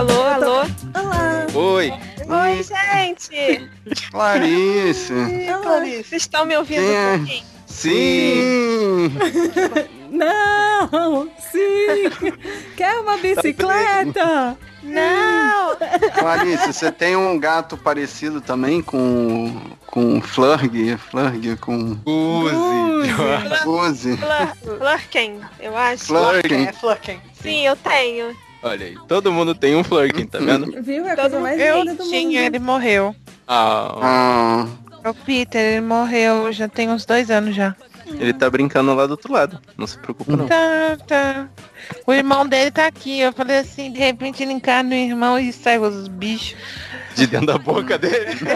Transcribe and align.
Alô, 0.00 0.22
alô. 0.22 0.56
Olá. 0.94 1.46
Oi. 1.52 1.92
Oi, 2.26 2.62
gente. 2.62 3.68
Clarice. 4.10 5.12
Oi, 5.12 5.46
Clarice. 5.62 6.04
Vocês 6.04 6.22
estão 6.22 6.46
me 6.46 6.56
ouvindo 6.56 6.80
é? 6.80 7.12
um 7.16 7.18
pouquinho? 7.18 7.44
Sim. 7.66 9.12
Não, 10.10 11.28
sim. 11.52 12.32
Quer 12.78 12.98
uma 13.00 13.18
bicicleta? 13.18 14.56
Não. 14.82 15.76
Clarice, 16.18 16.72
você 16.72 16.90
tem 16.90 17.14
um 17.14 17.38
gato 17.38 17.76
parecido 17.76 18.40
também 18.40 18.80
com 18.80 19.54
com 19.86 20.18
Flurg, 20.22 20.96
Flurg 20.96 21.56
com 21.56 21.98
Uzi. 22.06 23.66
Uzi. 23.66 24.16
Flur- 24.16 24.78
Flurken, 24.78 25.40
eu 25.60 25.76
acho. 25.76 26.06
Flurken. 26.06 26.68
É 26.68 26.72
Flurken. 26.72 27.20
Sim, 27.42 27.66
eu 27.66 27.76
tenho. 27.76 28.34
Olha 28.62 28.86
aí, 28.86 28.96
todo 29.08 29.32
mundo 29.32 29.54
tem 29.54 29.74
um 29.74 29.82
Flurkin, 29.82 30.26
tá 30.26 30.38
vendo? 30.38 30.70
Viu? 30.82 31.06
É 31.06 31.12
a 31.12 31.16
Todo 31.16 31.22
coisa 31.22 31.36
mundo- 31.36 31.42
mais 31.44 31.60
Eu 31.60 31.78
linda 31.78 31.94
do 31.94 32.08
tinha, 32.10 32.42
mundo. 32.42 32.54
ele 32.54 32.58
morreu. 32.58 33.16
Ah, 33.48 34.66
Ah, 35.02 35.10
O 35.10 35.14
Peter, 35.14 35.60
ele 35.60 35.80
morreu 35.86 36.52
já 36.52 36.68
tem 36.68 36.90
uns 36.90 37.04
dois 37.06 37.30
anos 37.30 37.54
já. 37.54 37.74
Ele 38.18 38.32
tá 38.32 38.48
brincando 38.50 38.94
lá 38.94 39.06
do 39.06 39.12
outro 39.12 39.32
lado. 39.32 39.60
Não 39.76 39.86
se 39.86 39.98
preocupa 39.98 40.36
não. 40.36 40.46
Tá, 40.46 40.96
tá. 41.06 41.48
O 42.06 42.12
irmão 42.12 42.46
dele 42.46 42.70
tá 42.70 42.86
aqui. 42.86 43.20
Eu 43.20 43.32
falei 43.32 43.58
assim, 43.58 43.92
de 43.92 43.98
repente 43.98 44.42
ele 44.42 44.52
encarna 44.52 44.90
o 44.90 44.98
irmão 44.98 45.38
e 45.38 45.52
sai 45.52 45.78
os 45.78 46.08
bichos. 46.08 46.56
De 47.14 47.26
dentro 47.26 47.46
da 47.48 47.58
boca 47.58 47.98
dele. 47.98 48.36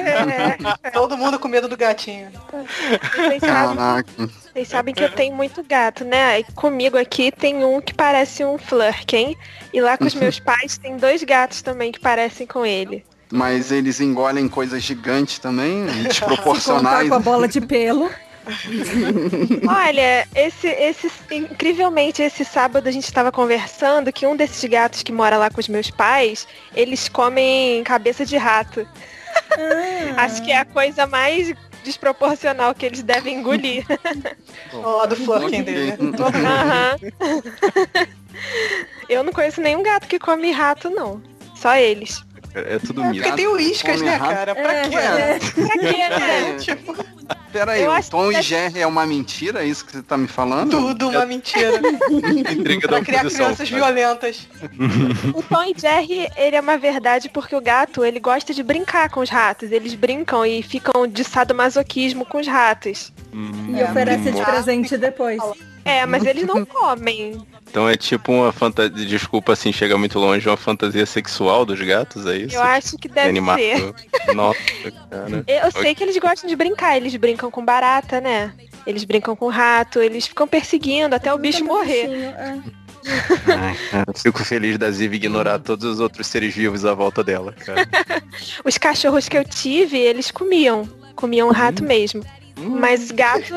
É, 0.83 0.91
Todo 0.91 1.17
mundo 1.17 1.39
com 1.39 1.49
medo 1.49 1.69
do 1.69 1.77
gatinho. 1.77 2.29
vocês, 2.51 3.41
sabem, 3.41 3.77
Caraca. 3.77 4.11
vocês 4.53 4.69
sabem 4.69 4.95
que 4.95 5.03
eu 5.03 5.11
tenho 5.11 5.35
muito 5.35 5.63
gato, 5.63 6.05
né? 6.05 6.41
E 6.41 6.45
comigo 6.53 6.97
aqui 6.97 7.33
tem 7.33 7.65
um 7.65 7.81
que 7.81 7.93
parece 7.93 8.45
um 8.45 8.57
Flurken. 8.59 9.37
E 9.73 9.81
lá 9.81 9.97
com 9.99 10.05
os 10.05 10.15
meus 10.15 10.39
pais 10.41 10.79
tem 10.79 10.97
dois 10.97 11.23
gatos 11.25 11.63
também 11.63 11.91
que 11.91 11.99
parecem 12.01 12.47
com 12.47 12.65
ele. 12.65 13.05
Mas 13.33 13.73
eles 13.73 14.01
engolem 14.01 14.49
coisas 14.49 14.83
gigantes 14.83 15.39
também, 15.41 15.89
Se 15.91 16.03
desproporcionais. 16.09 17.09
com 17.09 17.15
a 17.15 17.19
bola 17.19 17.49
de 17.49 17.61
pelo. 17.61 18.09
Olha, 19.69 20.27
esse, 20.35 20.67
esse, 20.69 21.11
incrivelmente, 21.31 22.23
esse 22.23 22.45
sábado 22.45 22.87
a 22.89 22.93
gente 22.93 23.05
estava 23.05 23.33
conversando 23.33 24.13
que 24.13 24.27
um 24.27 24.37
desses 24.37 24.63
gatos 24.69 25.03
que 25.03 25.13
mora 25.13 25.37
lá 25.39 25.51
com 25.51 25.61
os 25.61 25.69
meus 25.69 25.91
pais, 25.91 26.47
eles 26.75 27.09
comem 27.09 27.83
cabeça 27.85 28.25
de 28.27 28.37
rato. 28.37 28.87
Acho 30.17 30.43
que 30.45 30.53
é 30.53 30.59
a 30.59 30.65
coisa 30.65 31.07
mais 31.07 31.53
desproporcional 31.83 32.75
que 32.75 32.87
eles 32.87 33.03
devem 33.03 33.37
engolir. 33.39 33.85
Ao 34.73 34.99
lado 34.99 35.15
do 35.17 35.25
Flurken 35.25 35.61
Ok. 35.61 35.63
dele. 35.63 35.93
Aham. 35.93 36.97
Eu 39.09 39.23
não 39.23 39.33
conheço 39.33 39.61
nenhum 39.61 39.83
gato 39.83 40.07
que 40.07 40.19
come 40.19 40.51
rato, 40.51 40.89
não. 40.91 41.23
Só 41.55 41.75
eles. 41.77 42.23
É 42.55 42.79
tudo 42.79 43.03
É 43.03 43.13
porque 43.13 43.33
tem 43.33 43.47
o 43.49 43.59
Iscas, 43.59 44.01
né, 44.01 44.15
rato. 44.15 44.33
cara? 44.35 44.55
Pra 44.55 44.73
É, 44.73 44.89
quê? 44.89 44.97
é. 44.97 45.39
Pra 45.39 45.79
quê, 45.79 46.09
né? 46.09 46.51
É, 46.51 46.57
Tipo, 46.57 46.97
Peraí, 47.53 47.87
o 47.87 48.11
Tom 48.11 48.31
que 48.31 48.39
e 48.39 48.43
Jerry 48.43 48.81
é 48.81 48.87
uma 48.87 49.07
mentira? 49.07 49.63
É 49.63 49.67
isso 49.67 49.85
que 49.85 49.93
você 49.93 50.03
tá 50.03 50.17
me 50.17 50.27
falando? 50.27 50.71
tudo 50.71 51.09
uma 51.11 51.25
mentira. 51.25 51.81
Intriga 52.53 52.89
pra 52.89 53.01
criar 53.01 53.25
crianças 53.25 53.69
violentas. 53.69 54.49
O 55.35 55.43
Tom 55.43 55.63
e 55.63 55.75
Jerry, 55.79 56.29
ele 56.37 56.57
é 56.57 56.61
uma 56.61 56.77
verdade 56.77 57.29
porque 57.29 57.55
o 57.55 57.61
gato, 57.61 58.05
ele 58.05 58.19
gosta 58.19 58.53
de 58.53 58.63
brincar 58.63 59.09
com 59.11 59.21
os 59.21 59.31
ratos. 59.31 59.71
Eles 59.71 59.95
brincam 59.95 60.45
e 60.45 60.63
ficam 60.63 61.07
de 61.07 61.25
sadomasoquismo 61.25 62.25
com 62.25 62.39
os 62.39 62.47
ratos. 62.47 63.13
E 63.33 63.83
oferece 63.83 64.33
de 64.33 64.43
presente 64.43 64.97
depois. 64.97 65.41
É, 65.85 66.07
mas 66.07 66.25
eles 66.25 66.47
não 66.47 66.65
comem. 66.65 67.41
Então 67.69 67.89
é 67.89 67.97
tipo 67.97 68.33
uma 68.33 68.53
fantasia, 68.53 69.05
desculpa 69.05 69.53
assim, 69.53 69.73
chega 69.73 69.99
muito 69.99 70.19
longe, 70.19 70.49
uma 70.49 70.57
fantasia 70.57 71.05
sexual 71.05 71.67
dos 71.67 71.81
gatos, 71.81 72.25
é 72.27 72.39
isso? 72.39 72.55
Eu 72.55 72.63
acho 72.63 72.97
que 72.97 73.09
deve 73.09 73.41
ser. 73.41 73.95
Nossa, 74.35 74.59
cara. 75.11 75.45
Eu 75.47 75.71
sei 75.73 75.95
que 75.95 76.03
eles 76.03 76.17
gostam 76.19 76.49
de 76.49 76.55
brincar. 76.55 76.97
Eles 76.97 77.15
brincam 77.17 77.51
com 77.51 77.65
barata, 77.65 78.21
né? 78.21 78.53
Eles 78.87 79.05
brincam 79.05 79.35
com 79.35 79.49
rato, 79.49 80.01
eles 80.01 80.27
ficam 80.27 80.47
perseguindo 80.47 81.15
até 81.17 81.33
o 81.35 81.39
bicho 81.39 81.65
morrer. 81.65 82.07
É. 82.07 82.59
Ai, 83.07 83.77
cara, 83.91 84.13
Fico 84.15 84.45
feliz 84.45 84.79
da 84.79 84.91
Ziv 84.91 85.15
ignorar 85.15 85.59
todos 85.59 85.85
os 85.85 86.01
outros 86.01 86.27
seres 86.27 86.55
vivos 86.55 86.85
à 86.85 86.95
volta 86.95 87.23
dela, 87.23 87.53
cara. 87.53 87.87
Os 88.65 88.79
cachorros 88.79 89.29
que 89.29 89.37
eu 89.37 89.45
tive, 89.45 89.99
eles 89.99 90.31
comiam. 90.31 90.89
Comiam 91.15 91.51
rato 91.51 91.85
mesmo. 91.85 92.25
Mas 92.57 93.11
gato, 93.11 93.55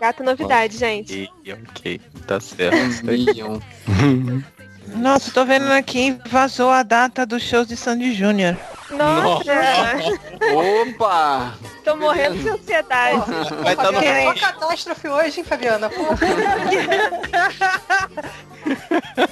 gato 0.00 0.22
é 0.22 0.26
novidade, 0.26 0.76
gente. 0.76 1.30
Ok, 1.40 1.52
ok, 1.52 2.00
tá 2.26 2.40
certo. 2.40 2.76
Nossa, 4.96 5.30
tô 5.30 5.44
vendo 5.44 5.70
aqui, 5.72 6.18
vazou 6.26 6.70
a 6.70 6.82
data 6.82 7.24
dos 7.24 7.42
shows 7.42 7.66
de 7.66 7.76
Sandy 7.76 8.12
Júnior. 8.12 8.56
Nossa, 8.90 9.52
Opa! 10.52 11.54
Tô 11.84 11.96
morrendo 11.96 12.38
de 12.38 12.48
ansiedade. 12.48 13.22
Vai 13.62 13.76
tá 13.76 13.84
no... 13.92 13.94
Fabiana, 13.94 14.20
Uma 14.22 14.34
catástrofe 14.34 15.08
hoje, 15.08 15.40
hein, 15.40 15.44
Fabiana? 15.44 15.90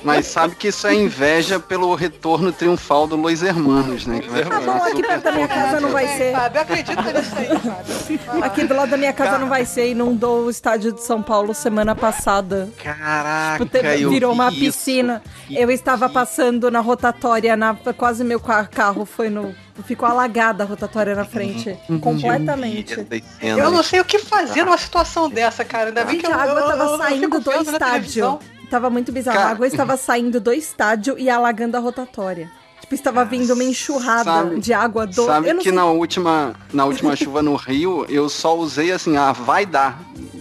Mas 0.04 0.26
sabe 0.26 0.54
que 0.56 0.68
isso 0.68 0.86
é 0.86 0.94
inveja 0.94 1.58
pelo 1.58 1.94
retorno 1.94 2.52
triunfal 2.52 3.06
do 3.06 3.16
Los 3.16 3.42
Hermanos, 3.42 4.06
né? 4.06 4.20
Que 4.20 4.28
vai 4.28 4.42
Ah, 4.42 4.46
fazer 4.46 4.66
bom, 4.66 4.72
aqui 4.84 5.02
perto 5.02 5.22
da 5.24 5.32
minha 5.32 5.48
casa 5.48 5.80
não 5.80 5.90
vai 5.90 6.06
bem, 6.06 6.16
ser. 6.18 6.32
Fábio, 6.32 6.60
acredita 6.60 7.02
nisso 7.12 7.34
aí, 7.36 8.18
Fábio. 8.18 8.44
Aqui 8.44 8.64
do 8.64 8.74
lado 8.74 8.90
da 8.90 8.96
minha 8.98 9.12
casa 9.12 9.38
não 9.38 9.48
vai 9.48 9.64
ser. 9.64 9.88
Inundou 9.90 10.44
o 10.44 10.50
estádio 10.50 10.92
de 10.92 11.02
São 11.02 11.22
Paulo 11.22 11.54
semana 11.54 11.94
passada. 11.94 12.68
Caraca, 12.82 13.64
Tipo, 13.64 14.10
virou 14.10 14.32
vi 14.32 14.38
uma 14.38 14.50
isso. 14.50 14.58
piscina. 14.60 15.22
Eu 15.50 15.70
estava 15.70 16.08
passando 16.08 16.70
na 16.70 16.80
rotatória, 16.80 17.56
na, 17.56 17.74
quase 17.96 18.22
meu 18.24 18.38
ca- 18.40 18.66
carro 18.66 19.06
foi 19.06 19.30
no. 19.30 19.54
Ficou 19.82 20.08
alagada 20.08 20.64
a 20.64 20.66
rotatória 20.66 21.14
na 21.14 21.24
frente. 21.24 21.76
completamente. 22.00 22.92
Eu 22.92 23.04
vi 23.04 23.24
essas 23.52 23.58
Eu 23.58 23.70
não 23.70 23.82
sei 23.82 24.00
o 24.00 24.04
que 24.04 24.18
fazer 24.18 24.64
numa 24.64 24.78
situação 24.78 25.28
dessa, 25.28 25.64
cara. 25.64 25.88
Ainda 25.88 26.04
bem 26.04 26.18
que 26.18 26.26
eu, 26.26 26.30
a 26.32 26.36
água 26.42 26.60
eu- 26.60 26.66
tava 26.68 26.84
eu- 26.84 26.90
eu 26.90 26.98
saindo 26.98 27.40
do 27.40 27.52
estádio. 27.52 28.38
Tava 28.70 28.88
muito 28.88 29.12
bizarro. 29.12 29.36
Cara- 29.36 29.48
A 29.48 29.52
água 29.52 29.66
estava 29.66 29.96
saindo 29.96 30.40
do 30.40 30.52
estádio 30.52 31.18
e 31.18 31.28
alagando 31.28 31.76
a 31.76 31.80
rotatória. 31.80 32.50
Tipo, 32.82 32.94
estava 32.94 33.24
vindo 33.24 33.54
uma 33.54 33.64
enxurrada 33.64 34.24
Sabe- 34.24 34.60
de 34.60 34.72
água 34.74 35.06
do. 35.06 35.24
Sabe 35.24 35.48
eu 35.48 35.54
não 35.54 35.62
que 35.62 35.68
sei- 35.70 35.72
na 35.76 35.86
última, 35.86 36.54
na 36.72 36.84
última 36.84 37.16
chuva 37.16 37.40
no 37.42 37.54
Rio, 37.56 38.04
eu 38.08 38.28
só 38.28 38.54
usei 38.56 38.92
assim, 38.92 39.16
ah, 39.16 39.32
vai 39.32 39.64
dar. 39.64 39.98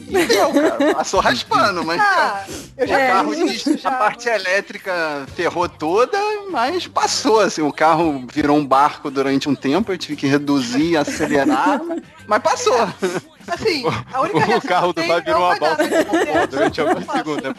E 0.10 0.26
deu, 0.26 0.52
cara. 0.52 0.94
Passou 0.96 1.22
raspando, 1.22 1.86
mas 1.86 2.02
Ah, 2.02 2.44
eu 2.78 2.86
já 2.88 2.96
o 2.96 3.00
É, 3.00 3.08
carro, 3.08 3.34
já. 3.78 3.90
a 3.90 3.92
parte 3.94 4.28
elétrica 4.28 5.26
ferrou 5.38 5.70
toda, 5.70 6.18
mas 6.52 6.86
passou, 6.86 7.40
assim, 7.40 7.62
o 7.62 7.72
carro 7.72 8.26
virou 8.30 8.58
um 8.58 8.66
barco 8.66 9.10
durante 9.10 9.48
um 9.48 9.56
tempo, 9.56 9.90
eu 9.90 9.98
tive 9.98 10.18
que 10.18 10.28
reduzir, 10.28 10.98
acelerar, 10.98 11.80
mas 12.28 12.42
passou. 12.44 12.76
Assim, 13.54 13.84
a 14.14 14.22
única 14.22 14.58
O 14.58 14.62
carro 14.62 14.94
do 14.94 15.02
Fábio 15.04 15.24
tenho 15.24 15.38
virou 15.38 15.42
é 15.42 15.46
uma 15.46 15.60
balsa 15.60 16.48
durante 16.50 16.82
alguns 16.82 17.06
segundos. 17.06 17.44
né? 17.44 17.54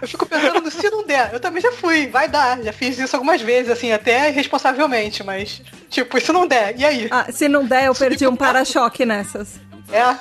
Eu 0.00 0.08
fico 0.08 0.26
pensando, 0.26 0.70
se 0.70 0.90
não 0.90 1.04
der, 1.04 1.30
eu 1.32 1.40
também 1.40 1.62
já 1.62 1.72
fui, 1.72 2.06
vai 2.08 2.28
dar. 2.28 2.60
Já 2.62 2.72
fiz 2.72 2.98
isso 2.98 3.14
algumas 3.16 3.40
vezes, 3.40 3.70
assim, 3.70 3.92
até 3.92 4.28
irresponsavelmente, 4.30 5.22
mas, 5.22 5.62
tipo, 5.88 6.20
se 6.20 6.32
não 6.32 6.46
der, 6.46 6.78
e 6.78 6.84
aí? 6.84 7.08
Ah, 7.10 7.26
se 7.30 7.48
não 7.48 7.64
der, 7.64 7.86
eu 7.86 7.94
perdi 7.94 8.26
um 8.26 8.36
para-choque 8.36 9.04
nessas. 9.04 9.60
É, 9.90 10.16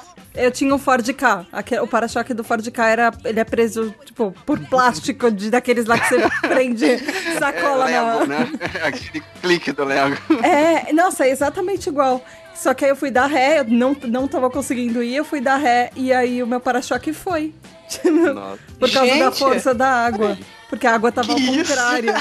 Eu 0.45 0.51
tinha 0.51 0.73
um 0.73 0.79
Ford 0.79 1.05
K. 1.13 1.45
O 1.81 1.87
para-choque 1.87 2.33
do 2.33 2.43
Ford 2.43 2.65
K 2.71 2.87
era. 2.89 3.11
Ele 3.25 3.39
é 3.39 3.43
preso, 3.43 3.93
tipo, 4.05 4.33
por 4.45 4.57
plástico 4.59 5.29
de, 5.29 5.49
daqueles 5.49 5.85
lá 5.85 5.97
que 5.99 6.07
você 6.07 6.29
prende 6.47 6.97
sacola 7.37 7.89
É, 7.89 7.93
na. 8.01 8.13
Lego, 8.15 8.25
né? 8.27 8.49
Aquele 8.83 9.23
clique 9.41 9.71
do 9.73 9.83
Lego. 9.83 10.17
É, 10.43 10.91
nossa, 10.93 11.25
é 11.25 11.29
exatamente 11.31 11.87
igual. 11.89 12.23
Só 12.61 12.75
que 12.75 12.85
aí 12.85 12.91
eu 12.91 12.95
fui 12.95 13.09
dar 13.09 13.25
ré, 13.25 13.61
eu 13.61 13.63
não, 13.63 13.97
não 14.03 14.27
tava 14.27 14.47
conseguindo 14.47 15.01
ir, 15.01 15.15
eu 15.15 15.25
fui 15.25 15.41
dar 15.41 15.57
ré 15.57 15.89
e 15.95 16.13
aí 16.13 16.43
o 16.43 16.47
meu 16.47 16.59
para-choque 16.59 17.11
foi. 17.11 17.55
Por 18.79 18.91
causa 18.91 19.17
da 19.17 19.25
Gente! 19.25 19.39
força 19.39 19.73
da 19.73 19.87
água. 19.87 20.37
Porque 20.71 20.87
a 20.87 20.95
água 20.95 21.11
tava 21.11 21.33
ao 21.33 21.37
Que 21.37 21.43
isso? 21.43 21.67
contrário. 21.67 22.13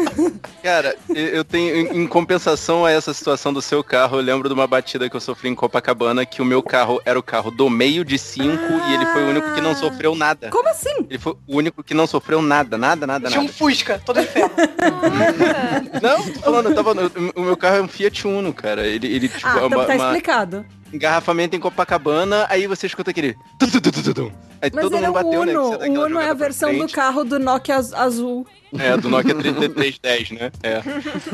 Cara, 0.64 0.96
eu 1.10 1.44
tenho, 1.44 1.94
em 1.94 2.06
compensação 2.06 2.86
a 2.86 2.90
essa 2.90 3.12
situação 3.12 3.52
do 3.52 3.60
seu 3.60 3.84
carro, 3.84 4.16
eu 4.16 4.22
lembro 4.22 4.48
de 4.48 4.54
uma 4.54 4.66
batida 4.66 5.08
que 5.10 5.14
eu 5.14 5.20
sofri 5.20 5.50
em 5.50 5.54
Copacabana, 5.54 6.24
que 6.24 6.40
o 6.40 6.44
meu 6.44 6.62
carro 6.62 6.98
era 7.04 7.18
o 7.18 7.22
carro 7.22 7.50
do 7.50 7.68
meio 7.68 8.02
de 8.02 8.16
cinco 8.18 8.72
e 8.88 8.94
ele 8.94 9.04
foi 9.04 9.22
o 9.22 9.28
único 9.28 9.54
que 9.54 9.60
não 9.60 9.76
sofreu 9.76 10.14
nada. 10.14 10.48
Como 10.48 10.66
assim? 10.70 11.06
Ele 11.10 11.18
foi 11.18 11.34
o 11.46 11.56
único 11.58 11.82
que 11.84 11.92
não 11.92 12.06
sofreu 12.06 12.40
nada, 12.40 12.78
nada, 12.78 13.06
nada, 13.06 13.28
Tinha 13.28 13.40
um 13.40 13.44
nada. 13.44 13.54
Fusca, 13.54 14.00
todo 14.02 14.18
de 14.18 14.26
ferro. 14.26 14.50
Não, 16.02 16.32
tô 16.32 16.40
falando, 16.40 16.70
eu 16.70 16.74
tava, 16.74 16.94
o 17.36 17.42
meu 17.42 17.56
carro 17.56 17.76
é 17.76 17.82
um 17.82 17.88
Fiat 17.88 18.26
Uno, 18.26 18.52
cara. 18.54 18.86
Ele, 18.86 19.06
ele 19.08 19.28
tipo, 19.28 19.46
Ah, 19.46 19.60
é 19.60 19.66
então 19.66 19.78
uma, 19.78 19.84
tá 19.86 19.94
uma 19.94 20.06
explicado. 20.06 20.64
Engarrafamento 20.92 21.56
em 21.56 21.60
Copacabana, 21.60 22.46
aí 22.48 22.66
você 22.66 22.86
escuta 22.86 23.10
aquele... 23.10 23.36
Aí 24.62 24.70
Mas 24.74 24.84
todo 24.84 24.98
mundo 24.98 25.12
bateu, 25.12 25.44
né? 25.44 25.56
Uno. 25.58 25.78
dá 25.78 25.86
O 25.88 26.04
Uno 26.06 26.20
é 26.20 26.28
a 26.28 26.34
versão 26.34 26.76
do 26.76 26.86
carro 26.88 27.24
do 27.24 27.38
Nokia 27.38 27.76
az- 27.76 27.94
azul. 27.94 28.46
É, 28.78 28.94
do 28.96 29.08
Nokia 29.08 29.34
3310, 29.34 30.30
né? 30.32 30.52
É. 30.62 30.82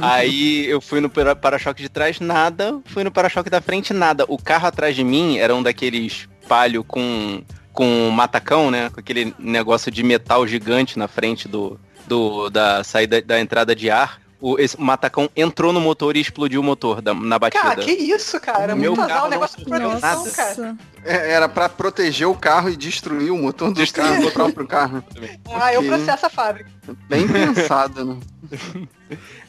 Aí 0.00 0.67
eu 0.67 0.81
fui 0.81 1.00
no 1.00 1.11
para- 1.11 1.35
para-choque 1.35 1.82
de 1.82 1.88
trás, 1.88 2.20
nada. 2.20 2.81
Fui 2.87 3.03
no 3.03 3.11
para-choque 3.11 3.50
da 3.50 3.61
frente, 3.61 3.93
nada. 3.93 4.25
O 4.29 4.38
carro 4.38 4.67
atrás 4.69 4.94
de 4.94 5.03
mim 5.03 5.38
era 5.38 5.55
um 5.55 5.62
daqueles 5.62 6.29
palio 6.49 6.85
com, 6.85 7.43
com 7.73 8.08
matacão, 8.11 8.70
né? 8.70 8.91
Com 8.91 9.00
aquele 9.00 9.35
negócio 9.38 9.91
de 9.91 10.03
metal 10.05 10.47
gigante 10.47 10.97
na 10.99 11.08
frente 11.08 11.49
do, 11.49 11.81
do 12.06 12.49
da 12.49 12.85
saída 12.85 13.20
da 13.20 13.41
entrada 13.41 13.75
de 13.75 13.91
ar. 13.91 14.20
O, 14.38 14.58
esse 14.58 14.78
matacão 14.78 15.30
entrou 15.34 15.72
no 15.72 15.80
motor 15.80 16.14
e 16.16 16.20
explodiu 16.20 16.60
o 16.60 16.64
motor 16.64 17.00
da- 17.00 17.14
na 17.14 17.38
batida. 17.38 17.62
Cara, 17.62 17.82
que 17.82 17.90
isso, 17.92 18.38
cara? 18.38 18.74
O 18.74 18.78
meu 18.78 18.90
Muito 18.94 19.00
azar 19.02 19.14
carro 19.16 19.26
o 19.28 19.30
negócio 19.30 19.58
de 19.58 19.64
proteção, 19.64 20.30
cara. 20.32 20.76
É, 21.04 21.32
Era 21.32 21.48
pra 21.48 21.68
proteger 21.70 22.28
o 22.28 22.34
carro 22.34 22.68
e 22.68 22.76
destruir 22.76 23.30
o 23.30 23.38
motor 23.38 23.72
do 23.72 23.92
carro, 23.92 24.20
do 24.20 24.30
próprio 24.30 24.66
carro. 24.66 25.02
Ah, 25.54 25.72
eu 25.72 25.80
Ok. 25.80 25.90
processo 25.90 26.26
a 26.26 26.28
fábrica. 26.28 26.70
Bem 27.08 27.26
pensado, 27.26 28.04
né? 28.04 28.18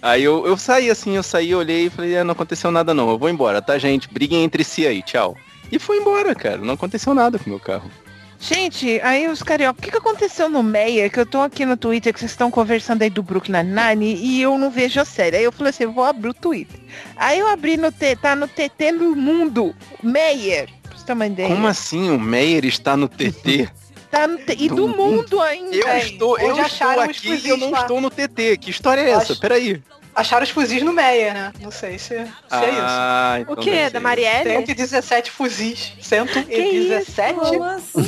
Aí 0.02 0.24
eu, 0.24 0.46
eu 0.48 0.56
saí 0.58 0.90
assim, 0.90 1.16
eu 1.16 1.24
saí, 1.24 1.54
olhei 1.54 1.88
e 1.88 1.90
falei, 1.90 2.16
é, 2.16 2.24
não 2.24 2.32
aconteceu 2.32 2.72
nada 2.72 2.94
não, 2.94 3.10
eu 3.10 3.18
vou 3.18 3.30
embora, 3.30 3.62
tá 3.62 3.78
gente? 3.78 4.08
Briguem 4.12 4.44
entre 4.44 4.64
si 4.64 4.88
aí, 4.88 5.02
tchau. 5.04 5.36
E 5.72 5.78
fui 5.80 5.98
embora, 5.98 6.34
cara. 6.34 6.58
Não 6.60 6.76
aconteceu 6.76 7.14
nada 7.14 7.38
com 7.38 7.46
o 7.48 7.50
meu 7.50 7.60
carro. 7.60 7.92
Gente, 8.40 9.02
aí 9.02 9.28
os 9.28 9.42
carioca, 9.42 9.80
o 9.80 9.82
que, 9.84 9.90
que 9.92 9.98
aconteceu 9.98 10.48
no 10.50 10.62
Meia? 10.62 11.10
Que 11.10 11.20
eu 11.20 11.26
tô 11.26 11.42
aqui 11.42 11.66
no 11.66 11.76
Twitter, 11.76 12.14
que 12.14 12.20
vocês 12.20 12.32
estão 12.32 12.52
conversando 12.52 13.02
aí 13.02 13.10
do 13.10 13.24
Brooklyn 13.24 13.64
Nine 13.64 14.16
e 14.16 14.42
eu 14.42 14.58
não 14.58 14.70
vejo 14.70 15.00
a 15.02 15.06
série. 15.06 15.38
Aí 15.38 15.44
eu 15.44 15.52
falei 15.52 15.72
assim, 15.72 15.84
eu 15.84 15.92
vou 15.92 16.04
abrir 16.04 16.30
o 16.30 16.34
Twitter. 16.34 16.80
Aí 17.16 17.40
eu 17.40 17.48
abri 17.48 17.78
no 17.78 17.92
T, 17.92 18.16
tá 18.16 18.36
no 18.36 18.48
TT 18.48 18.92
do 18.94 19.16
mundo. 19.16 19.76
Meyer, 20.04 20.70
pra 20.84 20.98
você 20.98 21.06
ter 21.06 21.14
uma 21.14 21.26
ideia. 21.26 21.50
Como 21.50 21.68
assim 21.68 22.12
o 22.12 22.20
Meyer 22.20 22.64
está 22.66 22.96
no 22.96 23.08
TT? 23.08 23.70
Tá 24.10 24.26
no 24.26 24.38
T- 24.38 24.56
e 24.58 24.70
do 24.70 24.88
mundo 24.88 25.42
ainda. 25.42 25.76
Eu 25.76 25.86
É, 25.90 26.00
estou, 26.00 26.40
eu 26.40 26.58
estou 26.66 26.88
aqui 27.02 27.42
e 27.44 27.50
eu 27.50 27.58
não 27.58 27.70
lá? 27.72 27.82
estou 27.82 28.00
no 28.00 28.10
TT. 28.10 28.56
Que 28.56 28.70
história 28.72 29.02
é 29.02 29.10
essa? 29.10 29.34
Acho- 29.34 29.42
Peraí. 29.42 29.84
Acharam 30.18 30.44
os 30.44 30.50
fuzis 30.50 30.82
no 30.82 30.92
Meia, 30.92 31.32
né? 31.32 31.54
Não 31.62 31.70
sei 31.70 32.00
se, 32.00 32.08
se 32.08 32.16
é 32.16 32.70
isso. 32.72 32.82
Ah, 32.82 33.38
então 33.40 33.54
O 33.54 33.58
quê? 33.58 33.70
deve 33.70 33.90
Da 33.92 34.00
Marielle? 34.00 34.50
117 34.50 35.30
fuzis. 35.30 35.94
117? 36.02 37.34
Como 37.40 37.64
assim? 37.64 38.02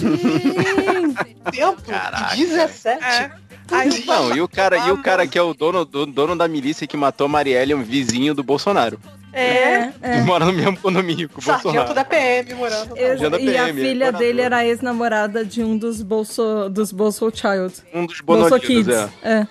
117? 1.54 3.04
É. 3.04 3.32
Aí 3.72 3.90
isso. 3.90 4.08
Não, 4.08 4.36
e 4.36 4.42
o 4.42 4.48
cara, 4.48 4.78
e 4.88 4.92
o 4.92 4.96
Ah, 4.96 5.04
cara 5.04 5.28
que 5.28 5.38
é 5.38 5.42
o 5.42 5.54
dono, 5.54 5.86
do, 5.86 6.08
dono 6.08 6.36
da 6.36 6.48
milícia 6.48 6.88
que 6.88 6.98
matou 6.98 7.26
a 7.26 7.30
Marielle 7.30 7.74
é 7.74 7.76
um 7.76 7.84
vizinho 7.84 8.34
do 8.34 8.44
Bolsonaro. 8.44 9.00
É. 9.32 9.90
É, 10.02 10.12
Que 10.16 10.22
mora 10.26 10.46
no 10.46 10.54
mesmo 10.54 10.78
condomínio 10.78 11.30
com 11.30 11.40
o 11.40 11.44
Sargento 11.44 11.64
Bolsonaro. 11.66 11.94
da 11.94 12.04
PM 12.06 12.54
morando. 12.56 12.98
Ex- 12.98 13.12
Agenda 13.12 13.40
e 13.40 13.58
a 13.58 13.64
PM, 13.66 13.82
filha 13.82 14.06
morador. 14.08 14.20
dele 14.20 14.42
era 14.42 14.66
ex-namorada 14.66 15.46
de 15.46 15.64
um 15.64 15.78
dos 15.78 16.02
Bolso, 16.02 16.70
dos 16.70 16.92
Bolso 16.92 17.32
Child. 17.34 17.74
Um 17.94 18.06
dos 18.06 18.22
Bolso 18.22 18.60
Kids. 18.60 18.88
é. 18.88 19.10
É. 19.24 19.48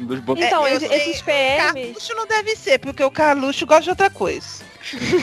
Um 0.00 0.06
dos. 0.06 0.18
Então, 0.36 0.66
É, 0.66 0.74
esses 0.74 1.22
PMs. 1.22 1.62
Carluxo 1.72 2.14
não 2.14 2.26
deve 2.26 2.56
ser, 2.56 2.78
porque 2.78 3.04
o 3.04 3.10
Carluxo 3.10 3.66
gosta 3.66 3.82
de 3.84 3.90
outra 3.90 4.10
coisa. 4.10 4.46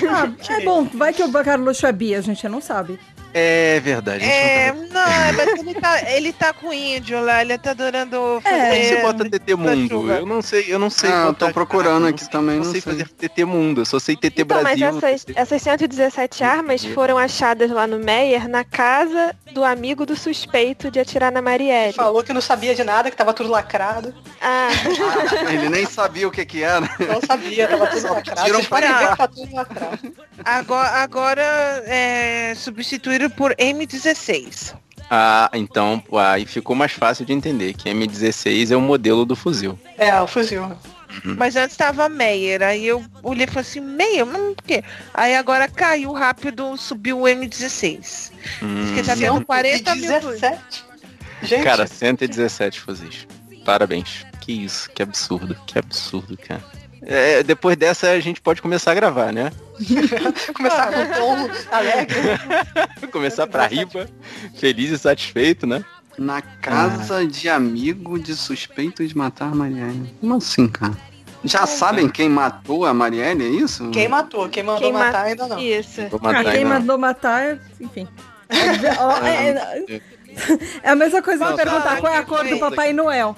Ah, 0.09 0.31
é 0.53 0.61
bom, 0.65 0.85
vai 0.85 1.11
que 1.13 1.23
o 1.23 1.31
Carluxo 1.31 1.85
é 1.85 1.91
bi, 1.91 2.15
a 2.15 2.21
gente 2.21 2.47
não 2.47 2.61
sabe. 2.61 2.99
É 3.39 3.79
verdade. 3.81 4.23
a 4.23 4.27
gente 4.27 4.33
É, 4.33 4.71
não 4.73 4.87
não, 4.87 5.33
mas 5.37 5.59
ele 5.59 5.73
tá, 5.75 6.11
ele 6.11 6.33
tá 6.33 6.53
com 6.53 6.73
índio 6.73 7.21
lá, 7.23 7.41
ele 7.41 7.55
tá 7.57 7.71
adorando 7.71 8.41
fazer... 8.41 8.55
sabe. 8.55 8.65
Como 8.65 8.73
é 8.73 8.79
que 8.79 8.85
você 8.87 9.01
bota 9.01 9.29
TT 9.29 9.55
Mundo? 9.55 10.11
Eu 10.11 10.25
não 10.25 10.41
sei, 10.41 10.65
eu 10.67 10.79
não 10.79 10.89
sei. 10.89 11.11
Ah, 11.11 11.25
eu 11.27 11.33
tô 11.35 11.51
procurando 11.51 12.01
Não 12.01 12.09
aqui 12.09 12.27
também, 12.29 12.57
Não 12.57 12.63
não 12.65 12.71
sei 12.71 12.81
sei. 12.81 12.91
fazer 12.93 13.07
TT 13.09 13.45
Mundo, 13.45 13.81
eu 13.81 13.85
só 13.85 13.99
sei 13.99 14.15
TT 14.15 14.41
Então, 14.41 14.63
mas 14.63 14.79
Brasil. 14.79 14.97
essas, 14.97 15.23
TT 15.23 15.33
essas 15.39 15.61
117 15.61 16.43
armas 16.43 16.83
foram 16.83 17.15
achadas 17.17 17.69
lá 17.69 17.85
no 17.85 17.99
Meyer, 17.99 18.47
na 18.49 18.63
casa 18.63 19.35
do 19.53 19.63
amigo 19.63 20.03
do 20.05 20.15
suspeito 20.15 20.89
de 20.89 20.99
atirar 20.99 21.31
na 21.31 21.41
Marielle. 21.41 21.93
Falou 21.93 22.23
que 22.23 22.33
não 22.33 22.41
sabia 22.41 22.73
de 22.73 22.83
nada, 22.83 23.11
que 23.11 23.17
tava 23.17 23.33
tudo 23.33 23.49
lacrado. 23.51 24.15
Ah, 24.41 24.69
Ele 25.51 25.69
nem 25.69 25.85
sabia 25.85 26.27
o 26.27 26.31
que 26.31 26.43
que 26.45 26.63
era. 26.63 26.81
Não 26.99 27.21
sabia, 27.25 27.67
tava 27.67 27.85
tudo 27.87 28.13
lacrado. 28.13 28.41
tiram 28.45 28.55
Vocês 28.59 28.67
podem 28.67 28.89
pra- 28.89 28.99
ver 28.99 29.09
que 29.11 29.17
tá 29.17 29.27
tudo 29.27 29.55
lacrado. 29.55 29.99
Agora, 30.43 30.89
agora 30.89 31.83
é 31.85 32.53
substituíram 32.55 33.26
por 33.29 33.53
M16. 33.55 34.75
Ah, 35.09 35.49
então 35.53 36.03
aí 36.17 36.45
ficou 36.45 36.75
mais 36.75 36.91
fácil 36.91 37.25
de 37.25 37.33
entender 37.33 37.73
que 37.73 37.89
M16 37.89 38.71
é 38.71 38.75
o 38.75 38.81
modelo 38.81 39.25
do 39.25 39.35
fuzil. 39.35 39.79
É, 39.97 40.19
o 40.21 40.27
fuzil. 40.27 40.63
Mas 41.23 41.55
antes 41.55 41.77
tava 41.77 42.09
Meyer, 42.09 42.61
aí 42.61 42.85
eu 42.85 43.03
olhei 43.23 43.45
e 43.45 43.47
falei 43.47 43.61
assim, 43.61 43.79
Meyer, 43.79 44.25
mas 44.25 44.55
por 44.55 44.63
quê? 44.63 44.83
Aí 45.13 45.35
agora 45.35 45.67
caiu 45.67 46.11
rápido, 46.11 46.75
subiu 46.77 47.21
o 47.21 47.23
M16. 47.23 48.31
Hum, 48.61 48.85
Porque 48.87 49.03
tá 49.03 49.15
tendo 49.15 49.43
40 49.45 49.95
mil. 49.95 50.09
117. 50.09 50.85
Gente, 51.43 51.63
cara, 51.63 51.87
117 51.87 52.79
fuzis. 52.79 53.27
Parabéns. 53.63 54.25
Que 54.41 54.51
isso, 54.51 54.89
que 54.91 55.03
absurdo, 55.03 55.55
que 55.65 55.77
absurdo, 55.77 56.37
cara. 56.37 56.63
É, 57.09 57.41
depois 57.41 57.77
dessa 57.77 58.09
a 58.11 58.19
gente 58.19 58.41
pode 58.41 58.61
começar 58.61 58.91
a 58.91 58.95
gravar, 58.95 59.31
né? 59.31 59.49
começar 60.53 60.91
com 60.91 61.13
tom 61.13 61.49
alegre. 61.71 62.17
começar 63.11 63.47
pra 63.47 63.65
riba, 63.65 64.09
feliz 64.59 64.91
e 64.91 64.97
satisfeito, 64.97 65.65
né? 65.65 65.85
Na 66.17 66.41
casa 66.41 67.25
de 67.25 67.47
amigo 67.47 68.19
de 68.19 68.35
suspeito 68.35 69.07
de 69.07 69.15
matar 69.17 69.45
a 69.51 69.55
Marielle. 69.55 70.13
Como 70.19 70.35
assim, 70.35 70.67
cara? 70.67 70.91
Já 71.45 71.65
sabem 71.65 72.09
quem 72.09 72.27
matou 72.27 72.85
a 72.85 72.93
Marielle, 72.93 73.45
é 73.45 73.49
isso? 73.49 73.89
Quem 73.91 74.09
matou? 74.09 74.49
Quem 74.49 74.63
mandou 74.63 74.81
Quem 74.81 74.91
ma- 74.91 74.99
matar 75.05 75.25
ainda 75.27 75.47
não. 75.47 75.59
isso. 75.59 76.01
Ah, 76.01 76.17
matar 76.21 76.43
quem 76.43 76.53
ainda 76.53 76.69
não. 76.69 76.79
mandou 76.79 76.97
matar, 76.97 77.57
enfim. 77.79 78.05
É, 78.49 79.49
é- 79.49 80.01
é 80.83 80.89
a 80.89 80.95
mesma 80.95 81.21
coisa 81.21 81.43
que 81.43 81.49
Não, 81.51 81.57
perguntar 81.57 81.81
tá, 81.95 81.97
qual 82.01 82.13
é 82.13 82.17
a 82.17 82.23
que 82.23 82.29
cor 82.29 82.47
do? 82.47 82.57
Papai 82.59 82.93
Noel. 82.93 83.35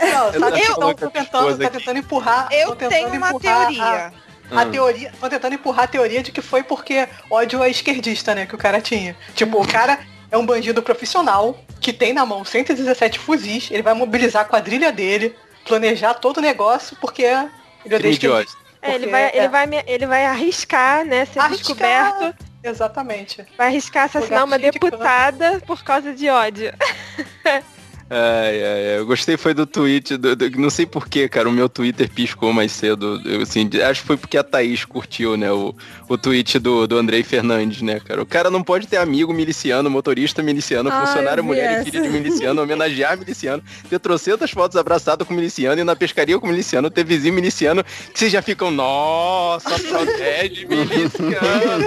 Não, 0.00 0.26
Eu 0.32 0.40
sabe 0.40 0.62
tô 0.74 1.10
tentando, 1.10 1.58
tá 1.58 1.70
tentando 1.70 1.98
empurrar. 1.98 2.48
Eu 2.50 2.74
tentando 2.76 2.90
tenho 2.90 3.08
uma 3.08 3.28
empurrar 3.30 3.66
teoria. 3.66 4.12
A, 4.50 4.60
Ah. 4.60 4.66
teoria. 4.66 5.08
Estão 5.10 5.28
tentando 5.28 5.54
empurrar 5.54 5.84
a 5.84 5.88
teoria 5.88 6.22
de 6.22 6.30
que 6.32 6.40
foi 6.40 6.62
porque 6.62 7.08
ódio 7.30 7.62
a 7.62 7.68
esquerdista, 7.68 8.34
né? 8.34 8.46
Que 8.46 8.54
o 8.54 8.58
cara 8.58 8.80
tinha. 8.80 9.16
Tipo, 9.34 9.60
o 9.60 9.66
cara 9.66 9.98
é 10.30 10.36
um 10.38 10.46
bandido 10.46 10.82
profissional 10.82 11.58
que 11.80 11.92
tem 11.92 12.12
na 12.12 12.24
mão 12.24 12.44
117 12.44 13.18
fuzis. 13.18 13.70
Ele 13.70 13.82
vai 13.82 13.94
mobilizar 13.94 14.42
a 14.42 14.44
quadrilha 14.44 14.92
dele, 14.92 15.34
planejar 15.66 16.14
todo 16.14 16.38
o 16.38 16.40
negócio, 16.40 16.96
porque 17.00 17.22
ele 17.22 17.48
odeia 17.86 17.98
Crime 18.00 18.18
de 18.18 18.28
ódio. 18.28 18.44
esquerdista. 18.48 18.66
É, 18.82 18.94
ele, 18.94 19.06
vai, 19.08 19.28
ele, 19.30 19.38
é. 19.38 19.48
vai, 19.48 19.66
me- 19.66 19.84
ele 19.86 20.06
vai 20.06 20.24
arriscar, 20.26 21.04
né, 21.04 21.24
ser 21.24 21.40
Arriscar. 21.40 21.58
descoberto. 21.58 22.34
Exatamente. 22.62 23.44
Vai 23.56 23.68
arriscar 23.68 24.04
assassinar 24.04 24.44
uma 24.44 24.58
deputada 24.58 25.60
por 25.66 25.82
causa 25.82 26.12
de 26.12 26.28
ódio. 26.28 26.72
Ai, 28.08 28.62
ai, 28.62 28.88
ai, 28.92 28.98
eu 28.98 29.06
gostei 29.06 29.36
foi 29.36 29.52
do 29.52 29.66
tweet, 29.66 30.16
do, 30.16 30.36
do- 30.36 30.48
não 30.60 30.70
sei 30.70 30.86
porquê, 30.86 31.28
cara, 31.28 31.48
o 31.48 31.52
meu 31.52 31.68
Twitter 31.68 32.08
piscou 32.08 32.52
mais 32.52 32.70
cedo, 32.70 33.20
eu, 33.24 33.42
assim, 33.42 33.68
acho 33.84 34.02
que 34.02 34.06
foi 34.06 34.16
porque 34.16 34.38
a 34.38 34.44
Thaís 34.44 34.84
curtiu, 34.84 35.36
né, 35.36 35.50
o, 35.50 35.74
o 36.08 36.16
tweet 36.16 36.56
do, 36.60 36.86
do 36.86 36.96
Andrei 36.96 37.24
Fernandes, 37.24 37.82
né, 37.82 37.98
cara, 37.98 38.22
o 38.22 38.26
cara 38.26 38.48
não 38.48 38.62
pode 38.62 38.86
ter 38.86 38.98
amigo 38.98 39.32
miliciano, 39.34 39.90
motorista 39.90 40.40
miliciano, 40.40 40.88
Ah, 40.88 41.04
funcionário 41.04 41.42
vi 41.42 41.48
mulher 41.48 41.80
e 41.80 41.84
filha 41.90 42.00
de 42.00 42.08
miliciano, 42.08 42.62
homenagear 42.62 43.18
miliciano, 43.18 43.60
ter 43.90 43.98
trocentas 43.98 44.52
fotos 44.52 44.76
abraçado 44.76 45.26
com 45.26 45.34
miliciano 45.34 45.80
e 45.80 45.84
na 45.84 45.96
pescaria 45.96 46.38
com 46.38 46.46
miliciano, 46.46 46.88
ter 46.88 47.04
vizinho 47.04 47.34
miliciano, 47.34 47.82
que 47.82 48.18
vocês 48.20 48.30
já 48.30 48.40
ficam, 48.40 48.70
nossa, 48.70 49.70
protege 49.80 50.64
miliciano. 50.70 51.86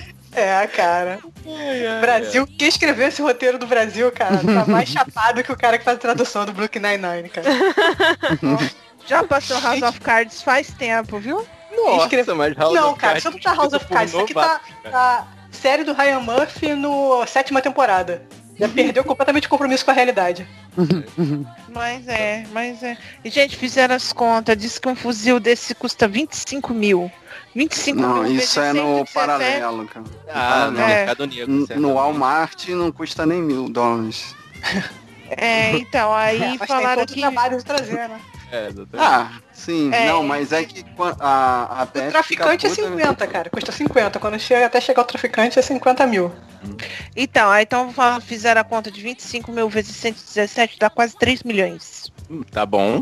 É, 0.32 0.66
cara. 0.68 1.18
Brasil, 2.00 2.46
quem 2.58 2.68
escreveu 2.68 3.08
esse 3.08 3.20
roteiro 3.20 3.58
do 3.58 3.66
Brasil, 3.66 4.10
cara, 4.12 4.38
tá 4.38 4.64
mais 4.70 4.88
chapado 4.88 5.42
que 5.42 5.52
o 5.52 5.56
cara 5.56 5.78
que 5.78 5.84
faz 5.84 5.96
a 5.96 6.00
tradução 6.00 6.44
do 6.46 6.52
Brooklyn 6.52 6.82
Nine-Nine, 6.82 7.28
cara. 7.28 7.48
Já 9.06 9.24
passou 9.24 9.58
House 9.60 9.82
of 9.82 10.00
Cards 10.00 10.42
faz 10.42 10.68
tempo, 10.72 11.18
viu? 11.18 11.44
Nossa, 11.74 12.04
escreve- 12.04 12.32
mas 12.34 12.56
House 12.56 12.74
não, 12.74 12.90
of 12.92 12.98
cara, 13.00 13.20
Cards 13.20 13.24
isso 13.24 13.30
não 13.30 13.40
tá 13.40 13.54
House 13.60 13.72
of 13.72 13.84
por 13.86 13.94
Cards, 13.94 14.12
isso 14.12 14.22
aqui 14.22 14.34
tá, 14.34 14.60
cara. 14.82 14.90
tá 14.90 15.26
série 15.50 15.84
do 15.84 15.92
Ryan 15.92 16.20
Murphy 16.20 16.74
no 16.74 17.26
sétima 17.26 17.60
temporada. 17.60 18.22
Já 18.58 18.68
perdeu 18.70 19.02
completamente 19.02 19.46
o 19.46 19.50
compromisso 19.50 19.84
com 19.84 19.90
a 19.90 19.94
realidade. 19.94 20.46
Mas 21.68 22.06
é, 22.06 22.44
mas 22.52 22.82
é. 22.82 22.96
E, 23.24 23.30
gente, 23.30 23.56
fizeram 23.56 23.94
as 23.94 24.12
contas, 24.12 24.56
diz 24.56 24.78
que 24.78 24.88
um 24.88 24.94
fuzil 24.94 25.40
desse 25.40 25.74
custa 25.74 26.06
25 26.06 26.72
mil. 26.74 27.10
25 27.54 27.98
Não, 28.00 28.22
mil 28.22 28.32
isso 28.32 28.60
é 28.60 28.72
vezes 28.72 28.80
no 28.80 29.04
117. 29.06 29.12
paralelo, 29.14 29.86
cara. 29.86 30.06
Ah, 30.28 30.66
no 30.70 30.76
Paralelo. 30.76 30.80
É. 30.80 30.86
mercado 30.96 31.26
negro. 31.26 31.66
Certo. 31.66 31.80
No 31.80 31.94
Walmart 31.94 32.68
não 32.68 32.92
custa 32.92 33.26
nem 33.26 33.42
mil 33.42 33.68
dólares. 33.68 34.34
É, 35.30 35.70
então, 35.76 36.12
aí 36.14 36.56
É, 36.60 36.66
falaram 36.66 37.04
que. 37.06 37.18
o 37.18 37.20
trabalho 37.20 37.58
de 37.58 37.64
trazer, 37.64 38.08
né? 38.08 38.20
É. 38.52 38.68
Ah, 38.98 39.30
sim. 39.52 39.90
É. 39.94 40.06
Não, 40.08 40.24
mas 40.24 40.52
é 40.52 40.64
que 40.64 40.84
a, 41.20 41.80
a 41.80 41.84
O 41.84 41.86
PF 41.86 42.08
traficante 42.10 42.66
é 42.66 42.70
fica 42.70 42.82
puta- 42.82 42.98
50, 42.98 43.26
cara. 43.28 43.48
Custa 43.50 43.70
50. 43.70 44.18
Quando 44.18 44.40
chega, 44.40 44.66
até 44.66 44.80
chegar 44.80 45.02
o 45.02 45.04
traficante 45.04 45.56
é 45.56 45.62
50 45.62 46.04
mil. 46.06 46.32
Então, 47.16 47.48
aí 47.48 47.62
então 47.62 47.92
fizeram 48.20 48.60
a 48.60 48.64
conta 48.64 48.90
de 48.90 49.00
25 49.00 49.52
mil 49.52 49.68
vezes 49.68 49.94
117, 49.94 50.78
dá 50.80 50.90
quase 50.90 51.16
3 51.16 51.44
milhões. 51.44 52.10
Hum, 52.28 52.42
Tá 52.42 52.66
bom. 52.66 53.00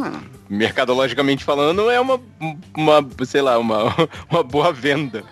Ah, 0.00 0.20
Mercadologicamente 0.48 1.44
falando, 1.44 1.90
é 1.90 2.00
uma, 2.00 2.20
uma 2.76 3.06
sei 3.24 3.42
lá, 3.42 3.58
uma, 3.58 3.94
uma 4.30 4.42
boa 4.42 4.72
venda. 4.72 5.24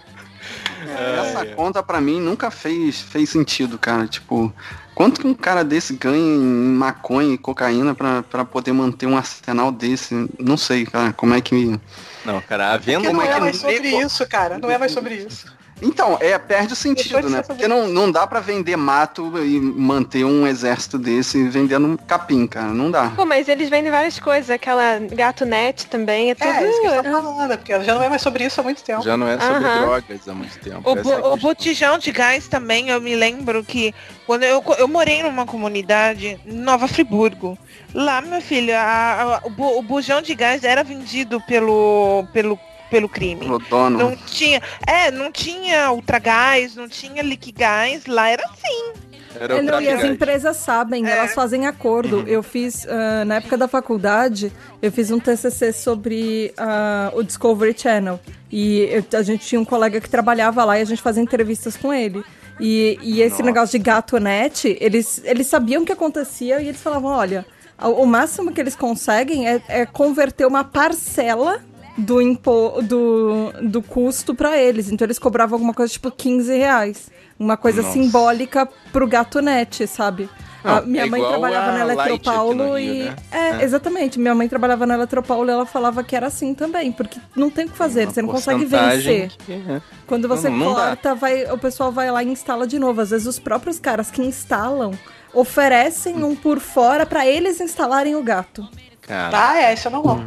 é, 0.87 1.21
essa 1.21 1.43
é. 1.45 1.55
conta 1.55 1.83
pra 1.83 2.01
mim 2.01 2.21
nunca 2.21 2.51
fez, 2.51 3.01
fez 3.01 3.31
sentido, 3.31 3.79
cara. 3.79 4.07
Tipo, 4.07 4.53
quanto 4.95 5.21
que 5.21 5.27
um 5.27 5.35
cara 5.35 5.65
desse 5.65 5.95
ganha 5.95 6.17
em 6.17 6.75
maconha 6.77 7.35
e 7.35 7.39
cocaína 7.39 7.95
pra, 7.95 8.23
pra 8.23 8.45
poder 8.45 8.73
manter 8.73 9.07
um 9.07 9.17
arsenal 9.17 9.71
desse? 9.71 10.29
Não 10.39 10.57
sei, 10.57 10.87
cara. 10.87 11.13
Como 11.13 11.35
é 11.35 11.41
que. 11.41 11.79
Não, 12.25 12.41
cara, 12.41 12.75
a 12.75 12.79
Porque 12.79 12.91
venda 12.93 13.13
não 13.13 13.23
é 13.23 13.29
é 13.29 13.35
que 13.35 13.41
mais 13.41 13.57
sobre 13.57 13.89
isso, 13.89 14.27
cara. 14.29 14.59
Não 14.59 14.71
é 14.71 14.79
mais 14.79 14.93
sobre 14.93 15.15
isso. 15.15 15.62
Então, 15.81 16.17
é, 16.21 16.39
perde 16.39 16.73
o 16.75 16.77
sentido, 16.77 17.29
né? 17.29 17.43
Porque 17.43 17.67
não, 17.67 17.89
não 17.89 18.09
dá 18.11 18.25
pra 18.25 18.39
vender 18.39 18.77
mato 18.77 19.33
e 19.45 19.59
manter 19.61 20.25
um 20.25 20.47
exército 20.47 20.97
desse 20.97 21.43
vendendo 21.49 21.99
capim, 22.07 22.47
cara. 22.47 22.69
Não 22.69 22.89
dá. 22.89 23.11
Pô, 23.17 23.25
mas 23.25 23.49
eles 23.49 23.69
vendem 23.69 23.91
várias 23.91 24.17
coisas. 24.19 24.49
Aquela 24.49 25.01
gato 25.01 25.45
net 25.45 25.87
também, 25.87 26.31
é 26.31 26.35
tudo... 26.37 26.47
É, 26.49 26.69
isso 26.71 26.81
que 26.83 26.89
você 26.89 27.03
tá 27.03 27.11
falando, 27.11 27.57
porque 27.59 27.83
já 27.83 27.95
não 27.97 28.03
é 28.05 28.09
mais 28.09 28.23
sobre 28.23 28.45
isso 28.45 28.61
há 28.61 28.65
muito 28.65 28.83
tempo. 28.85 29.03
já 29.03 29.17
não 29.17 29.27
é 29.27 29.41
sobre 29.41 29.59
drogas 29.81 30.29
há 30.29 30.35
muito 30.35 30.57
tempo. 30.61 30.89
O, 30.89 30.97
é 30.97 31.15
a 31.15 31.29
o 31.33 31.37
botijão 31.37 31.99
de 31.99 32.13
gás 32.13 32.47
também, 32.47 32.91
eu 32.91 33.01
me 33.01 33.17
lembro 33.17 33.65
que 33.65 33.93
quando 34.25 34.45
eu, 34.45 34.63
eu 34.79 34.87
morei 34.87 35.25
numa 35.25 35.45
comunidade 35.47 36.39
Nova 36.45 36.87
Friburgo. 36.87 37.59
Lá, 37.93 38.21
meu 38.23 38.41
filho, 38.41 38.73
a- 38.77 39.41
a- 39.43 39.47
o, 39.47 39.51
bu- 39.51 39.79
o 39.79 39.83
bujão 39.83 40.23
de 40.23 40.35
gás 40.35 40.63
era 40.63 40.85
vendido 40.85 41.41
pelo, 41.41 42.25
pelo, 42.33 42.57
pelo 42.93 43.09
crime. 43.09 43.47
Dono. 43.71 43.99
Não 43.99 44.15
tinha, 44.17 44.61
é, 44.87 45.11
não 45.11 45.33
tinha 45.33 45.91
ultragás, 45.91 46.77
não 46.77 46.87
tinha 46.87 47.23
liquigás, 47.23 48.05
lá 48.07 48.29
era 48.29 48.45
assim. 48.45 48.93
Era 49.41 49.57
É, 49.57 49.63
não, 49.63 49.81
e 49.81 49.89
as 49.89 50.05
empresas 50.05 50.59
sabem, 50.59 51.07
É. 51.07 51.11
elas 51.17 51.33
fazem 51.33 51.67
acordo. 51.67 52.19
Uhum. 52.19 52.27
Eu 52.29 52.43
fiz, 52.43 52.87
ah, 52.87 53.25
na 53.25 53.37
época 53.37 53.57
da 53.57 53.67
faculdade, 53.67 54.53
eu 54.83 54.93
fiz 54.93 55.11
um 55.11 55.19
TCC 55.19 55.73
sobre 55.73 56.53
ah, 56.59 57.11
o 57.15 57.23
Discovery 57.23 57.75
Channel. 57.77 58.21
E 58.51 58.81
eu- 58.91 59.19
a 59.19 59.23
gente 59.23 59.47
tinha 59.47 59.59
um 59.59 59.65
colega 59.65 59.99
que 60.03 60.11
trabalhava 60.11 60.63
lá 60.65 60.79
e 60.79 60.83
a 60.83 60.85
gente 60.85 61.01
fazia 61.01 61.23
entrevistas 61.23 61.79
com 61.79 61.95
ele. 61.95 62.23
E, 62.61 62.99
e 63.01 63.23
esse 63.23 63.31
Nossa. 63.39 63.43
negócio 63.45 63.79
de 63.79 63.83
gato 63.83 64.19
net, 64.19 64.77
eles, 64.79 65.23
eles 65.25 65.47
sabiam 65.47 65.83
o 65.83 65.87
que 65.87 65.93
acontecia 65.93 66.61
e 66.61 66.69
eles 66.69 66.83
falavam, 66.83 67.11
olha, 67.11 67.47
o 67.83 68.03
o 68.03 68.07
máximo 68.07 68.53
que 68.53 68.61
eles 68.61 68.77
conseguem 68.77 69.49
é, 69.49 69.61
é 69.67 69.87
converter 69.87 70.47
uma 70.47 70.63
parcela 70.63 71.59
do, 71.97 72.21
impo, 72.21 72.81
do, 72.83 73.53
do 73.63 73.83
custo 73.83 74.35
para 74.35 74.57
eles. 74.59 74.91
Então 74.91 75.05
eles 75.07 75.19
cobravam 75.19 75.57
alguma 75.57 75.75
coisa 75.75 75.93
tipo 75.93 76.11
15 76.11 76.57
reais. 76.57 77.11
Uma 77.39 77.57
coisa 77.57 77.83
Nossa. 77.83 77.95
simbólica 77.95 78.69
pro 78.93 79.07
gato 79.07 79.41
net, 79.41 79.87
sabe? 79.87 80.29
Não, 80.65 80.77
A 80.77 80.81
minha 80.83 81.03
é 81.03 81.07
mãe 81.07 81.21
trabalhava 81.21 81.73
na 81.73 81.81
Eletropaulo 81.81 82.77
Rio, 82.77 82.79
e. 82.79 83.03
né? 83.05 83.17
É, 83.33 83.49
É. 83.61 83.65
exatamente. 83.65 84.17
Minha 84.21 84.33
mãe 84.35 84.47
trabalhava 84.49 84.87
na 84.87 84.95
Eletropaulo 84.95 85.49
e 85.49 85.53
ela 85.53 85.67
falava 85.67 86.05
que 86.05 86.15
era 86.15 86.29
assim 86.29 86.55
também, 86.55 86.93
porque 86.93 87.19
não 87.35 87.51
tem 87.51 87.65
o 87.67 87.69
que 87.69 87.77
fazer, 87.77 88.07
você 88.07 88.23
não 88.23 88.29
consegue 88.29 88.65
vencer. 88.65 89.31
que- 89.45 89.53
é. 89.55 89.81
Quando 90.07 90.29
você 90.29 90.49
Não, 90.49 90.57
não 90.59 90.75
dá. 90.75 90.87
corta, 90.89 91.15
vai, 91.17 91.51
o 91.51 91.59
pessoal 91.59 91.91
vai 91.91 92.09
lá 92.13 92.23
e 92.23 92.29
instala 92.29 92.65
de 92.65 92.79
novo. 92.79 93.01
Às 93.01 93.11
vezes 93.11 93.27
os 93.27 93.41
próprios 93.41 93.81
caras 93.81 94.09
que 94.09 94.23
instalam 94.23 94.93
oferecem 95.35 96.23
um 96.23 96.37
por 96.37 96.61
fora 96.61 97.05
pra 97.05 97.27
eles 97.27 97.61
instalarem 97.61 98.15
o 98.15 98.23
gato. 98.23 98.69
Cara, 99.01 99.37
Ah, 99.51 99.57
é, 99.63 99.75
isso 99.75 99.89
é 99.89 99.91
normal. 99.91 100.21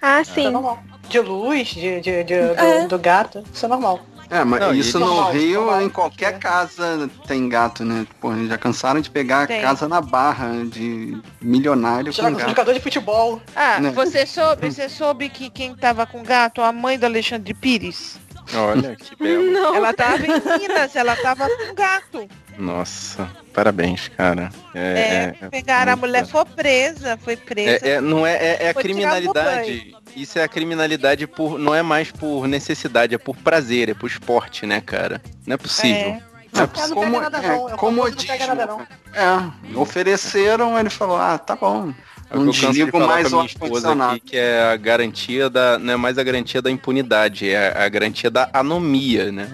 Ah, 0.00 0.20
Isso 0.20 0.30
é 0.30 0.34
sim. 0.34 0.50
normal. 0.50 0.78
De 1.12 1.20
luz, 1.20 1.68
de, 1.68 2.00
de, 2.00 2.24
de- 2.24 2.34
É. 2.34 2.82
do, 2.82 2.88
do 2.88 2.98
gato, 2.98 3.44
isso 3.52 3.64
é 3.66 3.68
normal. 3.68 4.00
É, 4.30 4.42
mas 4.44 4.60
Não, 4.60 4.72
isso 4.72 4.98
no 4.98 5.04
Normal, 5.08 5.32
Rio, 5.32 5.60
normal, 5.60 5.82
em 5.82 5.88
qualquer 5.90 6.32
porque- 6.32 6.48
casa 6.48 7.10
tem 7.26 7.50
gato, 7.50 7.84
né? 7.84 8.06
Pô, 8.18 8.34
já 8.46 8.56
cansaram 8.56 8.98
de 9.02 9.10
pegar 9.10 9.46
Tem. 9.46 9.60
casa 9.60 9.86
na 9.86 10.00
barra 10.00 10.48
de 10.64 11.20
milionário 11.38 12.10
com 12.14 12.22
gato. 12.32 12.48
Jogador 12.48 12.72
de 12.72 12.80
futebol. 12.80 13.42
Ah, 13.54 13.78
Né? 13.78 13.90
você 13.90 14.24
soube, 14.24 14.70
você 14.72 14.88
soube 14.88 15.28
que 15.28 15.50
quem 15.50 15.74
tava 15.74 16.06
com 16.06 16.22
gato, 16.22 16.62
a 16.62 16.72
mãe 16.72 16.98
do 16.98 17.04
Alexandre 17.04 17.52
Pires? 17.52 18.18
Olha 18.54 18.94
que 18.96 19.16
belo. 19.16 19.50
Não. 19.50 19.74
Ela 19.76 19.92
tava 19.92 20.24
em 20.26 20.58
Minas, 20.58 20.94
ela 20.96 21.16
tava 21.16 21.48
com 21.48 21.74
gato. 21.74 22.28
Nossa, 22.58 23.28
parabéns, 23.52 24.08
cara. 24.08 24.50
É, 24.74 25.34
É, 25.40 25.46
é 25.46 25.48
pegaram, 25.48 25.92
a 25.92 25.96
mulher 25.96 26.26
foi 26.26 26.44
presa, 26.44 27.16
foi 27.16 27.36
presa. 27.36 27.86
É, 27.86 27.90
é- 27.92 28.00
não 28.00 28.26
é, 28.26 28.34
é, 28.34 28.58
é 28.64 28.68
a 28.70 28.74
criminalidade. 28.74 29.96
Isso 30.14 30.38
é 30.38 30.42
a 30.42 30.48
criminalidade 30.48 31.26
por. 31.26 31.58
Não 31.58 31.74
é 31.74 31.82
mais 31.82 32.10
por 32.10 32.46
necessidade, 32.46 33.14
é 33.14 33.18
por 33.18 33.36
prazer, 33.36 33.88
é 33.88 33.94
por 33.94 34.06
esporte, 34.06 34.66
né, 34.66 34.80
cara? 34.80 35.22
Não 35.46 35.54
é 35.54 35.56
possível. 35.56 35.96
É. 36.10 36.22
Não 36.52 36.62
é 36.64 36.64
É, 36.64 36.86
não 36.88 36.94
Como, 36.94 37.20
nada 37.20 37.38
é, 37.38 37.40
não, 37.40 37.48
é 37.48 37.52
o 37.52 37.56
famoso 37.56 37.70
não 37.70 37.76
comodismo. 37.78 38.26
pega 38.28 38.46
nada 38.48 38.66
não. 38.66 38.80
É, 39.14 39.78
ofereceram, 39.78 40.78
ele 40.78 40.90
falou, 40.90 41.16
ah, 41.16 41.38
tá 41.38 41.56
bom. 41.56 41.94
É 42.32 42.36
Não 42.36 42.46
desligo 42.50 42.98
mais 43.00 43.32
o 43.32 43.40
ar-condicionado. 43.40 44.16
aqui, 44.16 44.20
que 44.30 44.36
é 44.36 44.62
a 44.72 44.76
garantia 44.76 45.50
da. 45.50 45.78
Não 45.78 45.92
é 45.92 45.96
mais 45.96 46.16
a 46.18 46.22
garantia 46.22 46.62
da 46.62 46.70
impunidade, 46.70 47.48
é 47.50 47.76
a 47.76 47.88
garantia 47.88 48.30
da 48.30 48.48
anomia, 48.52 49.30
né? 49.30 49.48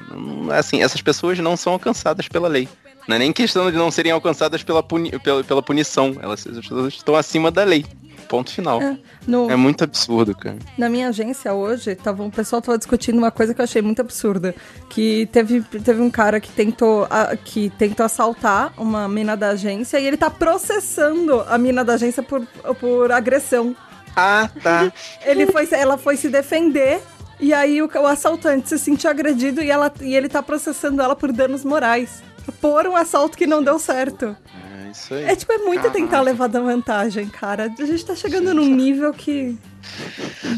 Assim, 0.57 0.83
essas 0.83 1.01
pessoas 1.03 1.39
não 1.39 1.57
são 1.57 1.73
alcançadas 1.73 2.29
pela 2.29 2.49
lei. 2.49 2.69
Não 3.09 3.17
é 3.17 3.19
nem 3.19 3.33
questão 3.33 3.71
de 3.71 3.77
não 3.77 3.91
serem 3.91 4.13
alcançadas 4.13 4.63
pela, 4.63 4.83
puni- 4.83 5.11
pela, 5.21 5.43
pela 5.43 5.63
punição. 5.63 6.15
Elas, 6.21 6.47
estão 6.89 7.17
acima 7.17 7.51
da 7.51 7.65
lei. 7.65 7.85
Ponto 8.29 8.51
final. 8.53 8.81
É. 8.83 8.97
No, 9.27 9.51
É 9.51 9.57
muito 9.57 9.83
absurdo, 9.85 10.37
cara. 10.37 10.59
Na 10.77 10.89
minha 10.89 11.09
agência 11.09 11.53
hoje, 11.55 11.95
tava, 11.95 12.23
o 12.23 12.31
pessoal 12.31 12.61
tava 12.61 12.77
discutindo 12.77 13.17
uma 13.19 13.31
coisa 13.31 13.55
que 13.55 13.61
eu 13.61 13.65
achei 13.65 13.81
muito 13.81 14.01
absurda. 14.01 14.55
Que 14.91 15.27
teve, 15.33 15.63
teve 15.63 16.01
um 16.03 16.11
cara 16.11 16.39
que 16.41 16.51
tentou, 16.51 17.07
a- 17.09 17.35
que 17.37 17.71
tentou 17.71 18.05
assaltar 18.05 18.73
uma 18.77 19.09
mina 19.09 19.37
da 19.37 19.49
agência 19.51 19.99
e 19.99 20.07
ele 20.07 20.17
tá 20.19 20.29
processando 20.31 21.41
a 21.49 21.57
mina 21.57 21.85
da 21.85 21.95
agência 21.95 22.23
por, 22.23 22.47
por 22.79 23.11
agressão. 23.13 23.75
Ah, 24.15 24.51
tá. 24.63 24.93
Ele 25.25 25.47
foi, 25.47 25.69
ela 25.73 25.97
foi 25.97 26.17
se 26.17 26.29
defender 26.29 27.01
e 27.39 27.55
aí 27.55 27.81
o, 27.81 27.87
o 27.87 28.07
assaltante 28.07 28.69
se 28.69 28.79
sentiu 28.79 29.09
agredido 29.09 29.63
e, 29.63 29.71
ela, 29.71 29.93
e 30.01 30.15
ele 30.17 30.29
tá 30.29 30.43
processando 30.43 31.01
ela 31.01 31.15
por 31.15 31.31
danos 31.31 31.65
morais. 31.65 32.21
Por 32.61 32.87
um 32.87 32.97
assalto 32.97 33.37
que 33.39 33.47
não 33.47 33.63
deu 33.63 33.79
certo. 33.79 34.37
É 34.87 34.91
isso 34.91 35.15
aí. 35.15 35.25
É 35.25 35.35
tipo, 35.37 35.53
é 35.53 35.59
muito 35.59 35.83
Caraca. 35.83 35.99
tentar 35.99 36.21
levar 36.21 36.47
da 36.49 36.61
vantagem, 36.61 37.27
cara. 37.29 37.73
A 37.79 37.85
gente 37.85 38.05
tá 38.05 38.15
chegando 38.15 38.55
num 38.55 38.67
nível 38.75 39.13
que. 39.13 39.57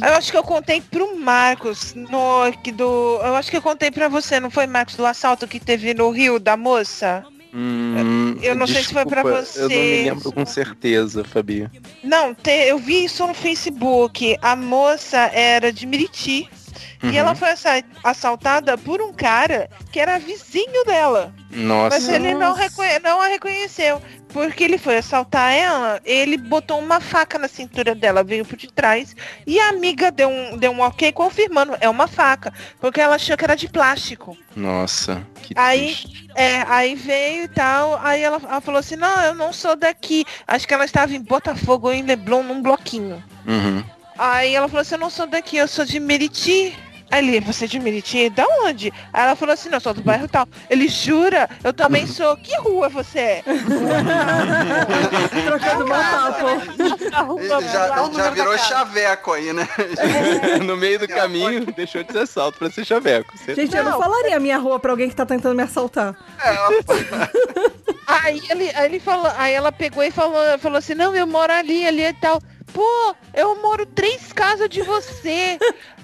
Eu 0.07 0.15
acho 0.15 0.31
que 0.31 0.37
eu 0.37 0.43
contei 0.43 0.81
pro 0.81 1.17
Marcos, 1.19 1.95
no, 1.95 2.51
que 2.63 2.73
do, 2.73 2.85
eu 3.23 3.37
acho 3.37 3.51
que 3.51 3.57
eu 3.57 3.63
contei 3.63 3.91
pra 3.91 4.09
você, 4.09 4.41
não 4.41 4.51
foi, 4.51 4.67
Marcos, 4.67 4.95
do 4.97 5.07
assalto 5.07 5.47
que 5.47 5.61
teve 5.61 5.95
no 5.95 6.11
Rio 6.11 6.39
da 6.39 6.57
moça? 6.57 7.25
Hum, 7.53 8.37
eu 8.43 8.55
não 8.55 8.67
sei 8.67 8.85
se 8.85 8.93
foi 8.93 9.05
pra 9.05 9.23
desculpa, 9.23 9.59
Eu 9.59 9.63
não 9.63 9.69
me 9.69 9.75
você. 9.75 10.03
lembro 10.05 10.33
com 10.33 10.47
certeza, 10.47 11.25
Fabi. 11.25 11.69
Não, 12.03 12.33
te- 12.33 12.69
eu 12.69 12.79
vi 12.79 13.05
isso 13.05 13.27
no 13.27 13.35
Facebook. 13.35 14.37
A 14.41 14.55
moça 14.55 15.19
era 15.33 15.73
de 15.73 15.85
Miriti. 15.87 16.49
Uhum. 17.03 17.11
E 17.11 17.17
ela 17.17 17.35
foi 17.35 17.51
assa- 17.51 17.83
assaltada 18.05 18.77
por 18.77 19.01
um 19.01 19.13
cara 19.13 19.71
que 19.91 19.99
era 19.99 20.19
vizinho 20.19 20.85
dela. 20.85 21.35
Nossa. 21.51 21.97
Mas 21.97 22.09
ele 22.09 22.35
não, 22.35 22.55
não 23.03 23.21
a 23.21 23.27
reconheceu. 23.27 24.01
Porque 24.33 24.63
ele 24.63 24.79
foi 24.79 24.99
assaltar 24.99 25.53
ela, 25.53 26.01
ele 26.05 26.37
botou 26.37 26.79
uma 26.79 27.01
faca 27.01 27.37
na 27.37 27.49
cintura 27.49 27.97
dela, 27.97 28.23
veio 28.23 28.45
por 28.45 28.57
detrás. 28.57 29.17
E 29.45 29.59
a 29.59 29.71
amiga 29.71 30.13
deu 30.13 30.29
um, 30.29 30.57
deu 30.57 30.71
um 30.71 30.81
ok 30.81 31.11
confirmando, 31.11 31.77
é 31.81 31.89
uma 31.89 32.07
faca. 32.07 32.53
Porque 32.81 33.01
ela 33.01 33.17
achou 33.17 33.37
que 33.37 33.45
era 33.45 33.57
de 33.57 33.69
plástico. 33.69 34.37
Nossa, 34.55 35.27
que 35.43 35.53
Aí-. 35.57 35.97
É, 36.37 36.63
aí 36.69 36.95
veio 36.95 37.45
e 37.45 37.49
tal, 37.49 37.99
aí 38.01 38.23
ela, 38.23 38.41
ela 38.49 38.61
falou 38.61 38.79
assim, 38.79 38.95
não, 38.95 39.21
eu 39.23 39.35
não 39.35 39.53
sou 39.53 39.75
daqui. 39.75 40.25
Acho 40.47 40.69
que 40.69 40.75
ela 40.75 40.85
estava 40.85 41.13
em 41.13 41.21
Botafogo 41.21 41.89
ou 41.89 41.93
em 41.93 42.03
Leblon 42.03 42.45
num 42.45 42.63
bloquinho. 42.63 43.23
Uhum. 43.45 43.83
Aí 44.17 44.55
ela 44.55 44.69
falou 44.69 44.83
assim, 44.83 44.95
eu 44.95 45.01
não 45.01 45.11
sou 45.11 45.27
daqui, 45.27 45.57
eu 45.57 45.67
sou 45.67 45.85
de 45.85 45.99
Meriti. 45.99 46.77
Aí 47.11 47.27
ele, 47.27 47.41
você 47.41 47.65
é 47.65 47.69
de 47.69 47.81
Meriti? 47.81 48.31
Da 48.31 48.47
onde? 48.63 48.93
Aí 49.13 49.25
ela 49.25 49.35
falou 49.37 49.53
assim, 49.53 49.69
não, 49.69 49.81
sou 49.81 49.93
do 49.93 50.01
bairro 50.03 50.29
tal. 50.29 50.47
Ele, 50.69 50.87
jura? 50.89 51.49
Eu 51.65 51.73
também 51.73 52.07
sou. 52.07 52.37
Que 52.37 52.57
rua 52.59 52.89
você 52.89 53.19
é? 53.19 53.43
Trocando 55.45 55.85
uma 55.85 55.99
papo. 55.99 56.47
A 57.13 57.23
rua 57.23 57.41
Ele 57.41 57.49
já, 57.49 58.09
já 58.13 58.31
virou 58.31 58.57
chaveco 58.59 59.33
aí, 59.33 59.53
né? 59.53 59.67
no 60.65 60.77
meio 60.77 60.99
do 60.99 61.09
caminho, 61.09 61.67
deixou 61.67 62.03
de 62.05 62.13
ser 62.13 62.19
assalto 62.21 62.59
pra 62.59 62.71
ser 62.71 62.85
chaveco. 62.85 63.37
Você- 63.37 63.55
Gente, 63.55 63.77
eu 63.77 63.85
não 63.85 63.99
falaria 64.01 64.37
a 64.37 64.41
minha 64.41 64.59
rua 64.59 64.79
pra 64.79 64.93
alguém 64.93 65.09
que 65.09 65.17
tá 65.17 65.27
tentando 65.27 65.55
me 65.57 65.63
assaltar. 65.63 66.15
Aí, 68.07 68.43
ele, 68.51 68.69
aí 68.75 68.87
ele 68.87 68.99
falou, 68.99 69.31
aí 69.37 69.53
ela 69.55 69.71
pegou 69.71 70.03
e 70.03 70.11
falou, 70.11 70.59
falou 70.59 70.79
assim, 70.79 70.95
não, 70.95 71.15
eu 71.15 71.29
moro 71.29 71.53
ali, 71.53 71.87
ali 71.87 72.03
e 72.03 72.13
tal. 72.15 72.43
Pô, 72.73 73.15
eu 73.33 73.55
moro 73.63 73.87
três 73.87 74.33
casas 74.33 74.69
de 74.69 74.83
você. 74.83 75.57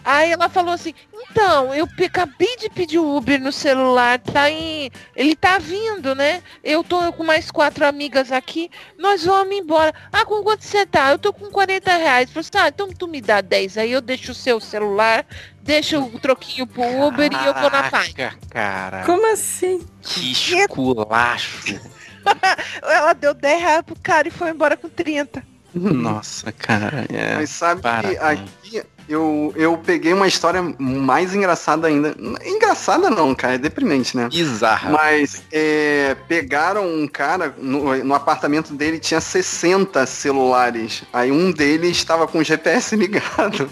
Aí 0.06 0.30
ela 0.30 0.48
falou 0.48 0.72
assim, 0.72 0.94
então, 1.12 1.74
eu 1.74 1.88
acabei 2.06 2.56
de 2.58 2.70
pedir 2.70 2.96
o 2.96 3.16
Uber 3.16 3.40
no 3.40 3.50
celular, 3.50 4.20
tá 4.20 4.48
em. 4.48 4.88
Ele 5.16 5.34
tá 5.34 5.58
vindo, 5.58 6.14
né? 6.14 6.44
Eu 6.62 6.84
tô 6.84 7.12
com 7.12 7.24
mais 7.24 7.50
quatro 7.50 7.84
amigas 7.84 8.30
aqui, 8.30 8.70
nós 8.96 9.24
vamos 9.24 9.56
embora. 9.56 9.92
Ah, 10.12 10.24
com 10.24 10.44
quanto 10.44 10.62
você 10.62 10.86
tá? 10.86 11.10
Eu 11.10 11.18
tô 11.18 11.32
com 11.32 11.50
40 11.50 11.96
reais. 11.96 12.30
Falei 12.30 12.48
assim, 12.48 12.64
ah, 12.64 12.68
então 12.68 12.88
tu 12.88 13.08
me 13.08 13.20
dá 13.20 13.40
10. 13.40 13.78
Aí 13.78 13.90
eu 13.90 14.00
deixo 14.00 14.30
o 14.30 14.34
seu 14.34 14.60
celular, 14.60 15.26
deixo 15.60 16.00
o 16.00 16.20
troquinho 16.20 16.68
pro 16.68 16.84
Uber 16.84 17.28
e 17.32 17.46
eu 17.46 17.54
vou 17.54 17.68
na 17.68 17.90
paz. 17.90 18.12
Caraca, 18.12 18.38
cara. 18.48 19.02
Como 19.04 19.32
assim? 19.32 19.84
Que 20.02 20.30
esculacho. 20.30 21.80
Ela 22.80 23.12
deu 23.12 23.34
10 23.34 23.60
reais 23.60 23.82
pro 23.82 23.98
cara 24.00 24.28
e 24.28 24.30
foi 24.30 24.50
embora 24.50 24.76
com 24.76 24.88
30. 24.88 25.44
Nossa, 25.74 26.52
cara. 26.52 27.06
É. 27.12 27.34
Mas 27.34 27.50
sabe 27.50 27.80
que 27.80 27.82
Parabéns. 27.82 28.20
aqui 28.20 28.82
eu, 29.08 29.52
eu 29.56 29.78
peguei 29.78 30.12
uma 30.12 30.26
história 30.26 30.62
mais 30.78 31.34
engraçada 31.34 31.86
ainda. 31.86 32.14
Engraçada 32.44 33.08
não, 33.08 33.34
cara, 33.34 33.54
é 33.54 33.58
deprimente, 33.58 34.16
né? 34.16 34.28
Bizarra. 34.28 34.90
Mas 34.90 35.42
é, 35.52 36.16
pegaram 36.26 36.86
um 36.86 37.06
cara, 37.06 37.54
no, 37.58 37.94
no 38.04 38.14
apartamento 38.14 38.74
dele 38.74 38.98
tinha 38.98 39.20
60 39.20 40.04
celulares. 40.06 41.04
Aí 41.12 41.30
um 41.30 41.52
deles 41.52 41.96
estava 41.96 42.26
com 42.26 42.38
o 42.38 42.44
GPS 42.44 42.94
ligado. 42.96 43.70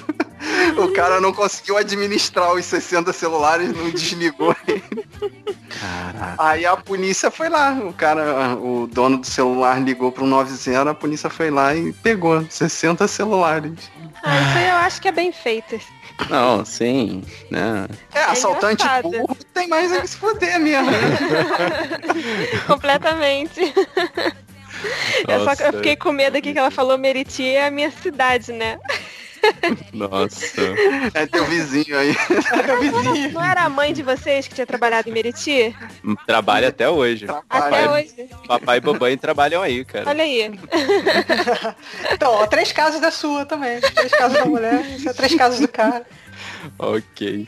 O 0.77 0.93
cara 0.93 1.21
não 1.21 1.33
conseguiu 1.33 1.77
administrar 1.77 2.53
os 2.53 2.65
60 2.67 3.13
celulares, 3.13 3.75
não 3.75 3.91
desligou 3.91 4.55
ele. 4.69 4.83
Caraca. 5.81 6.35
Aí 6.39 6.67
a 6.67 6.77
polícia 6.77 7.31
foi 7.31 7.49
lá. 7.49 7.73
O 7.73 7.93
cara, 7.93 8.55
o 8.57 8.87
dono 8.87 9.19
do 9.19 9.27
celular 9.27 9.81
ligou 9.81 10.13
pro 10.13 10.27
90, 10.27 10.91
a 10.91 10.95
polícia 10.95 11.31
foi 11.31 11.51
lá 11.51 11.75
e 11.75 11.93
pegou 11.93 12.45
60 12.49 13.09
celulares. 13.09 13.91
Ah, 14.25 14.41
isso 14.41 14.59
aí 14.59 14.69
eu 14.69 14.77
acho 14.77 15.03
que 15.03 15.09
é 15.09 15.13
bem 15.13 15.33
feito. 15.33 15.79
Não, 16.31 16.65
sim. 16.65 17.23
Né? 17.51 17.87
É, 18.15 18.21
assaltante 18.25 18.83
engraçado. 18.83 19.11
burro 19.11 19.37
tem 19.53 19.69
mais 19.69 19.93
é 19.93 20.01
que 20.01 20.09
se 20.09 20.17
foder 20.17 20.59
mesmo. 20.59 20.91
Completamente. 22.67 23.61
Eu, 25.29 25.41
só, 25.41 25.47
Nossa. 25.47 25.65
eu 25.65 25.73
fiquei 25.75 25.97
com 25.97 26.13
medo 26.13 26.37
aqui 26.37 26.53
que 26.53 26.59
ela 26.59 26.71
falou 26.71 26.99
Meriti 26.99 27.47
é 27.47 27.67
a 27.67 27.71
minha 27.71 27.91
cidade, 27.91 28.53
né? 28.53 28.79
Nossa. 29.93 30.63
É 31.15 31.27
teu 31.27 31.45
vizinho 31.47 31.99
aí. 31.99 32.15
Meu 32.67 32.81
vizinho. 33.03 33.33
Não 33.33 33.45
era 33.45 33.63
a 33.63 33.69
mãe 33.69 33.93
de 33.93 34.03
vocês 34.03 34.47
que 34.49 34.55
tinha 34.55 34.67
trabalhado 34.67 35.09
em 35.09 35.13
Meriti? 35.13 35.75
Trabalha 36.27 36.69
até 36.69 36.89
hoje. 36.89 37.27
Até 37.29 37.43
Trabalha. 37.49 37.91
hoje. 37.91 38.15
Papai 38.47 38.79
e 38.79 38.81
mamãe 38.81 39.17
trabalham 39.17 39.63
aí, 39.63 39.85
cara. 39.85 40.09
Olha 40.09 40.25
aí. 40.25 40.51
Então, 42.13 42.33
ó, 42.33 42.47
três 42.47 42.73
casos 42.73 43.01
da 43.01 43.11
sua 43.11 43.45
também. 43.45 43.81
Três 43.81 44.13
casos 44.13 44.39
da 44.39 44.45
mulher, 44.45 44.85
é 45.07 45.13
três 45.13 45.35
casos 45.35 45.61
do 45.61 45.69
cara. 45.69 46.05
Ok. 46.79 47.47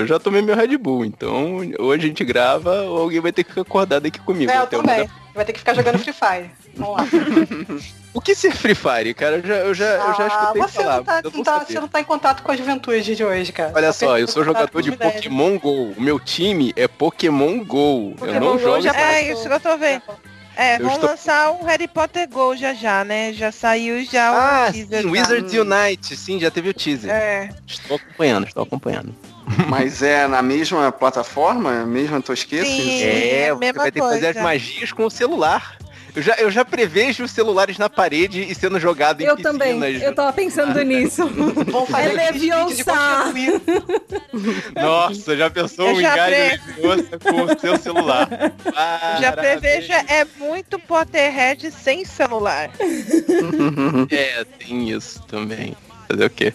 Eu 0.00 0.06
já 0.06 0.18
tomei 0.18 0.42
meu 0.42 0.56
Red 0.56 0.76
Bull, 0.78 1.04
então 1.04 1.60
ou 1.78 1.92
a 1.92 1.98
gente 1.98 2.24
grava 2.24 2.82
ou 2.82 2.98
alguém 3.02 3.20
vai 3.20 3.32
ter 3.32 3.44
que 3.44 3.50
ficar 3.50 3.62
acordado 3.62 4.06
aqui 4.06 4.18
comigo. 4.20 4.50
É, 4.50 4.56
eu 4.56 4.60
eu 4.60 4.66
também. 4.66 5.08
Vai 5.34 5.44
ter 5.44 5.52
que 5.52 5.58
ficar 5.60 5.74
jogando 5.74 5.98
Free 5.98 6.12
Fire. 6.12 6.50
Vamos 6.74 6.96
lá. 6.96 7.06
O 8.12 8.20
que 8.20 8.34
ser 8.34 8.50
Free 8.50 8.74
Fire, 8.74 9.14
cara? 9.14 9.36
Eu 9.36 9.46
já, 9.46 9.54
eu 9.54 9.72
já, 9.74 9.84
eu 9.86 10.14
já 10.14 10.24
Ah, 10.24 10.26
escutei 10.26 10.62
você, 10.62 10.82
falar. 10.82 10.96
não 10.96 11.04
tá, 11.04 11.20
eu 11.22 11.30
não 11.30 11.42
tá- 11.44 11.58
você 11.64 11.80
não 11.80 11.86
tá 11.88 12.00
em 12.00 12.04
contato 12.04 12.42
com 12.42 12.50
a 12.50 12.56
juventude 12.56 13.14
de 13.14 13.24
hoje, 13.24 13.52
cara. 13.52 13.70
Olha 13.72 13.86
Tá 13.86 13.92
só, 13.92 14.18
eu 14.18 14.26
sou 14.26 14.42
jogador 14.42 14.82
de. 14.82 14.90
Pokémon 14.90 15.56
GO. 15.60 15.92
O 15.96 16.00
meu 16.00 16.18
time 16.18 16.72
é 16.74 16.88
Pokémon 16.88 17.62
GO. 17.64 18.10
eu 18.10 18.16
Pokémon 18.18 18.40
não 18.40 18.52
Go 18.54 18.58
jogo 18.58 18.80
já 18.80 18.90
esse- 18.90 18.98
passou. 18.98 19.14
É 19.14 19.32
isso 19.32 19.42
que 19.48 19.54
eu 19.54 19.60
tô 19.60 19.76
vendo. 19.78 20.02
É, 20.56 20.74
Eu 20.74 20.80
vão 20.86 20.94
estou- 20.94 21.08
lançar 21.10 21.52
um 21.52 21.62
Harry 21.64 21.86
Potter 21.86 22.28
Go 22.28 22.56
já 22.56 22.74
já, 22.74 23.04
né? 23.04 23.32
Já 23.32 23.52
saiu 23.52 24.04
já 24.04 24.28
Ah, 24.30 24.66
o 24.68 24.72
teaser. 24.72 25.02
sim, 25.02 25.06
tá? 25.06 25.12
Wizards 25.12 25.52
Unite. 25.54 26.16
Sim, 26.16 26.40
já 26.40 26.50
teve 26.50 26.68
o 26.70 26.74
teaser. 26.74 27.10
É. 27.12 27.50
Estou 27.64 27.96
acompanhando, 27.96 28.48
estou 28.48 28.64
acompanhando. 28.64 29.14
Mas 29.68 30.02
é 30.02 30.26
na 30.26 30.42
mesma 30.42 30.90
plataforma? 30.92 31.84
Mesma 31.84 32.20
tosqueira? 32.20 32.64
Sim. 32.66 33.02
É, 33.02 33.50
a 33.50 33.54
você 33.54 33.58
mesma 33.60 33.82
vai 33.82 33.92
ter 33.92 34.00
que 34.00 34.06
fazer 34.06 34.26
as 34.28 34.32
coisa. 34.34 34.42
magias 34.42 34.92
com 34.92 35.04
o 35.06 35.10
celular. 35.10 35.76
Eu 36.12 36.22
já, 36.22 36.34
eu 36.38 36.50
já 36.50 36.64
prevejo 36.64 37.22
os 37.22 37.30
celulares 37.30 37.78
na 37.78 37.88
parede 37.88 38.42
e 38.42 38.52
sendo 38.52 38.80
jogado 38.80 39.20
em 39.20 39.26
Eu 39.26 39.36
piscinas. 39.36 39.52
também. 39.60 40.02
Eu 40.02 40.12
tava 40.12 40.32
pensando 40.32 40.82
nisso. 40.82 41.24
Vão 41.70 41.86
fazer 41.86 42.16
É 42.18 42.28
aqueles 42.28 42.42
vídeos 42.42 42.76
de 42.76 42.82
Leviosa. 42.82 43.62
Nossa, 44.74 45.36
já 45.36 45.48
pensou 45.48 45.86
Eu 45.86 45.94
um 45.94 46.00
já 46.00 46.12
engalho 46.14 46.34
pre- 46.34 47.18
com 47.20 47.42
o 47.44 47.58
seu 47.60 47.76
celular. 47.78 48.28
Já 49.20 49.32
prevejo, 49.32 49.92
é 49.92 50.26
muito 50.38 50.78
Potterhead 50.80 51.70
sem 51.70 52.04
celular. 52.04 52.70
É, 54.10 54.44
tem 54.58 54.90
isso 54.90 55.22
também. 55.28 55.76
Fazer 56.08 56.24
o 56.24 56.30
quê? 56.30 56.52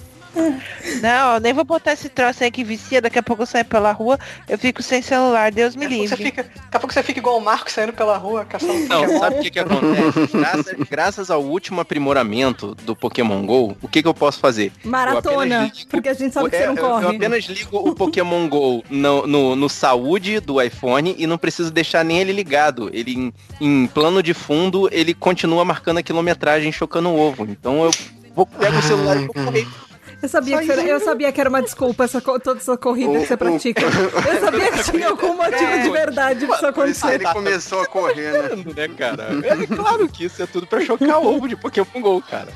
Não, 1.01 1.33
eu 1.35 1.39
nem 1.39 1.53
vou 1.53 1.63
botar 1.63 1.93
esse 1.93 2.09
troço 2.09 2.43
aí 2.43 2.51
que 2.51 2.63
vicia, 2.63 3.01
daqui 3.01 3.17
a 3.19 3.23
pouco 3.23 3.43
eu 3.43 3.45
saio 3.47 3.65
pela 3.65 3.91
rua, 3.91 4.19
eu 4.47 4.57
fico 4.57 4.81
sem 4.83 5.01
celular, 5.01 5.51
Deus 5.51 5.75
me 5.75 5.87
pouco 5.87 6.07
você 6.07 6.15
livre. 6.15 6.23
fica, 6.25 6.43
daqui 6.43 6.59
a 6.77 6.79
pouco 6.79 6.93
você 6.93 7.03
fica 7.03 7.19
igual 7.19 7.37
o 7.37 7.41
Marco 7.41 7.71
saindo 7.71 7.93
pela 7.93 8.17
rua, 8.17 8.45
caçando 8.45 8.73
Não, 8.87 9.01
Pokémon. 9.01 9.19
sabe 9.19 9.39
o 9.39 9.41
que, 9.41 9.49
que 9.51 9.59
acontece? 9.59 10.37
Graças, 10.37 10.75
graças 10.89 11.31
ao 11.31 11.43
último 11.43 11.81
aprimoramento 11.81 12.75
do 12.83 12.95
Pokémon 12.95 13.45
GO, 13.45 13.75
o 13.81 13.87
que, 13.87 14.01
que 14.01 14.07
eu 14.07 14.13
posso 14.13 14.39
fazer? 14.39 14.71
Maratona. 14.83 15.63
ligo- 15.65 15.87
Porque 15.89 16.09
a 16.09 16.13
gente 16.13 16.33
sabe 16.33 16.49
que 16.49 16.57
você 16.57 16.63
É, 16.63 16.67
não 16.67 16.75
eu- 16.75 16.83
Eu 16.85 16.89
corre. 17.01 17.15
apenas 17.15 17.43
ligo 17.45 17.77
o 17.77 17.95
Pokémon 17.95 18.47
GO 18.47 18.83
no, 18.89 19.27
no, 19.27 19.55
no 19.55 19.69
saúde 19.69 20.39
do 20.39 20.61
iPhone 20.61 21.15
e 21.17 21.25
não 21.27 21.37
preciso 21.37 21.71
deixar 21.71 22.03
nem 22.03 22.19
ele 22.19 22.31
ligado. 22.33 22.89
Ele 22.93 23.13
em, 23.13 23.33
em 23.61 23.87
plano 23.87 24.21
de 24.21 24.33
fundo, 24.33 24.89
ele 24.91 25.13
continua 25.13 25.63
marcando 25.65 25.97
a 25.97 26.03
quilometragem 26.03 26.71
chocando 26.71 27.09
o 27.09 27.19
ovo. 27.19 27.43
Então 27.45 27.83
eu 27.83 27.91
vou 28.35 28.45
pego 28.45 28.77
o 28.77 28.81
celular 28.81 29.17
e 29.17 29.25
vou 29.25 29.33
correr. 29.33 29.67
Eu 30.21 30.29
sabia, 30.29 30.57
que, 30.59 30.71
era- 30.71 30.81
eu 30.83 30.99
sabia 30.99 31.31
que 31.31 31.39
era 31.39 31.49
uma 31.49 31.61
desculpa 31.61 32.03
essa, 32.05 32.19
toda 32.21 32.57
essa 32.59 32.75
corrida 32.77 33.19
que 33.19 33.27
você 33.27 33.37
pratica. 33.37 33.81
Eu 33.83 34.39
sabia 34.39 34.71
que 34.71 34.83
tinha 34.91 35.09
algum 35.09 35.33
motivo 35.37 35.79
de 35.83 35.89
verdade 35.89 36.45
pra 36.47 36.55
isso 36.55 36.73
Por 36.73 36.87
isso 36.89 37.05
acontecer. 37.05 37.13
ele 37.15 37.33
começou 37.33 37.81
a 37.81 37.85
correr, 37.85 38.31
né? 38.31 38.63
né, 38.75 38.87
cara? 38.97 39.27
É 39.43 39.67
claro 39.67 40.07
que 40.07 40.25
isso 40.25 40.41
é 40.41 40.47
tudo 40.47 40.65
pra 40.65 40.81
chocar 40.81 41.19
o 41.19 41.27
ovo 41.35 41.47
de 41.47 41.55
Pokémon 41.55 42.01
GO, 42.01 42.21
cara. 42.21 42.47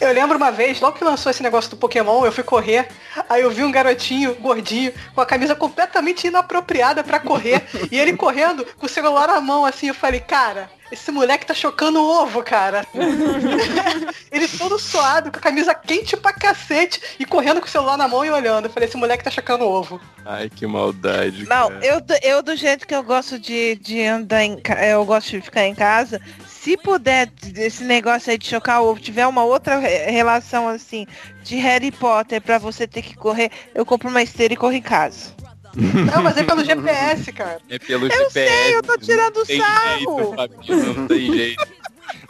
Eu 0.00 0.12
lembro 0.12 0.36
uma 0.36 0.50
vez, 0.50 0.80
logo 0.80 0.96
que 0.98 1.04
lançou 1.04 1.30
esse 1.30 1.42
negócio 1.42 1.70
do 1.70 1.76
Pokémon, 1.76 2.24
eu 2.24 2.32
fui 2.32 2.42
correr, 2.42 2.88
aí 3.28 3.42
eu 3.42 3.50
vi 3.50 3.62
um 3.62 3.70
garotinho 3.70 4.34
gordinho 4.34 4.92
com 5.14 5.20
a 5.20 5.26
camisa 5.26 5.54
completamente 5.54 6.26
inapropriada 6.26 7.04
pra 7.04 7.20
correr, 7.20 7.62
e 7.90 7.96
ele 7.98 8.16
correndo 8.16 8.66
com 8.76 8.86
o 8.86 8.88
celular 8.88 9.28
na 9.28 9.40
mão, 9.40 9.64
assim, 9.64 9.86
eu 9.88 9.94
falei, 9.94 10.18
cara, 10.18 10.68
esse 10.90 11.10
moleque 11.10 11.46
tá 11.46 11.54
chocando 11.54 12.00
o 12.00 12.06
ovo, 12.22 12.42
cara. 12.42 12.86
ele 14.30 14.48
todo 14.48 14.78
suado, 14.78 15.30
com 15.30 15.38
a 15.38 15.42
camisa 15.42 15.74
quente 15.74 16.16
pra 16.16 16.32
cacete, 16.32 17.00
e 17.18 17.24
correndo 17.24 17.60
com 17.60 17.66
o 17.66 17.70
celular 17.70 17.96
na 17.96 18.08
mão 18.08 18.24
e 18.24 18.30
olhando. 18.30 18.66
Eu 18.66 18.70
falei, 18.70 18.88
esse 18.88 18.96
moleque 18.96 19.24
tá 19.24 19.30
chocando 19.30 19.64
o 19.64 19.68
ovo. 19.70 20.00
Ai, 20.24 20.48
que 20.50 20.66
maldade. 20.66 21.46
Não, 21.48 21.68
cara. 21.70 21.84
eu, 21.86 22.00
do- 22.00 22.18
eu 22.22 22.42
do 22.42 22.56
jeito 22.56 22.86
que 22.86 22.94
eu 22.94 23.02
gosto 23.02 23.38
de, 23.38 23.76
de 23.76 24.02
andar 24.02 24.42
em 24.44 24.60
eu 24.90 25.04
gosto 25.04 25.30
de 25.30 25.40
ficar 25.40 25.64
em 25.66 25.74
casa, 25.74 26.20
se 26.46 26.76
puder 26.76 27.30
esse 27.56 27.84
negócio 27.84 28.30
aí 28.30 28.36
de 28.38 28.46
chocar 28.46 28.82
o 28.82 28.88
ovo, 28.90 29.00
tiver 29.00 29.26
uma 29.26 29.44
outra 29.44 29.78
re- 29.78 30.10
relação 30.10 30.68
assim 30.68 31.06
de 31.42 31.56
Harry 31.56 31.90
Potter 31.90 32.42
pra 32.42 32.58
você 32.58 32.86
ter 32.86 33.00
que 33.02 33.16
correr, 33.16 33.50
eu 33.74 33.86
compro 33.86 34.08
uma 34.10 34.22
esteira 34.22 34.52
e 34.52 34.56
corro 34.56 34.72
em 34.74 34.82
casa. 34.82 35.32
Não, 35.78 36.22
mas 36.22 36.36
é 36.36 36.42
pelo 36.42 36.64
GPS, 36.64 37.32
cara. 37.32 37.60
É 37.70 37.78
pelo 37.78 38.06
Eu 38.06 38.10
GPS. 38.10 38.32
sei, 38.32 38.76
eu 38.76 38.82
tô 38.82 38.98
tirando 38.98 39.44
sarro. 39.46 39.96
Jeito, 39.96 40.34
Fabinho, 40.34 40.94
não 40.94 41.06
tem 41.06 41.32
jeito. 41.32 41.66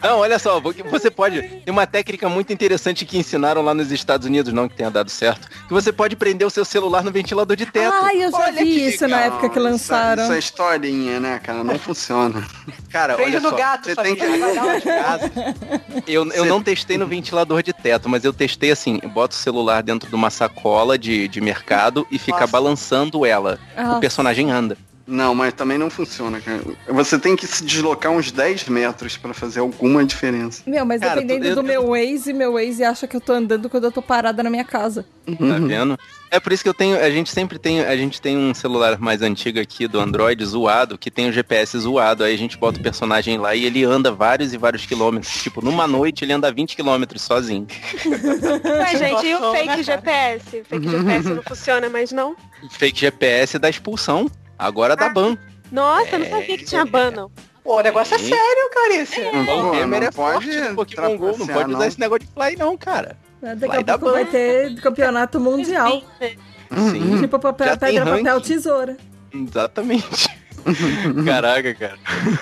Não, 0.02 0.18
olha 0.18 0.38
só, 0.38 0.60
você 0.60 1.10
pode. 1.10 1.42
Tem 1.42 1.72
uma 1.72 1.86
técnica 1.86 2.28
muito 2.28 2.52
interessante 2.52 3.04
que 3.04 3.18
ensinaram 3.18 3.62
lá 3.62 3.74
nos 3.74 3.90
Estados 3.90 4.26
Unidos, 4.26 4.52
não 4.52 4.68
que 4.68 4.74
tenha 4.76 4.90
dado 4.90 5.10
certo, 5.10 5.48
que 5.48 5.72
você 5.72 5.92
pode 5.92 6.14
prender 6.16 6.46
o 6.46 6.50
seu 6.50 6.64
celular 6.64 7.02
no 7.02 7.10
ventilador 7.10 7.56
de 7.56 7.66
teto. 7.66 7.92
Ai, 8.02 8.22
eu 8.24 8.30
já 8.30 8.38
Olha 8.38 8.64
vi 8.64 8.86
isso 8.88 9.06
na 9.08 9.16
legal. 9.16 9.32
época 9.38 9.48
que 9.50 9.58
lançaram. 9.58 10.22
isso 10.22 10.32
é 10.32 10.38
historinha, 10.38 11.18
né, 11.20 11.40
cara? 11.42 11.62
Não 11.64 11.78
funciona. 11.78 12.46
Cara, 12.90 13.14
Prende 13.14 13.30
olha 13.36 13.40
no 13.40 13.50
só. 13.50 13.56
gato, 13.56 13.84
você 13.86 13.96
tem 13.96 14.14
que-. 14.16 14.22
Eu, 16.06 16.26
eu 16.32 16.44
não 16.46 16.62
testei 16.62 16.96
no 16.96 17.06
ventilador 17.06 17.62
de 17.62 17.72
teto, 17.72 18.08
mas 18.08 18.24
eu 18.24 18.32
testei 18.32 18.70
assim, 18.70 18.98
bota 19.12 19.34
o 19.34 19.38
celular 19.38 19.82
dentro 19.82 20.08
de 20.08 20.14
uma 20.14 20.30
sacola 20.30 20.96
de, 20.98 21.28
de 21.28 21.40
mercado 21.40 22.06
e 22.10 22.18
fica 22.18 22.40
Nossa. 22.40 22.52
balançando 22.52 23.26
ela. 23.26 23.58
Ah, 23.76 23.96
O 23.96 24.00
personagem 24.00 24.50
anda. 24.50 24.76
Não, 25.10 25.34
mas 25.34 25.54
também 25.54 25.78
não 25.78 25.88
funciona, 25.88 26.38
cara. 26.38 26.60
Você 26.88 27.18
tem 27.18 27.34
que 27.34 27.46
se 27.46 27.64
deslocar 27.64 28.12
uns 28.12 28.30
10 28.30 28.68
metros 28.68 29.16
pra 29.16 29.32
fazer 29.32 29.60
alguma 29.60 30.04
diferença. 30.04 30.62
Meu, 30.66 30.84
mas 30.84 31.00
Cara, 31.00 31.14
dependendo 31.14 31.42
tu- 31.44 31.48
eu- 31.48 31.54
do 31.56 31.62
meu 31.62 31.86
Waze, 31.88 32.32
meu 32.34 32.52
Waze 32.52 32.84
acha 32.84 33.06
que 33.08 33.16
eu 33.16 33.20
tô 33.20 33.32
andando 33.32 33.70
quando 33.70 33.84
eu 33.84 33.90
tô 33.92 34.02
parada 34.02 34.42
na 34.42 34.50
minha 34.50 34.64
casa. 34.64 35.06
Tá 35.26 35.58
vendo? 35.66 35.98
É 36.30 36.38
por 36.38 36.52
isso 36.52 36.62
que 36.62 36.68
eu 36.68 36.74
tenho. 36.74 36.98
A 36.98 37.08
gente 37.10 37.30
sempre 37.30 37.58
tem. 37.58 37.80
A 37.80 37.96
gente 37.96 38.20
tem 38.20 38.36
um 38.36 38.52
celular 38.52 38.98
mais 38.98 39.22
antigo 39.22 39.58
aqui 39.58 39.88
do 39.88 39.98
Android 39.98 40.44
zoado, 40.44 40.98
que 40.98 41.10
tem 41.10 41.28
o 41.28 41.32
GPS 41.32 41.78
zoado. 41.78 42.22
Aí 42.24 42.34
a 42.34 42.38
gente 42.38 42.58
bota 42.58 42.78
o 42.78 42.82
personagem 42.82 43.38
lá 43.38 43.54
e 43.54 43.64
ele 43.64 43.84
anda 43.84 44.12
vários 44.12 44.52
e 44.52 44.58
vários 44.58 44.84
quilômetros. 44.84 45.32
Tipo, 45.42 45.64
numa 45.64 45.86
noite 45.86 46.22
ele 46.24 46.34
anda 46.34 46.52
20 46.52 46.76
quilômetros 46.76 47.22
sozinho. 47.22 47.66
Mas, 48.04 48.98
gente, 48.98 49.26
e 49.26 49.34
o 49.34 49.52
fake 49.52 49.66
né? 49.68 49.82
GPS? 49.82 50.62
Fake 50.68 50.88
GPS 50.90 51.28
não 51.30 51.42
funciona 51.42 51.88
mais, 51.88 52.12
não? 52.12 52.36
Fake 52.70 53.00
GPS 53.00 53.58
da 53.58 53.70
expulsão. 53.70 54.30
Agora 54.58 54.96
da 54.96 55.06
Ah. 55.06 55.10
ban. 55.10 55.38
Nossa, 55.70 56.16
eu 56.16 56.18
não 56.20 56.26
sabia 56.30 56.58
que 56.58 56.64
tinha 56.64 56.84
ban, 56.84 57.10
não. 57.10 57.30
Pô, 57.62 57.76
o 57.78 57.80
negócio 57.82 58.14
é 58.14 58.18
sério, 58.18 58.70
Carícia. 58.72 59.30
Não, 59.32 59.68
O 59.68 59.72
gamer 59.72 60.00
não 60.00 60.06
é 60.08 60.10
pode 60.10 60.46
forte 60.50 60.74
Pokémon 60.74 61.16
GO, 61.18 61.36
não 61.38 61.46
pode 61.46 61.68
usar 61.70 61.78
não. 61.78 61.84
esse 61.84 62.00
negócio 62.00 62.26
de 62.26 62.32
fly 62.32 62.56
não, 62.56 62.76
cara. 62.78 63.16
Daqui 63.42 63.66
Vai 63.66 63.78
a 63.80 63.84
pouco 63.84 64.10
vai 64.10 64.24
ter 64.24 64.74
campeonato 64.80 65.38
mundial. 65.38 66.02
Sim, 66.20 67.20
Tipo 67.20 67.38
papel, 67.38 67.76
pedra, 67.78 68.04
papel, 68.16 68.40
tesoura. 68.40 68.96
exatamente. 69.32 70.37
Caraca, 71.24 71.74
cara. 71.74 71.98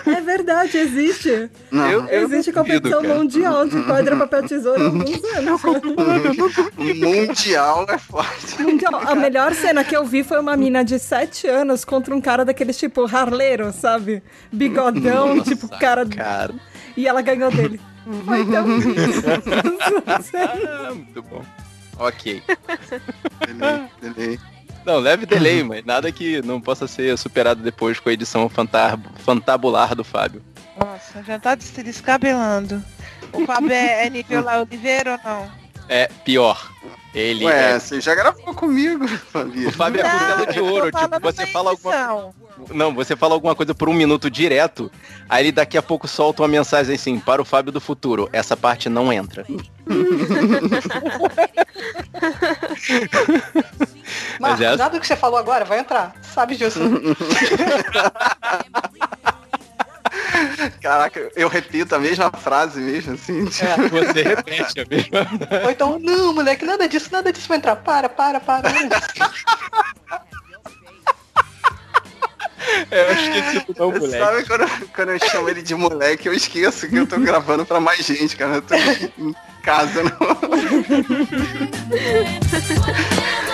É 0.07 0.21
verdade, 0.21 0.77
existe. 0.79 1.51
Não, 1.71 1.91
Eu- 1.91 2.05
eu 2.07 2.23
existe 2.25 2.51
duvido, 2.53 2.81
competição 2.81 3.03
cara. 3.03 3.15
mundial 3.15 3.67
de 3.69 3.81
pedra, 3.83 4.17
papel, 4.17 4.43
tesoura 4.49 4.83
há 4.83 4.87
alguns 4.87 5.25
anos. 5.35 5.61
mundial 6.99 7.87
é 7.89 7.99
forte. 7.99 8.63
Mundial. 8.63 9.01
A 9.07 9.15
melhor 9.15 9.55
cena 9.55 9.85
que 9.85 9.97
eu 9.97 10.05
vi 10.05 10.23
foi 10.25 10.39
uma 10.41 10.57
mina 10.57 10.85
de 10.85 10.99
7 10.99 11.47
anos 11.49 11.85
contra 11.85 12.15
um 12.15 12.21
cara 12.21 12.45
daqueles 12.45 12.77
tipo 12.79 13.05
harleiro, 13.15 13.73
sabe? 13.73 14.23
Bigodão, 14.53 15.37
Nossa, 15.37 15.51
tipo 15.55 15.69
cara. 15.79 16.07
Cara. 16.07 16.55
E 16.97 17.07
ela 17.07 17.21
ganhou 17.23 17.51
dele. 17.51 17.81
Foi 18.25 18.45
tão 18.47 18.67
Ah, 20.35 20.93
muito 20.95 21.23
bom. 21.23 21.43
Ok. 21.99 22.43
Delay, 23.47 23.87
delay. 24.01 24.39
Não, 24.87 24.99
leve 25.01 25.27
delay, 25.27 25.65
mas 25.65 25.85
nada 25.85 26.13
que 26.13 26.41
não 26.43 26.61
possa 26.61 26.87
ser 26.87 27.19
superado 27.19 27.61
depois 27.63 27.99
com 27.99 28.09
a 28.09 28.13
edição 28.13 28.49
fantar- 28.49 28.97
fantabular 29.17 29.95
do 29.97 30.05
Fábio. 30.05 30.41
Nossa, 30.79 31.23
já 31.25 31.39
tá 31.41 31.57
se 31.59 31.83
descabelando. 31.83 32.83
O 33.33 33.45
Fábio 33.45 33.73
é, 33.73 34.07
é 34.07 34.11
nível 34.11 34.45
lá 34.45 34.61
Oliveira 34.61 35.21
ou 35.25 35.31
não? 35.31 35.51
É 35.89 36.09
pior. 36.25 36.77
Ele 37.17 37.45
Ué, 37.47 37.73
é... 37.73 37.79
você 37.79 37.99
já 37.99 38.15
gravou 38.15 38.55
comigo, 38.55 39.09
Fabi. 39.33 39.67
O 39.67 39.73
Fábio 39.73 40.03
é 40.03 40.03
Não, 40.03 40.11
costela 40.11 40.47
de 40.53 40.61
ouro. 40.61 40.93
Tipo, 40.93 41.21
você 41.21 41.47
fala 41.47 41.71
alguma. 41.71 42.35
Não, 42.71 42.95
você 42.95 43.17
fala 43.17 43.33
alguma 43.33 43.55
coisa 43.55 43.75
por 43.75 43.89
um 43.89 43.95
minuto 43.95 44.31
direto, 44.31 44.93
aí 45.29 45.45
ele 45.45 45.53
daqui 45.53 45.79
a 45.79 45.83
pouco 45.83 46.07
solta 46.07 46.43
uma 46.43 46.49
mensagem 46.49 46.95
assim, 46.95 47.19
para 47.19 47.41
o 47.41 47.45
Fábio 47.45 47.73
do 47.73 47.81
futuro, 47.81 48.29
essa 48.33 48.55
parte 48.57 48.91
não 48.91 49.13
entra. 49.13 49.47
Marcos, 54.39 54.61
é- 54.61 54.77
nada 54.77 54.91
do 54.91 55.01
que 55.01 55.07
você 55.07 55.17
falou 55.17 55.39
agora 55.39 55.65
vai 55.65 55.79
entrar. 55.79 56.15
Sabe 56.23 56.57
disso. 56.57 56.81
Caraca, 60.81 61.29
eu 61.35 61.49
repito 61.49 61.93
a 61.95 61.99
mesma 61.99 62.31
frase 62.31 62.81
mesmo, 62.81 63.15
assim. 63.15 63.45
tipo, 63.47 63.89
Você 63.91 64.23
repete 64.23 64.81
a 64.81 64.87
mesma. 64.89 65.27
Ou 65.65 65.71
então, 65.71 65.99
não, 65.99 66.33
moleque, 66.35 66.65
nada 66.65 66.89
disso, 66.89 67.09
nada 67.13 67.33
disso 67.33 67.49
vai 67.49 67.59
entrar. 67.59 67.77
Para, 67.77 68.09
para, 68.09 68.41
para. 68.41 68.69
É, 72.91 73.01
eu 73.01 73.13
esqueci 73.13 73.65
do 73.73 73.79
não, 73.79 73.93
moleque. 73.93 74.19
Sabe 74.19 74.45
quando, 74.45 74.69
quando 74.89 75.13
eu 75.13 75.19
chamo 75.31 75.49
ele 75.49 75.63
de 75.63 75.73
moleque, 75.75 76.29
eu 76.29 76.35
esqueço 76.35 76.87
que 76.89 76.97
eu 76.97 77.07
tô 77.07 77.17
gravando 77.19 77.65
pra 77.65 77.81
mais 77.81 78.05
gente, 78.05 78.37
cara. 78.37 78.57
Eu 78.57 78.63
tô 78.63 78.75
em 78.75 79.35
casa, 79.63 80.03
não. 80.03 80.11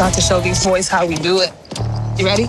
About 0.00 0.14
to 0.14 0.22
show 0.22 0.40
these 0.40 0.64
boys 0.64 0.88
how 0.88 1.04
we 1.04 1.14
do 1.14 1.42
it. 1.42 1.52
You 2.18 2.24
ready? 2.24 2.46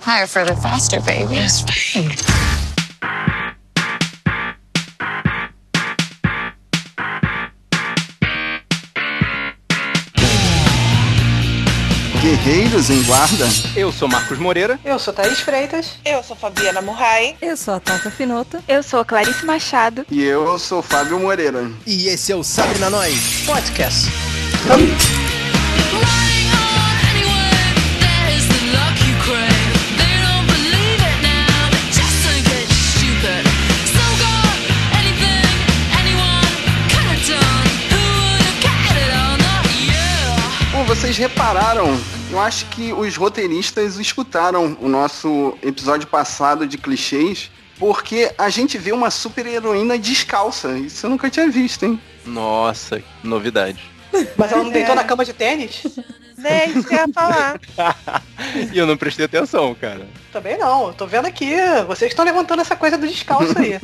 Higher, 0.00 0.26
further, 0.26 0.54
faster, 0.56 0.98
baby. 1.02 1.34
That's 1.34 1.62
right. 1.62 2.16
Guerreiros 12.22 12.88
em 12.88 13.02
guarda. 13.02 13.44
Eu 13.76 13.92
sou 13.92 14.08
Marcos 14.08 14.38
Moreira. 14.38 14.80
Eu 14.82 14.98
sou 14.98 15.12
Thaís 15.12 15.40
Freitas. 15.40 15.98
Eu 16.02 16.22
sou 16.22 16.34
Fabiana 16.34 16.80
Murray. 16.80 17.36
Eu 17.42 17.58
sou 17.58 17.74
a 17.74 17.80
Tata 17.80 18.10
Finota. 18.10 18.64
Eu 18.66 18.82
sou 18.82 19.04
Clarice 19.04 19.44
Machado. 19.44 20.06
E 20.10 20.22
eu 20.22 20.58
sou 20.58 20.80
Fábio 20.80 21.20
Moreira. 21.20 21.70
E 21.86 22.06
esse 22.08 22.32
é 22.32 22.34
o 22.34 22.42
Sabre 22.42 22.78
na 22.78 22.88
Nós 22.88 23.44
Podcast. 23.44 24.08
Vocês 41.12 41.18
repararam, 41.18 41.94
eu 42.30 42.40
acho 42.40 42.64
que 42.66 42.90
os 42.90 43.16
roteiristas 43.18 43.98
escutaram 43.98 44.78
o 44.80 44.88
nosso 44.88 45.58
episódio 45.62 46.06
passado 46.06 46.66
de 46.66 46.78
clichês, 46.78 47.50
porque 47.78 48.32
a 48.38 48.48
gente 48.48 48.78
vê 48.78 48.92
uma 48.92 49.10
super 49.10 49.44
heroína 49.46 49.98
descalça. 49.98 50.70
Isso 50.78 51.04
eu 51.04 51.10
nunca 51.10 51.28
tinha 51.28 51.50
visto, 51.50 51.84
hein? 51.84 52.00
Nossa, 52.24 53.02
novidade. 53.22 53.82
Mas 54.38 54.52
ela 54.52 54.62
não 54.64 54.70
deitou 54.70 54.94
na 54.94 55.04
cama 55.04 55.22
de 55.22 55.34
tênis? 55.34 55.82
É 56.44 56.66
isso 56.66 56.88
que 56.88 56.94
eu 56.94 56.98
ia 57.00 57.08
falar. 57.12 57.60
E 58.72 58.76
eu 58.76 58.86
não 58.86 58.96
prestei 58.96 59.24
atenção, 59.26 59.74
cara. 59.74 60.06
Também 60.32 60.58
não. 60.58 60.88
Eu 60.88 60.92
tô 60.94 61.06
vendo 61.06 61.26
aqui. 61.26 61.54
Vocês 61.86 62.10
estão 62.10 62.24
levantando 62.24 62.60
essa 62.60 62.74
coisa 62.74 62.98
do 62.98 63.06
descalço 63.06 63.56
aí. 63.56 63.78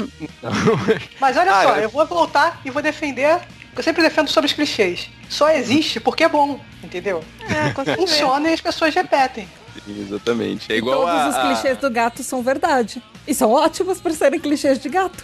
Mas 1.21 1.37
olha 1.37 1.53
Ah, 1.53 1.63
só, 1.63 1.77
eu- 1.77 1.83
eu 1.85 1.89
vou 1.89 2.05
voltar 2.07 2.61
e 2.65 2.71
vou 2.71 2.83
defender. 2.83 3.39
Eu 3.77 3.83
sempre 3.83 4.03
defendo 4.03 4.29
sobre 4.29 4.47
os 4.49 4.53
clichês. 4.53 5.09
Só 5.29 5.51
existe 5.51 6.01
porque 6.01 6.25
é 6.25 6.29
bom, 6.29 6.61
entendeu? 6.83 7.23
É. 7.49 7.95
Funciona 7.97 8.51
e 8.51 8.55
as 8.55 8.61
pessoas 8.61 8.95
repetem. 8.95 9.49
Exatamente. 9.89 10.73
É 10.73 10.77
igual 10.77 11.01
Todos 11.03 11.15
a, 11.15 11.29
os 11.29 11.35
a- 11.37 11.43
clichês 11.43 11.79
do 11.79 11.91
gato 11.91 12.23
são 12.23 12.43
verdade. 12.43 13.03
E 13.27 13.35
são 13.35 13.53
ótimos 13.53 14.01
por 14.01 14.11
serem 14.13 14.41
clichês 14.41 14.79
de 14.79 14.89
gato. 14.89 15.23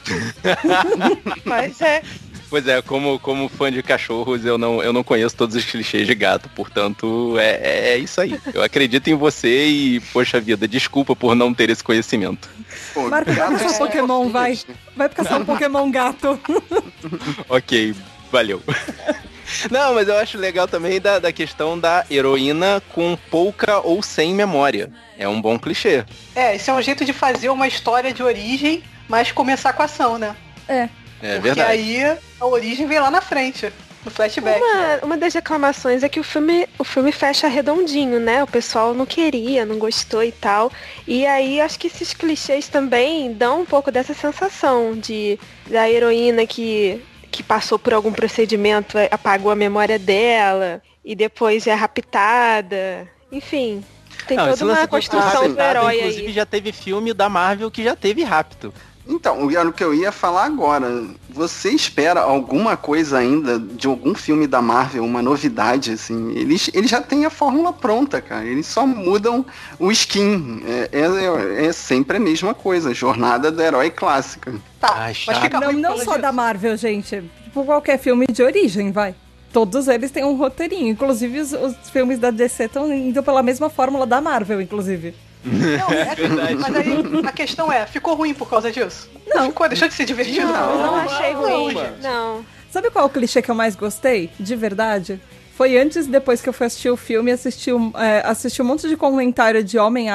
Mas 1.45 1.81
é. 1.81 2.03
Pois 2.51 2.69
é, 2.69 2.81
como, 2.83 3.19
como 3.19 3.49
fã 3.49 3.73
de 3.73 3.83
cachorros, 3.83 4.45
eu 4.45 4.57
não, 4.57 4.81
eu 4.81 4.93
não 4.93 5.03
conheço 5.03 5.35
todos 5.35 5.57
os 5.57 5.65
clichês 5.65 6.07
de 6.07 6.15
gato, 6.15 6.49
portanto, 6.51 7.35
é, 7.39 7.51
é, 7.63 7.89
é 7.95 7.99
isso 7.99 8.21
aí. 8.21 8.39
Eu 8.53 8.63
acredito 8.63 9.09
em 9.09 9.15
você 9.15 9.67
e, 9.67 10.01
poxa 10.13 10.41
vida, 10.41 10.69
desculpa 10.69 11.17
por 11.17 11.35
não 11.35 11.53
ter 11.53 11.69
esse 11.71 11.83
conhecimento. 11.83 12.49
Pô, 12.93 13.09
Marca, 13.09 13.33
vai 13.33 13.51
gato 13.51 13.59
caçar 13.59 13.75
é 13.75 13.79
Pokémon, 13.79 14.29
vai. 14.29 14.59
Vai 14.97 15.09
caçar 15.09 15.41
um 15.41 15.45
Pokémon 15.45 15.91
gato. 15.91 16.39
Ok, 17.49 17.95
valeu. 18.35 18.61
Não, 19.71 19.95
mas 19.95 20.09
eu 20.09 20.17
acho 20.17 20.37
legal 20.37 20.67
também 20.67 21.01
da, 21.01 21.19
da 21.19 21.33
questão 21.33 21.79
da 21.79 22.05
heroína 22.11 22.83
com 22.93 23.17
pouca 23.31 23.79
ou 23.79 24.03
sem 24.03 24.35
memória. 24.35 24.91
É 25.17 25.29
um 25.29 25.41
bom 25.41 25.59
clichê. 25.59 26.05
É, 26.35 26.57
esse 26.57 26.69
é 26.69 26.73
um 26.73 26.83
jeito 26.83 27.05
de 27.05 27.13
fazer 27.13 27.49
uma 27.51 27.69
história 27.69 28.13
de 28.13 28.23
origem, 28.23 28.83
mas 29.09 29.31
começar 29.31 29.73
com 29.73 29.83
a 29.83 29.85
ação, 29.85 30.19
né? 30.19 30.35
É. 30.69 30.89
É 31.23 31.35
Porque 31.35 31.41
verdade. 31.41 31.71
aí 31.71 32.19
a 32.41 32.47
origem 32.47 32.87
vem 32.87 32.99
lá 32.99 33.11
na 33.11 33.21
frente, 33.21 33.73
no 34.05 34.11
flashback. 34.11 34.61
Uma, 34.61 34.99
uma 35.05 35.17
das 35.17 35.33
reclamações 35.33 36.03
é 36.03 36.09
que 36.09 36.19
o 36.19 36.25
filme, 36.25 36.69
o 36.79 36.85
filme 36.85 37.13
fecha 37.13 37.47
redondinho, 37.47 38.19
né? 38.19 38.43
O 38.43 38.47
pessoal 38.47 38.93
não 38.93 39.07
queria, 39.07 39.65
não 39.65 39.79
gostou 39.79 40.23
e 40.25 40.33
tal. 40.33 40.71
E 41.07 41.25
aí 41.25 41.61
acho 41.61 41.79
que 41.79 41.87
esses 41.87 42.13
clichês 42.13 42.69
também 42.69 43.33
dão 43.33 43.63
um 43.63 43.65
pouco 43.65 43.91
dessa 43.91 44.13
sensação 44.13 44.95
de 44.95 45.39
da 45.71 45.89
heroína 45.89 46.47
que, 46.47 47.01
que 47.35 47.43
passou 47.43 47.79
por 47.79 47.93
algum 47.93 48.13
procedimento, 48.13 48.97
eh, 48.97 49.09
apagou 49.11 49.51
a 49.51 49.57
memória 49.57 49.99
dela 49.99 50.81
e 51.05 51.17
depois 51.17 51.67
é 51.67 51.75
raptada. 51.75 53.09
Enfim, 53.33 53.85
tem 54.29 54.37
Não, 54.37 54.49
toda 54.51 54.65
uma 54.65 54.87
construção 54.87 55.53
do 55.53 55.61
herói 55.61 55.99
Inclusive 55.99 56.27
aí. 56.29 56.33
já 56.33 56.47
teve 56.47 56.71
filme 56.71 57.13
da 57.13 57.29
Marvel 57.29 57.71
que 57.71 57.83
já 57.83 57.97
teve 57.97 58.23
rapto. 58.23 58.73
Então, 59.07 59.51
era 59.51 59.69
o 59.69 59.73
que 59.73 59.85
eu 59.85 59.93
ia 59.93 60.11
falar 60.11 60.45
agora. 60.47 61.05
Você 61.29 61.71
espera 61.71 62.21
alguma 62.23 62.77
coisa 62.77 63.19
ainda 63.19 63.59
de 63.59 63.87
algum 63.87 64.15
filme 64.15 64.47
da 64.47 64.63
Marvel, 64.63 65.05
uma 65.05 65.21
novidade, 65.21 65.93
assim? 65.93 66.33
Eles, 66.33 66.71
eles 66.73 66.91
já 66.91 67.03
têm 67.03 67.27
a 67.27 67.31
fórmula 67.31 67.73
pronta, 67.73 68.23
cara. 68.23 68.47
Eles 68.47 68.67
só 68.67 68.87
mudam 68.87 69.45
o 69.79 69.93
skin. 69.93 70.63
É, 70.67 70.89
é, 70.93 71.67
é 71.67 71.73
sempre 71.73 72.17
a 72.17 72.21
mesma 72.21 72.55
coisa. 72.55 72.95
Jornada 72.95 73.51
do 73.51 73.61
herói 73.61 73.91
clássica. 73.91 74.55
Tá, 74.81 74.93
Ai, 74.95 75.09
mas 75.09 75.17
chato. 75.19 75.43
fica 75.43 75.61
Não, 75.61 75.67
ruim 75.69 75.81
não 75.81 75.99
só 75.99 76.05
causa 76.05 76.21
da 76.21 76.29
disso. 76.29 76.37
Marvel, 76.37 76.77
gente. 76.77 77.25
tipo 77.45 77.65
qualquer 77.65 77.99
filme 77.99 78.27
de 78.27 78.43
origem, 78.43 78.91
vai. 78.91 79.15
Todos 79.53 79.87
eles 79.87 80.11
têm 80.11 80.25
um 80.25 80.35
roteirinho. 80.37 80.89
Inclusive, 80.89 81.41
os, 81.41 81.53
os 81.53 81.91
filmes 81.91 82.19
da 82.19 82.31
DC 82.31 82.65
estão 82.65 82.91
indo 82.93 83.23
pela 83.23 83.43
mesma 83.43 83.69
fórmula 83.69 84.07
da 84.07 84.21
Marvel, 84.21 84.61
inclusive. 84.63 85.15
Não, 85.45 85.91
é 85.93 86.15
verdade. 86.15 86.55
Mas 86.57 86.77
aí 86.77 86.93
a 87.27 87.33
questão 87.33 87.71
é, 87.73 87.87
ficou 87.87 88.15
ruim 88.15 88.35
por 88.35 88.49
causa 88.49 88.71
disso? 88.73 89.11
Não. 89.27 89.47
Ficou, 89.47 89.69
deixou 89.69 89.89
de 89.89 89.95
ser 89.95 90.05
divertido? 90.05 90.47
Não, 90.47 90.79
não 90.79 90.97
achei 90.97 91.33
não, 91.35 91.43
ruim. 91.43 91.75
gente. 91.77 92.03
Não. 92.03 92.45
Sabe 92.71 92.91
qual 92.91 93.05
é 93.05 93.07
o 93.07 93.11
clichê 93.11 93.41
que 93.41 93.51
eu 93.51 93.55
mais 93.55 93.77
gostei? 93.77 94.31
De 94.39 94.57
verdade? 94.57 95.21
Foi 95.57 95.79
antes 95.79 96.07
e 96.07 96.11
depois 96.11 96.41
que 96.41 96.49
eu 96.49 96.53
fui 96.53 96.67
assistir 96.67 96.91
o 96.91 96.97
filme, 96.97 97.31
assisti, 97.31 97.73
um- 97.73 97.93
é, 97.97 98.23
assisti 98.27 98.61
um 98.61 98.65
monte 98.65 98.89
de 98.89 98.97
comentário 98.97 99.63
de 99.63 99.79
homem 99.79 100.09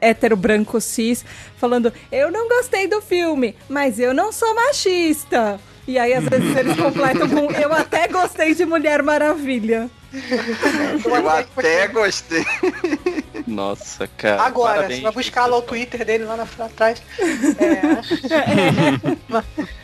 hétero, 0.00 0.36
branco, 0.36 0.80
cis, 0.80 1.24
falando, 1.56 1.92
eu 2.12 2.30
não 2.30 2.48
gostei 2.48 2.86
do 2.86 3.00
filme, 3.02 3.56
mas 3.68 3.98
eu 3.98 4.14
não 4.14 4.30
sou 4.30 4.54
machista. 4.54 5.58
E 5.88 5.98
aí, 5.98 6.14
às 6.14 6.24
vezes, 6.24 6.56
eles 6.56 6.76
completam 6.78 7.28
com, 7.28 7.50
eu 7.50 7.72
até 7.72 8.06
gostei 8.06 8.54
de 8.54 8.64
Mulher 8.64 9.02
Maravilha. 9.02 9.90
Eu 11.04 11.28
até 11.28 11.88
gostei. 11.88 12.44
Nossa, 13.46 14.08
cara. 14.16 14.42
Agora, 14.42 14.74
parabéns, 14.76 14.98
você 14.98 15.02
vai 15.04 15.12
buscar 15.12 15.46
lá 15.46 15.56
o 15.58 15.62
Twitter 15.62 16.04
dele 16.04 16.24
lá 16.24 16.36
na 16.36 16.46
pra 16.46 16.68
trás. 16.68 17.02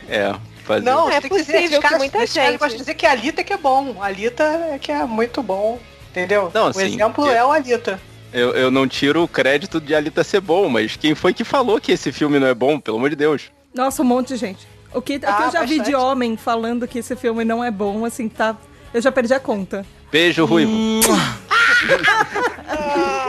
É. 0.09 0.17
É, 0.29 0.35
fazer. 0.63 0.85
Não, 0.85 1.09
É 1.09 1.17
dizer, 1.17 1.29
possível 1.29 1.61
esses 1.61 1.77
caras, 1.79 1.89
que 1.91 1.97
muita 1.97 2.25
gente- 2.25 2.51
gostam 2.51 2.69
de 2.69 2.77
dizer 2.77 2.93
que 2.95 3.05
a 3.05 3.11
Alita 3.11 3.41
é 3.41 3.43
que 3.43 3.53
é 3.53 3.57
bom. 3.57 3.95
A 4.01 4.05
Alita 4.07 4.43
é 4.73 4.79
que 4.79 4.91
é 4.91 5.03
muito 5.05 5.43
bom. 5.43 5.79
Entendeu? 6.09 6.51
Não, 6.53 6.69
o 6.69 6.73
sim, 6.73 6.81
exemplo 6.83 7.29
é 7.29 7.43
o 7.45 7.51
Alita. 7.51 7.99
Eu, 8.33 8.51
eu 8.51 8.71
não 8.71 8.87
tiro 8.87 9.23
o 9.23 9.27
crédito 9.27 9.79
de 9.79 9.93
Alita 9.95 10.23
ser 10.23 10.41
bom, 10.41 10.67
mas 10.69 10.95
quem 10.97 11.13
foi 11.15 11.33
que 11.33 11.43
falou 11.43 11.79
que 11.79 11.91
esse 11.91 12.11
filme 12.11 12.39
não 12.39 12.47
é 12.47 12.53
bom, 12.53 12.79
pelo 12.79 12.97
amor 12.97 13.09
de 13.09 13.15
Deus? 13.15 13.51
Nossa, 13.73 14.01
um 14.01 14.05
monte 14.05 14.29
de 14.29 14.37
gente. 14.37 14.67
O 14.93 15.01
que, 15.01 15.15
o 15.15 15.19
que 15.19 15.25
Ah, 15.25 15.43
eu 15.45 15.51
já 15.51 15.61
vi 15.61 15.75
de 15.75 15.79
bastante. 15.79 15.95
homem 15.95 16.35
falando 16.35 16.87
que 16.87 16.99
esse 16.99 17.15
filme 17.15 17.45
não 17.45 17.63
é 17.63 17.71
bom, 17.71 18.03
assim, 18.05 18.27
tá... 18.27 18.57
Eu 18.93 19.01
já 19.01 19.09
perdi 19.11 19.33
a 19.33 19.39
conta. 19.39 19.85
Beijo, 20.11 20.43
Ruivo. 20.43 20.71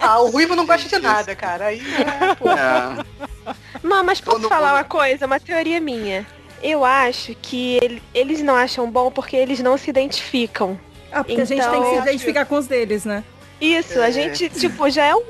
Ah, 0.00 0.20
o 0.20 0.30
Ruivo 0.30 0.56
não 0.56 0.64
gosta 0.66 0.88
de 0.88 0.98
nada, 1.02 1.34
cara. 1.36 1.66
Aí 1.66 1.80
é, 1.80 2.34
pô. 2.34 2.48
É. 2.50 3.54
Mas, 3.82 4.04
mas 4.04 4.20
posso 4.20 4.38
Todo 4.40 4.48
falar 4.48 4.68
mundo- 4.68 4.76
uma 4.78 4.84
coisa, 4.84 5.26
uma 5.26 5.38
teoria 5.40 5.80
minha. 5.80 6.26
Eu 6.62 6.84
acho 6.84 7.34
que 7.40 7.78
ele- 7.82 8.02
eles 8.14 8.42
não 8.42 8.54
acham 8.54 8.90
bom 8.90 9.10
porque 9.10 9.36
eles 9.36 9.60
não 9.60 9.76
se 9.78 9.88
identificam. 9.90 10.78
Ah, 11.12 11.24
porque 11.24 11.40
a 11.40 11.44
gente 11.44 11.60
tem 11.62 11.70
que 11.70 11.76
Então- 11.88 11.94
se 12.02 12.08
identificar 12.08 12.44
com 12.46 12.56
os 12.56 12.66
deles, 12.66 13.04
né? 13.04 13.24
Isso, 13.60 14.00
a 14.00 14.10
gente, 14.10 14.48
tipo, 14.48 14.88
já 14.88 15.04
é 15.04 15.14
um. 15.14 15.22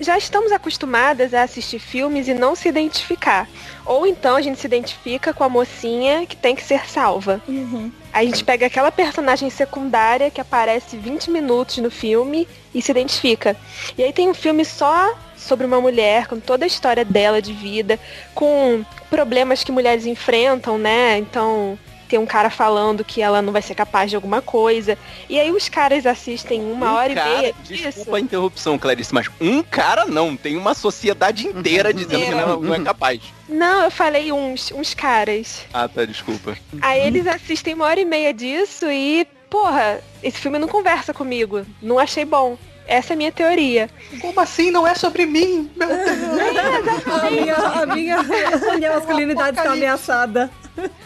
Já 0.00 0.16
estamos 0.16 0.50
acostumadas 0.52 1.34
a 1.34 1.42
assistir 1.42 1.78
filmes 1.78 2.26
e 2.28 2.32
não 2.34 2.56
se 2.56 2.66
identificar. 2.66 3.46
Ou 3.84 4.06
então 4.06 4.34
a 4.36 4.40
gente 4.40 4.58
se 4.58 4.66
identifica 4.66 5.34
com 5.34 5.44
a 5.44 5.48
mocinha 5.50 6.24
que 6.26 6.34
tem 6.34 6.56
que 6.56 6.64
ser 6.64 6.88
salva. 6.88 7.42
Uhum. 7.46 7.92
A 8.16 8.24
gente 8.24 8.42
pega 8.42 8.64
aquela 8.64 8.90
personagem 8.90 9.50
secundária 9.50 10.30
que 10.30 10.40
aparece 10.40 10.96
20 10.96 11.30
minutos 11.30 11.76
no 11.76 11.90
filme 11.90 12.48
e 12.74 12.80
se 12.80 12.90
identifica. 12.90 13.54
E 13.98 14.02
aí 14.02 14.10
tem 14.10 14.26
um 14.26 14.32
filme 14.32 14.64
só 14.64 15.14
sobre 15.36 15.66
uma 15.66 15.82
mulher, 15.82 16.26
com 16.26 16.40
toda 16.40 16.64
a 16.64 16.66
história 16.66 17.04
dela 17.04 17.42
de 17.42 17.52
vida, 17.52 18.00
com 18.34 18.82
problemas 19.10 19.62
que 19.62 19.70
mulheres 19.70 20.06
enfrentam, 20.06 20.78
né? 20.78 21.18
Então 21.18 21.78
tem 22.06 22.18
um 22.18 22.26
cara 22.26 22.48
falando 22.50 23.04
que 23.04 23.20
ela 23.20 23.42
não 23.42 23.52
vai 23.52 23.62
ser 23.62 23.74
capaz 23.74 24.10
de 24.10 24.16
alguma 24.16 24.40
coisa. 24.40 24.96
E 25.28 25.38
aí 25.38 25.50
os 25.50 25.68
caras 25.68 26.06
assistem 26.06 26.60
uma 26.62 26.92
Um 26.92 26.94
hora 26.94 27.14
cara- 27.14 27.30
e 27.34 27.38
meia 27.40 27.54
disso. 27.64 27.82
Desculpa 27.82 28.16
a 28.16 28.20
interrupção, 28.20 28.78
Clarice, 28.78 29.12
mas 29.12 29.28
um 29.40 29.62
cara 29.62 30.04
não. 30.04 30.36
Tem 30.36 30.56
uma 30.56 30.74
sociedade 30.74 31.46
inteira 31.46 31.92
dizendo 31.92 32.24
que 32.24 32.30
não, 32.30 32.60
não 32.60 32.74
é 32.74 32.80
capaz. 32.80 33.20
Não, 33.48 33.84
eu 33.84 33.90
falei 33.90 34.32
uns, 34.32 34.72
uns 34.72 34.94
caras. 34.94 35.62
Ah, 35.72 35.88
tá, 35.88 36.04
desculpa. 36.04 36.56
Aí 36.80 37.00
eles 37.06 37.26
assistem 37.26 37.74
uma 37.74 37.84
hora 37.86 38.00
e 38.00 38.04
meia 38.04 38.32
disso 38.34 38.86
e, 38.90 39.26
porra, 39.50 40.00
esse 40.22 40.38
filme 40.38 40.58
não 40.58 40.68
conversa 40.68 41.12
comigo. 41.14 41.64
Não 41.82 41.98
achei 41.98 42.24
bom. 42.24 42.56
Essa 42.88 43.12
é 43.12 43.14
a 43.14 43.16
minha 43.16 43.32
teoria. 43.32 43.90
Como 44.20 44.38
assim? 44.38 44.70
Não 44.70 44.86
é 44.86 44.94
sobre 44.94 45.26
mim? 45.26 45.68
Meu 45.74 45.88
Deus. 45.90 47.20
A 47.22 47.30
minha, 47.30 47.54
a 47.56 47.86
minha, 47.86 48.16
a 48.20 48.22
minha 48.78 48.92
masculinidade 48.94 49.58
está 49.58 49.72
ameaçada. 49.72 50.48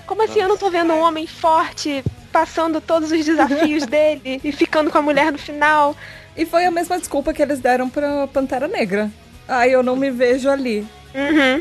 Como 0.06 0.22
assim 0.22 0.40
eu 0.40 0.48
não 0.48 0.56
tô 0.56 0.70
vendo 0.70 0.92
um 0.92 1.00
homem 1.00 1.26
forte 1.26 2.04
passando 2.32 2.80
todos 2.80 3.10
os 3.10 3.24
desafios 3.24 3.86
dele 3.86 4.40
e 4.42 4.52
ficando 4.52 4.90
com 4.90 4.98
a 4.98 5.02
mulher 5.02 5.32
no 5.32 5.38
final? 5.38 5.96
E 6.36 6.46
foi 6.46 6.64
a 6.64 6.70
mesma 6.70 6.98
desculpa 6.98 7.32
que 7.32 7.42
eles 7.42 7.60
deram 7.60 7.88
pra 7.88 8.26
Pantera 8.28 8.68
Negra. 8.68 9.10
Ai, 9.48 9.70
eu 9.74 9.82
não 9.82 9.96
me 9.96 10.10
vejo 10.10 10.48
ali. 10.48 10.86
Uhum. 11.14 11.60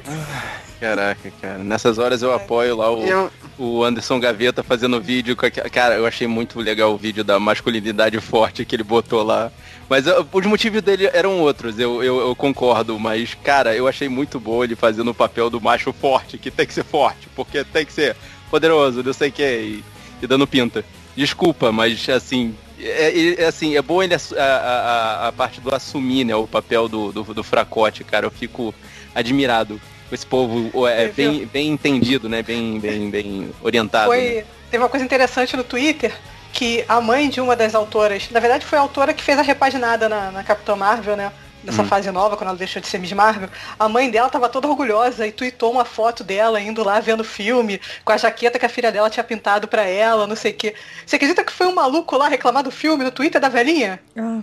Caraca, 0.79 1.31
cara. 1.41 1.57
Nessas 1.57 1.97
horas 1.97 2.21
eu 2.21 2.33
apoio 2.33 2.77
lá 2.77 2.89
o, 2.89 3.05
Eu, 3.05 3.31
o 3.57 3.83
Anderson 3.83 4.19
Gaveta 4.19 4.63
fazendo 4.63 5.01
vídeo 5.01 5.35
com 5.35 5.45
aquela... 5.45 5.69
Cara, 5.69 5.95
eu 5.95 6.05
achei 6.05 6.27
muito 6.27 6.59
legal 6.59 6.93
o 6.93 6.97
vídeo 6.97 7.23
da 7.23 7.39
masculinidade 7.39 8.19
forte 8.21 8.63
que 8.63 8.75
ele 8.75 8.83
botou 8.83 9.23
lá. 9.23 9.51
Mas 9.89 10.05
uh, 10.05 10.25
os 10.31 10.45
motivos 10.45 10.81
dele 10.81 11.09
eram 11.11 11.39
outros, 11.39 11.79
eu, 11.79 12.03
eu, 12.03 12.19
eu 12.19 12.35
concordo. 12.35 12.99
Mas, 12.99 13.33
cara, 13.43 13.75
eu 13.75 13.87
achei 13.87 14.07
muito 14.07 14.39
bom 14.39 14.63
ele 14.63 14.75
fazendo 14.75 15.09
o 15.11 15.13
papel 15.15 15.49
do 15.49 15.59
macho 15.59 15.91
forte, 15.91 16.37
que 16.37 16.51
tem 16.51 16.65
que 16.67 16.73
ser 16.73 16.83
forte, 16.83 17.27
porque 17.35 17.63
tem 17.63 17.85
que 17.85 17.91
ser 17.93 18.15
poderoso, 18.51 19.01
não 19.03 19.13
sei 19.13 19.29
o 19.29 19.31
que, 19.31 19.43
e, 19.43 19.83
e 20.21 20.27
dando 20.27 20.45
pinta. 20.47 20.85
Desculpa, 21.15 21.71
mas 21.71 22.07
assim... 22.09 22.55
É, 22.81 23.41
é- 23.41 23.45
assim, 23.45 23.75
é 23.75 23.81
bom 23.81 24.01
ele 24.01 24.13
a, 24.15 24.19
a, 24.37 25.27
a- 25.27 25.31
parte 25.33 25.59
do 25.59 25.73
assumir, 25.75 26.23
né, 26.23 26.33
o 26.33 26.47
papel 26.47 26.87
do, 26.87 27.11
do, 27.11 27.23
do 27.33 27.43
fracote, 27.43 28.05
cara. 28.05 28.25
Eu 28.25 28.31
fico 28.31 28.73
admirado 29.13 29.81
com 30.07 30.15
esse 30.15 30.25
povo 30.25 30.87
é, 30.87 31.03
É, 31.03 31.07
bem, 31.09 31.45
bem 31.51 31.67
entendido, 31.71 32.29
né? 32.29 32.41
Bem, 32.41 32.79
bem, 32.79 33.09
bem 33.09 33.49
orientado. 33.61 34.09
né? 34.11 34.15
Foi, 34.17 34.45
teve 34.71 34.81
uma 34.83 34.89
coisa 34.89 35.05
interessante 35.05 35.57
no 35.57 35.63
Twitter 35.63 36.13
que 36.53 36.83
a 36.87 36.99
mãe 36.99 37.29
de 37.29 37.39
uma 37.39 37.55
das 37.55 37.75
autoras, 37.75 38.29
na 38.31 38.39
verdade 38.39 38.65
foi 38.65 38.77
a 38.77 38.81
autora 38.81 39.13
que 39.13 39.23
fez 39.23 39.37
a 39.37 39.41
repaginada 39.41 40.09
na, 40.09 40.31
na 40.31 40.43
Capitã 40.43 40.75
Marvel, 40.75 41.15
né? 41.15 41.31
Nessa 41.61 41.81
Hum. 41.81 41.87
fase 41.87 42.09
nova, 42.09 42.37
quando 42.37 42.47
ela 42.51 42.57
deixou 42.57 42.81
de 42.81 42.87
ser 42.87 42.97
Miss 42.99 43.11
Marvel, 43.11 43.49
a 43.77 43.89
mãe 43.89 44.09
dela 44.09 44.29
tava 44.29 44.47
toda 44.47 44.65
orgulhosa 44.69 45.27
e 45.27 45.31
tweetou 45.31 45.69
uma 45.73 45.83
foto 45.83 46.23
dela 46.23 46.61
indo 46.61 46.81
lá 46.85 47.01
vendo 47.01 47.19
o 47.19 47.23
filme, 47.25 47.81
com 48.05 48.13
a 48.13 48.17
jaqueta 48.17 48.57
que 48.57 48.65
a 48.65 48.69
filha 48.69 48.93
dela 48.93 49.09
tinha 49.09 49.25
pintado 49.25 49.67
pra 49.67 49.83
ela, 49.83 50.25
não 50.25 50.37
sei 50.37 50.51
o 50.53 50.55
quê. 50.55 50.73
Você 51.05 51.17
acredita 51.17 51.43
que 51.43 51.51
foi 51.51 51.67
um 51.67 51.75
maluco 51.75 52.15
lá 52.15 52.29
reclamar 52.29 52.63
do 52.63 52.71
filme 52.71 53.03
no 53.03 53.11
Twitter 53.11 53.41
da 53.41 53.49
velhinha? 53.49 53.99
Ah, 54.17 54.39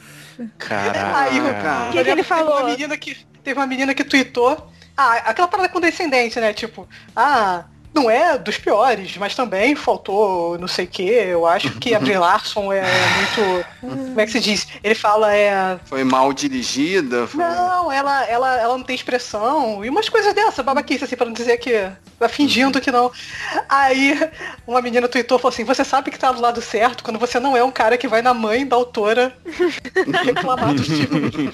Caraca. 0.58 1.18
Aí, 1.20 1.40
o- 1.40 1.44
cara. 1.62 1.80
O 1.80 1.86
que 1.86 1.92
que 1.92 1.98
ele 1.98 2.08
lembro 2.10 2.16
Teve 2.16 2.22
falou? 2.24 2.56
uma 2.60 2.64
menina 2.70 2.96
que, 2.98 3.16
teve 3.42 3.58
uma 3.58 3.66
menina 3.66 3.94
que 3.94 4.04
tweetou. 4.04 4.70
Ah, 4.94 5.14
aquela 5.26 5.48
parada 5.48 5.68
condescendente, 5.70 6.38
né? 6.38 6.52
Tipo, 6.52 6.86
ah, 7.14 7.64
não 7.96 8.10
é 8.10 8.36
dos 8.36 8.58
piores, 8.58 9.16
mas 9.16 9.34
também 9.34 9.74
faltou 9.74 10.58
não 10.58 10.68
sei 10.68 10.84
o 10.84 10.88
que. 10.88 11.02
Eu 11.02 11.46
acho 11.46 11.70
que 11.78 11.94
a 11.94 11.98
Brie 11.98 12.18
Larson 12.18 12.72
é 12.72 12.82
muito. 12.82 13.66
Como 13.80 14.20
é 14.20 14.26
que 14.26 14.32
se 14.32 14.40
diz? 14.40 14.68
Ele 14.84 14.94
fala, 14.94 15.34
é. 15.34 15.78
foi 15.86 16.04
mal 16.04 16.32
dirigida. 16.32 17.26
Foi... 17.26 17.42
Não, 17.42 17.90
ela, 17.90 18.24
ela, 18.26 18.56
ela 18.60 18.76
não 18.76 18.84
tem 18.84 18.94
expressão. 18.94 19.84
E 19.84 19.88
umas 19.88 20.08
coisas 20.08 20.34
dessa, 20.34 20.62
babaquice, 20.62 21.04
assim, 21.04 21.16
pra 21.16 21.26
não 21.26 21.32
dizer 21.32 21.56
que. 21.56 21.90
Vai 22.18 22.28
fingindo 22.30 22.80
que 22.80 22.90
não. 22.90 23.10
Aí 23.68 24.18
uma 24.66 24.80
menina 24.80 25.06
tweetou 25.06 25.38
falou 25.38 25.52
assim, 25.52 25.64
você 25.64 25.84
sabe 25.84 26.10
que 26.10 26.18
tá 26.18 26.32
do 26.32 26.40
lado 26.40 26.62
certo 26.62 27.04
quando 27.04 27.18
você 27.18 27.38
não 27.38 27.56
é 27.56 27.62
um 27.62 27.70
cara 27.70 27.98
que 27.98 28.08
vai 28.08 28.22
na 28.22 28.32
mãe 28.32 28.66
da 28.66 28.74
autora 28.74 29.36
reclamar 30.24 30.74
do 30.74 30.82
filme. 30.82 31.52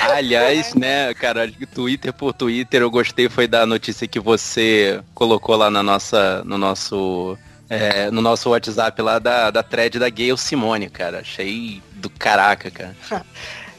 Aliás, 0.00 0.74
né, 0.74 1.12
cara, 1.12 1.50
Twitter 1.74 2.12
por 2.12 2.32
Twitter, 2.32 2.80
eu 2.80 2.90
gostei 2.90 3.28
foi 3.28 3.46
da 3.46 3.66
notícia 3.66 4.08
que 4.08 4.18
você 4.18 5.00
colocou 5.14 5.53
lá 5.56 5.70
na 5.70 5.82
nossa, 5.82 6.42
no 6.44 6.58
nosso, 6.58 7.38
é, 7.68 8.10
no 8.10 8.20
nosso 8.20 8.50
WhatsApp 8.50 9.00
lá 9.00 9.18
da, 9.18 9.50
da 9.50 9.62
thread 9.62 9.98
da 9.98 10.08
Gayle 10.08 10.38
Simone, 10.38 10.88
cara. 10.88 11.20
Achei 11.20 11.82
do 11.92 12.10
caraca, 12.10 12.70
cara. 12.70 12.96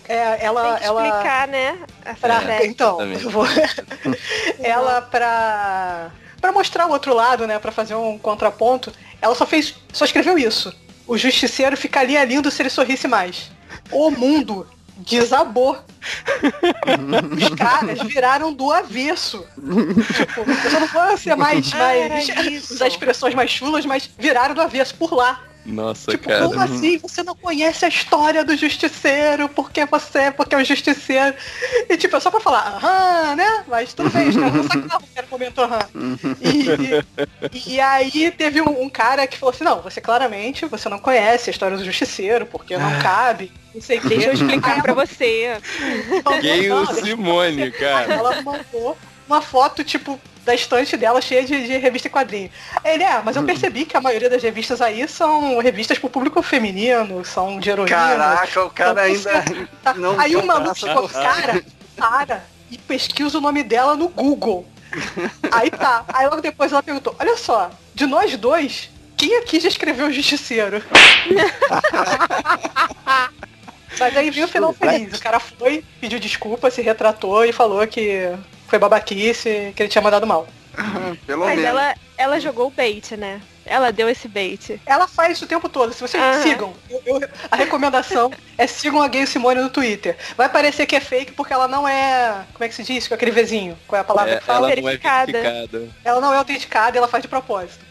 É, 0.08 0.46
ela, 0.46 0.62
Tem 0.62 0.78
que 0.78 0.84
ela... 0.84 1.08
explicar, 1.08 1.48
né? 1.48 1.80
Pra, 2.22 2.40
série. 2.40 2.68
então, 2.68 3.00
vou... 3.32 3.44
ela 4.62 5.02
pra 5.02 6.12
para 6.40 6.52
mostrar 6.52 6.86
o 6.86 6.92
outro 6.92 7.12
lado, 7.12 7.48
né, 7.48 7.58
Pra 7.58 7.72
fazer 7.72 7.96
um 7.96 8.20
contraponto, 8.20 8.94
ela 9.20 9.34
só 9.34 9.48
fez, 9.48 9.74
só 9.92 10.06
escreveu 10.06 10.38
isso. 10.38 10.72
O 11.08 11.18
justiceiro 11.18 11.76
ficaria 11.76 12.24
lindo 12.24 12.52
se 12.52 12.62
ele 12.62 12.70
sorrisse 12.70 13.08
mais. 13.08 13.50
O 13.92 14.12
mundo 14.12 14.68
desabou. 14.98 15.78
Os 17.38 17.50
caras 17.56 18.00
viraram 18.04 18.54
do 18.54 18.72
avesso. 18.72 19.46
Tipo, 19.56 20.42
eu 20.42 20.80
não 20.80 20.88
vou 20.88 21.18
ser 21.18 21.36
mais, 21.36 21.72
Ah, 21.74 22.10
mais 22.10 22.72
usar 22.72 22.88
expressões 22.88 23.34
mais 23.36 23.50
chulas, 23.52 23.86
mas 23.86 24.10
viraram 24.18 24.54
do 24.56 24.62
avesso 24.62 24.96
por 24.96 25.14
lá. 25.14 25.42
Nossa, 25.66 26.12
Tipo, 26.12 26.30
cara. 26.30 26.48
como 26.48 26.62
assim? 26.62 27.00
Você 27.00 27.24
não 27.24 27.36
conhece 27.36 27.86
a 27.86 27.88
história 27.88 28.46
do 28.46 28.56
justiceiro? 28.56 29.50
Porque 29.50 29.84
você, 29.86 30.30
porque 30.30 30.54
é 30.54 30.60
o 30.60 30.64
justiceiro. 30.64 31.36
E 31.90 31.98
tipo, 31.98 32.16
é 32.16 32.20
só 32.20 32.30
pra 32.30 32.40
falar, 32.40 32.76
aham, 32.76 33.36
né? 33.36 33.64
Mas 33.68 33.92
tudo 33.92 34.12
bem, 34.12 34.30
os 34.30 34.36
caras 34.36 34.54
não 34.54 34.64
sacavam 34.64 35.08
que 35.12 35.18
era 35.18 35.26
momento 35.28 35.62
aham. 35.62 35.80
E, 36.40 37.72
e 37.72 37.82
aí 37.82 38.30
teve 38.30 38.62
um, 38.62 38.84
um 38.84 38.90
cara 38.90 39.26
que 39.26 39.40
falou 39.40 39.56
assim, 39.56 39.64
não, 39.64 39.82
você 39.82 40.00
claramente, 40.00 40.68
você 40.68 40.88
não 40.88 41.00
conhece 41.00 41.50
a 41.50 41.52
história 41.52 41.76
do 41.78 41.84
justiceiro, 41.84 42.46
porque 42.46 42.78
não 42.78 43.00
cabe, 43.00 43.52
não 43.76 43.82
sei 43.82 43.98
o 43.98 44.02
que. 44.02 44.08
Deixa 44.10 44.28
eu 44.30 44.34
explicar 44.34 44.82
pra 44.82 44.94
você. 44.94 45.58
Não, 46.24 46.40
deixa 46.42 46.64
eu 46.64 46.86
Simone, 46.88 47.72
cara. 47.72 48.14
ela 48.14 48.42
mandou 48.42 48.98
uma 49.28 49.42
foto, 49.42 49.84
tipo, 49.84 50.20
da 50.46 50.54
estante 50.56 50.96
dela 50.96 51.20
cheia 51.20 51.44
de, 51.44 51.66
de 51.66 51.78
revista 51.78 52.08
e 52.08 52.12
quadrinho. 52.12 52.50
Ele 52.84 53.04
é, 53.04 53.22
mas 53.24 53.36
eu 53.36 53.44
percebi 53.44 53.86
que 53.86 53.98
a 53.98 54.02
maioria 54.02 54.30
das 54.30 54.42
revistas 54.42 54.82
aí 54.82 55.08
são 55.08 55.60
revistas 55.60 55.98
pro 55.98 56.10
público 56.10 56.42
feminino, 56.42 57.26
são 57.26 57.60
de 57.60 57.70
heroína. 57.70 57.96
Caraca, 57.96 58.64
o 58.64 58.70
cara 58.70 59.02
ainda 59.02 59.44
Tá. 59.84 59.94
não 59.96 60.20
Aí 60.20 60.36
o 60.36 60.46
maluco 60.46 60.76
ficou, 60.76 61.10
cara, 61.10 61.64
para 61.98 62.44
e 62.72 62.78
pesquisa 62.78 63.38
o 63.38 63.42
nome 63.42 63.64
dela 63.64 63.96
no 63.96 64.08
Google. 64.08 64.66
Aí 65.52 65.70
tá. 65.70 66.06
Aí 66.14 66.28
logo 66.28 66.42
depois 66.42 66.72
ela 66.72 66.82
perguntou, 66.82 67.16
olha 67.20 67.36
só, 67.36 67.70
de 67.94 68.06
nós 68.06 68.38
dois, 68.38 68.90
quem 69.18 69.38
aqui 69.38 69.60
já 69.60 69.68
escreveu 69.68 70.08
o 70.08 70.12
Justiceiro? 70.14 70.82
Mas 74.00 74.16
aí 74.18 74.30
viu 74.30 74.46
o 74.46 74.50
final 74.50 74.74
feliz. 74.74 75.18
O 75.18 75.22
cara 75.22 75.40
foi, 75.40 75.84
pediu 76.02 76.20
desculpa, 76.20 76.70
se 76.72 76.82
retratou 76.82 77.46
e 77.46 77.52
falou 77.54 77.86
que 77.88 78.30
foi 78.68 78.80
babaquice, 78.80 79.72
que 79.76 79.82
ele 79.84 79.90
tinha 79.90 80.02
mandado 80.02 80.26
mal. 80.28 80.48
Pelo 81.26 81.46
Mas 81.46 81.50
menos. 81.58 81.64
ela, 81.66 81.96
ela 82.18 82.40
jogou 82.40 82.68
o 82.68 82.72
bait, 82.72 83.16
né? 83.16 83.40
Ela 83.66 83.92
deu 83.92 84.08
esse 84.10 84.28
bait. 84.28 84.80
Ela 84.86 85.08
faz 85.08 85.32
isso 85.32 85.46
o 85.46 85.48
tempo 85.48 85.68
todo. 85.70 85.92
Se 85.94 86.02
vocês 86.02 86.22
Aham. 86.22 86.44
sigam, 86.44 86.74
eu- 86.90 87.02
eu- 87.06 87.30
a 87.50 87.56
recomendação 87.56 88.30
é 88.58 88.68
sigam 88.68 89.02
a 89.02 89.08
Gay 89.08 89.26
Simone 89.26 89.62
no 89.62 89.70
Twitter. 89.72 90.16
Vai 90.38 90.48
parecer 90.50 90.86
que 90.86 90.96
é 90.96 91.00
fake 91.00 91.32
porque 91.32 91.52
ela 91.54 91.68
não 91.68 91.88
é. 91.88 92.44
Como 92.54 92.64
é 92.64 92.68
que 92.70 92.76
se 92.76 92.84
diz? 92.84 93.08
Com 93.08 93.16
aquele 93.16 93.32
Vzinho. 93.32 93.76
Qual 93.88 93.98
é 93.98 94.02
a 94.02 94.04
palavra 94.04 94.34
É, 94.34 94.38
que 94.38 94.44
fala? 94.44 94.58
ela 94.58 94.68
não 94.68 94.72
é 94.74 94.76
verificada. 94.76 95.32
verificada. 95.32 95.90
Ela 96.04 96.22
não 96.22 96.34
é 96.34 96.38
autenticada 96.38 96.96
e 96.96 97.00
ela 97.00 97.08
faz 97.08 97.22
de 97.24 97.28
propósito. 97.28 97.84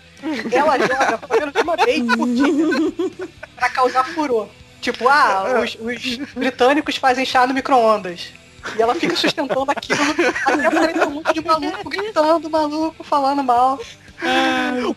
Ela 0.53 0.79
joga 0.79 1.19
pelo 1.19 1.41
menos 1.41 1.55
uma 1.61 1.77
vez 1.77 2.03
por 2.17 2.29
dia 2.29 3.29
pra 3.57 3.69
causar 3.71 4.05
furor. 4.05 4.49
Tipo, 4.85 5.09
ah, 5.09 5.63
os, 5.65 5.79
os 5.81 6.17
britânicos 6.35 6.97
fazem 6.97 7.25
chá 7.25 7.47
no 7.47 7.55
micro-ondas. 7.55 8.29
E 8.77 8.83
ela 8.83 8.95
fica 8.95 9.17
sustentando 9.17 9.71
aquilo 9.71 9.99
até 10.45 10.67
aparecer 10.67 11.07
um 11.07 11.11
monte 11.11 11.33
de 11.33 11.41
maluco 11.43 11.89
gritando, 11.89 12.51
maluco, 12.51 13.03
falando 13.03 13.43
mal. 13.43 13.81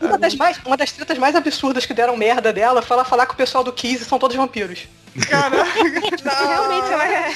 Uma 0.01 0.17
das, 0.17 0.35
mais, 0.35 0.59
uma 0.65 0.75
das 0.75 0.91
tretas 0.91 1.17
mais 1.17 1.35
absurdas 1.37 1.85
que 1.85 1.93
deram 1.93 2.17
merda 2.17 2.51
dela 2.51 2.81
foi 2.81 2.95
ela 2.95 3.05
falar 3.05 3.25
que 3.27 3.33
o 3.33 3.37
pessoal 3.37 3.63
do 3.63 3.71
Kiss 3.71 4.03
são 4.03 4.19
todos 4.19 4.35
vampiros. 4.35 4.87
Realmente 5.15 6.91
ela 6.91 7.07
é. 7.07 7.35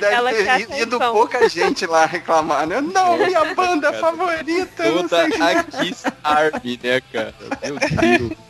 Deve 0.00 0.14
ela 0.14 0.30
ter 0.32 0.60
ido 0.82 0.96
atenção. 0.96 1.14
pouca 1.14 1.48
gente 1.48 1.86
lá 1.86 2.04
reclamar, 2.04 2.66
né? 2.66 2.82
Não, 2.82 3.16
minha 3.16 3.54
banda 3.54 3.90
favorita, 3.94 4.84
não 4.84 5.08
Toda 5.08 5.16
sei 5.16 5.28
o 5.28 5.32
que. 5.32 5.42
a 5.42 5.64
Kiss 5.64 6.04
Army, 6.22 6.80
né, 6.82 7.00
cara? 7.10 7.34
Meu 7.62 7.78
Deus. 7.78 8.49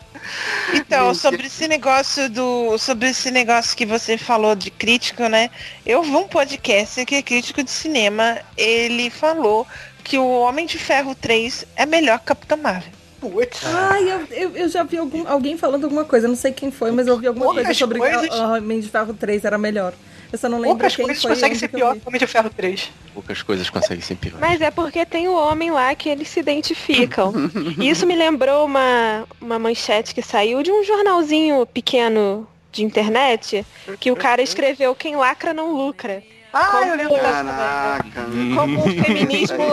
Então, 0.74 1.14
sobre 1.14 1.46
esse 1.46 1.66
negócio 1.68 2.28
do. 2.28 2.78
Sobre 2.78 3.08
esse 3.10 3.30
negócio 3.30 3.76
que 3.76 3.86
você 3.86 4.16
falou 4.16 4.54
de 4.54 4.70
crítico, 4.70 5.26
né? 5.28 5.50
Eu 5.84 6.02
vi 6.02 6.10
um 6.14 6.28
podcast 6.28 7.04
que 7.04 7.14
é 7.16 7.22
crítico 7.22 7.62
de 7.62 7.70
cinema. 7.70 8.38
Ele 8.56 9.10
falou 9.10 9.66
que 10.04 10.18
o 10.18 10.26
Homem 10.28 10.66
de 10.66 10.78
Ferro 10.78 11.14
3 11.14 11.66
é 11.76 11.86
melhor 11.86 12.18
que 12.20 12.26
Capitão 12.26 12.58
Marvel. 12.58 12.92
Putz. 13.20 13.60
Ai, 13.64 14.10
eu, 14.10 14.26
eu, 14.30 14.56
eu 14.56 14.68
já 14.68 14.82
vi 14.82 14.96
algum, 14.96 15.28
alguém 15.28 15.56
falando 15.58 15.84
alguma 15.84 16.04
coisa, 16.04 16.26
não 16.26 16.34
sei 16.34 16.52
quem 16.52 16.70
foi, 16.70 16.90
mas 16.90 17.06
eu 17.06 17.18
vi 17.18 17.26
alguma 17.26 17.44
Poucas 17.44 17.64
coisa 17.64 17.78
sobre 17.78 17.98
coisas- 17.98 18.28
que 18.28 18.34
o 18.34 18.50
Homem 18.54 18.80
de 18.80 18.88
Ferro 18.88 19.12
3 19.12 19.44
era 19.44 19.58
melhor. 19.58 19.92
Eu 20.32 20.38
só 20.38 20.48
não 20.48 20.58
lembro 20.58 20.76
Poucas 20.78 20.94
quem 20.96 21.04
coisas 21.06 21.22
foi. 21.22 21.32
conseguem 21.34 21.58
ser 21.58 21.68
pior 21.68 21.94
que 21.96 22.00
o 22.04 22.08
Homem 22.08 22.18
de 22.20 22.26
Ferro 22.26 22.50
3. 22.50 22.90
Poucas 23.14 23.42
coisas 23.42 23.68
conseguem 23.70 24.00
ser 24.02 24.14
pior. 24.16 24.38
Mas 24.40 24.60
é 24.60 24.70
porque 24.70 25.04
tem 25.04 25.26
o 25.28 25.34
homem 25.34 25.70
lá 25.70 25.94
que 25.94 26.08
eles 26.08 26.28
se 26.28 26.40
identificam. 26.40 27.32
E 27.78 27.88
isso 27.90 28.06
me 28.06 28.14
lembrou 28.14 28.64
uma, 28.66 29.24
uma 29.40 29.58
manchete 29.58 30.14
que 30.14 30.22
saiu 30.22 30.62
de 30.62 30.70
um 30.70 30.84
jornalzinho 30.84 31.66
pequeno 31.66 32.46
de 32.72 32.84
internet, 32.84 33.66
que 33.98 34.12
o 34.12 34.16
cara 34.16 34.40
escreveu 34.42 34.94
quem 34.94 35.16
lacra 35.16 35.52
não 35.52 35.72
lucra. 35.72 36.22
Ah, 36.52 36.66
Como- 36.66 36.84
eu 36.84 36.96
lembro. 36.96 37.16
Caraca. 37.16 38.22
Como 38.56 38.80
o 38.84 38.88
feminismo, 39.04 39.64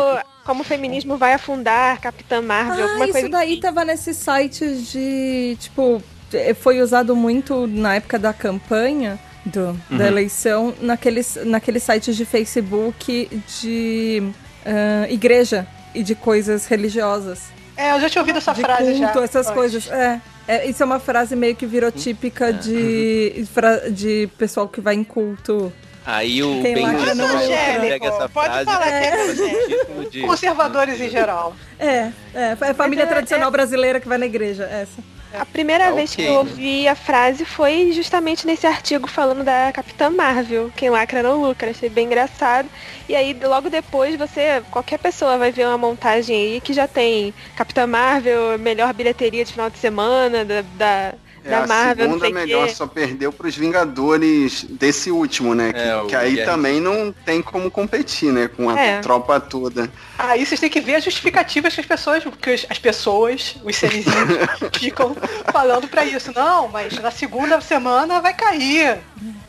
como 0.45 0.61
o 0.61 0.63
feminismo 0.63 1.17
vai 1.17 1.33
afundar 1.33 1.99
Capitã 1.99 2.41
Marvel, 2.41 2.85
Ah, 2.85 2.87
alguma 2.89 3.05
isso 3.05 3.13
coisa 3.13 3.29
daí 3.29 3.59
tava 3.59 3.83
nesses 3.83 4.15
sites 4.17 4.91
de, 4.91 5.57
tipo, 5.59 6.01
eh, 6.33 6.53
foi 6.53 6.81
usado 6.81 7.15
muito 7.15 7.67
na 7.67 7.95
época 7.95 8.17
da 8.19 8.31
campanha 8.33 9.19
do, 9.47 9.73
da 9.89 10.07
eleição, 10.07 10.73
naqueles, 10.81 11.37
naqueles 11.45 11.83
sites 11.83 12.15
de 12.15 12.25
Facebook 12.25 13.29
de 13.61 14.23
ah, 14.65 15.07
igreja 15.09 15.65
e 15.95 16.03
de 16.03 16.13
coisas 16.15 16.65
religiosas. 16.67 17.43
É, 17.75 17.91
eu 17.93 17.99
já 18.01 18.09
tinha 18.09 18.21
ouvido 18.21 18.37
essa 18.37 18.53
de 18.53 18.61
frase 18.61 18.91
culto, 18.93 19.13
já. 19.19 19.23
essas 19.23 19.47
antes. 19.47 19.51
coisas. 19.53 19.91
É, 19.91 20.21
é, 20.47 20.69
isso 20.69 20.81
é 20.81 20.85
uma 20.85 20.99
frase 20.99 21.35
meio 21.35 21.55
que 21.55 21.65
virou 21.65 21.91
típica 21.91 22.51
de, 22.53 23.45
fra- 23.53 23.89
de 23.89 24.29
pessoal 24.37 24.67
que 24.67 24.81
vai 24.81 24.95
em 24.95 25.03
culto. 25.03 25.71
Aí 26.05 26.41
o 26.41 26.61
Quem 26.61 26.73
Ben 26.73 26.83
lacra 26.85 27.13
não 27.15 27.27
Shapiro 27.27 27.43
lucra. 27.51 27.79
pega 27.81 28.07
essa 28.07 28.29
Pode 28.29 28.47
frase 28.49 28.65
falar 28.65 28.87
e 28.87 29.35
que 29.35 29.43
é 29.43 30.09
de- 30.09 30.21
Conservadores 30.21 31.01
em 31.01 31.09
geral. 31.09 31.53
É, 31.77 32.11
é, 32.33 32.57
é 32.61 32.73
família 32.73 33.03
é- 33.03 33.07
tradicional 33.07 33.51
brasileira 33.51 33.99
que 33.99 34.07
vai 34.07 34.17
na 34.17 34.25
igreja, 34.25 34.63
essa. 34.63 35.01
A 35.39 35.45
primeira 35.45 35.89
Ah, 35.89 35.91
vez 35.91 36.15
que 36.15 36.23
eu 36.23 36.33
ouvi 36.35 36.87
a 36.87 36.95
frase 36.95 37.45
foi 37.45 37.91
justamente 37.91 38.45
nesse 38.47 38.65
artigo 38.65 39.07
falando 39.07 39.43
da 39.43 39.71
Capitã 39.71 40.09
Marvel. 40.09 40.71
Quem 40.75 40.89
lacra 40.89 41.21
não 41.21 41.41
lucra. 41.41 41.69
Achei 41.71 41.89
bem 41.89 42.05
engraçado. 42.07 42.67
E 43.07 43.15
aí, 43.15 43.33
logo 43.33 43.69
depois, 43.69 44.15
você, 44.17 44.63
qualquer 44.71 44.97
pessoa 44.99 45.37
vai 45.37 45.51
ver 45.51 45.67
uma 45.67 45.77
montagem 45.77 46.35
aí 46.35 46.61
que 46.61 46.73
já 46.73 46.87
tem 46.87 47.33
Capitã 47.55 47.85
Marvel, 47.85 48.57
melhor 48.59 48.93
bilheteria 48.93 49.45
de 49.45 49.51
final 49.53 49.69
de 49.69 49.77
semana, 49.77 50.43
da, 50.43 50.61
da, 50.61 51.13
É 51.47 51.51
da 51.51 51.63
a 51.63 51.67
Marvel, 51.67 52.07
não 52.09 52.19
segunda 52.19 52.39
melhor, 52.39 52.67
quê. 52.67 52.73
só 52.75 52.85
perdeu 52.85 53.31
pros 53.31 53.55
Vingadores 53.55 54.63
desse 54.69 55.09
último, 55.11 55.55
né? 55.55 55.71
Que, 55.73 55.79
É, 55.79 56.05
que 56.07 56.15
aí 56.15 56.35
Guerra 56.35 56.51
também 56.51 56.79
não 56.79 57.11
tem 57.25 57.41
como 57.41 57.71
competir, 57.71 58.31
né? 58.31 58.47
Com 58.47 58.69
a 58.69 58.79
É. 58.79 58.99
tropa 58.99 59.39
toda. 59.39 59.89
Aí 60.17 60.45
vocês 60.45 60.59
têm 60.59 60.69
que 60.69 60.81
ver 60.81 60.95
as 60.95 61.03
justificativas 61.03 61.73
que 61.73 61.79
as 61.81 61.85
pessoas, 61.87 62.23
que 62.41 62.51
os- 62.53 62.65
as 62.69 62.77
pessoas, 62.79 63.55
os 63.63 63.75
serizinhos, 63.75 64.07
ficam 64.79 65.15
falando 65.51 65.87
pra 65.87 66.03
isso. 66.05 66.31
Não, 66.35 66.67
mas 66.67 66.93
na 66.99 67.11
segunda 67.11 67.59
semana 67.61 68.19
vai 68.19 68.33
cair. 68.33 68.97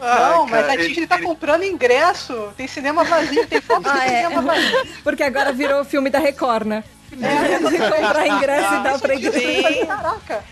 Não, 0.01 0.47
mas 0.47 0.61
cara, 0.61 0.73
a 0.73 0.75
ele- 0.75 0.89
Disney 0.89 1.07
tá 1.07 1.21
comprando 1.21 1.65
ingresso. 1.65 2.49
Tem 2.57 2.69
cinema 2.69 3.03
vazio, 3.05 3.47
tem 3.47 3.61
foto 3.61 3.89
Ah, 3.89 3.99
de 3.99 4.05
é. 4.13 4.23
cinema 4.23 4.43
vazio. 4.43 4.87
Porque 5.03 5.23
agora 5.23 5.53
virou 5.53 5.85
filme 5.85 6.09
da 6.11 6.19
Record, 6.19 6.67
né? 6.67 6.85
É, 7.11 7.59
De 7.59 7.79
comprar 7.79 8.27
ingresso 8.29 8.75
e 8.75 8.83
dar 8.83 8.99
pra 9.01 9.15
igreja. 9.15 9.87
Caraca. 9.87 10.45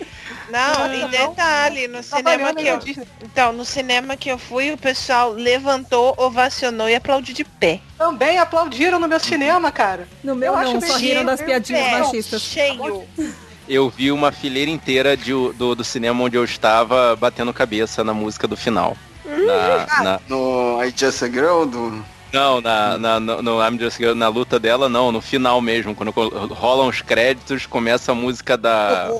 Não, 0.50 0.94
e 0.94 1.08
detalhe, 1.08 1.88
no 1.88 2.02
cinema 2.02 2.22
Trabalhando 2.52 2.84
que 2.84 2.98
eu. 3.00 3.06
Então, 3.22 3.52
no 3.52 3.64
cinema 3.64 4.16
que 4.16 4.28
eu 4.30 4.38
fui, 4.38 4.70
o 4.72 4.78
pessoal 4.78 5.32
levantou, 5.32 6.14
ovacionou 6.16 6.88
e 6.88 6.94
aplaudiu 6.94 7.34
de 7.34 7.44
pé. 7.44 7.80
Também 7.98 8.38
aplaudiram 8.38 8.98
no 8.98 9.08
meu 9.08 9.18
cinema, 9.20 9.70
cara. 9.72 10.06
No 10.22 10.34
meu 10.34 10.52
Eu 10.52 10.58
acho 10.58 10.72
não, 10.74 10.80
só 10.80 10.96
riram 10.96 11.24
das 11.24 11.40
piadinhas 11.42 11.90
machistas. 11.98 12.42
cheio. 12.42 13.04
Eu 13.68 13.90
vi 13.90 14.12
uma 14.12 14.30
fileira 14.30 14.70
inteira 14.70 15.16
de, 15.16 15.32
do, 15.32 15.74
do 15.74 15.82
cinema 15.82 16.22
onde 16.22 16.36
eu 16.36 16.44
estava 16.44 17.16
batendo 17.16 17.52
cabeça 17.52 18.04
na 18.04 18.14
música 18.14 18.46
do 18.46 18.56
final. 18.56 18.96
Na, 19.24 20.02
na- 20.04 20.20
No 20.28 20.80
I 20.84 20.94
Just 20.96 21.22
a 21.24 21.26
Girl 21.26 21.64
do. 21.64 22.04
não, 22.32 22.60
na, 22.60 22.96
na, 22.96 23.18
no, 23.18 23.42
no 23.42 23.60
I'm 23.60 23.76
Just 23.76 23.96
Girl, 23.96 24.14
na 24.14 24.28
luta 24.28 24.60
dela, 24.60 24.88
não, 24.88 25.10
no 25.10 25.20
final 25.20 25.60
mesmo, 25.60 25.96
quando 25.96 26.12
rolam 26.12 26.86
os 26.86 27.02
créditos, 27.02 27.66
começa 27.66 28.12
a 28.12 28.14
música 28.14 28.56
da. 28.56 29.10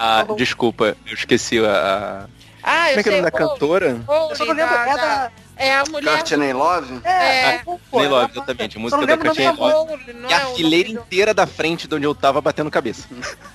A, 0.00 0.24
desculpa, 0.36 0.96
eu 1.06 1.14
esqueci 1.14 1.58
a. 1.64 2.26
Ah, 2.62 2.86
Como 2.88 2.94
eu 2.94 2.98
é 2.98 3.02
que 3.02 3.08
é 3.08 3.12
o 3.12 3.14
nome 3.16 3.22
da 3.22 3.30
cantora? 3.30 4.00
Eu 4.30 4.36
só 4.36 4.44
não 4.44 4.54
lembro, 4.54 4.74
é 4.74 4.96
da... 4.96 5.30
É 5.56 5.76
a 5.76 5.84
mulher. 5.90 6.14
Courtney 6.16 6.52
Love? 6.54 7.00
É, 7.04 7.10
É. 7.10 7.58
Play 7.90 8.08
Love, 8.08 8.08
ela- 8.08 8.30
exatamente, 8.32 8.76
a 8.78 8.80
música 8.80 9.06
da 9.06 9.16
Courtney 9.18 9.44
da 9.44 9.52
Love. 9.52 10.02
E 10.28 10.32
a 10.32 10.36
é 10.38 10.54
fileira 10.54 10.88
inteira 10.88 11.34
da 11.34 11.46
frente 11.46 11.86
de 11.86 11.94
onde 11.94 12.06
eu 12.06 12.14
tava 12.14 12.40
batendo 12.40 12.70
cabeça. 12.70 13.06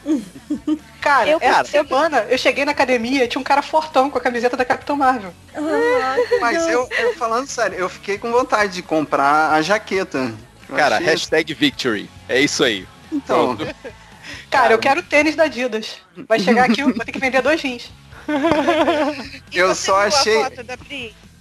Cara, 1.02 1.30
Eu- 1.30 1.40
essa 1.42 1.64
semana 1.66 2.26
eu 2.30 2.38
cheguei 2.38 2.64
na 2.66 2.72
academia 2.72 3.24
e 3.24 3.28
tinha 3.28 3.40
um 3.40 3.44
cara 3.44 3.62
fortão 3.62 4.10
com 4.10 4.18
a 4.18 4.22
camiseta 4.22 4.56
da 4.58 4.66
Capitão 4.66 4.96
Marvel. 4.96 5.34
Mas 6.42 6.68
eu, 6.68 6.88
eu, 7.00 7.14
falando 7.16 7.48
sério, 7.48 7.78
eu 7.78 7.90
fiquei 7.90 8.18
com 8.18 8.32
vontade 8.32 8.74
de 8.74 8.82
comprar 8.82 9.52
a 9.54 9.62
jaqueta. 9.62 10.34
Cara, 10.76 10.98
hashtag 10.98 11.54
victory. 11.54 12.10
É 12.28 12.40
isso 12.40 12.64
aí. 12.64 12.88
Então, 13.12 13.56
Pronto. 13.56 13.76
Cara, 14.56 14.74
eu 14.74 14.80
quero 14.80 15.04
tênis 15.04 15.36
da 15.36 15.44
Adidas. 15.44 15.98
Vai 16.28 16.40
chegar 16.40 16.70
aqui, 16.70 16.82
vou 16.84 16.94
ter 16.94 17.12
que 17.12 17.20
vender 17.20 17.42
dois 17.42 17.62
rins. 17.62 17.92
Eu 19.54 19.76
só 19.76 20.02
achei- 20.08 20.44
da? 20.64 20.78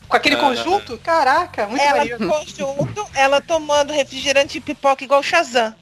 Com 0.09 0.17
aquele 0.17 0.37
Ah. 0.37 0.41
conjunto? 0.41 0.99
Caraca, 0.99 1.67
muito 1.67 1.83
Ela 1.83 1.99
maneiro. 1.99 2.19
ficou 2.19 2.47
junto, 2.47 3.07
ela 3.15 3.41
tomando 3.41 3.93
refrigerante 3.93 4.59
e 4.59 4.61
pipoca 4.61 5.03
igual 5.05 5.21
o 5.21 5.23
Shazam. 5.23 5.75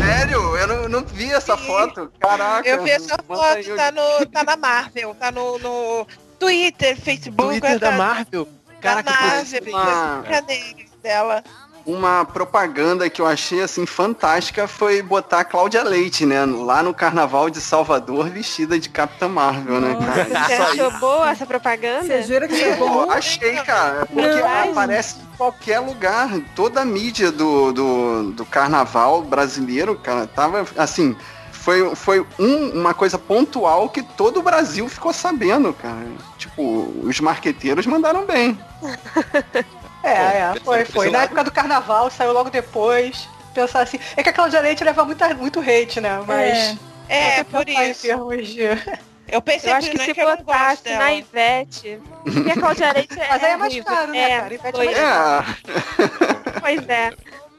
sério? 0.00 0.56
Eu 0.56 0.66
não, 0.66 0.88
não 0.88 1.04
vi 1.04 1.30
essa 1.32 1.56
Sim. 1.56 1.66
foto. 1.66 2.12
Caraca. 2.18 2.68
Eu 2.68 2.82
vi 2.82 2.90
essa 2.90 3.16
foto, 3.26 3.72
o- 3.72 3.76
tá, 3.76 3.90
no, 3.92 4.26
tá 4.26 4.44
na 4.44 4.56
Marvel, 4.56 5.14
tá 5.14 5.30
no, 5.32 5.58
no 5.58 6.06
Twitter, 6.38 6.96
Facebook, 6.98 7.48
Twitter 7.60 7.78
da 7.78 7.90
tá- 7.90 7.96
Marvel. 7.96 8.44
da 8.44 8.78
Caraca, 8.80 9.10
Marvel, 9.10 9.28
parece 9.30 9.60
uma- 9.70 10.22
cadê 10.28 10.86
dela? 11.02 11.44
Uma 11.86 12.24
propaganda 12.24 13.08
que 13.10 13.20
eu 13.20 13.26
achei 13.26 13.60
assim 13.62 13.84
fantástica 13.84 14.66
foi 14.66 15.02
botar 15.02 15.40
a 15.40 15.44
Cláudia 15.44 15.82
Leite, 15.84 16.24
né? 16.24 16.44
Lá 16.44 16.82
no 16.82 16.94
carnaval 16.94 17.50
de 17.50 17.60
Salvador, 17.60 18.30
vestida 18.30 18.78
de 18.78 18.88
Capitã 18.88 19.28
Marvel, 19.28 19.80
né, 19.80 19.96
cara? 20.04 20.24
Você 20.24 20.52
Isso 20.54 20.62
aí, 20.62 20.80
achou 20.80 20.90
boa 20.98 21.30
essa 21.30 21.44
propaganda? 21.46 22.04
Você 22.04 22.22
jura 22.22 22.48
que 22.48 22.62
é 22.62 22.76
bom? 22.76 23.10
achei, 23.10 23.54
cara. 23.56 24.06
Porque 24.06 24.20
Não. 24.22 24.38
ela 24.38 24.70
aparece 24.70 25.16
em 25.20 25.36
qualquer 25.36 25.80
lugar. 25.80 26.30
Toda 26.54 26.80
a 26.80 26.84
mídia 26.84 27.30
do, 27.30 27.72
do, 27.72 28.32
do 28.32 28.44
carnaval 28.46 29.22
brasileiro, 29.22 29.94
cara, 29.96 30.26
tava 30.26 30.64
assim. 30.76 31.14
Foi, 31.52 31.94
foi 31.96 32.26
um- 32.38 32.78
uma 32.80 32.92
coisa 32.92 33.18
pontual 33.18 33.88
que 33.88 34.02
todo 34.02 34.38
o 34.40 34.42
Brasil 34.42 34.86
ficou 34.88 35.12
sabendo, 35.14 35.72
cara. 35.72 36.06
Tipo, 36.36 36.62
os 37.02 37.18
marqueteiros 37.20 37.86
mandaram 37.86 38.26
bem. 38.26 38.58
É, 40.04 40.38
é, 40.56 40.60
foi, 40.64 40.84
foi. 40.84 41.10
Na 41.10 41.22
época 41.22 41.44
do 41.44 41.50
carnaval, 41.50 42.10
saiu 42.10 42.32
logo 42.32 42.50
depois. 42.50 43.28
Pensar 43.54 43.82
assim. 43.82 43.98
É 44.16 44.22
que 44.22 44.28
a 44.28 44.32
Cláudia 44.32 44.60
Leite 44.60 44.82
leva 44.84 45.04
muita, 45.04 45.32
muito 45.34 45.60
hate, 45.60 46.00
né? 46.00 46.20
Mas. 46.26 46.76
É, 47.08 47.36
você 47.36 47.44
por 47.44 47.64
pensar 47.64 47.84
em 47.84 47.90
isso. 47.90 48.06
de- 48.06 49.00
Eu 49.28 49.40
pensei 49.40 49.70
Eu 49.72 49.76
acho 49.76 49.90
que 49.90 49.98
se 49.98 50.12
que 50.14 50.24
gosto 50.24 50.42
botasse 50.44 50.90
na 50.94 51.12
Ivete. 51.14 52.00
Porque 52.24 52.50
a 52.50 52.54
Cláudia 52.54 52.92
Leite 52.94 53.18
é 53.18 53.28
Mas 53.28 53.42
aí 53.44 53.50
é 53.52 53.56
mais 53.56 53.72
ruiva. 53.72 53.86
caro, 53.90 54.12
né, 54.12 54.18
é, 54.30 54.40
cara? 54.40 54.54
Ivete 54.54 54.66
é 54.66 54.72
pois, 54.72 54.98
mais 54.98 54.98
É. 54.98 56.60
pois 56.60 56.88
é. 56.88 57.12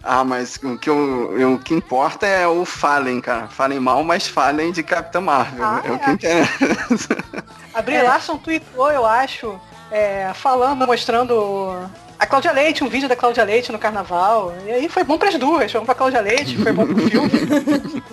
Ah, 0.03 0.23
mas 0.23 0.57
o 0.57 0.77
que, 0.77 0.89
eu, 0.89 1.39
eu- 1.39 1.53
o 1.53 1.59
que 1.59 1.73
importa 1.73 2.27
é 2.27 2.47
o 2.47 2.63
falem, 2.65 3.19
cara. 3.21 3.47
Falem 3.47 3.79
mal, 3.79 4.03
mas 4.03 4.27
falem 4.27 4.71
de 4.71 4.83
Capitã 4.83 5.19
Marvel. 5.21 5.65
Ah, 5.65 5.81
é, 5.83 5.89
o 5.91 5.95
é. 5.95 5.97
que 5.97 6.09
interessa. 6.11 7.17
A 7.73 7.81
Brie 7.81 8.01
Larson 8.01 8.37
tweetou, 8.37 8.91
eu 8.91 9.05
acho, 9.05 9.59
é, 9.91 10.31
falando, 10.35 10.85
mostrando 10.85 11.89
a 12.25 12.27
Cláudia 12.27 12.51
Leite, 12.51 12.83
um 12.83 12.89
vídeo 12.89 13.07
da 13.07 13.15
Cláudia 13.15 13.43
Leite 13.43 13.71
no 13.71 13.79
carnaval. 13.79 14.53
E 14.65 14.71
aí 14.71 14.89
foi 14.89 15.03
bom 15.03 15.17
pras 15.17 15.35
duas. 15.35 15.71
Foi 15.71 15.79
bom 15.79 15.85
pra 15.85 15.95
Cláudia 15.95 16.21
Leite, 16.21 16.57
foi 16.57 16.71
bom 16.73 16.85
pro 16.85 17.09
filme, 17.09 17.29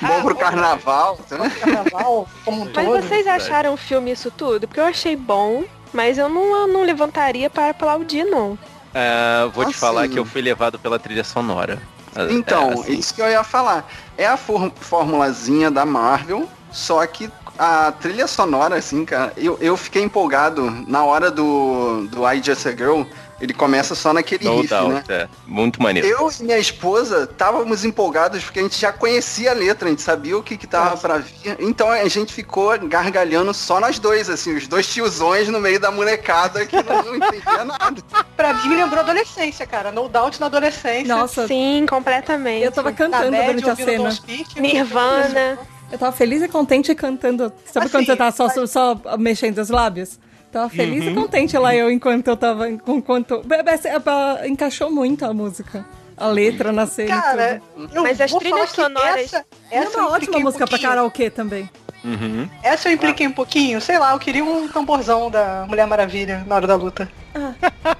Bom 0.00 0.22
pro 0.22 0.34
carnaval, 0.36 1.18
né? 1.30 1.48
pro 1.50 1.60
carnaval, 1.60 2.28
como 2.44 2.62
um 2.62 2.64
Mas 2.66 2.84
todo. 2.86 3.02
vocês 3.02 3.26
acharam 3.26 3.72
o 3.74 3.76
filme 3.76 4.12
isso 4.12 4.30
tudo? 4.30 4.68
Porque 4.68 4.78
eu 4.80 4.84
achei 4.84 5.16
bom, 5.16 5.64
mas 5.92 6.18
eu 6.18 6.28
não, 6.28 6.56
eu 6.60 6.66
não 6.68 6.82
levantaria 6.82 7.48
para 7.50 7.70
aplaudir, 7.70 8.24
não. 8.24 8.58
É, 8.94 9.48
vou 9.52 9.64
te 9.64 9.70
Assim. 9.70 9.78
falar 9.78 10.08
que 10.08 10.18
eu 10.18 10.24
fui 10.24 10.40
levado 10.42 10.78
pela 10.78 10.98
trilha 10.98 11.24
sonora. 11.24 11.80
É, 12.14 12.32
Então, 12.32 12.70
assim, 12.80 12.92
isso 12.98 13.14
que 13.14 13.20
eu 13.22 13.28
ia 13.28 13.42
falar. 13.44 13.88
É 14.16 14.26
a 14.26 14.36
for- 14.36 14.70
formulazinha 14.80 15.70
da 15.70 15.84
Marvel, 15.84 16.48
só 16.70 17.04
que 17.06 17.30
a 17.58 17.92
trilha 17.92 18.26
sonora, 18.28 18.76
assim, 18.76 19.04
cara, 19.04 19.32
eu, 19.36 19.58
eu 19.60 19.76
fiquei 19.76 20.02
empolgado 20.02 20.70
na 20.86 21.04
hora 21.04 21.30
do, 21.30 22.06
do 22.10 22.28
I 22.30 22.40
Just 22.42 22.66
a 22.66 22.70
Girl. 22.70 23.02
Ele 23.40 23.54
começa 23.54 23.94
só 23.94 24.12
naquele 24.12 24.44
no 24.44 24.60
riff, 24.60 24.74
né? 24.74 24.80
doubt, 24.80 25.12
é. 25.12 25.28
Muito 25.46 25.80
maneiro. 25.80 26.08
Eu 26.08 26.28
e 26.40 26.42
minha 26.42 26.58
esposa 26.58 27.22
estávamos 27.30 27.84
empolgados 27.84 28.42
porque 28.42 28.58
a 28.58 28.62
gente 28.62 28.80
já 28.80 28.92
conhecia 28.92 29.52
a 29.52 29.54
letra, 29.54 29.86
a 29.86 29.90
gente 29.90 30.02
sabia 30.02 30.36
o 30.36 30.42
que 30.42 30.56
que 30.56 30.66
tava 30.66 30.96
pra 30.96 31.18
vir. 31.18 31.56
Então 31.60 31.88
a 31.88 32.06
gente 32.08 32.32
ficou 32.32 32.76
gargalhando 32.88 33.54
só 33.54 33.78
nós 33.78 33.98
dois, 34.00 34.28
assim, 34.28 34.56
os 34.56 34.66
dois 34.66 34.86
tiozões 34.92 35.48
no 35.48 35.60
meio 35.60 35.78
da 35.78 35.90
molecada 35.90 36.66
que 36.66 36.76
não, 36.82 37.02
não 37.04 37.14
entendia 37.14 37.64
nada. 37.64 38.02
Pra 38.36 38.54
mim 38.54 38.68
me 38.68 38.76
lembrou 38.76 39.00
adolescência, 39.00 39.66
cara. 39.66 39.90
No 39.92 40.08
Doubt 40.08 40.38
na 40.40 40.46
adolescência. 40.46 41.06
Nossa, 41.14 41.46
Sim, 41.46 41.86
completamente. 41.88 42.64
eu 42.64 42.72
tava 42.72 42.90
Na 42.90 42.96
cantando 42.96 43.30
bad, 43.32 43.60
durante 43.60 43.70
a 43.70 43.76
cena. 43.76 44.10
Speak. 44.10 44.60
Nirvana. 44.60 45.58
Eu 45.90 45.98
tava 45.98 46.12
feliz 46.12 46.42
e 46.42 46.48
contente 46.48 46.94
cantando. 46.94 47.52
Sabe 47.64 47.86
Assim, 47.86 47.92
quando 47.92 48.06
você 48.06 48.16
tá 48.16 48.30
só, 48.30 48.46
mas- 48.54 48.70
só 48.70 49.00
mexendo 49.18 49.58
os 49.58 49.70
lábios? 49.70 50.18
Tava 50.50 50.68
feliz 50.70 51.04
e 51.04 51.14
contente 51.14 51.56
lá 51.58 51.74
eu 51.74 51.90
enquanto 51.90 52.28
eu 52.28 52.36
tava. 52.36 52.68
Enquanto... 52.70 53.42
Be- 53.44 54.48
Encaixou 54.48 54.90
muito 54.90 55.24
a 55.24 55.34
música. 55.34 55.84
A 56.16 56.26
letra 56.26 56.72
na 56.72 56.86
cena. 56.86 57.20
Cara, 57.22 57.62
tudo. 57.76 57.94
eu 57.94 58.02
Mas 58.02 58.20
as 58.20 58.32
trilhas 58.32 58.70
sonoras- 58.70 59.16
Essa, 59.20 59.44
essa 59.70 59.98
é 59.98 60.00
uma 60.00 60.06
ótima 60.08 60.16
impliquei 60.16 60.40
um 60.40 60.44
música 60.44 60.66
pra 60.66 60.78
karaokê 60.78 61.30
também. 61.30 61.70
Uhum. 62.04 62.48
Essa 62.62 62.88
eu 62.88 62.94
impliquei 62.94 63.26
um 63.26 63.32
pouquinho, 63.32 63.80
sei 63.80 63.98
lá, 63.98 64.12
eu 64.12 64.18
queria 64.18 64.44
um 64.44 64.66
tamborzão 64.68 65.30
da 65.30 65.64
Mulher 65.68 65.86
Maravilha 65.86 66.44
na 66.46 66.54
hora 66.56 66.66
da 66.66 66.74
luta. 66.76 67.08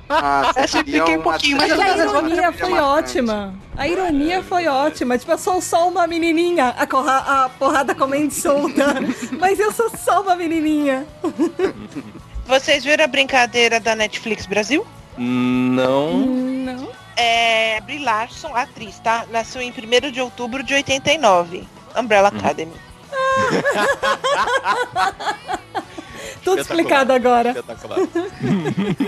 Ah, 0.08 0.50
você 0.52 0.60
Essa 0.60 0.78
eu 0.78 0.80
impliquei 0.82 1.16
um 1.16 1.22
pouquinho, 1.22 1.56
Mas 1.58 1.68
mas 1.76 1.80
a 1.80 1.84
eu 1.84 1.96
não- 1.96 2.06
sonora 2.14 2.26
ironia 2.32 2.52
foi 2.52 2.70
marcante. 2.70 2.98
ótima. 2.98 3.54
A 3.76 3.88
ironia 3.88 4.42
foi 4.42 4.66
ótima. 4.66 5.18
Tipo, 5.18 5.32
eu 5.32 5.38
sou 5.38 5.60
só 5.60 5.88
uma 5.88 6.06
menininha. 6.06 6.74
A, 6.78 6.86
corra- 6.86 7.44
a 7.44 7.48
porrada 7.50 7.94
comendo 7.94 8.32
solta. 8.32 8.94
Mas 9.38 9.60
eu 9.60 9.70
sou 9.72 9.90
só 9.90 10.22
uma 10.22 10.34
menininha. 10.34 11.06
Vocês 12.48 12.82
viram 12.82 13.04
a 13.04 13.06
brincadeira 13.06 13.78
da 13.78 13.94
Netflix 13.94 14.46
Brasil? 14.46 14.86
Não. 15.18 16.16
Não. 16.16 16.88
É, 17.14 17.78
Brie 17.82 18.02
Larson, 18.02 18.54
atriz, 18.56 18.98
tá? 19.00 19.26
Nasceu 19.30 19.60
em 19.60 19.70
1 19.70 20.10
de 20.10 20.18
outubro 20.20 20.62
de 20.62 20.72
89. 20.74 21.68
Umbrella 21.96 22.28
Academy. 22.28 22.72
Tudo 26.42 26.60
explicado 26.62 27.12
agora. 27.12 27.50
Espetacular. 27.50 27.98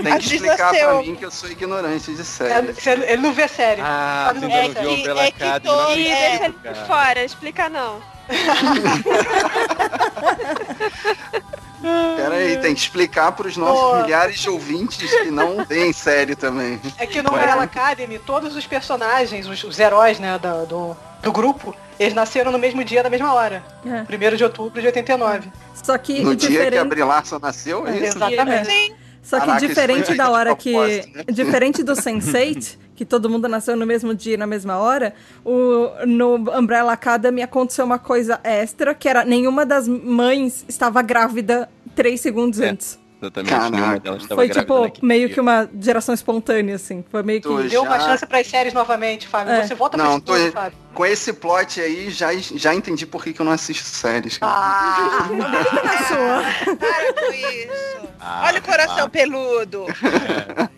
Tem 0.02 0.18
que 0.18 0.34
explicar 0.34 0.72
nasceu- 0.72 0.88
pra 0.88 0.98
mim 1.02 1.14
que 1.16 1.24
eu 1.24 1.30
sou 1.30 1.50
ignorante 1.50 2.14
de 2.14 2.20
É, 2.20 2.24
série. 2.24 2.72
você- 2.72 2.90
ele 2.90 3.22
não 3.22 3.32
vê 3.32 3.48
série. 3.48 3.80
Ah, 3.82 4.32
não 4.34 4.48
vê 4.48 4.68
não 4.68 4.94
viu 4.94 5.14
que- 5.14 5.20
é 5.20 5.30
que 5.30 5.44
não 5.66 5.96
E 5.96 6.06
É, 6.08 6.38
deixa 6.38 6.44
ele 6.46 6.54
fora, 6.86 7.24
explica 7.24 7.68
não. 7.70 8.02
Pera 11.80 12.34
aí, 12.34 12.56
tem 12.58 12.74
que 12.74 12.80
explicar 12.80 13.32
pros 13.32 13.56
nossos 13.56 13.80
Pô. 13.80 14.02
milhares 14.02 14.38
de 14.38 14.48
ouvintes 14.50 15.10
que 15.10 15.30
não 15.30 15.64
veem 15.64 15.92
série 15.92 16.34
também. 16.36 16.80
É 16.98 17.06
que 17.06 17.22
no 17.22 17.30
Umbrella 17.30 17.62
Academy, 17.64 18.18
todos 18.18 18.54
os 18.54 18.66
personagens, 18.66 19.46
os, 19.46 19.64
os 19.64 19.78
heróis, 19.78 20.18
né, 20.18 20.38
da- 20.38 20.64
do, 20.64 20.96
do 21.22 21.32
grupo, 21.32 21.74
eles 21.98 22.12
nasceram 22.14 22.52
no 22.52 22.58
mesmo 22.58 22.84
dia, 22.84 23.02
da 23.02 23.10
mesma 23.10 23.32
hora. 23.32 23.62
É. 23.84 24.32
1 24.32 24.36
de 24.36 24.44
outubro 24.44 24.80
de 24.80 24.86
89. 24.86 25.50
Só 25.82 25.96
que 25.96 26.20
No 26.22 26.36
dia 26.36 26.48
que 26.50 26.56
a 26.66 26.70
diferente. 26.70 27.02
Larson 27.02 27.38
nasceu, 27.38 27.86
é 27.86 27.96
isso? 27.96 28.16
Exatamente. 28.18 28.70
Sim. 28.70 28.94
Só 29.22 29.38
que 29.40 29.66
diferente 29.66 30.14
da 30.14 30.30
hora 30.30 30.54
que. 30.54 30.72
né? 30.72 31.24
Diferente 31.32 31.82
do 31.82 31.92
Sense8, 31.92 32.76
que 32.96 33.04
todo 33.04 33.28
mundo 33.30 33.48
nasceu 33.48 33.76
no 33.76 33.86
mesmo 33.86 34.14
dia 34.14 34.34
e 34.34 34.36
na 34.36 34.46
mesma 34.46 34.76
hora, 34.78 35.14
o, 35.44 35.88
no 36.06 36.36
Umbrella 36.58 36.92
Academy 36.92 37.42
aconteceu 37.42 37.84
uma 37.84 37.98
coisa 37.98 38.38
extra, 38.44 38.94
que 38.94 39.08
era 39.08 39.24
nenhuma 39.24 39.64
das 39.64 39.88
mães 39.88 40.64
estava 40.68 41.00
grávida 41.02 41.68
três 41.94 42.20
segundos 42.20 42.60
É. 42.60 42.68
antes. 42.70 42.99
Exatamente. 43.20 43.50
Caraca. 43.50 43.70
Nenhuma 43.70 43.98
delas 43.98 44.22
estava 44.22 44.40
Foi 44.40 44.48
tipo 44.48 44.92
meio 45.02 45.26
dia. 45.26 45.34
que 45.34 45.40
uma 45.40 45.68
geração 45.80 46.14
espontânea, 46.14 46.76
assim. 46.76 47.04
Foi 47.10 47.22
meio 47.22 47.40
que. 47.40 47.48
Tô- 47.48 47.62
Deu 47.62 47.82
uma 47.82 48.00
chance 48.00 48.24
pras 48.26 48.46
séries 48.46 48.72
novamente, 48.72 49.28
Fábio. 49.28 49.52
É. 49.52 49.66
Você 49.66 49.74
volta 49.74 49.96
Não, 49.96 50.18
pra 50.20 50.34
tô- 50.36 50.52
Fábio. 50.52 50.78
Com 50.94 51.06
esse 51.06 51.32
plot 51.32 51.80
aí, 51.80 52.10
já, 52.10 52.30
já 52.34 52.74
entendi 52.74 53.06
por 53.06 53.22
que, 53.22 53.32
que 53.32 53.40
eu 53.40 53.44
não 53.44 53.52
assisto 53.52 53.84
séries. 53.86 54.38
cara. 54.38 54.52
Ah, 54.54 55.28
Na 55.84 55.98
sua. 56.06 56.76
Para 56.76 57.12
com 57.14 57.32
isso. 57.32 58.00
Ah, 58.22 58.42
Olha 58.48 58.58
o 58.58 58.62
coração 58.62 59.08
peludo. 59.08 59.86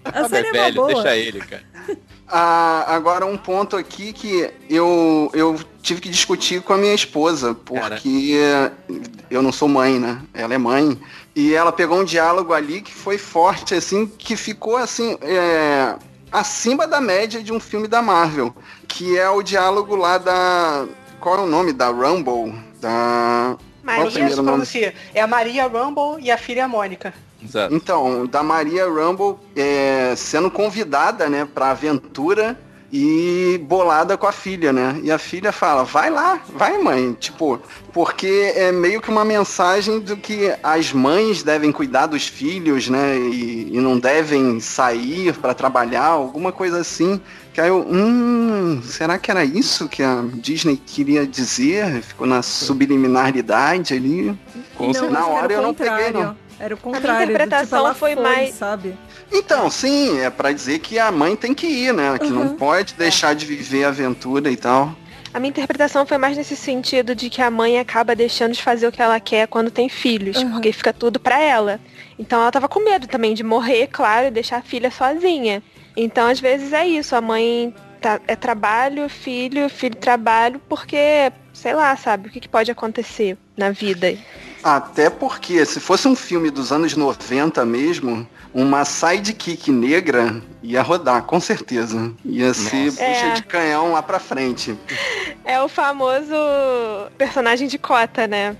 A 0.04 0.20
Ah, 0.20 0.28
série 0.28 0.46
é 0.46 0.50
é 0.50 0.52
uma 0.52 0.62
velho, 0.62 0.74
boa. 0.76 0.92
deixa 0.94 1.16
ele, 1.16 1.40
cara. 1.40 1.64
Ah, 2.28 2.84
agora 2.94 3.26
um 3.26 3.36
ponto 3.36 3.76
aqui 3.76 4.12
que 4.12 4.48
eu, 4.70 5.28
eu 5.34 5.58
tive 5.82 6.00
que 6.00 6.08
discutir 6.08 6.62
com 6.62 6.72
a 6.72 6.78
minha 6.78 6.94
esposa, 6.94 7.52
porque 7.52 8.38
eu 9.28 9.42
não 9.42 9.50
sou 9.50 9.66
mãe, 9.66 9.98
né? 9.98 10.22
Ela 10.32 10.54
é 10.54 10.58
mãe. 10.58 10.96
E 11.34 11.54
ela 11.54 11.72
pegou 11.72 11.98
um 11.98 12.04
diálogo 12.04 12.52
ali 12.52 12.82
que 12.82 12.92
foi 12.92 13.16
forte, 13.16 13.74
assim, 13.74 14.06
que 14.06 14.36
ficou 14.36 14.76
assim. 14.76 15.16
é, 15.22 15.96
acima 16.32 16.86
da 16.86 17.00
média 17.00 17.42
de 17.42 17.52
um 17.52 17.60
filme 17.60 17.86
da 17.86 18.00
Marvel. 18.00 18.54
Que 18.88 19.18
é 19.18 19.28
o 19.28 19.42
diálogo 19.42 19.94
lá 19.94 20.18
da. 20.18 20.86
Qual 21.20 21.36
é 21.36 21.40
o 21.40 21.46
nome? 21.46 21.72
Da 21.72 21.88
Rumble? 21.88 22.54
Da. 22.80 23.56
É 23.82 23.86
Maria 23.86 24.28
se 24.30 24.34
pronuncia. 24.42 24.94
É 25.14 25.20
a 25.20 25.26
Maria 25.26 25.66
Rumble 25.66 26.22
e 26.22 26.30
a 26.30 26.38
filha 26.38 26.68
Mônica. 26.68 27.12
Exato. 27.42 27.74
Então, 27.74 28.26
da 28.26 28.42
Maria 28.42 28.86
Rumble 28.86 29.36
é, 29.56 30.14
sendo 30.16 30.50
convidada, 30.50 31.28
né, 31.28 31.46
pra 31.52 31.70
aventura 31.70 32.58
e 32.92 33.58
bolada 33.66 34.18
com 34.18 34.26
a 34.26 34.32
filha, 34.32 34.70
né? 34.70 35.00
E 35.02 35.10
a 35.10 35.16
filha 35.16 35.50
fala, 35.50 35.82
vai 35.82 36.10
lá, 36.10 36.40
vai 36.54 36.76
mãe, 36.76 37.14
tipo, 37.18 37.58
porque 37.90 38.52
é 38.54 38.70
meio 38.70 39.00
que 39.00 39.08
uma 39.08 39.24
mensagem 39.24 39.98
do 39.98 40.14
que 40.14 40.54
as 40.62 40.92
mães 40.92 41.42
devem 41.42 41.72
cuidar 41.72 42.06
dos 42.06 42.26
filhos, 42.28 42.90
né? 42.90 43.16
E, 43.16 43.70
e 43.72 43.80
não 43.80 43.98
devem 43.98 44.60
sair 44.60 45.32
pra 45.32 45.54
trabalhar, 45.54 46.04
alguma 46.04 46.52
coisa 46.52 46.80
assim. 46.80 47.18
Que 47.54 47.60
aí 47.62 47.68
eu, 47.68 47.86
hum, 47.88 48.82
será 48.82 49.18
que 49.18 49.30
era 49.30 49.42
isso 49.44 49.88
que 49.88 50.02
a 50.02 50.22
Disney 50.34 50.76
queria 50.76 51.26
dizer? 51.26 52.02
Ficou 52.02 52.26
na 52.26 52.42
subliminaridade 52.42 53.94
ali. 53.94 54.38
Com 54.76 54.90
Não, 54.90 55.10
na 55.10 55.26
hora 55.26 55.44
era 55.44 55.52
eu 55.54 55.62
não 55.62 55.74
peguei, 55.74 56.10
não. 56.12 56.36
Era 56.58 56.74
o 56.74 56.78
contrário. 56.78 57.24
interpretação 57.24 57.64
tipo, 57.64 57.76
ela 57.76 57.94
foi 57.94 58.14
mais- 58.14 58.54
Sabe? 58.54 58.96
Então, 59.32 59.70
sim, 59.70 60.20
é 60.20 60.28
pra 60.30 60.52
dizer 60.52 60.78
que 60.80 60.98
a 60.98 61.10
mãe 61.10 61.34
tem 61.34 61.54
que 61.54 61.66
ir, 61.66 61.92
né? 61.94 62.18
Que 62.18 62.30
não 62.30 62.50
pode 62.56 62.94
deixar 62.94 63.34
de 63.34 63.46
viver 63.46 63.84
a 63.84 63.88
aventura 63.88 64.50
e 64.50 64.56
tal. 64.56 64.94
A 65.32 65.40
minha 65.40 65.48
interpretação 65.48 66.04
foi 66.04 66.18
mais 66.18 66.36
nesse 66.36 66.54
sentido 66.54 67.14
de 67.14 67.30
que 67.30 67.40
a 67.40 67.50
mãe 67.50 67.78
acaba 67.78 68.14
deixando 68.14 68.52
de 68.52 68.62
fazer 68.62 68.86
o 68.86 68.92
que 68.92 69.00
ela 69.00 69.18
quer 69.18 69.48
quando 69.48 69.70
tem 69.70 69.88
filhos, 69.88 70.42
porque 70.52 70.72
fica 70.72 70.92
tudo 70.92 71.18
pra 71.18 71.40
ela. 71.40 71.80
Então 72.18 72.40
ela 72.42 72.50
tava 72.52 72.68
com 72.68 72.80
medo 72.84 73.06
também 73.06 73.32
de 73.32 73.42
morrer, 73.42 73.86
claro, 73.90 74.26
e 74.26 74.30
deixar 74.30 74.58
a 74.58 74.62
filha 74.62 74.90
sozinha. 74.90 75.62
Então, 75.96 76.26
às 76.28 76.38
vezes 76.38 76.72
é 76.74 76.86
isso, 76.86 77.16
a 77.16 77.20
mãe 77.22 77.74
tá- 78.00 78.20
é 78.28 78.36
trabalho, 78.36 79.08
filho, 79.08 79.68
filho 79.70 79.96
trabalho, 79.96 80.60
porque, 80.68 81.32
sei 81.54 81.74
lá, 81.74 81.96
sabe, 81.96 82.28
o 82.28 82.30
que, 82.30 82.40
que 82.40 82.48
pode 82.48 82.70
acontecer 82.70 83.38
na 83.56 83.70
vida. 83.70 84.14
Até 84.62 85.10
porque, 85.10 85.64
se 85.66 85.80
fosse 85.80 86.06
um 86.06 86.14
filme 86.14 86.50
dos 86.50 86.70
anos 86.70 86.94
90 86.96 87.64
mesmo, 87.64 88.26
uma 88.54 88.84
sidekick 88.84 89.70
negra 89.72 90.40
ia 90.62 90.82
rodar, 90.82 91.22
com 91.24 91.40
certeza. 91.40 92.12
Ia 92.24 92.54
ser 92.54 92.84
Nossa. 92.86 93.04
bucha 93.04 93.26
É. 93.26 93.32
de 93.34 93.42
canhão 93.44 93.92
lá 93.92 94.02
pra 94.02 94.20
frente. 94.20 94.76
É 95.44 95.60
o 95.60 95.68
famoso 95.68 96.32
personagem 97.18 97.66
de 97.66 97.76
cota, 97.78 98.26
né? 98.28 98.56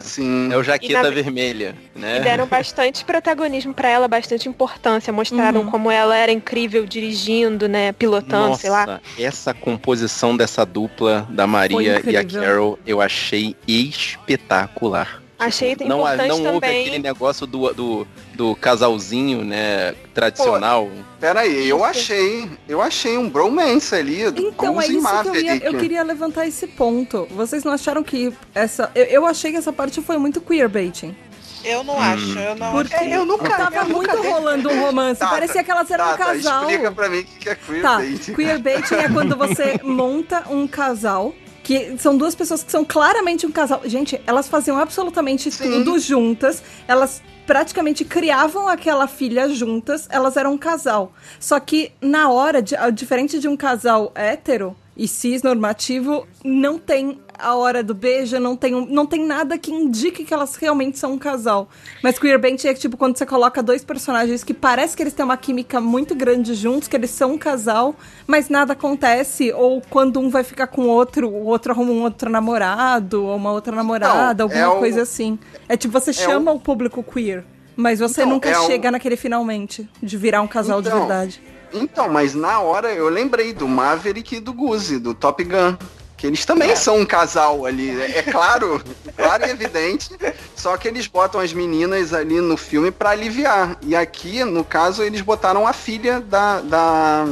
Sim. 0.00 0.52
É 0.52 0.56
o 0.56 0.62
Jaqueta 0.64 1.04
na- 1.04 1.10
Vermelha, 1.10 1.76
né? 1.94 2.18
E 2.18 2.20
deram 2.20 2.46
bastante 2.46 3.04
protagonismo 3.04 3.72
pra 3.72 3.88
ela, 3.88 4.08
bastante 4.08 4.48
importância. 4.48 5.12
Mostraram 5.12 5.60
Uhum. 5.60 5.70
como 5.70 5.90
ela 5.90 6.16
era 6.16 6.32
incrível 6.32 6.84
dirigindo, 6.84 7.68
né? 7.68 7.92
Pilotando, 7.92 8.56
sei 8.56 8.70
lá. 8.70 8.86
Nossa, 8.86 9.00
essa 9.18 9.54
composição 9.54 10.36
dessa 10.36 10.66
dupla 10.66 11.26
da 11.30 11.46
Maria 11.46 12.02
e 12.04 12.16
a. 12.16 12.24
Carol 12.24 12.78
eu 12.86 13.00
achei 13.00 13.54
espetacular. 13.68 15.22
Achei 15.46 15.76
Não, 15.86 15.98
importante 16.00 16.28
não 16.28 16.36
houve 16.54 16.60
também. 16.60 16.80
aquele 16.82 16.98
negócio 16.98 17.46
do, 17.46 17.72
do, 17.72 18.06
do 18.34 18.56
casalzinho, 18.56 19.44
né, 19.44 19.94
tradicional. 20.12 20.88
Pera 21.20 21.40
aí, 21.40 21.68
eu 21.68 21.84
achei, 21.84 22.48
eu 22.68 22.80
achei 22.82 23.16
um 23.18 23.28
bromance 23.28 23.94
ali 23.94 24.30
do 24.30 24.42
Então, 24.42 24.80
é 24.80 24.86
isso 24.86 25.22
que 25.22 25.28
eu, 25.28 25.34
ia, 25.36 25.56
eu 25.64 25.78
queria 25.78 26.02
levantar 26.02 26.46
esse 26.46 26.66
ponto. 26.66 27.26
Vocês 27.30 27.64
não 27.64 27.72
acharam 27.72 28.02
que 28.02 28.32
essa. 28.54 28.90
Eu, 28.94 29.04
eu 29.04 29.26
achei 29.26 29.50
que 29.52 29.56
essa 29.58 29.72
parte 29.72 30.00
foi 30.02 30.18
muito 30.18 30.40
queerbaiting. 30.40 31.14
Eu 31.64 31.82
não 31.82 31.94
Hum. 31.96 31.98
acho, 31.98 32.38
eu 32.38 32.54
não 32.56 32.72
Porque 32.72 32.94
É, 32.94 33.16
eu 33.16 33.24
nunca- 33.24 33.48
tava 33.48 33.76
eu 33.76 33.84
nunca 33.88 33.94
muito 34.12 34.20
vi- 34.22 34.28
rolando 34.28 34.68
um 34.70 34.80
romance. 34.84 35.18
Tá, 35.20 35.28
Parecia 35.28 35.64
que 35.64 35.70
elas 35.70 35.90
eram 35.90 36.04
Tá, 36.04 36.14
um 36.14 36.16
tá, 36.18 36.24
casal. 36.26 36.60
explica 36.62 36.92
pra 36.92 37.08
mim 37.08 37.20
o 37.20 37.24
que 37.24 37.38
que 37.38 37.48
é 37.48 37.54
Tá, 37.54 37.96
queerbait. 38.02 38.34
queerbaiting 38.34 38.94
é 38.96 39.08
quando 39.08 39.34
você 39.34 39.80
monta 39.82 40.44
um 40.50 40.66
casal. 40.68 41.34
Que 41.64 41.96
são 41.98 42.16
duas 42.16 42.34
pessoas 42.36 42.62
que 42.62 42.70
são 42.70 42.84
claramente 42.84 43.44
um 43.46 43.50
casal. 43.50 43.80
Gente, 43.86 44.20
elas 44.26 44.46
faziam 44.46 44.78
absolutamente 44.78 45.50
Sim. 45.50 45.82
tudo 45.82 45.98
juntas. 45.98 46.62
Elas 46.86 47.20
praticamente 47.46 48.04
criavam 48.04 48.68
aquela 48.68 49.06
filha 49.08 49.48
juntas. 49.48 50.06
Elas 50.10 50.36
eram 50.36 50.52
um 50.52 50.58
casal. 50.58 51.12
Só 51.40 51.58
que 51.58 51.90
na 52.00 52.28
hora, 52.30 52.60
de- 52.62 52.76
diferente 52.92 53.38
de 53.40 53.48
um 53.48 53.56
casal 53.56 54.12
hétero 54.14 54.76
e 54.96 55.08
cis 55.08 55.42
normativo, 55.42 56.26
não 56.44 56.78
tem 56.78 57.18
a 57.36 57.56
hora 57.56 57.82
do 57.82 57.92
beijo, 57.94 58.38
não 58.38 58.54
tem, 58.56 58.76
um- 58.76 58.86
não 58.86 59.04
tem 59.06 59.26
nada 59.26 59.58
que 59.58 59.72
indique 59.72 60.24
que 60.24 60.32
elas 60.32 60.54
realmente 60.54 60.98
são 61.00 61.14
um 61.14 61.18
casal. 61.18 61.68
Mas 62.00 62.16
queerbait 62.16 62.64
é 62.64 62.72
tipo 62.74 62.96
quando 62.96 63.16
você 63.18 63.26
coloca 63.26 63.60
dois 63.60 63.82
personagens 63.84 64.44
que 64.44 64.54
parece 64.54 64.96
que 64.96 65.02
eles 65.02 65.12
têm 65.12 65.24
uma 65.24 65.36
química 65.36 65.80
muito 65.80 66.14
grande 66.14 66.54
juntos, 66.54 66.86
que 66.86 66.94
eles 66.94 67.10
são 67.10 67.32
um 67.32 67.38
casal, 67.38 67.96
mas 68.24 68.48
nada 68.48 68.74
acontece, 68.74 69.52
ou 69.52 69.82
quando 69.90 70.20
um 70.20 70.30
vai 70.30 70.44
ficar 70.44 70.68
com 70.68 70.82
o 70.82 70.86
outro, 70.88 71.28
o 71.28 71.46
outro 71.46 71.72
arruma 71.72 71.90
um 71.90 72.02
outro 72.02 72.30
namorado, 72.30 73.24
ou 73.24 73.34
uma 73.36 73.50
outra 73.50 73.74
namorada, 73.74 74.44
Não, 74.46 74.54
é 74.54 74.60
alguma 74.62 74.76
o- 74.76 74.78
coisa 74.78 75.02
assim. 75.02 75.36
É 75.68 75.76
tipo, 75.76 75.92
você 75.92 76.12
chama 76.12 76.52
o 76.52 76.60
público 76.60 77.02
queer, 77.02 77.44
mas 77.74 77.98
você 77.98 78.20
Então, 78.22 78.34
nunca 78.34 78.48
é 78.48 78.56
o- 78.58 78.66
chega 78.66 78.92
naquele 78.92 79.16
finalmente, 79.16 79.88
de 80.00 80.16
virar 80.16 80.40
um 80.40 80.46
casal 80.46 80.80
de 80.80 80.86
Então, 80.86 81.00
verdade. 81.00 81.42
Então, 81.74 82.08
mas 82.08 82.34
na 82.34 82.60
hora 82.60 82.92
eu 82.92 83.08
lembrei 83.08 83.52
do 83.52 83.66
Maverick 83.68 84.36
e 84.36 84.40
do 84.40 84.52
Goose, 84.52 84.98
do 84.98 85.12
Top 85.14 85.42
Gun. 85.42 85.76
Que 86.16 86.28
eles 86.28 86.44
também 86.46 86.74
são 86.76 87.00
um 87.00 87.04
casal 87.04 87.66
ali. 87.66 87.90
É, 88.00 88.18
é 88.18 88.22
claro, 88.22 88.82
claro 89.16 89.44
e 89.46 89.50
evidente. 89.50 90.10
Só 90.54 90.76
que 90.76 90.88
eles 90.88 91.06
botam 91.06 91.40
as 91.40 91.52
meninas 91.52 92.14
ali 92.14 92.40
no 92.40 92.56
filme 92.56 92.90
pra 92.90 93.10
aliviar. 93.10 93.76
E 93.82 93.94
aqui, 93.94 94.42
no 94.44 94.64
caso, 94.64 95.02
eles 95.02 95.20
botaram 95.20 95.66
a 95.66 95.72
filha 95.72 96.20
da. 96.20 96.60
da 96.60 97.26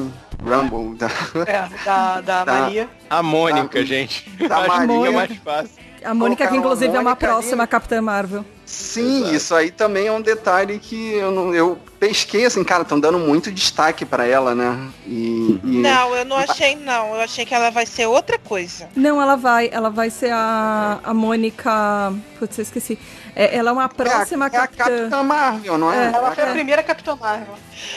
Rumble. 0.44 0.96
Da, 0.98 1.06
É, 1.46 1.68
da, 1.84 2.20
da 2.20 2.44
Tá. 2.44 2.52
Maria. 2.60 2.88
A 3.08 3.22
Mônica, 3.22 3.78
Tá. 3.78 3.84
gente. 3.84 4.28
Da 4.48 4.58
Acho 4.58 4.64
que 4.72 4.80
fica 4.80 4.86
Maria. 4.94 5.12
mais 5.12 5.36
fácil. 5.38 5.82
A 6.04 6.12
Mônica, 6.14 6.42
que 6.44 6.48
colocaram 6.48 6.56
inclusive 6.56 6.88
é 6.96 7.00
uma 7.00 7.02
Mônica 7.10 7.26
ali. 7.26 7.34
próxima 7.34 7.66
Capitã 7.68 8.02
Marvel. 8.02 8.44
Sim, 8.72 9.18
Exato. 9.18 9.34
isso 9.34 9.54
aí 9.54 9.70
também 9.70 10.06
é 10.06 10.12
um 10.12 10.22
detalhe 10.22 10.78
que 10.78 11.12
eu, 11.12 11.30
não, 11.30 11.54
eu 11.54 11.78
pesquei, 12.00 12.46
assim, 12.46 12.64
cara, 12.64 12.82
estão 12.82 12.98
dando 12.98 13.18
muito 13.18 13.52
destaque 13.52 14.06
pra 14.06 14.24
ela, 14.26 14.54
né? 14.54 14.88
E, 15.06 15.60
e- 15.62 15.78
Não, 15.82 16.14
eu 16.16 16.24
não 16.24 16.38
achei 16.38 16.74
não. 16.74 17.14
Eu 17.14 17.20
achei 17.20 17.44
que 17.44 17.54
ela 17.54 17.70
vai 17.70 17.84
ser 17.84 18.06
outra 18.06 18.38
coisa. 18.38 18.88
Não, 18.96 19.20
ela 19.20 19.36
vai. 19.36 19.68
Ela 19.70 19.90
vai 19.90 20.08
ser 20.08 20.30
a, 20.32 21.00
a 21.04 21.12
Mônica. 21.12 21.70
Putz, 22.38 22.56
eu 22.56 22.62
esqueci. 22.62 22.98
É, 23.36 23.54
ela 23.56 23.70
é 23.70 23.72
uma 23.74 23.88
próxima 23.90 24.46
é 24.46 24.56
a, 24.56 24.60
é 24.60 24.64
a 24.64 24.66
capitã. 24.66 24.84
Capitã 24.98 25.22
Marvel, 25.22 25.78
não 25.78 25.92
é? 25.92 26.06
Ela 26.06 26.34
foi 26.34 26.44
a 26.44 26.48
É. 26.48 26.52
primeira 26.52 26.82
Capitã 26.82 27.14
Marvel. 27.16 27.54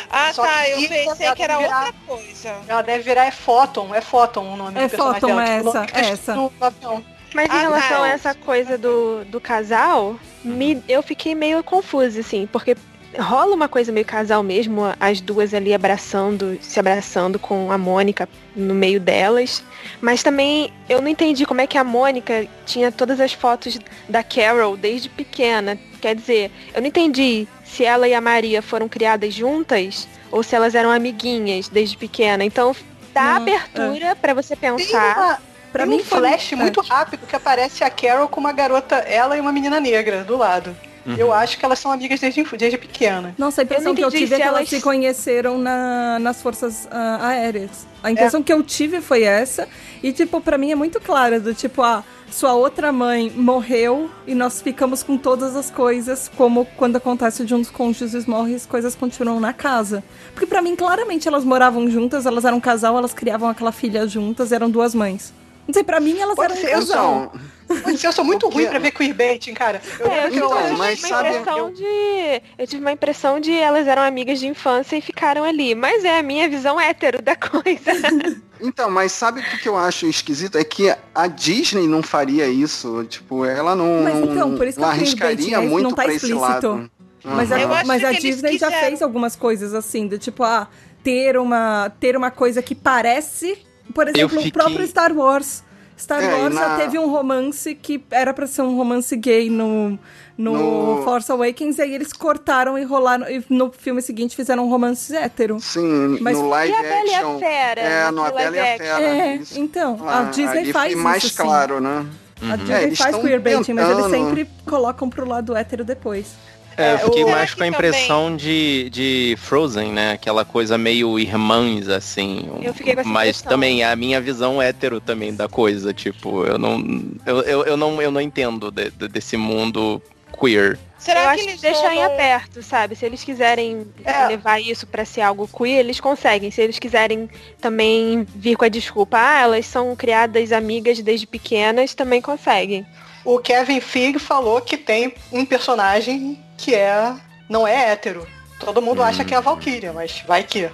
Ah, 0.10 0.34
Só 0.34 0.44
tá. 0.44 0.64
que 0.66 0.72
Eu 0.84 0.90
pensei 0.90 1.32
que 1.34 1.42
era 1.44 1.58
virar- 1.58 1.78
outra 1.86 1.94
coisa. 2.06 2.56
Ela 2.68 2.82
deve 2.82 3.04
virar 3.04 3.26
é 3.26 3.32
Photon, 3.32 3.96
é 3.96 4.02
Photon 4.02 4.54
o 4.54 4.58
nome 4.58 4.78
É 4.78 4.84
do 4.84 4.90
personagem 4.90 5.22
Photon, 5.22 5.36
dela. 5.36 5.48
é 5.50 5.58
tipo, 5.58 5.70
o 5.70 5.70
essa, 5.70 5.80
é 5.80 5.86
escrito 5.86 6.12
essa. 6.14 6.36
no 6.36 6.52
avião. 6.60 7.15
Mas 7.36 7.50
em 7.50 7.58
Ah, 7.58 7.60
relação 7.60 7.98
não. 7.98 8.04
a 8.06 8.08
essa 8.10 8.34
coisa 8.34 8.78
do, 8.78 9.26
do 9.26 9.42
casal, 9.42 10.18
me, 10.42 10.82
eu 10.88 11.04
fiquei 11.04 11.36
meio 11.36 11.62
confusa, 11.62 12.22
assim, 12.22 12.48
porque 12.50 12.78
rola 13.20 13.54
uma 13.54 13.68
coisa 13.68 13.92
meio 13.92 14.06
casal 14.06 14.42
mesmo, 14.42 14.82
as 15.00 15.20
duas 15.20 15.54
ali 15.54 15.74
abraçando, 15.74 16.58
se 16.62 16.80
abraçando 16.80 17.38
com 17.38 17.72
a 17.74 17.78
Mônica 17.78 18.30
no 18.56 18.74
meio 18.74 19.02
delas. 19.02 19.62
Mas 20.00 20.24
também 20.24 20.72
eu 20.88 21.02
não 21.02 21.10
entendi 21.10 21.46
como 21.46 21.60
é 21.60 21.68
que 21.68 21.78
a 21.78 21.84
Mônica 21.84 22.48
tinha 22.66 22.90
todas 22.90 23.20
as 23.20 23.34
fotos 23.34 23.78
da 24.08 24.24
Carol 24.24 24.78
desde 24.78 25.10
pequena. 25.10 25.78
Quer 26.00 26.16
dizer, 26.16 26.50
eu 26.74 26.80
não 26.82 26.88
entendi 26.88 27.48
se 27.66 27.84
ela 27.84 28.08
e 28.08 28.14
a 28.14 28.22
Maria 28.22 28.62
foram 28.62 28.88
criadas 28.88 29.34
juntas 29.34 30.08
ou 30.32 30.42
se 30.42 30.56
elas 30.56 30.74
eram 30.74 30.90
amiguinhas 30.90 31.68
desde 31.68 31.98
pequena. 31.98 32.46
Então 32.46 32.74
dá 33.14 33.24
Não, 33.26 33.36
abertura 33.42 34.16
pra 34.16 34.34
você 34.34 34.56
Tem, 34.56 34.72
pensar. 34.78 35.18
uma, 35.18 35.40
Pra 35.76 35.86
mim 35.86 35.98
um 35.98 36.04
flash 36.06 36.54
é. 36.54 36.56
muito 36.56 36.80
rápido 36.80 37.28
que 37.28 37.36
aparece 37.36 37.84
a 37.84 37.90
Carol 37.90 38.30
com 38.30 38.40
uma 38.40 38.54
garota, 38.54 38.96
ela 38.96 39.36
e 39.36 39.42
uma 39.42 39.52
menina 39.52 39.78
negra 39.78 40.24
do 40.24 40.38
lado. 40.38 40.74
Uhum. 41.06 41.16
Eu 41.18 41.34
acho 41.34 41.60
que 41.60 41.66
elas 41.66 41.78
são 41.80 41.92
amigas 41.92 42.20
desde, 42.20 42.42
desde 42.58 42.78
pequena. 42.78 43.36
Nossa, 43.38 43.62
a 43.62 43.64
impressão 43.64 43.88
não 43.88 43.96
que 43.96 44.04
eu 44.04 44.10
tive 44.10 44.24
é 44.24 44.28
se 44.28 44.36
que 44.38 44.42
elas 44.42 44.58
elas- 44.60 44.70
se 44.70 44.82
conheceram 44.82 45.58
na- 45.58 46.18
nas 46.20 46.42
forças 46.42 46.88
ah, 46.90 47.28
aéreas. 47.28 47.86
A 48.02 48.10
impressão 48.10 48.42
que 48.42 48.52
eu 48.54 48.64
tive 48.64 49.02
foi 49.02 49.24
essa. 49.24 49.68
E, 50.02 50.12
tipo, 50.14 50.40
pra 50.42 50.58
mim 50.58 50.72
é 50.72 50.76
muito 50.76 51.00
clara, 51.02 51.40
do 51.40 51.54
tipo, 51.54 51.84
ah, 51.84 52.04
sua 52.32 52.54
outra 52.54 52.92
mãe 52.92 53.30
morreu 53.30 54.10
e 54.26 54.34
nós 54.34 54.62
ficamos 54.62 55.04
com 55.04 55.18
todas 55.18 55.56
as 55.56 55.70
coisas, 55.70 56.32
como 56.38 56.66
quando 56.78 56.96
acontece 56.96 57.46
de 57.46 57.54
um 57.54 57.60
dos 57.60 57.70
cônjuges 57.70 58.26
morre, 58.26 58.56
as 58.56 58.66
coisas 58.66 58.96
continuam 58.96 59.40
na 59.40 59.54
casa. 59.54 60.04
Porque 60.34 60.48
pra 60.48 60.62
mim, 60.62 60.76
claramente, 60.76 61.28
elas 61.28 61.44
moravam 61.44 61.88
juntas, 61.90 62.26
elas 62.26 62.46
eram 62.46 62.58
um 62.58 62.62
casal, 62.62 62.98
elas 62.98 63.14
criavam 63.14 63.50
aquela 63.50 63.72
filha 63.72 64.08
juntas, 64.08 64.52
eram 64.52 64.70
duas 64.70 64.96
mães. 64.96 65.34
Não 65.68 65.74
sei, 65.74 65.84
pra 65.84 66.00
mim 66.00 66.20
elas 66.20 66.36
Pode 66.36 66.52
eram 66.54 66.62
um 66.62 66.66
ser, 66.66 66.74
eu 66.74 66.80
casal. 66.80 67.32
Então, 67.34 67.82
Pode 67.82 67.98
ser, 67.98 68.06
eu 68.08 68.12
sou 68.14 68.24
muito 68.24 68.48
ruim 68.48 68.68
pra 68.68 68.78
ver 68.78 68.92
queerbaiting, 68.92 69.54
cara. 69.56 69.82
Eu 70.00 70.06
É, 70.06 70.28
eu 70.28 70.30
que 70.32 70.38
eu 70.38 70.42
tive 70.42 70.46
Então, 70.46 70.50
uma, 70.68 70.78
mas 70.78 71.00
uma 71.00 71.08
sabe- 71.08 71.30
impressão 71.30 71.58
eu- 71.58 71.72
de. 71.72 72.42
Eu 72.60 72.68
tive 72.68 72.82
uma 72.82 72.92
impressão 72.92 73.40
de 73.40 73.52
elas 73.52 73.88
eram 73.88 74.04
amigas 74.04 74.40
de 74.40 74.48
infância 74.48 74.96
e 74.96 75.02
ficaram 75.02 75.44
ali. 75.44 75.74
Mas 75.74 76.06
é 76.06 76.20
a 76.20 76.24
minha 76.24 76.48
visão 76.48 76.80
hétero 76.80 77.22
da 77.22 77.36
coisa. 77.36 77.92
Então, 78.62 78.90
mas 78.90 79.12
sabe 79.12 79.42
o 79.42 79.44
que 79.60 79.68
eu 79.68 79.76
acho 79.76 80.06
esquisito? 80.08 80.58
É 80.58 80.64
que 80.64 80.90
a 81.14 81.28
Disney 81.28 81.88
não 81.90 82.02
faria 82.02 82.48
isso. 82.48 83.04
Tipo, 83.04 83.44
ela 83.44 83.76
não, 83.76 84.02
Mas 84.02 84.16
então, 84.18 84.56
por 84.56 84.66
isso 84.66 84.78
que 84.80 84.84
eu 84.84 84.88
baiting, 84.88 85.02
arriscaria 85.02 85.58
é 85.58 85.60
isso, 85.60 85.70
muito 85.70 85.84
não 85.84 85.90
tá 85.92 86.04
pra 86.04 86.14
esse 86.14 86.26
explícito. 86.28 86.40
lado. 86.70 86.92
Mas, 87.22 87.52
Aham. 87.52 87.60
a, 87.60 87.82
Eu 87.82 87.86
mas 87.86 88.04
a 88.06 88.12
Disney 88.14 88.58
já 88.58 88.68
quiseram. 88.68 88.88
fez 88.88 89.02
algumas 89.02 89.36
coisas 89.36 89.74
assim, 89.74 90.08
do 90.08 90.18
tipo, 90.18 90.42
ah, 90.42 90.70
ter 91.04 91.38
uma, 91.38 91.92
ter 92.00 92.16
uma 92.16 92.32
coisa 92.32 92.62
que 92.62 92.74
parece, 92.74 93.58
por 93.94 94.08
exemplo, 94.08 94.30
fiquei- 94.30 94.50
o 94.50 94.54
próprio 94.54 94.88
Star 94.88 95.12
Wars. 95.14 95.64
Star 95.98 96.22
É, 96.22 96.28
Wars 96.36 96.54
já 96.54 96.68
na- 96.70 96.76
teve 96.78 97.00
um 97.00 97.10
romance 97.10 97.74
que 97.74 98.04
era 98.12 98.34
pra 98.34 98.46
ser 98.46 98.62
um 98.64 98.76
romance 98.76 99.16
gay 99.16 99.50
no, 99.50 99.98
no, 100.38 100.98
No- 100.98 101.04
Force 101.06 101.32
Awakens, 101.32 101.78
e 101.78 101.84
aí 101.84 101.96
eles 101.96 102.12
cortaram 102.12 102.78
e 102.78 102.84
rolaram, 102.84 103.30
e 103.30 103.42
no 103.50 103.72
filme 103.72 104.02
seguinte 104.02 104.36
fizeram 104.36 104.66
um 104.66 104.70
romance 104.70 105.16
hétero. 105.16 105.58
Sim, 105.62 106.18
Mas- 106.20 106.38
no 106.38 106.50
live 106.50 106.74
E 106.74 106.76
a 106.76 106.82
Bela 106.82 107.08
e 107.10 107.14
a. 107.16 107.40
Fera, 107.40 107.82
É, 107.82 108.12
no 108.12 108.26
A 108.26 108.30
Bela 108.32 108.56
e 108.58 108.60
a 108.60 108.78
Fera. 108.78 109.02
É, 109.02 109.36
isso. 109.38 109.58
então, 109.58 109.98
Ah, 110.06 110.20
a 110.20 110.24
Disney 110.24 110.60
ali 110.64 110.74
faz 110.74 110.92
foi 110.94 111.02
mais 111.02 111.24
isso, 111.24 111.36
sim. 111.38 111.44
claro, 111.44 111.80
né? 111.80 112.06
A 112.52 112.56
Disney 112.58 112.76
É, 112.76 112.84
eles 112.84 112.98
faz 113.00 113.16
queerbaiting, 113.16 113.72
mas 113.74 113.90
eles 113.90 114.06
sempre 114.12 114.50
colocam 114.66 115.10
pro 115.10 115.26
lado 115.26 115.56
hétero 115.56 115.86
depois. 115.86 116.34
É, 116.78 116.92
eu 116.92 116.96
É, 116.96 116.98
fiquei 116.98 117.24
o- 117.24 117.30
mais 117.30 117.54
com 117.54 117.64
a 117.64 117.68
impressão 117.68 118.36
de, 118.36 118.90
de 118.90 119.36
Frozen, 119.40 119.92
né? 119.92 120.12
Aquela 120.14 120.44
coisa 120.44 120.78
meio 120.78 121.18
irmãs, 121.18 121.88
assim. 121.88 122.50
Eu 122.62 122.74
fiquei 122.74 122.94
com 122.96 123.02
essa 123.02 123.10
Mas 123.10 123.30
impressão. 123.30 123.50
também 123.50 123.84
a 123.84 123.96
minha 123.96 124.20
visão 124.20 124.62
hétero 124.62 125.00
também 125.00 125.34
da 125.34 125.48
coisa, 125.48 125.94
tipo, 125.94 126.46
eu 126.46 126.58
não. 126.58 126.84
Eu, 127.26 127.42
eu, 127.44 127.64
eu 127.66 127.78
não, 127.78 128.02
eu 128.02 128.12
não 128.12 128.20
entendo 128.22 128.70
de- 128.72 128.92
de- 128.92 129.08
desse 129.08 129.38
mundo 129.38 130.02
queer. 130.38 130.78
Será 130.98 131.34
eu 131.34 131.38
que 131.44 131.50
eles 131.50 131.62
deixar 131.62 131.94
em 131.94 132.04
aberto, 132.04 132.62
sabe? 132.64 132.96
Se 132.96 133.06
eles 133.06 133.24
quiserem 133.24 133.86
É. 134.04 134.28
levar 134.28 134.60
isso 134.60 134.86
pra 134.88 135.06
ser 135.06 135.22
algo 135.22 135.48
queer, 135.48 135.80
eles 135.80 136.00
conseguem. 136.00 136.50
Se 136.52 136.62
eles 136.62 136.80
quiserem 136.80 137.30
também 137.62 138.26
vir 138.36 138.58
com 138.58 138.66
a 138.66 138.70
desculpa, 138.70 139.18
ah, 139.18 139.42
elas 139.42 139.66
são 139.66 139.96
criadas 139.96 140.52
amigas 140.52 141.00
desde 141.02 141.28
pequenas, 141.28 141.94
também 141.94 142.22
conseguem. 142.22 142.86
O 143.24 143.40
Kevin 143.40 143.80
Feige 143.80 144.20
falou 144.20 144.62
que 144.62 144.78
tem 144.78 145.14
um 145.32 145.46
personagem 145.46 146.38
que 146.58 146.74
é 146.74 147.16
não 147.50 147.68
é 147.68 147.92
hétero. 147.92 148.28
Todo 148.60 148.82
mundo 148.82 149.04
acha 149.04 149.24
que 149.24 149.34
é 149.34 149.38
a 149.38 149.42
Valkyria, 149.42 149.94
mas 149.94 150.24
vai 150.26 150.44
que. 150.44 150.70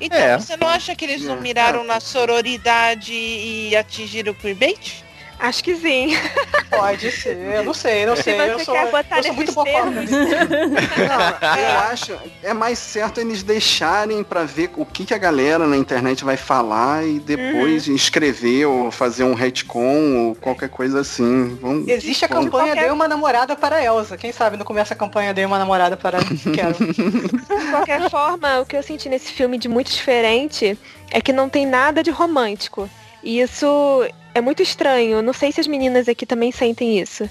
Então, 0.00 0.18
É. 0.18 0.38
você 0.38 0.56
não 0.56 0.68
acha 0.68 0.94
que 0.94 1.04
eles 1.04 1.22
não 1.22 1.40
miraram 1.40 1.84
na 1.84 2.00
sororidade 2.00 3.12
e 3.12 3.76
atingiram 3.76 4.32
o 4.32 4.34
queerbait? 4.34 5.03
Acho 5.46 5.62
que 5.62 5.76
sim. 5.76 6.16
Pode 6.70 7.10
ser, 7.12 7.64
não 7.64 7.74
sei, 7.74 8.06
não 8.06 8.16
Se 8.16 8.22
sei. 8.24 8.34
você 8.36 8.50
Eu 8.52 8.58
sou, 8.60 8.74
quer 8.74 8.90
botar 8.90 9.18
eu 9.18 9.22
sou 9.24 9.34
muito 9.34 9.52
boa. 9.52 9.66
Não, 9.94 11.58
eu 11.58 11.78
acho 11.90 12.16
é 12.42 12.52
mais 12.52 12.78
certo 12.78 13.20
eles 13.20 13.42
deixarem 13.42 14.22
pra 14.24 14.44
ver 14.44 14.70
o 14.76 14.84
que, 14.84 15.04
que 15.04 15.14
a 15.14 15.18
galera 15.18 15.66
na 15.66 15.76
internet 15.76 16.24
vai 16.24 16.36
falar 16.36 17.06
e 17.06 17.18
depois 17.20 17.86
escrever 17.86 18.66
ou 18.66 18.90
fazer 18.90 19.24
um 19.24 19.34
retcon 19.34 20.28
ou 20.28 20.34
qualquer 20.34 20.68
coisa 20.68 21.00
assim. 21.00 21.56
Vamos, 21.60 21.86
Existe 21.88 22.24
a 22.24 22.28
vamos- 22.28 22.46
campanha 22.46 22.66
Qualquer- 22.68 22.82
Dei 22.84 22.90
uma 22.90 23.06
namorada 23.08 23.54
para 23.54 23.82
Elsa. 23.84 24.16
Quem 24.16 24.32
sabe 24.32 24.56
não 24.56 24.64
começa 24.64 24.94
a 24.94 24.96
campanha 24.96 25.32
Dei 25.34 25.44
uma 25.44 25.58
namorada 25.58 25.96
para 25.96 26.18
Carol. 26.18 26.74
De 27.64 27.70
qualquer 27.70 28.10
forma, 28.10 28.60
o 28.60 28.66
que 28.66 28.76
eu 28.76 28.82
senti 28.82 29.08
nesse 29.08 29.32
filme 29.32 29.58
de 29.58 29.68
muito 29.68 29.90
diferente 29.92 30.76
é 31.10 31.20
que 31.20 31.32
não 31.32 31.48
tem 31.48 31.66
nada 31.66 32.02
de 32.02 32.10
romântico. 32.10 32.88
E 33.24 33.40
isso 33.40 34.06
é 34.34 34.40
muito 34.40 34.62
estranho. 34.62 35.22
Não 35.22 35.32
sei 35.32 35.50
se 35.50 35.60
as 35.60 35.66
meninas 35.66 36.08
aqui 36.08 36.26
também 36.26 36.52
sentem 36.52 36.98
isso. 37.00 37.28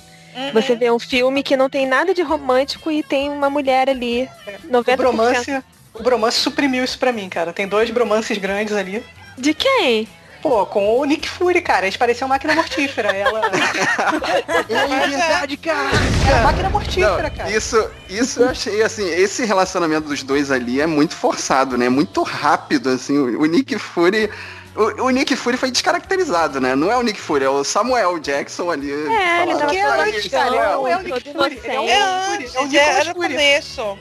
Você 0.52 0.76
vê 0.76 0.90
um 0.90 0.98
filme 0.98 1.44
que 1.44 1.56
não 1.56 1.70
tem 1.70 1.86
nada 1.86 2.14
de 2.14 2.24
romântico 2.24 2.90
e 2.92 3.04
tem 3.04 3.30
uma 3.30 3.50
mulher 3.50 3.88
ali. 3.88 4.28
O 4.66 4.74
90%. 4.74 4.96
bromance, 4.98 5.64
o 5.94 6.02
bromance 6.02 6.40
suprimiu 6.40 6.84
isso 6.84 6.98
pra 6.98 7.12
mim, 7.12 7.30
cara. 7.30 7.54
Tem 7.54 7.68
dois 7.68 7.92
bromances 7.92 8.38
grandes 8.40 8.74
ali. 8.74 9.04
De 9.38 9.54
quem? 9.54 10.08
Pô, 10.42 10.66
com 10.66 11.00
o 11.00 11.06
Nick 11.06 11.30
Fury, 11.30 11.62
cara. 11.62 11.86
Eles 11.86 11.96
pareciam 11.96 12.28
máquina 12.28 12.56
mortífera. 12.56 13.16
Ela 13.16 13.42
É 14.70 15.08
verdade, 15.08 15.58
cara. 15.58 15.90
era 16.28 16.44
máquina 16.44 16.70
mortífera, 16.70 17.24
Não, 17.24 17.30
cara. 17.30 17.52
isso, 17.52 17.90
isso 18.10 18.42
eu 18.42 18.50
achei 18.50 18.82
assim, 18.82 19.08
esse 19.08 19.46
relacionamento 19.46 20.08
dos 20.10 20.24
dois 20.24 20.52
ali 20.52 20.82
é 20.82 20.88
muito 20.88 21.16
forçado, 21.16 21.78
né? 21.78 21.88
Muito 21.90 22.24
rápido, 22.24 22.90
assim. 22.90 23.18
O, 23.18 23.42
o 23.42 23.46
Nick 23.46 23.78
Fury. 23.78 24.30
O, 24.76 25.04
o 25.04 25.10
Nick 25.12 25.36
Fury 25.36 25.56
foi 25.58 25.70
descaracterizado, 25.70 26.60
né? 26.60 26.76
Não 26.76 26.92
é 26.92 26.98
o 26.98 27.02
Nick 27.04 27.20
Fury, 27.20 27.46
é 27.46 27.50
o 27.50 27.64
Samuel 27.64 28.18
Jackson 28.20 28.72
ali. 28.72 28.92
É, 28.92 29.44
ele 29.44 29.54
tava 29.54 29.68
Que 29.68 29.78
é 29.78 29.84
"Ah, 29.84 30.02
antes, 30.02 30.28
cara. 30.30 30.48
Ele 30.48 30.58
não 30.58 30.88
é 30.88 30.98
o 30.98 31.02
Nick 31.02 31.32
Fury. 31.32 31.62
Ele 31.64 31.74
é 31.74 31.80
o. 31.80 31.88
É 31.88 32.38
Nick 32.38 32.50
Fury. 32.52 32.78
É 32.78 33.12
o 33.12 33.14
começo. 33.16 33.98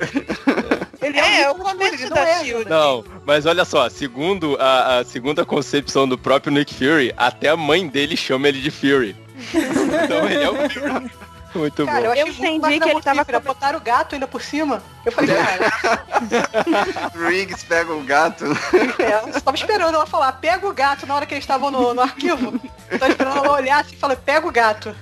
Ele 1.03 1.19
É, 1.19 1.43
é 1.43 1.51
o 1.51 1.55
começo 1.57 2.09
da 2.09 2.15
não 2.15 2.23
é. 2.23 2.45
Shield. 2.45 2.71
Não, 2.71 3.05
mas 3.27 3.45
olha 3.45 3.65
só, 3.65 3.89
segundo 3.91 4.57
a, 4.61 4.99
a 5.01 5.05
segunda 5.05 5.45
concepção 5.45 6.09
do 6.09 6.17
próprio 6.17 6.53
Nick 6.53 6.73
Fury, 6.75 7.13
até 7.17 7.49
a 7.49 7.57
mãe 7.57 7.87
dele 7.89 8.17
chama 8.17 8.49
ele 8.49 8.61
de 8.61 8.71
Fury. 8.71 9.15
então 10.05 10.27
ele 10.31 10.43
é 10.45 10.49
o 10.51 10.71
Fury. 10.71 11.11
Muito 11.55 11.85
Cara, 11.87 12.07
eu 12.07 12.11
bom. 12.13 12.17
Eu 12.17 12.27
muito 12.27 12.45
entendi 12.45 12.81
que 12.81 12.89
ele 12.89 13.03
tava 13.03 13.25
com- 13.25 13.41
Botaram 13.41 13.79
o 13.79 13.83
gato 13.83 14.15
ainda 14.15 14.27
por 14.27 14.41
cima. 14.43 14.83
Eu 15.05 15.13
falei, 15.13 15.35
cara, 15.35 15.73
Riggs 17.29 17.65
pega 17.65 17.93
o 17.93 18.03
gato. 18.03 18.45
é, 18.99 19.37
eu 19.37 19.41
tava 19.41 19.57
esperando 19.57 19.95
ela 19.95 20.07
falar, 20.07 20.33
pega 20.33 20.67
o 20.67 20.73
gato 20.73 21.07
na 21.07 21.15
hora 21.15 21.27
que 21.27 21.35
eles 21.35 21.45
estavam 21.45 21.71
no, 21.71 21.93
no 21.95 22.01
arquivo. 22.03 22.61
Eu 22.91 22.99
tava 22.99 23.11
esperando 23.13 23.37
ela 23.39 23.53
olhar 23.53 23.81
assim 23.81 23.95
e 23.95 23.99
falar, 23.99 24.17
pega 24.17 24.47
o 24.47 24.53
gato. 24.53 24.95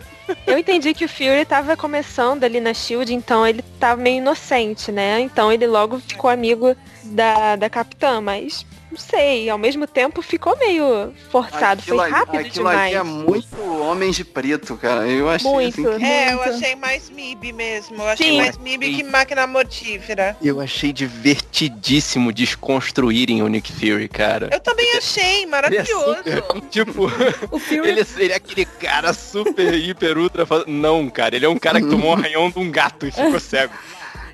Eu 0.47 0.57
entendi 0.59 0.95
que 0.95 1.05
o 1.05 1.09
Fury 1.09 1.45
tava 1.45 1.77
começando 1.77 2.45
ali 2.45 2.61
na 2.61 2.73
Shield, 2.73 3.13
então 3.13 3.47
ele 3.47 3.63
tava 3.81 4.01
meio 4.01 4.19
inocente, 4.19 4.93
né? 4.93 5.21
Então 5.21 5.51
ele 5.53 5.67
logo 5.67 5.99
ficou 6.01 6.31
amigo 6.31 6.77
da, 7.03 7.57
da 7.57 7.69
capitã, 7.69 8.21
mas 8.21 8.65
não 8.91 8.99
sei, 8.99 9.49
ao 9.49 9.59
mesmo 9.59 9.87
tempo 9.87 10.21
ficou 10.21 10.57
meio 10.59 11.13
forçado, 11.31 11.81
Aquilo 11.81 11.99
foi 11.99 12.11
rápido 12.11 12.41
aquilo 12.41 12.55
demais. 12.55 12.79
ali 12.79 12.95
é 12.95 13.03
muito 13.03 13.61
Homens 13.81 14.17
de 14.17 14.25
Preto, 14.25 14.77
cara. 14.77 15.07
Eu 15.07 15.29
achei 15.29 15.51
Muito. 15.51 15.89
assim 15.89 15.99
que... 15.99 16.05
É, 16.05 16.33
eu 16.33 16.43
achei 16.43 16.77
mais 16.77 17.11
MIB 17.11 17.53
mesmo. 17.53 17.97
Eu 17.97 18.09
achei 18.09 18.31
Sim. 18.31 18.37
mais 18.39 18.59
MIB 18.59 18.97
que 18.97 19.03
máquina 19.05 19.47
mortífera. 19.47 20.37
Eu 20.43 20.61
achei 20.61 20.93
divertidíssimo 20.93 22.33
desconstruírem 22.33 23.43
o 23.43 23.49
Nick 23.49 23.73
Fury, 23.73 24.09
cara. 24.09 24.49
Eu 24.53 24.61
também 24.61 24.97
achei 24.97 25.47
maravilhoso. 25.47 26.17
Tipo, 26.71 27.07
O 27.51 27.59
Fury 27.59 27.89
ele, 27.89 28.07
ele 28.19 28.33
é 28.33 28.37
aquele 28.37 28.65
cara 28.65 29.13
super, 29.13 29.75
hiper, 29.75 30.19
ultra... 30.19 30.47
Não, 30.67 31.09
cara, 31.09 31.37
ele 31.37 31.47
é 31.47 31.49
um 31.49 31.59
cara 31.59 31.81
que 31.81 31.89
tomou 31.89 32.11
um 32.11 32.15
arranhão 32.15 32.51
de 32.51 32.59
um 32.59 32.71
gato 32.71 33.07
e 33.07 33.11
ficou 33.11 33.41
cego. 33.41 33.73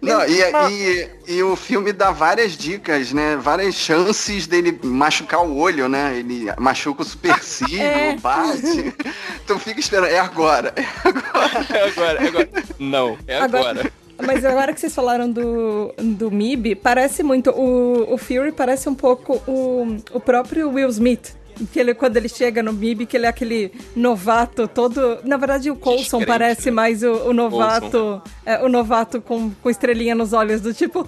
Não, 0.02 0.20
e, 0.26 0.40
e, 0.72 1.10
e 1.36 1.42
o 1.42 1.56
filme 1.56 1.92
dá 1.92 2.10
várias 2.10 2.52
dicas, 2.56 3.12
né? 3.12 3.36
Várias 3.36 3.74
chances 3.74 4.46
dele 4.46 4.78
machucar 4.82 5.40
o 5.44 5.56
olho, 5.56 5.88
né? 5.88 6.16
Ele 6.18 6.46
machuca 6.58 7.02
o 7.02 7.04
supercílio, 7.04 7.80
É. 7.82 8.16
bate. 8.16 8.94
Tu 9.46 9.58
fica 9.58 9.80
esperando, 9.80 10.08
é 10.08 10.18
agora. 10.18 10.72
É 10.76 11.88
agora, 11.88 12.24
é 12.24 12.28
agora. 12.28 12.48
Não, 12.78 13.18
é 13.26 13.38
Agora- 13.38 13.70
agora. 13.70 13.92
Mas 14.26 14.44
agora 14.46 14.72
que 14.72 14.80
vocês 14.80 14.94
falaram 14.94 15.30
do, 15.30 15.92
do 15.98 16.30
MIB, 16.30 16.74
parece 16.76 17.22
muito. 17.22 17.50
O, 17.50 18.14
o 18.14 18.16
Fury 18.16 18.50
parece 18.50 18.88
um 18.88 18.94
pouco 18.94 19.34
o, 19.46 19.98
o 20.10 20.18
próprio 20.20 20.70
Will 20.70 20.88
Smith. 20.88 21.34
Que 21.72 21.80
ele, 21.80 21.94
quando 21.94 22.16
ele 22.16 22.28
chega 22.28 22.62
no 22.62 22.72
MIB, 22.72 23.06
que 23.06 23.16
ele 23.16 23.26
é 23.26 23.28
aquele 23.28 23.72
novato 23.94 24.68
todo. 24.68 25.18
Na 25.24 25.36
verdade, 25.36 25.70
o 25.70 25.76
Coulson 25.76 26.18
Descrente, 26.18 26.26
parece 26.26 26.66
né? 26.66 26.70
mais 26.72 27.02
o, 27.02 27.12
o 27.28 27.32
novato. 27.32 28.20
é, 28.44 28.62
o 28.62 28.68
novato 28.68 29.20
com, 29.22 29.50
com 29.62 29.70
estrelinha 29.70 30.14
nos 30.14 30.32
olhos, 30.32 30.60
do 30.60 30.74
tipo. 30.74 31.06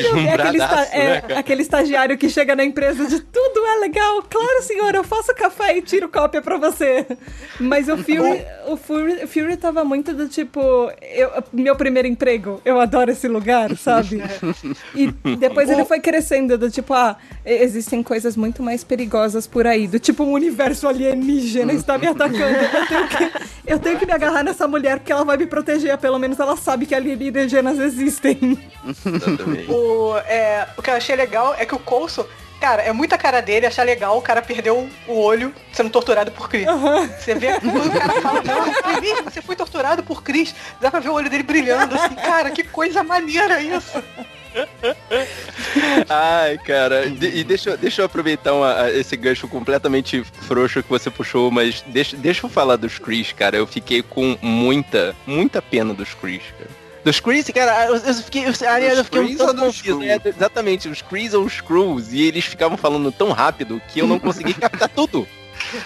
Meu, 0.00 0.16
é 0.18 0.34
aquele, 0.34 0.62
esta- 0.62 0.82
é 0.96 1.22
né, 1.28 1.34
aquele 1.36 1.62
estagiário 1.62 2.16
que 2.16 2.28
chega 2.28 2.54
na 2.54 2.64
empresa 2.64 3.06
de 3.06 3.18
tudo 3.20 3.66
é 3.66 3.80
legal. 3.80 4.22
Claro, 4.28 4.62
senhor, 4.62 4.94
eu 4.94 5.02
faço 5.02 5.34
café 5.34 5.76
e 5.76 5.82
tiro 5.82 6.08
cópia 6.08 6.40
pra 6.40 6.56
você. 6.58 7.04
Mas 7.58 7.88
o 7.88 7.96
Fury, 7.96 8.44
o 8.68 8.76
Fury, 8.76 9.26
Fury 9.26 9.56
tava 9.56 9.84
muito 9.84 10.12
do 10.14 10.28
tipo. 10.28 10.60
Eu, 11.02 11.30
meu 11.52 11.74
primeiro 11.74 12.06
emprego, 12.06 12.60
eu 12.64 12.78
adoro 12.80 13.10
esse 13.10 13.26
lugar, 13.26 13.76
sabe? 13.76 14.22
E 14.94 15.08
depois 15.36 15.68
ele 15.68 15.84
foi 15.84 15.98
crescendo 15.98 16.56
do 16.56 16.70
tipo, 16.70 16.94
ah, 16.94 17.16
existem 17.44 18.02
coisas 18.02 18.36
muito 18.36 18.62
mais 18.62 18.84
perigosas 18.84 19.46
por 19.46 19.66
aí. 19.66 19.87
Do 19.90 19.98
tipo, 19.98 20.22
um 20.24 20.32
universo 20.32 20.86
alienígena 20.86 21.72
está 21.72 21.96
me 21.98 22.06
atacando. 22.06 22.38
Eu 22.44 22.86
tenho, 22.86 23.08
que, 23.08 23.32
eu 23.66 23.78
tenho 23.78 23.98
que 23.98 24.06
me 24.06 24.12
agarrar 24.12 24.42
nessa 24.42 24.68
mulher 24.68 24.98
porque 24.98 25.12
ela 25.12 25.24
vai 25.24 25.36
me 25.36 25.46
proteger. 25.46 25.96
Pelo 25.98 26.18
menos 26.18 26.38
ela 26.38 26.56
sabe 26.56 26.86
que 26.86 26.94
alienígenas 26.94 27.78
existem. 27.78 28.58
O, 29.68 30.16
é, 30.26 30.66
o 30.76 30.82
que 30.82 30.90
eu 30.90 30.94
achei 30.94 31.16
legal 31.16 31.54
é 31.58 31.64
que 31.64 31.74
o 31.74 31.78
Coulson, 31.78 32.24
cara, 32.60 32.82
é 32.82 32.92
muita 32.92 33.16
cara 33.18 33.40
dele 33.40 33.66
achar 33.66 33.84
legal 33.84 34.16
o 34.16 34.22
cara 34.22 34.42
perdeu 34.42 34.88
o 35.06 35.18
olho 35.18 35.52
sendo 35.72 35.90
torturado 35.90 36.30
por 36.32 36.48
Chris. 36.48 36.66
Você 37.18 37.34
vê 37.34 37.58
quando 37.60 37.86
o 37.86 37.98
cara 37.98 38.20
fala, 38.20 38.42
não, 38.42 39.00
mesmo, 39.00 39.24
você 39.24 39.42
foi 39.42 39.56
torturado 39.56 40.02
por 40.02 40.22
Chris. 40.22 40.54
Dá 40.80 40.90
pra 40.90 41.00
ver 41.00 41.08
o 41.08 41.14
olho 41.14 41.30
dele 41.30 41.42
brilhando 41.42 41.94
assim, 41.94 42.14
cara, 42.14 42.50
que 42.50 42.62
coisa 42.62 43.02
maneira 43.02 43.60
isso. 43.60 44.02
Ai, 46.08 46.58
cara. 46.58 47.08
De- 47.10 47.38
e 47.38 47.44
deixa, 47.44 47.70
eu- 47.70 47.76
deixa 47.76 48.02
eu 48.02 48.06
aproveitar 48.06 48.52
uma- 48.54 48.90
esse 48.90 49.16
gancho 49.16 49.46
completamente 49.48 50.22
frouxo 50.46 50.82
que 50.82 50.88
você 50.88 51.10
puxou, 51.10 51.50
mas 51.50 51.82
deixa, 51.86 52.16
deixa 52.16 52.46
eu 52.46 52.50
falar 52.50 52.76
dos 52.76 52.98
Chris, 52.98 53.32
cara. 53.32 53.56
Eu 53.56 53.66
fiquei 53.66 54.02
com 54.02 54.36
muita, 54.42 55.14
muita 55.26 55.60
pena 55.62 55.92
dos 55.94 56.14
Chris, 56.14 56.42
cara. 56.58 56.70
Dos 57.04 57.20
Chris, 57.20 57.48
cara, 57.54 57.86
eu, 57.86 57.96
eu 57.96 58.14
fiquei, 58.14 58.44
eu, 58.46 58.52
aliás, 58.68 58.98
eu 58.98 59.04
fiquei 59.04 59.20
um 59.20 59.26
Chris 59.26 59.40
ou 59.40 59.46
tanto 59.46 59.60
dos 59.60 59.80
confuso. 59.82 60.02
É, 60.02 60.20
exatamente, 60.24 60.88
os 60.88 61.00
Chris 61.02 61.32
ou 61.34 61.44
os 61.44 61.60
Crews. 61.60 62.12
E 62.12 62.22
eles 62.22 62.44
ficavam 62.44 62.76
falando 62.76 63.10
tão 63.12 63.30
rápido 63.32 63.80
que 63.88 64.00
eu 64.00 64.06
não 64.06 64.18
consegui 64.18 64.52
captar 64.54 64.88
tudo. 64.88 65.26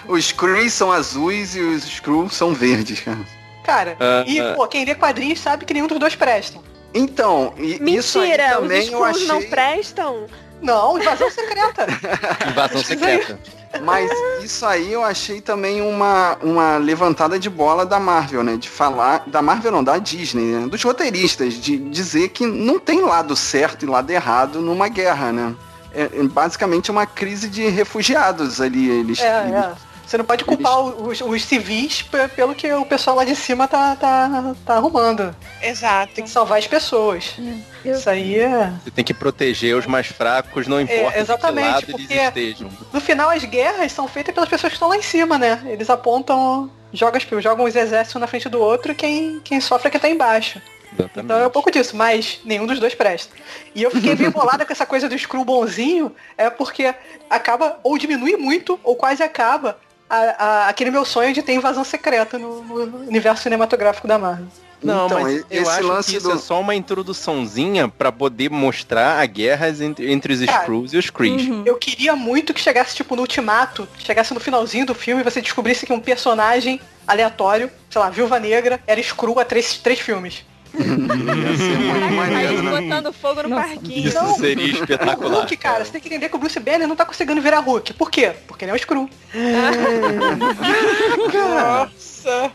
Os 0.06 0.32
Krees 0.32 0.72
são 0.74 0.92
azuis 0.92 1.56
e 1.56 1.60
os 1.60 1.84
Skrulls 1.84 2.34
são 2.34 2.52
verdes, 2.54 3.00
cara. 3.00 3.20
Cara, 3.64 3.96
Ah, 4.00 4.24
e 4.26 4.38
ah. 4.40 4.54
pô, 4.56 4.66
quem 4.66 4.84
lê 4.84 4.94
quadrinhos 4.94 5.38
sabe 5.38 5.64
que 5.64 5.72
nenhum 5.72 5.86
dos 5.86 5.98
dois 5.98 6.14
prestam. 6.14 6.62
Então, 6.94 7.54
e, 7.56 7.72
isso 7.96 8.18
aí 8.20 8.28
Mentira, 8.30 8.48
os 8.56 8.62
também 8.62 8.92
eu 8.92 9.04
achei... 9.04 9.26
não 9.26 9.42
prestam. 9.42 10.26
Não, 10.60 10.98
invasão 10.98 11.30
secreta. 11.30 11.86
Invasão 12.50 12.82
secreta. 12.82 13.38
Mas 13.82 14.10
isso 14.44 14.64
aí 14.66 14.92
eu 14.92 15.02
achei 15.02 15.40
também 15.40 15.80
uma, 15.80 16.36
uma 16.42 16.76
levantada 16.76 17.38
de 17.38 17.48
bola 17.48 17.86
da 17.86 17.98
Marvel, 17.98 18.44
né? 18.44 18.56
De 18.56 18.68
falar. 18.68 19.24
Da 19.26 19.40
Marvel 19.40 19.72
não, 19.72 19.82
da 19.82 19.96
Disney, 19.98 20.44
né? 20.44 20.66
Dos 20.68 20.82
roteiristas, 20.82 21.54
de 21.54 21.78
dizer 21.78 22.28
que 22.28 22.46
não 22.46 22.78
tem 22.78 23.00
lado 23.00 23.34
certo 23.34 23.84
e 23.84 23.88
lado 23.88 24.10
errado 24.10 24.60
numa 24.60 24.88
guerra, 24.88 25.32
né? 25.32 25.54
É, 25.94 26.02
é 26.02 26.22
basicamente 26.24 26.90
uma 26.90 27.06
crise 27.06 27.48
de 27.48 27.66
refugiados 27.68 28.60
ali. 28.60 28.88
Eles, 28.90 29.18
É, 29.20 29.42
eles- 29.48 29.54
é. 29.54 29.72
Você 30.12 30.18
não 30.18 30.26
pode 30.26 30.44
culpar 30.44 30.78
os, 30.78 31.22
os 31.22 31.42
civis 31.42 32.02
pe- 32.02 32.28
pelo 32.28 32.54
que 32.54 32.70
o 32.70 32.84
pessoal 32.84 33.16
lá 33.16 33.24
de 33.24 33.34
cima 33.34 33.66
tá, 33.66 33.96
tá, 33.96 34.54
tá 34.66 34.74
arrumando. 34.74 35.34
Exato. 35.62 36.12
Tem 36.12 36.22
que 36.22 36.28
salvar 36.28 36.58
as 36.58 36.66
pessoas. 36.66 37.32
Eu- 37.82 37.94
Isso 37.96 38.10
aí 38.10 38.38
é. 38.38 38.70
Você 38.84 38.90
tem 38.90 39.02
que 39.02 39.14
proteger 39.14 39.74
os 39.74 39.86
mais 39.86 40.06
fracos, 40.08 40.66
não 40.66 40.78
importa 40.82 41.18
exatamente, 41.18 41.64
de 41.78 41.86
que 41.86 41.92
lado 41.92 41.98
porque- 42.02 42.12
eles 42.12 42.26
estejam. 42.26 42.70
No 42.92 43.00
final, 43.00 43.30
as 43.30 43.42
guerras 43.44 43.90
são 43.90 44.06
feitas 44.06 44.34
pelas 44.34 44.50
pessoas 44.50 44.72
que 44.72 44.76
estão 44.76 44.88
lá 44.90 44.98
em 44.98 45.02
cima, 45.02 45.38
né? 45.38 45.62
Eles 45.64 45.88
apontam, 45.88 46.70
jogam, 46.92 47.16
as- 47.18 47.42
jogam 47.42 47.64
os 47.64 47.74
exércitos 47.74 48.14
um 48.16 48.18
na 48.18 48.26
frente 48.26 48.50
do 48.50 48.60
outro 48.60 48.92
e 48.92 48.94
quem, 48.94 49.40
quem 49.42 49.62
sofre 49.62 49.88
é 49.88 49.90
quem 49.90 49.98
tá 49.98 50.10
embaixo. 50.10 50.60
Exatamente. 50.92 51.24
Então 51.24 51.38
é 51.38 51.46
um 51.46 51.50
pouco 51.50 51.70
disso, 51.70 51.96
mas 51.96 52.38
nenhum 52.44 52.66
dos 52.66 52.78
dois 52.78 52.94
presta. 52.94 53.34
E 53.74 53.82
eu 53.82 53.90
fiquei 53.90 54.14
meio 54.14 54.30
bolada 54.30 54.66
com 54.66 54.72
essa 54.74 54.84
coisa 54.84 55.08
do 55.08 55.18
Screw 55.18 55.42
bonzinho, 55.42 56.14
é 56.36 56.50
porque 56.50 56.94
acaba, 57.30 57.80
ou 57.82 57.96
diminui 57.96 58.36
muito, 58.36 58.78
ou 58.84 58.94
quase 58.94 59.22
acaba, 59.22 59.78
a- 60.14 60.44
a- 60.44 60.68
aquele 60.68 60.90
meu 60.90 61.04
sonho 61.04 61.32
de 61.32 61.42
ter 61.42 61.54
invasão 61.54 61.82
secreta 61.84 62.38
no, 62.38 62.62
no 62.62 62.98
universo 63.08 63.42
cinematográfico 63.42 64.06
da 64.06 64.18
Marvel. 64.18 64.46
Não, 64.82 65.06
Então, 65.06 65.20
mas 65.22 65.36
eu 65.48 65.62
esse 65.62 65.70
acho 65.70 65.86
lance 65.86 66.10
que 66.10 66.16
isso 66.18 66.28
do- 66.28 66.34
é 66.34 66.38
só 66.38 66.60
uma 66.60 66.74
introduçãozinha 66.74 67.86
pra 67.88 68.10
poder 68.10 68.50
mostrar 68.50 69.20
a 69.20 69.26
guerra 69.26 69.68
entre, 69.68 70.10
entre 70.12 70.32
os 70.32 70.40
Skrulls 70.40 70.92
e 70.92 70.98
os 70.98 71.08
Krees. 71.08 71.46
Uhum. 71.48 71.62
Eu 71.64 71.76
queria 71.76 72.16
muito 72.16 72.52
que 72.52 72.60
chegasse, 72.60 72.94
tipo, 72.96 73.14
no 73.14 73.22
ultimato, 73.22 73.88
chegasse 73.98 74.34
no 74.34 74.40
finalzinho 74.40 74.84
do 74.84 74.94
filme 74.94 75.20
e 75.20 75.24
você 75.24 75.40
descobrisse 75.40 75.86
que 75.86 75.92
um 75.92 76.00
personagem 76.00 76.80
aleatório, 77.06 77.70
sei 77.88 78.00
lá, 78.00 78.10
Viúva 78.10 78.40
Negra, 78.40 78.80
era 78.86 79.00
Skrull 79.00 79.38
há 79.38 79.44
três, 79.44 79.78
três 79.78 80.00
filmes. 80.00 80.44
Ia 80.74 81.56
ser 81.56 81.78
muito 81.78 82.14
maneiro, 82.14 82.48
aí 82.58 82.62
né? 82.62 82.80
botando 82.80 83.12
fogo 83.12 83.42
no 83.42 83.48
Nossa. 83.50 83.68
parquinho. 83.68 84.08
Isso 84.08 84.22
Não. 84.22 84.34
seria 84.36 84.64
O 84.64 84.68
espetacular. 84.68 85.38
Hulk, 85.40 85.56
cara, 85.56 85.84
você 85.84 85.92
tem 85.92 86.00
que 86.00 86.08
entender 86.08 86.28
que 86.28 86.36
o 86.36 86.38
Bruce 86.38 86.58
Banner 86.58 86.88
não 86.88 86.96
tá 86.96 87.04
conseguindo 87.04 87.40
virar 87.42 87.60
Hulk. 87.60 87.92
Por 87.94 88.10
quê? 88.10 88.32
Porque 88.46 88.64
ele 88.64 88.70
é 88.70 88.74
um 88.74 88.76
Skrull. 88.76 89.08
Nossa. 91.32 92.52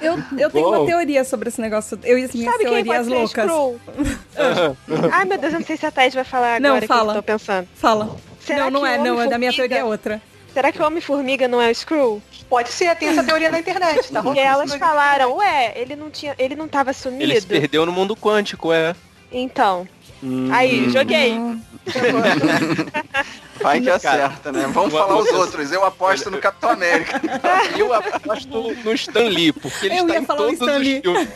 Eu, 0.00 0.18
eu 0.38 0.50
tenho 0.50 0.66
Uou. 0.66 0.76
uma 0.80 0.86
teoria 0.86 1.24
sobre 1.24 1.48
esse 1.48 1.60
negócio. 1.60 1.98
Eu 2.04 2.18
e 2.18 2.24
as 2.24 2.32
minhas 2.32 2.52
Sabe 2.52 2.64
quem 2.64 2.84
teorias 2.84 3.06
pode 3.08 3.30
ser 3.30 3.44
loucas. 3.46 4.76
Ai, 5.12 5.24
meu 5.24 5.38
Deus, 5.38 5.52
eu 5.54 5.58
não 5.60 5.66
sei 5.66 5.76
se 5.76 5.86
a 5.86 5.90
Thaís 5.90 6.14
vai 6.14 6.24
falar 6.24 6.60
Não, 6.60 6.70
agora 6.70 6.86
fala. 6.86 7.12
que 7.12 7.18
eu 7.18 7.22
tô 7.22 7.26
pensando. 7.26 7.68
Fala. 7.74 8.16
Será 8.40 8.70
não, 8.70 8.80
não 8.80 8.86
é, 8.86 8.98
o 8.98 9.04
não, 9.04 9.20
é 9.20 9.26
da 9.26 9.38
minha 9.38 9.52
teoria 9.52 9.78
é 9.78 9.84
outra. 9.84 10.22
Será 10.58 10.72
que 10.72 10.82
o 10.82 10.84
Homem-Formiga 10.84 11.46
não 11.46 11.62
é 11.62 11.68
o 11.68 11.70
Skrull? 11.70 12.20
Pode 12.50 12.70
ser, 12.70 12.92
tem 12.96 13.10
essa 13.10 13.22
teoria 13.22 13.48
na 13.48 13.60
internet, 13.60 14.10
tá? 14.10 14.20
Porque 14.20 14.40
elas 14.42 14.74
falaram, 14.74 15.36
ué, 15.36 15.72
ele 15.76 15.94
não 15.94 16.10
tinha, 16.10 16.34
ele 16.36 16.56
não 16.56 16.66
tava 16.66 16.92
sumido. 16.92 17.22
Ele 17.22 17.40
se 17.40 17.46
perdeu 17.46 17.86
no 17.86 17.92
mundo 17.92 18.16
quântico, 18.16 18.72
é. 18.72 18.92
Então. 19.30 19.86
Hum. 20.20 20.48
Aí, 20.52 20.90
joguei. 20.90 21.38
Vai 23.62 23.80
que 23.80 23.88
acerta, 23.88 24.50
né? 24.50 24.68
Vamos 24.72 24.92
falar 24.92 25.16
os 25.16 25.30
outros. 25.30 25.70
Eu 25.70 25.84
aposto 25.84 26.28
no 26.28 26.38
Capitão 26.38 26.70
América. 26.70 27.20
Eu 27.78 27.94
aposto 27.94 28.48
no 28.84 28.92
Stan 28.94 29.28
Lee, 29.28 29.52
porque 29.52 29.86
ele 29.86 29.94
Eu 29.96 30.02
está 30.02 30.14
ia 30.14 30.20
em 30.20 30.24
falar 30.26 30.40
o 30.40 30.42
todos 30.42 30.54
Stan 30.60 30.72
os 30.76 30.78
Lee. 30.82 31.00
filmes. 31.00 31.28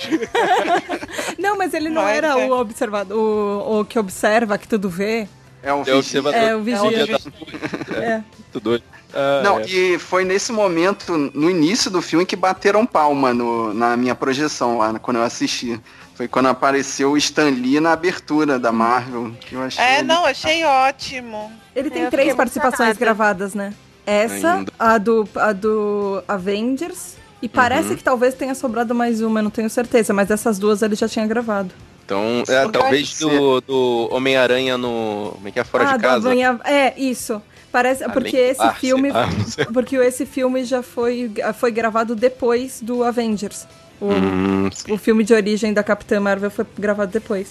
Não, 1.39 1.57
mas 1.57 1.73
ele 1.75 1.89
não 1.91 2.03
Mas 2.03 2.17
era 2.17 2.41
é. 2.41 2.47
o 2.47 2.59
observador, 2.59 3.17
o, 3.17 3.81
o 3.81 3.85
que 3.85 3.97
observa, 4.01 4.59
que 4.59 4.67
tudo 4.67 4.91
vê. 4.91 5.29
É 5.63 5.73
o 5.73 5.77
É 5.77 5.81
o 5.81 5.85
Vigia. 5.85 5.97
observador. 5.99 6.41
É, 6.41 6.57
o 6.57 6.63
vigia. 6.63 6.91
Filha 6.91 7.07
da- 7.07 8.03
É. 8.05 8.23
Tudo 8.53 8.65
doido. 8.65 8.85
Ah, 9.15 9.41
Não, 9.45 9.59
é. 9.61 9.67
e 9.67 9.99
foi 9.99 10.25
nesse 10.25 10.53
momento, 10.53 11.17
no 11.35 11.51
início 11.51 11.91
do 11.91 12.01
filme, 12.01 12.25
que 12.25 12.37
bateram 12.37 12.87
palma 12.87 13.33
no- 13.35 13.73
na 13.75 13.97
minha 13.97 14.15
projeção 14.15 14.79
lá, 14.79 14.99
quando 14.99 15.19
eu 15.19 15.23
assisti. 15.23 15.81
Foi 16.15 16.29
quando 16.29 16.47
apareceu 16.49 17.13
o 17.13 17.17
Stan 17.17 17.49
Lee 17.51 17.81
na 17.81 17.93
abertura 17.93 18.59
da 18.59 18.71
Marvel, 18.73 19.33
que 19.41 19.55
eu 19.55 19.63
achei... 19.63 19.83
É, 19.85 20.03
não, 20.03 20.25
achei 20.27 20.63
ótimo. 20.65 21.51
Ele 21.75 21.91
tem 21.91 22.03
Eu 22.03 22.11
três 22.11 22.35
participações 22.35 22.97
gravadas, 22.97 23.55
né? 23.55 23.73
Essa, 24.07 24.55
Ainda. 24.55 24.73
a 24.79 24.99
do, 24.99 25.29
a 25.35 25.53
do 25.53 26.23
Avengers. 26.29 27.17
E 27.41 27.49
parece 27.49 27.91
Uhum. 27.91 27.97
que 27.97 28.05
talvez 28.05 28.35
tenha 28.35 28.55
sobrado 28.55 28.95
mais 28.95 29.21
uma, 29.21 29.41
eu 29.41 29.45
não 29.45 29.51
tenho 29.51 29.69
certeza, 29.69 30.13
mas 30.13 30.31
essas 30.31 30.59
duas 30.59 30.81
ele 30.83 30.95
já 30.95 31.09
tinha 31.09 31.27
gravado. 31.27 31.73
Então, 32.05 32.43
é, 32.49 32.69
talvez 32.69 33.19
do, 33.19 33.61
do 33.63 34.09
Homem-Aranha 34.13 34.77
no. 34.77 35.31
Como 35.35 35.49
é 35.49 35.51
que 35.51 35.59
é? 35.59 35.65
Fora 35.65 35.85
ah, 35.85 35.93
de 35.93 35.99
do 35.99 36.03
casa. 36.03 36.29
Aranha- 36.29 36.61
É, 36.65 36.93
isso. 36.97 37.41
Parece, 37.73 38.07
porque 38.11 38.37
esse 38.37 38.71
filme. 38.75 39.11
sei. 39.49 39.65
Porque 39.73 39.97
esse 39.97 40.27
filme 40.27 40.63
já 40.65 40.83
foi, 40.83 41.33
foi 41.59 41.71
gravado 41.73 42.15
depois 42.15 42.81
do 42.83 43.03
Avengers. 43.03 43.67
O, 44.01 44.07
Hum, 44.13 44.69
o 44.91 44.99
filme 44.99 45.25
de 45.25 45.33
origem 45.33 45.73
da 45.73 45.83
Capitã 45.83 46.21
Marvel 46.21 46.51
foi 46.51 46.67
gravado 46.79 47.11
depois. 47.11 47.51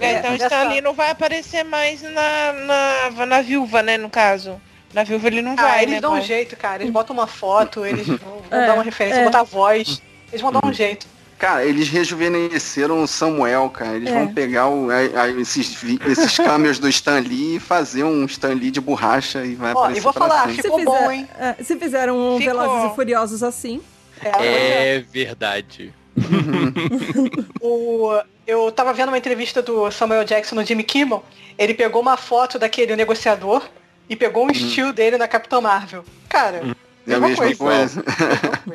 É, 0.00 0.18
então 0.18 0.30
nessa- 0.32 0.46
Stan 0.46 0.68
Lee 0.68 0.80
não 0.80 0.92
vai 0.94 1.10
aparecer 1.10 1.62
mais 1.64 2.02
na, 2.02 3.10
na, 3.14 3.26
na 3.26 3.42
viúva, 3.42 3.82
né, 3.82 3.96
no 3.96 4.08
caso. 4.10 4.60
Na 4.94 5.04
viúva 5.04 5.28
ele 5.28 5.40
não 5.42 5.52
Ah, 5.52 5.62
vai, 5.62 5.82
eles 5.82 5.94
né? 5.96 6.00
dão 6.00 6.14
um 6.14 6.20
jeito, 6.20 6.56
cara. 6.56 6.82
Eles 6.82 6.92
botam 6.92 7.14
uma 7.14 7.26
foto, 7.28 7.84
eles 7.86 8.06
vão, 8.08 8.18
vão 8.18 8.60
É, 8.60 8.66
dar 8.66 8.74
uma 8.74 8.82
referência, 8.82 9.20
é. 9.20 9.24
botar 9.24 9.42
voz. 9.44 10.02
Eles 10.32 10.40
vão 10.40 10.50
dar 10.52 10.64
um 10.64 10.72
jeito. 10.72 11.06
Cara, 11.40 11.64
eles 11.64 11.88
rejuvenesceram 11.88 13.02
o 13.02 13.06
Samuel, 13.08 13.70
cara. 13.70 13.96
Eles 13.96 14.10
É. 14.10 14.12
vão 14.14 14.28
pegar 14.28 14.68
o- 14.68 14.90
a- 14.90 15.22
a- 15.22 15.28
esses, 15.30 15.74
esses 16.06 16.78
do 16.78 16.86
Stan 16.88 17.18
Lee 17.18 17.56
e 17.56 17.58
fazer 17.60 18.04
um 18.04 18.26
Stan 18.26 18.52
Lee 18.52 18.70
de 18.70 18.78
borracha 18.80 19.42
e 19.44 19.54
vai 19.54 19.72
Ó, 19.72 19.78
aparecer 19.78 19.98
e 19.98 20.02
vou 20.02 20.12
pra 20.12 20.28
falar, 20.28 20.46
sempre. 20.48 20.62
Ficou 20.62 20.84
bom, 20.84 21.10
hein? 21.10 21.26
é, 21.38 21.54
se 21.64 21.76
fizeram 21.76 22.16
um 22.18 22.38
Ficou. 22.38 22.54
Velozes 22.58 22.92
e 22.92 22.94
Furiosos 22.94 23.42
assim. 23.42 23.80
É, 24.22 24.28
é. 24.46 24.96
é 24.96 25.00
verdade. 25.00 25.94
O, 27.60 28.20
eu 28.46 28.70
tava 28.72 28.92
vendo 28.92 29.08
uma 29.08 29.18
entrevista 29.18 29.62
do 29.62 29.90
Samuel 29.90 30.24
Jackson 30.24 30.54
no 30.56 30.64
Jimmy 30.64 30.82
Kimmel. 30.84 31.24
Ele 31.58 31.72
pegou 31.74 32.02
uma 32.02 32.16
foto 32.18 32.58
daquele 32.58 32.94
negociador 32.96 33.62
e 34.08 34.16
pegou 34.16 34.46
um 34.46 34.50
estilo 34.50 34.92
dele 34.92 35.16
na 35.16 35.28
Capitã 35.28 35.60
Marvel. 35.60 36.04
Cara, 36.28 36.58
É 37.06 37.14
a 37.14 37.20
mesma 37.20 37.28
mesma 37.46 37.56
coisa. 37.56 38.02
coisa. 38.02 38.04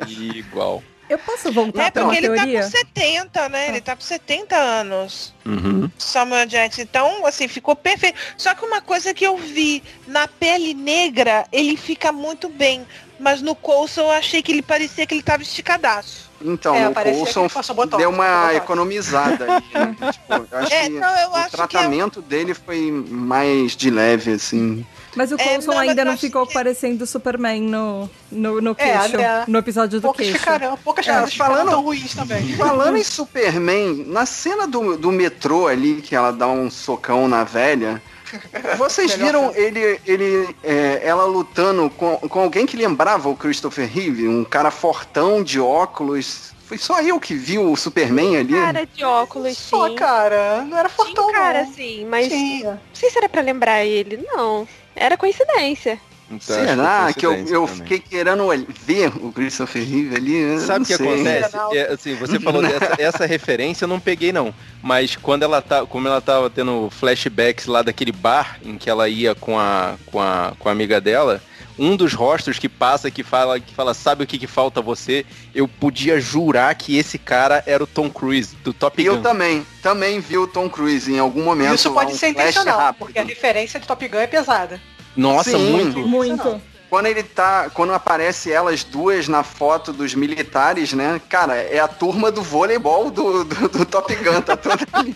Igual. 0.08 0.82
Eu 1.08 1.18
posso 1.18 1.52
voltar 1.52 1.84
É, 1.86 1.90
pra 1.90 2.02
uma 2.02 2.12
porque 2.12 2.26
ele 2.26 2.34
teoria? 2.34 2.58
tá 2.60 2.64
com 2.66 2.70
70, 2.70 3.48
né? 3.48 3.68
Ele 3.68 3.80
tá 3.80 3.94
com 3.94 4.02
70 4.02 4.56
anos. 4.56 5.32
Uhum. 5.44 5.88
Samuel 5.98 6.46
Jackson. 6.46 6.82
Então, 6.82 7.24
assim, 7.26 7.46
ficou 7.46 7.76
perfeito. 7.76 8.18
Só 8.36 8.54
que 8.54 8.64
uma 8.64 8.80
coisa 8.80 9.14
que 9.14 9.24
eu 9.24 9.36
vi, 9.36 9.82
na 10.06 10.26
pele 10.26 10.74
negra, 10.74 11.46
ele 11.52 11.76
fica 11.76 12.10
muito 12.12 12.48
bem. 12.48 12.84
Mas 13.18 13.40
no 13.40 13.54
Coulson 13.54 14.02
eu 14.02 14.10
achei 14.10 14.42
que 14.42 14.52
ele 14.52 14.62
parecia 14.62 15.06
que 15.06 15.14
ele 15.14 15.22
tava 15.22 15.42
esticadaço. 15.42 16.26
Então, 16.42 16.74
É, 16.74 16.88
o 16.88 16.92
parecia 16.92 17.24
que 17.24 17.32
Coulson 17.48 17.74
botox, 17.74 17.96
deu 17.96 18.10
uma 18.10 18.52
economizada 18.54 19.44
ali. 19.44 19.64
né? 19.72 19.96
Tipo, 20.12 20.34
eu 20.52 20.58
acho 20.58 20.72
É, 20.74 20.82
que 20.82 20.88
não, 20.90 21.18
eu 21.18 21.30
o 21.30 21.34
acho 21.36 21.48
que 21.48 21.54
é- 21.54 21.66
tratamento 21.66 22.20
dele 22.20 22.52
foi 22.52 22.90
mais 22.90 23.74
de 23.74 23.88
leve, 23.90 24.32
assim. 24.32 24.84
Mas 25.16 25.32
o 25.32 25.36
É, 25.36 25.38
Coulson 25.44 25.70
não, 25.70 25.78
mas 25.78 25.88
ainda 25.88 26.04
não 26.04 26.16
ficou 26.16 26.46
que- 26.46 26.52
parecendo 26.54 27.04
o 27.04 27.06
Superman 27.06 27.62
no, 27.62 28.08
no, 28.30 28.60
no 28.60 28.70
É, 28.72 28.74
queixo, 28.98 29.16
né? 29.16 29.44
no 29.48 29.58
episódio 29.58 29.98
do 29.98 30.02
poucas 30.02 30.26
queixo. 30.26 30.38
ficaram, 30.38 30.76
poucas 30.76 31.08
É, 31.08 31.26
falando- 31.28 31.70
tão 31.70 31.82
ruins 31.82 32.14
também. 32.14 32.52
Falando 32.56 32.96
em 32.98 33.02
Superman, 33.02 34.04
na 34.06 34.26
cena 34.26 34.66
do, 34.66 34.96
do 34.96 35.10
metrô 35.10 35.66
ali, 35.66 36.02
que 36.02 36.14
ela 36.14 36.30
dá 36.32 36.46
um 36.46 36.70
socão 36.70 37.26
na 37.26 37.42
velha, 37.44 38.00
vocês 38.76 39.14
viram 39.14 39.52
ele, 39.54 39.98
ele 40.06 40.54
é, 40.62 41.00
ela 41.02 41.24
lutando 41.24 41.88
com, 41.90 42.16
com 42.18 42.40
alguém 42.40 42.66
que 42.66 42.76
lembrava 42.76 43.28
o 43.28 43.36
Christopher 43.36 43.88
Reeve? 43.90 44.28
Um 44.28 44.44
cara 44.44 44.70
fortão 44.70 45.42
de 45.42 45.58
óculos. 45.58 46.54
Foi 46.66 46.76
só 46.76 47.00
eu 47.00 47.20
que 47.20 47.32
vi 47.34 47.58
o 47.58 47.76
Superman 47.76 48.36
ali. 48.38 48.52
Cara 48.52 48.84
de 48.86 49.04
óculos, 49.04 49.56
sim. 49.56 49.68
Só, 49.70 49.94
cara, 49.94 50.62
não 50.62 50.76
era 50.76 50.88
fortão, 50.88 51.28
um 51.28 51.32
cara, 51.32 51.62
não. 51.62 51.70
assim, 51.70 52.04
mas 52.04 52.28
Tinha. 52.28 52.70
não 52.72 52.80
sei 52.92 53.08
se 53.08 53.16
era 53.16 53.28
pra 53.28 53.40
lembrar 53.40 53.84
ele. 53.84 54.20
Não, 54.26 54.66
era 54.96 55.16
coincidência. 55.16 56.00
Então, 56.28 56.40
Será 56.40 57.12
que 57.12 57.24
eu, 57.24 57.30
coincidência 57.30 57.54
eu 57.54 57.66
também. 57.66 57.76
fiquei 57.76 57.98
querendo 58.00 58.66
ver 58.84 59.12
o 59.24 59.30
Christopher 59.30 59.84
Reeve 59.84 60.16
ali? 60.16 60.34
Eu 60.34 60.58
Sabe 60.58 60.82
o 60.84 60.86
que 60.86 60.96
sei. 60.96 61.06
acontece? 61.06 61.56
É, 61.72 61.92
assim, 61.92 62.14
você 62.16 62.40
falou 62.40 62.62
dessa 62.66 62.94
essa 62.98 63.26
referência, 63.26 63.84
eu 63.84 63.88
não 63.88 64.00
peguei 64.00 64.32
não. 64.32 64.52
Mas 64.82 65.14
quando 65.14 65.44
ela 65.44 65.62
tá, 65.62 65.86
como 65.86 66.08
ela 66.08 66.20
tava 66.20 66.50
tendo 66.50 66.90
flashbacks 66.90 67.66
lá 67.66 67.82
daquele 67.82 68.10
bar 68.10 68.58
em 68.64 68.76
que 68.76 68.90
ela 68.90 69.08
ia 69.08 69.36
com 69.36 69.56
a, 69.56 69.94
com 70.06 70.20
a, 70.20 70.52
com 70.58 70.68
a 70.68 70.72
amiga 70.72 71.00
dela, 71.00 71.40
um 71.78 71.96
dos 71.96 72.14
rostos 72.14 72.58
que 72.58 72.68
passa 72.68 73.10
que 73.10 73.22
fala, 73.22 73.60
que 73.60 73.74
fala, 73.74 73.92
sabe 73.94 74.24
o 74.24 74.26
que, 74.26 74.38
que 74.38 74.46
falta 74.46 74.80
a 74.80 74.82
você? 74.82 75.26
Eu 75.54 75.68
podia 75.68 76.20
jurar 76.20 76.74
que 76.74 76.96
esse 76.96 77.18
cara 77.18 77.62
era 77.66 77.82
o 77.84 77.86
Tom 77.86 78.08
Cruise 78.10 78.56
do 78.64 78.72
Top 78.72 79.00
E 79.00 79.06
eu 79.06 79.16
Gun. 79.16 79.22
também, 79.22 79.66
também 79.82 80.20
vi 80.20 80.38
o 80.38 80.46
Tom 80.46 80.68
Cruise 80.68 81.12
em 81.12 81.18
algum 81.18 81.44
momento. 81.44 81.74
Isso 81.74 81.88
lá, 81.88 82.02
pode 82.02 82.14
um 82.14 82.18
ser 82.18 82.28
intencional, 82.28 82.78
rápido. 82.78 82.98
porque 82.98 83.18
a 83.18 83.24
referência 83.24 83.78
de 83.78 83.86
Top 83.86 84.06
Gun 84.08 84.18
é 84.18 84.26
pesada. 84.26 84.80
Nossa, 85.16 85.50
Sim. 85.50 85.70
muito. 85.70 85.98
Muito. 86.00 86.60
Quando 86.88 87.06
ele 87.06 87.22
tá. 87.22 87.68
Quando 87.70 87.92
aparece 87.92 88.52
elas 88.52 88.84
duas 88.84 89.26
na 89.28 89.42
foto 89.42 89.92
dos 89.92 90.14
militares, 90.14 90.92
né? 90.92 91.20
Cara, 91.28 91.56
é 91.56 91.80
a 91.80 91.88
turma 91.88 92.30
do 92.30 92.42
voleibol 92.42 93.10
do, 93.10 93.44
do, 93.44 93.68
do 93.68 93.84
Top 93.84 94.14
Gun, 94.14 94.40
tá 94.40 94.56
toda 94.56 94.86
ali. 94.92 95.14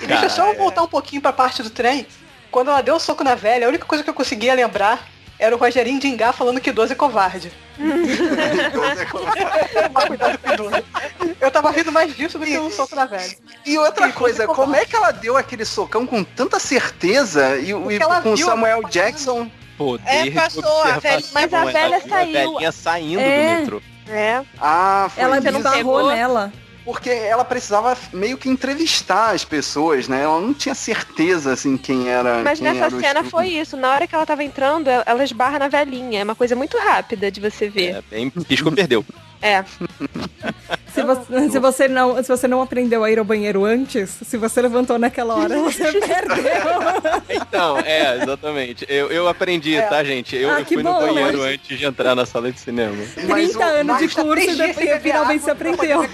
E 0.00 0.06
deixa 0.06 0.28
só 0.28 0.50
eu 0.50 0.56
voltar 0.56 0.82
um 0.82 0.88
pouquinho 0.88 1.20
pra 1.20 1.32
parte 1.32 1.62
do 1.62 1.70
trem. 1.70 2.06
Quando 2.52 2.70
ela 2.70 2.82
deu 2.82 2.94
o 2.94 3.00
soco 3.00 3.24
na 3.24 3.34
velha, 3.34 3.66
a 3.66 3.68
única 3.68 3.84
coisa 3.86 4.04
que 4.04 4.10
eu 4.10 4.14
conseguia 4.14 4.54
lembrar 4.54 5.08
era 5.38 5.56
o 5.56 5.58
Rogerinho 5.58 5.98
Dingá 5.98 6.32
falando 6.32 6.60
que 6.60 6.70
idoso 6.70 6.92
é 6.92 6.94
covarde. 6.96 7.50
Tomar 8.72 10.06
cuidado 10.06 10.38
com 10.38 10.52
idoso. 10.52 10.84
Eu 11.40 11.50
tava 11.50 11.70
rindo 11.70 11.90
mais 11.90 12.14
disso 12.14 12.38
do 12.38 12.44
que 12.44 12.58
um 12.58 12.70
soco 12.70 12.94
na 12.94 13.06
velha. 13.06 13.34
E 13.66 13.78
outra 13.78 14.06
Sim, 14.06 14.12
coisa, 14.12 14.42
ficou 14.42 14.54
como 14.54 14.76
é 14.76 14.84
que 14.84 14.94
ela 14.94 15.10
deu 15.10 15.36
aquele 15.36 15.64
socão 15.64 16.06
com 16.06 16.22
tanta 16.22 16.58
certeza 16.60 17.56
e, 17.58 17.70
e 17.70 17.98
com 18.22 18.32
o 18.32 18.36
Samuel 18.36 18.82
a- 18.84 18.88
Jackson? 18.88 19.50
Poder 19.78 20.02
É, 20.06 20.22
de 20.24 20.30
passou 20.32 20.82
a 20.82 20.98
velha- 20.98 21.24
mas 21.32 21.52
a 21.54 21.56
ela 21.58 21.72
velha 21.72 22.00
saiu. 22.06 22.38
A 22.38 22.42
velhinha 22.52 22.72
saindo 22.72 23.20
É. 23.20 23.54
do 23.54 23.60
metrô. 23.60 23.82
É. 24.08 24.42
Ah, 24.60 25.08
foi 25.12 25.24
Ela 25.24 25.40
não 25.40 25.62
pegou? 25.62 26.12
nela. 26.12 26.52
Porque 26.84 27.10
ela 27.10 27.44
precisava 27.44 27.96
meio 28.12 28.36
que 28.36 28.48
entrevistar 28.48 29.34
as 29.34 29.44
pessoas, 29.44 30.08
né? 30.08 30.22
Ela 30.22 30.40
não 30.40 30.52
tinha 30.52 30.74
certeza, 30.74 31.52
assim, 31.52 31.76
quem 31.76 32.08
era. 32.08 32.42
Mas 32.42 32.58
quem 32.58 32.68
nessa 32.68 32.86
era 32.86 33.00
cena 33.00 33.24
foi 33.24 33.48
isso. 33.48 33.76
Na 33.76 33.92
hora 33.92 34.06
que 34.06 34.14
ela 34.14 34.26
tava 34.26 34.42
entrando, 34.42 34.88
ela 34.88 35.24
esbarra 35.24 35.58
na 35.58 35.68
velhinha. 35.68 36.20
É 36.20 36.24
uma 36.24 36.34
coisa 36.34 36.56
muito 36.56 36.76
rápida 36.78 37.30
de 37.30 37.40
você 37.40 37.68
ver. 37.68 37.96
É, 37.96 38.02
bem, 38.10 38.30
piscou, 38.30 38.72
perdeu. 38.72 39.04
É. 39.42 39.64
Se 40.94 41.02
você, 41.02 41.50
se, 41.50 41.58
você 41.58 41.88
não, 41.88 42.22
se 42.22 42.28
você 42.28 42.46
não 42.46 42.62
aprendeu 42.62 43.02
a 43.02 43.10
ir 43.10 43.18
ao 43.18 43.24
banheiro 43.24 43.64
antes, 43.64 44.10
se 44.10 44.36
você 44.36 44.62
levantou 44.62 44.98
naquela 44.98 45.34
hora, 45.34 45.58
você 45.58 45.90
perdeu. 46.00 46.44
Então, 47.28 47.78
é, 47.78 48.18
exatamente. 48.22 48.86
Eu, 48.88 49.10
eu 49.10 49.26
aprendi, 49.26 49.80
tá, 49.88 50.04
gente? 50.04 50.36
Eu, 50.36 50.50
Ah, 50.50 50.60
eu 50.60 50.66
fui 50.66 50.76
no 50.76 50.82
bom, 50.84 51.00
banheiro 51.00 51.38
mas- 51.38 51.54
antes 51.54 51.78
de 51.78 51.84
entrar 51.84 52.14
na 52.14 52.24
sala 52.24 52.52
de 52.52 52.60
cinema. 52.60 52.94
30 53.14 53.64
anos 53.64 53.98
de 53.98 54.04
mas 54.04 54.14
tá 54.14 54.22
curso 54.22 54.50
e 54.50 54.54
depois 54.54 55.02
finalmente 55.02 55.44
você 55.44 55.50
aprendeu. 55.50 56.00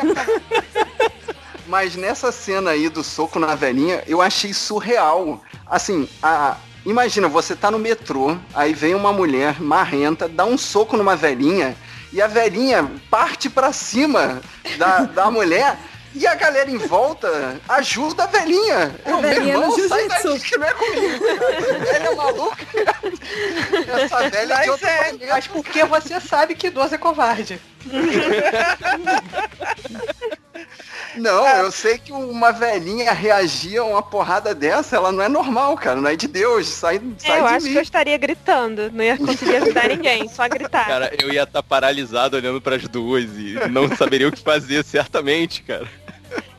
Mas 1.67 1.97
nessa 1.97 2.33
cena 2.33 2.71
aí 2.71 2.89
do 2.89 3.05
soco 3.05 3.39
na 3.39 3.55
velhinha, 3.55 4.03
eu 4.07 4.23
achei 4.23 4.55
surreal. 4.55 5.43
Assim, 5.67 6.09
a. 6.23 6.57
Imagina, 6.87 7.29
você 7.29 7.55
tá 7.55 7.71
no 7.71 7.79
metrô, 7.79 8.39
aí 8.55 8.73
vem 8.73 8.95
uma 8.95 9.13
mulher 9.13 9.61
marrenta, 9.61 10.27
dá 10.27 10.47
um 10.47 10.57
soco 10.57 10.97
numa 10.97 11.15
velhinha, 11.15 11.77
e 12.13 12.21
a 12.23 12.27
velhinha 12.27 12.91
parte 13.11 13.49
pra 13.51 13.73
cima 13.73 14.41
da, 14.77 15.01
da 15.01 15.31
mulher, 15.31 15.77
e 16.15 16.27
a 16.27 16.35
galera 16.35 16.71
em 16.71 16.79
volta 16.79 17.61
ajuda 17.69 18.25
a 18.25 18.27
velhinha. 18.27 18.95
Eu, 19.05 19.21
meu 19.21 19.31
velhinha 19.31 19.59
no 19.59 19.65
irmão, 19.65 19.89
sai 19.89 20.09
daqui 20.09 20.41
que 20.41 20.57
não 20.57 20.67
é 20.67 20.73
comigo. 20.75 21.25
Essa 21.27 21.79
velha 21.79 22.09
é 22.09 22.15
maluca. 22.15 22.67
Essa 24.03 24.31
velha 24.31 24.55
é 24.55 24.63
de 24.63 24.71
Mas 24.71 24.83
é, 24.83 25.05
planeta. 25.05 25.27
mas 25.35 25.47
porque 25.47 25.85
você 25.85 26.19
sabe 26.21 26.55
que 26.55 26.69
idoso 26.69 26.95
é 26.95 26.99
covarde. 26.99 27.61
Não, 31.17 31.47
eu 31.59 31.71
sei 31.73 31.99
que 31.99 32.13
uma 32.13 32.53
velhinha 32.53 33.13
reagir 33.13 33.79
a 33.79 33.85
uma 33.85 34.03
porrada 34.03 34.55
dessa, 34.55 34.97
ela 34.97 35.11
não 35.11 35.23
é 35.23 35.29
normal, 35.29 35.77
cara. 35.77 36.01
Não 36.01 36.09
é 36.11 36.17
de 36.17 36.29
Deus. 36.29 36.67
Sai, 36.69 37.01
sai 37.19 37.41
eu 37.41 37.47
de 37.47 37.55
acho 37.55 37.67
mim. 37.67 37.73
que 37.73 37.79
eu 37.79 37.83
estaria 37.83 38.17
gritando. 38.19 38.91
Não 38.93 39.03
ia 39.03 39.17
conseguir 39.17 39.57
ajudar 39.57 39.89
ninguém, 39.91 40.29
só 40.29 40.49
gritar. 40.49 40.87
Cara, 40.87 41.13
eu 41.21 41.33
ia 41.33 41.43
estar 41.45 41.63
paralisado 41.63 42.37
olhando 42.37 42.61
pras 42.61 42.83
duas 42.89 43.25
e 43.37 43.55
não 43.71 43.95
saberia 43.97 44.29
o 44.29 44.33
que 44.33 44.41
fazer, 44.41 44.85
certamente, 44.85 45.63
cara. 45.63 45.89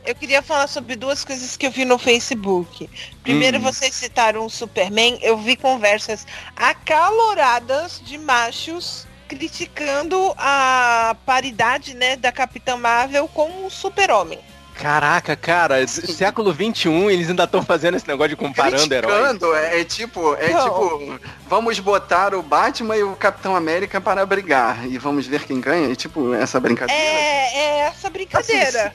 Eu 0.04 0.14
queria 0.14 0.42
falar 0.42 0.66
sobre 0.66 0.96
duas 0.96 1.24
coisas 1.24 1.56
que 1.56 1.66
eu 1.66 1.70
vi 1.70 1.84
no 1.84 1.98
Facebook. 1.98 2.88
Primeiro, 3.22 3.58
Hum. 3.58 3.60
vocês 3.62 3.94
citaram 3.94 4.44
o 4.44 4.50
Superman. 4.50 5.18
Eu 5.22 5.36
vi 5.38 5.54
conversas 5.56 6.26
acaloradas 6.56 8.00
de 8.04 8.18
machos 8.18 9.06
criticando 9.30 10.34
a 10.36 11.14
paridade, 11.24 11.94
né, 11.94 12.16
da 12.16 12.32
Capitã 12.32 12.76
Marvel 12.76 13.28
com 13.28 13.64
o 13.64 13.70
Super-Homem. 13.70 14.40
Caraca, 14.80 15.36
cara, 15.36 15.86
século 15.86 16.54
XXI 16.54 16.88
eles 17.12 17.28
ainda 17.28 17.44
estão 17.44 17.62
fazendo 17.62 17.96
esse 17.96 18.08
negócio 18.08 18.30
de 18.30 18.36
comparando 18.36 18.92
heróis. 18.94 19.14
Criticando, 19.14 19.54
é, 19.54 19.80
é 19.80 19.84
tipo, 19.84 20.34
é 20.36 20.48
Não. 20.48 20.64
tipo, 20.64 21.20
vamos 21.46 21.78
botar 21.78 22.34
o 22.34 22.42
Batman 22.42 22.96
e 22.96 23.02
o 23.02 23.14
Capitão 23.14 23.54
América 23.54 24.00
para 24.00 24.24
brigar 24.24 24.86
e 24.86 24.96
vamos 24.96 25.26
ver 25.26 25.44
quem 25.44 25.60
ganha. 25.60 25.92
É 25.92 25.94
tipo 25.94 26.32
essa 26.32 26.58
brincadeira. 26.58 27.02
É, 27.02 27.58
é 27.58 27.78
essa 27.80 28.08
brincadeira. 28.08 28.94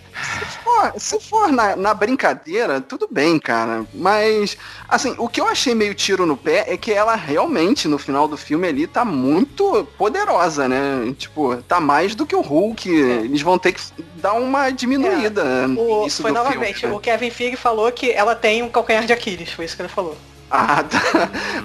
Se 0.49 0.57
for, 0.63 0.93
se 0.97 1.19
for 1.19 1.51
na, 1.51 1.75
na 1.75 1.93
brincadeira, 1.93 2.81
tudo 2.81 3.07
bem, 3.09 3.37
cara. 3.37 3.85
Mas, 3.93 4.57
assim, 4.89 5.13
o 5.19 5.29
que 5.29 5.39
eu 5.39 5.47
achei 5.47 5.75
meio 5.75 5.93
tiro 5.93 6.25
no 6.25 6.35
pé 6.35 6.65
é 6.67 6.77
que 6.77 6.91
ela 6.91 7.15
realmente, 7.15 7.87
no 7.87 7.99
final 7.99 8.27
do 8.27 8.37
filme 8.37 8.67
ali, 8.67 8.87
tá 8.87 9.05
muito 9.05 9.87
poderosa, 9.97 10.67
né? 10.67 11.13
Tipo, 11.17 11.57
tá 11.63 11.79
mais 11.79 12.15
do 12.15 12.25
que 12.25 12.35
o 12.35 12.41
Hulk. 12.41 12.89
Eles 12.89 13.41
vão 13.41 13.59
ter 13.59 13.73
que 13.73 13.81
dar 14.15 14.33
uma 14.33 14.71
diminuída 14.71 15.67
no 15.67 15.74
O, 15.81 16.01
início 16.01 16.21
foi 16.21 16.31
do 16.31 16.35
novamente, 16.35 16.79
filme. 16.79 16.93
né? 16.93 16.97
o 16.97 17.01
Kevin 17.01 17.29
Feige 17.29 17.55
falou 17.57 17.91
que 17.91 18.11
ela 18.11 18.35
tem 18.35 18.61
um 18.63 18.69
calcanhar 18.69 19.05
de 19.05 19.13
Aquiles, 19.13 19.51
foi 19.51 19.65
isso 19.65 19.75
que 19.75 19.81
ele 19.81 19.89
falou. 19.89 20.17
Ah, 20.49 20.83
tá. 20.83 20.99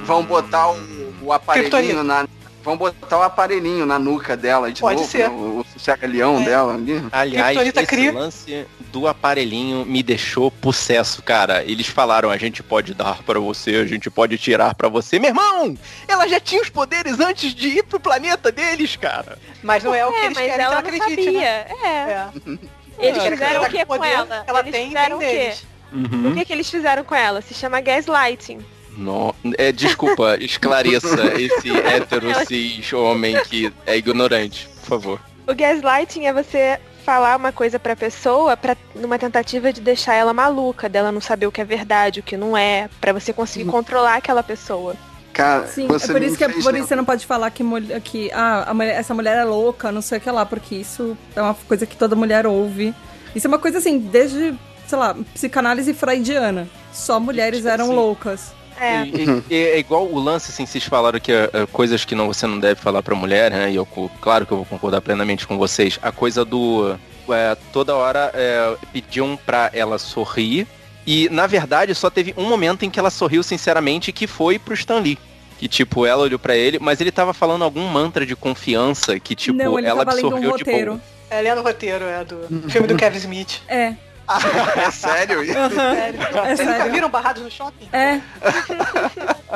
Vão 0.05 0.23
botar 0.25 0.71
o, 0.71 1.15
o 1.23 1.33
aparelhinho 1.33 1.71
Kryptonita. 1.71 2.03
na. 2.03 2.27
Vão 2.63 2.77
botar 2.77 3.19
o 3.19 3.23
aparelhinho 3.23 3.87
na 3.87 3.99
nuca 3.99 4.37
dela 4.37 4.71
de 4.71 4.83
Pode 4.83 4.97
novo, 5.01 5.09
ser. 5.11 5.21
né? 5.21 5.29
o, 5.31 5.61
o 5.61 5.67
sossega-leão 5.73 6.41
É. 6.41 6.45
dela 6.45 6.75
ali. 6.75 7.03
Aliás, 7.11 7.47
Kryptonita 7.57 7.81
esse 7.81 7.89
cria. 7.89 8.13
lance 8.13 8.67
do 8.93 9.07
aparelhinho 9.07 9.87
me 9.87 10.03
deixou 10.03 10.51
possesso, 10.51 11.23
cara. 11.23 11.63
Eles 11.65 11.87
falaram, 11.87 12.29
a 12.31 12.37
gente 12.37 12.63
pode 12.63 12.93
dar 12.93 13.23
pra 13.23 13.39
você, 13.41 13.77
a 13.77 13.87
gente 13.87 14.11
pode 14.11 14.37
tirar 14.37 14.75
pra 14.75 14.89
você. 14.91 15.19
Meu 15.19 15.29
irmão, 15.31 15.75
ela 16.07 16.27
já 16.29 16.39
tinha 16.39 16.61
os 16.61 16.69
poderes 16.69 17.19
antes 17.19 17.55
de 17.55 17.69
ir 17.69 17.85
pro 17.85 17.99
planeta 18.01 18.53
deles, 18.53 18.95
cara. 18.97 19.39
Mas 19.63 19.83
não 19.83 19.95
é, 19.95 20.05
o 20.05 20.13
que 20.13 20.19
É, 20.19 20.25
eles 20.27 20.37
querem 20.37 20.53
que 20.55 20.61
ela 20.61 20.75
ela 20.75 20.83
não 20.83 20.89
acredite, 20.89 21.25
sabia. 21.25 21.41
né? 21.41 21.67
É. 21.83 21.87
É. 21.89 22.29
Eles 23.01 23.23
fizeram 23.25 23.63
o 23.63 23.69
que 23.69 23.85
com 23.85 24.05
ela? 24.05 24.45
Ela 24.47 24.61
Eles 24.61 24.73
tem 24.73 24.87
fizeram 24.89 25.17
o 25.17 25.21
quê? 25.21 25.27
deles. 25.27 25.67
O 25.93 26.35
que, 26.35 26.45
que 26.45 26.53
eles 26.53 26.71
fizeram 26.71 27.05
com 27.05 27.15
ela? 27.15 27.41
Se 27.41 27.55
chama 27.55 27.81
gaslighting. 27.81 28.65
No... 28.97 29.35
É, 29.59 29.73
desculpa, 29.73 30.37
esclareça 30.43 31.33
esse 31.41 31.71
hétero 31.71 32.29
cis 32.47 32.93
homem 32.93 33.41
que 33.45 33.73
é 33.87 33.97
ignorante, 33.97 34.69
por 34.81 34.87
favor. 34.89 35.21
O 35.47 35.55
gaslighting 35.55 36.27
é 36.27 36.33
você 36.33 36.79
falar 37.05 37.37
uma 37.37 37.51
coisa 37.51 37.79
pra 37.79 37.97
pessoa 37.97 38.57
pra, 38.57 38.77
numa 38.95 39.19
tentativa 39.19 39.73
de 39.73 39.81
deixar 39.81 40.15
ela 40.15 40.33
maluca, 40.33 40.89
dela 40.89 41.11
não 41.11 41.21
saber 41.21 41.47
o 41.47 41.53
que 41.53 41.61
é 41.61 41.65
verdade, 41.65 42.21
o 42.21 42.23
que 42.23 42.37
não 42.37 42.57
é, 42.57 42.89
pra 43.01 43.13
você 43.13 43.33
conseguir 43.33 43.69
controlar 43.71 44.17
aquela 44.17 44.43
pessoa. 44.43 44.95
Cara, 45.33 45.67
Sim, 45.69 45.87
você 45.87 46.11
é 46.11 46.13
por 46.13 46.23
isso 46.23 46.37
que, 46.37 46.45
é, 46.45 46.49
por 46.49 46.75
isso 46.75 46.87
você 46.89 46.97
não 46.97 47.05
pode 47.05 47.25
falar 47.25 47.51
que, 47.51 47.63
que 48.05 48.31
ah, 48.33 48.65
a 48.71 48.75
mulher- 48.75 48.97
essa 48.99 49.15
mulher 49.15 49.37
é 49.39 49.45
louca, 49.45 49.93
não 49.93 50.03
sei 50.03 50.19
o 50.19 50.21
que 50.21 50.31
lá, 50.31 50.45
porque 50.45 50.75
isso 50.75 51.17
é 51.37 51.41
uma 51.41 51.55
coisa 51.55 51.87
que 51.87 51.97
toda 51.97 52.17
mulher 52.17 52.47
ouve. 52.47 52.95
Isso 53.35 53.47
é 53.47 53.49
uma 53.49 53.59
coisa 53.59 53.79
assim, 53.79 53.99
desde, 53.99 54.55
sei 54.87 54.99
lá, 54.99 55.15
psicanálise 55.33 55.95
freudiana. 55.95 56.69
Só 56.93 57.21
mulheres 57.21 57.65
eram 57.65 57.87
Sim. 57.87 57.95
loucas. 57.95 58.53
É. 58.79 59.05
E- 59.05 59.43
e- 59.51 59.55
é 59.55 59.79
igual 59.79 60.07
o 60.07 60.19
lance, 60.19 60.51
assim, 60.51 60.67
vocês 60.67 60.85
falaram 60.85 61.21
que 61.21 61.31
é, 61.31 61.49
é, 61.53 61.67
coisas 61.67 62.05
que 62.05 62.15
não, 62.15 62.27
você 62.27 62.47
não 62.47 62.59
deve 62.59 62.81
falar 62.81 63.03
pra 63.03 63.15
mulher, 63.15 63.51
né? 63.51 63.71
E 63.71 63.77
eu, 63.77 63.87
claro 64.21 64.45
que 64.47 64.53
eu 64.53 64.57
vou 64.59 64.67
concordar 64.67 65.01
plenamente 65.03 65.47
com 65.47 65.57
vocês. 65.59 65.99
A 66.03 66.11
coisa 66.11 66.45
do. 66.45 66.97
é, 67.29 67.57
toda 67.73 67.95
hora 67.95 68.31
é, 68.35 68.75
pediam 68.93 69.39
pra 69.47 69.71
ela 69.73 69.99
sorrir. 69.99 70.67
E, 71.11 71.29
na 71.29 71.45
verdade, 71.49 71.93
só 71.93 72.09
teve 72.09 72.33
um 72.37 72.49
momento 72.49 72.85
em 72.85 72.91
que 72.91 72.97
ela 73.01 73.11
sorriu 73.11 73.43
sinceramente, 73.43 74.13
que 74.13 74.29
foi 74.29 74.61
pro 74.61 74.75
Stan 74.75 75.01
Lee. 75.01 75.19
Que, 75.59 75.67
tipo, 75.67 76.07
ela 76.07 76.23
olhou 76.23 76.39
pra 76.39 76.55
ele, 76.55 76.79
mas 76.79 77.01
ele 77.01 77.11
tava 77.11 77.35
falando 77.35 77.65
algum 77.65 77.85
mantra 77.89 78.25
de 78.25 78.37
confiança 78.37 79.19
que, 79.19 79.35
tipo, 79.35 79.59
não, 79.59 79.77
ele 79.77 79.89
ela 79.89 80.05
tava 80.05 80.15
lendo 80.17 80.27
um 80.27 80.37
absorveu 80.37 80.57
de 80.57 80.63
roteiro. 80.65 80.91
boa. 80.93 81.03
É, 81.29 81.41
lendo 81.41 81.59
o 81.59 81.65
roteiro, 81.65 82.05
é 82.05 82.25
do 82.25 82.71
filme 82.71 82.87
do 82.87 82.97
Kevin 82.97 83.19
Smith. 83.19 83.61
É, 83.67 83.95
é 84.87 84.91
sério? 84.93 85.45
Sério. 85.45 86.23
é 86.23 86.55
Vocês 86.55 86.59
nunca 86.61 86.79
sério. 86.79 86.93
viram 86.93 87.09
Barrados 87.11 87.43
no 87.43 87.51
Shopping? 87.51 87.89
É, 87.93 88.21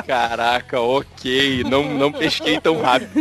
Caraca, 0.04 0.80
ok. 0.80 1.62
Não, 1.64 1.84
não 1.84 2.10
pesquei 2.10 2.60
tão 2.60 2.80
rápido. 2.82 3.12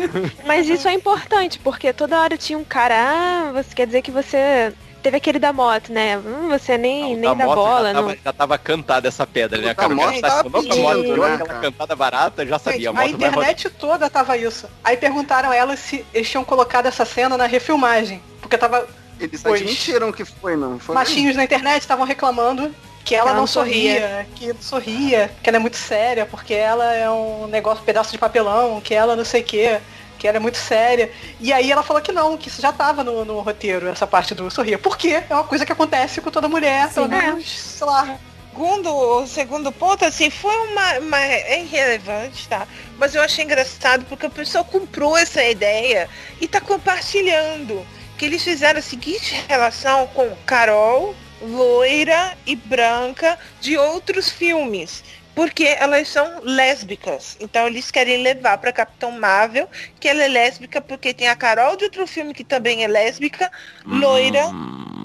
Mas 0.46 0.66
isso 0.66 0.88
é 0.88 0.94
importante, 0.94 1.58
porque 1.58 1.92
toda 1.92 2.18
hora 2.18 2.38
tinha 2.38 2.58
um 2.58 2.64
cara, 2.64 2.94
ah, 2.96 3.52
você 3.52 3.74
quer 3.74 3.86
dizer 3.86 4.00
que 4.00 4.10
você. 4.10 4.72
Teve 5.02 5.16
aquele 5.16 5.38
da 5.38 5.52
moto, 5.52 5.92
né? 5.92 6.16
Hum, 6.18 6.48
você 6.48 6.78
nem, 6.78 7.16
Não, 7.16 7.34
nem 7.34 7.36
dá 7.36 7.48
bola, 7.48 7.92
já 7.92 7.94
não. 7.94 8.02
tava, 8.08 8.18
já 8.24 8.32
tava 8.32 8.58
cantada 8.58 9.08
essa 9.08 9.26
pedra, 9.26 9.60
né, 9.60 9.74
cara? 9.74 9.94
Moto 9.94 10.20
tá 10.20 10.44
pedindo, 10.44 10.76
moto, 10.76 11.16
né, 11.16 11.34
aquela 11.34 11.44
cara? 11.44 11.60
cantada 11.60 11.96
barata, 11.96 12.46
já 12.46 12.58
sabia. 12.58 12.78
Gente, 12.78 12.86
a 12.86 12.90
a 12.90 12.92
moto 12.92 13.18
vai 13.18 13.30
rodar. 13.30 13.50
internet 13.50 13.70
toda 13.70 14.08
tava 14.08 14.36
isso. 14.36 14.68
Aí 14.84 14.96
perguntaram 14.96 15.50
a 15.50 15.56
ela 15.56 15.76
se 15.76 16.06
eles 16.14 16.30
tinham 16.30 16.44
colocado 16.44 16.86
essa 16.86 17.04
cena 17.04 17.36
na 17.36 17.46
refilmagem. 17.46 18.22
Porque 18.40 18.56
tava 18.56 18.86
Eles 19.18 19.42
Pois. 19.42 19.60
admitiram 19.60 20.12
que 20.12 20.24
foi, 20.24 20.56
não 20.56 20.78
foi? 20.78 20.94
machinhos 20.94 21.36
na 21.36 21.44
internet 21.44 21.80
estavam 21.82 22.04
reclamando 22.06 22.74
que 23.04 23.14
ela 23.14 23.30
Ela 23.30 23.34
não 23.34 23.40
não 23.42 23.46
sorria, 23.48 24.26
que 24.36 24.52
não 24.52 24.62
sorria, 24.62 25.30
que 25.42 25.50
ela 25.50 25.56
é 25.56 25.60
muito 25.60 25.76
séria, 25.76 26.24
porque 26.26 26.54
ela 26.54 26.92
é 26.94 27.10
um 27.10 27.48
negócio, 27.48 27.82
um 27.82 27.84
pedaço 27.84 28.12
de 28.12 28.18
papelão, 28.18 28.80
que 28.80 28.94
ela 28.94 29.16
não 29.16 29.24
sei 29.24 29.42
o 29.42 29.44
quê, 29.44 29.80
que 30.22 30.28
ela 30.28 30.36
é 30.36 30.40
muito 30.40 30.56
séria. 30.56 31.10
E 31.40 31.52
aí 31.52 31.72
ela 31.72 31.82
falou 31.82 32.00
que 32.00 32.12
não, 32.12 32.38
que 32.38 32.46
isso 32.46 32.62
já 32.62 32.72
tava 32.72 33.02
no, 33.02 33.24
no 33.24 33.40
roteiro, 33.40 33.88
essa 33.88 34.06
parte 34.06 34.36
do 34.36 34.48
sorrir. 34.52 34.78
Porque 34.78 35.20
é 35.28 35.34
uma 35.34 35.42
coisa 35.42 35.66
que 35.66 35.72
acontece 35.72 36.20
com 36.20 36.30
toda 36.30 36.48
mulher, 36.48 36.88
pelo 36.92 37.08
menos, 37.08 37.50
sei 37.50 37.84
lá. 37.84 38.16
Segundo, 38.52 39.26
segundo 39.26 39.72
ponto, 39.72 40.04
assim, 40.04 40.30
foi 40.30 40.54
uma, 40.68 40.98
uma. 41.00 41.18
É 41.18 41.60
irrelevante, 41.60 42.46
tá? 42.48 42.68
Mas 42.98 43.16
eu 43.16 43.22
achei 43.22 43.44
engraçado 43.44 44.04
porque 44.04 44.26
a 44.26 44.30
pessoa 44.30 44.62
comprou 44.62 45.16
essa 45.16 45.42
ideia 45.42 46.08
e 46.40 46.46
tá 46.46 46.60
compartilhando. 46.60 47.84
Que 48.16 48.26
eles 48.26 48.44
fizeram 48.44 48.78
a 48.78 48.82
seguinte 48.82 49.34
relação 49.48 50.06
com 50.08 50.30
Carol, 50.46 51.16
loira 51.40 52.38
e 52.46 52.54
branca 52.54 53.36
de 53.60 53.76
outros 53.76 54.30
filmes. 54.30 55.02
Porque 55.34 55.64
elas 55.64 56.08
são 56.08 56.40
lésbicas. 56.42 57.36
Então 57.40 57.66
eles 57.66 57.90
querem 57.90 58.22
levar 58.22 58.58
pra 58.58 58.72
Capitão 58.72 59.10
Marvel 59.12 59.68
que 59.98 60.08
ela 60.08 60.22
é 60.24 60.28
lésbica 60.28 60.80
porque 60.80 61.14
tem 61.14 61.28
a 61.28 61.36
Carol 61.36 61.76
de 61.76 61.84
outro 61.84 62.06
filme 62.06 62.34
que 62.34 62.44
também 62.44 62.84
é 62.84 62.88
lésbica, 62.88 63.50
loira, 63.86 64.44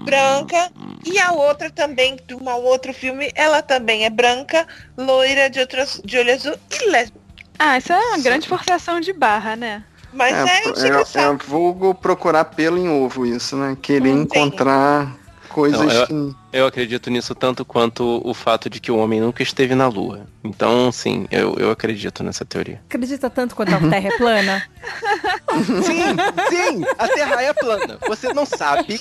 branca, 0.04 0.72
e 1.06 1.20
a 1.20 1.32
outra 1.32 1.70
também, 1.70 2.18
de 2.28 2.36
um 2.36 2.50
outro 2.50 2.94
filme, 2.94 3.32
ela 3.34 3.62
também 3.62 4.06
é 4.06 4.10
branca, 4.10 4.68
loira, 4.98 5.50
de, 5.50 5.60
outras, 5.60 6.02
de 6.04 6.18
olho 6.18 6.34
azul 6.34 6.56
e 6.72 6.90
lésbica. 6.90 7.20
Ah, 7.58 7.78
isso 7.78 7.94
é 7.94 7.98
uma 7.98 8.18
grande 8.20 8.48
forçação 8.48 9.00
de 9.00 9.14
barra, 9.14 9.56
né? 9.56 9.84
Mas 10.12 10.34
é, 10.36 10.42
é, 10.42 11.22
é, 11.22 11.24
é 11.24 11.34
vulgo 11.46 11.94
procurar 11.94 12.46
pelo 12.46 12.78
em 12.78 12.90
ovo 12.90 13.26
isso, 13.26 13.56
né? 13.56 13.78
Querer 13.82 14.10
Hum, 14.10 14.24
encontrar 14.24 15.16
Coisas 15.50 15.80
Não, 15.82 15.92
eu- 15.92 16.08
que. 16.08 16.36
Eu 16.54 16.66
acredito 16.68 17.10
nisso 17.10 17.34
tanto 17.36 17.64
quanto 17.66 18.22
o 18.24 18.34
fato 18.34 18.70
de 18.70 18.80
que 18.80 18.92
o 18.92 18.98
homem 18.98 19.20
nunca 19.22 19.42
esteve 19.44 19.76
na 19.76 19.88
Lua. 19.88 20.26
Então, 20.44 20.92
sim, 20.92 21.28
eu, 21.32 21.56
eu 21.58 21.70
acredito 21.72 22.24
nessa 22.24 22.44
teoria. 22.46 22.82
Acredita 22.90 23.30
tanto 23.30 23.56
quanto 23.56 23.74
a 23.76 23.80
Terra 23.80 24.08
é 24.08 24.18
plana? 24.18 24.64
Sim, 25.84 26.16
sim, 26.50 26.86
a 27.00 27.08
Terra 27.08 27.42
é 27.42 27.54
plana. 27.54 27.98
Você 28.08 28.32
não 28.34 28.46
sabe, 28.46 29.00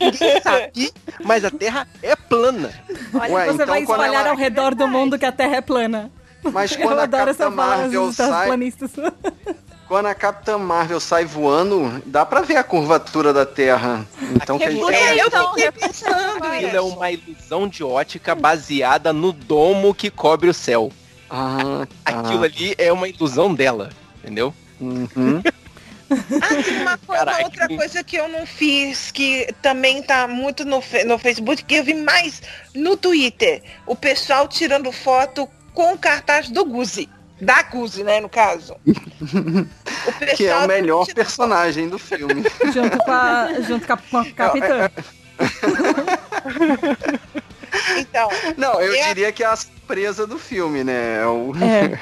ninguém 0.00 0.40
sabe, 0.42 0.92
mas 1.24 1.44
a 1.44 1.50
Terra 1.50 1.86
é 2.02 2.16
plana. 2.16 2.70
Olha, 3.14 3.32
Ué, 3.32 3.46
você 3.46 3.54
então 3.54 3.66
vai 3.66 3.82
espalhar 3.82 4.14
ela- 4.22 4.30
ao 4.30 4.36
redor 4.36 4.74
do 4.74 4.88
mundo 4.88 5.18
que 5.18 5.24
a 5.26 5.30
Terra 5.32 5.56
é 5.56 5.60
plana. 5.60 6.10
Mas 6.42 6.72
Eu 6.72 6.78
quando 6.82 6.98
a 6.98 7.02
adoro 7.04 7.26
Capitã 7.26 7.44
essa 7.44 7.52
fala 7.56 7.76
Marvel 7.78 8.12
sai. 8.12 8.48
Quando 9.92 10.06
a 10.06 10.14
Capitã 10.14 10.56
Marvel 10.56 10.98
sai 10.98 11.26
voando, 11.26 12.02
dá 12.06 12.24
pra 12.24 12.40
ver 12.40 12.56
a 12.56 12.64
curvatura 12.64 13.30
da 13.30 13.44
Terra. 13.44 14.06
Então 14.34 14.58
quer 14.58 14.70
dizer. 14.70 14.94
É, 14.94 15.22
eu 15.22 15.30
fiquei 15.30 15.70
pensando 15.70 16.42
Aquilo 16.42 16.76
é 16.76 16.80
uma 16.80 17.10
ilusão 17.10 17.68
de 17.68 17.84
ótica 17.84 18.34
baseada 18.34 19.12
no 19.12 19.34
domo 19.34 19.92
que 19.92 20.08
cobre 20.08 20.48
o 20.48 20.54
céu. 20.54 20.90
Ah, 21.28 21.86
tá. 22.04 22.20
Aquilo 22.20 22.42
ali 22.42 22.74
é 22.78 22.90
uma 22.90 23.06
ilusão 23.06 23.52
dela, 23.52 23.90
entendeu? 24.16 24.54
Uhum. 24.80 25.42
Ah, 26.40 26.62
tem 26.64 26.80
uma, 26.80 26.96
coisa, 26.96 27.24
Caraca. 27.26 27.44
outra 27.44 27.68
coisa 27.68 28.02
que 28.02 28.16
eu 28.16 28.28
não 28.30 28.46
fiz, 28.46 29.10
que 29.10 29.54
também 29.60 30.02
tá 30.02 30.26
muito 30.26 30.64
no, 30.64 30.82
no 31.04 31.18
Facebook, 31.18 31.64
que 31.66 31.74
eu 31.74 31.84
vi 31.84 31.92
mais 31.92 32.40
no 32.74 32.96
Twitter. 32.96 33.62
O 33.86 33.94
pessoal 33.94 34.48
tirando 34.48 34.90
foto 34.90 35.46
com 35.74 35.92
o 35.92 35.98
cartaz 35.98 36.48
do 36.48 36.64
Guzi. 36.64 37.10
Da 37.42 37.62
Guzi, 37.62 38.04
né, 38.04 38.20
no 38.20 38.28
caso. 38.28 38.76
O 40.04 40.36
Que 40.36 40.46
é 40.46 40.56
o 40.56 40.66
melhor 40.66 41.04
tira- 41.04 41.14
personagem 41.16 41.88
do 41.88 41.96
filme. 41.98 42.42
junto 42.74 42.98
com 42.98 43.10
a, 43.12 43.48
junto 43.60 43.86
com 43.86 43.92
a, 43.92 43.96
com 43.96 44.16
a 44.18 44.24
Capitã. 44.32 44.90
Então, 47.96 48.28
Não, 48.56 48.80
eu 48.80 48.92
É. 48.94 49.08
diria 49.08 49.32
que 49.32 49.42
é 49.42 49.46
a 49.46 49.56
surpresa 49.56 50.26
do 50.26 50.38
filme, 50.38 50.84
né? 50.84 51.22
É 51.22 51.26
o, 51.26 51.52
É. 51.56 51.98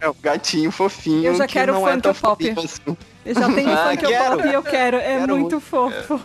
é 0.00 0.08
o 0.08 0.14
gatinho 0.14 0.70
fofinho. 0.70 1.24
Eu 1.24 1.34
já 1.36 1.46
que 1.46 1.54
quero 1.54 1.72
não 1.72 1.88
é 1.88 1.92
Funko 1.92 2.02
tão 2.02 2.14
Pop. 2.14 2.50
assim. 2.50 2.96
Eu 3.24 3.34
já 3.34 3.52
tenho 3.52 3.70
Ah, 3.72 3.88
funk 3.90 4.06
quero. 4.06 4.36
pop 4.36 4.48
e 4.48 4.52
eu 4.52 4.62
quero. 4.62 4.96
É 4.98 5.18
Quero 5.18 5.36
muito 5.36 5.50
muito. 5.56 5.60
fofo. 5.60 6.20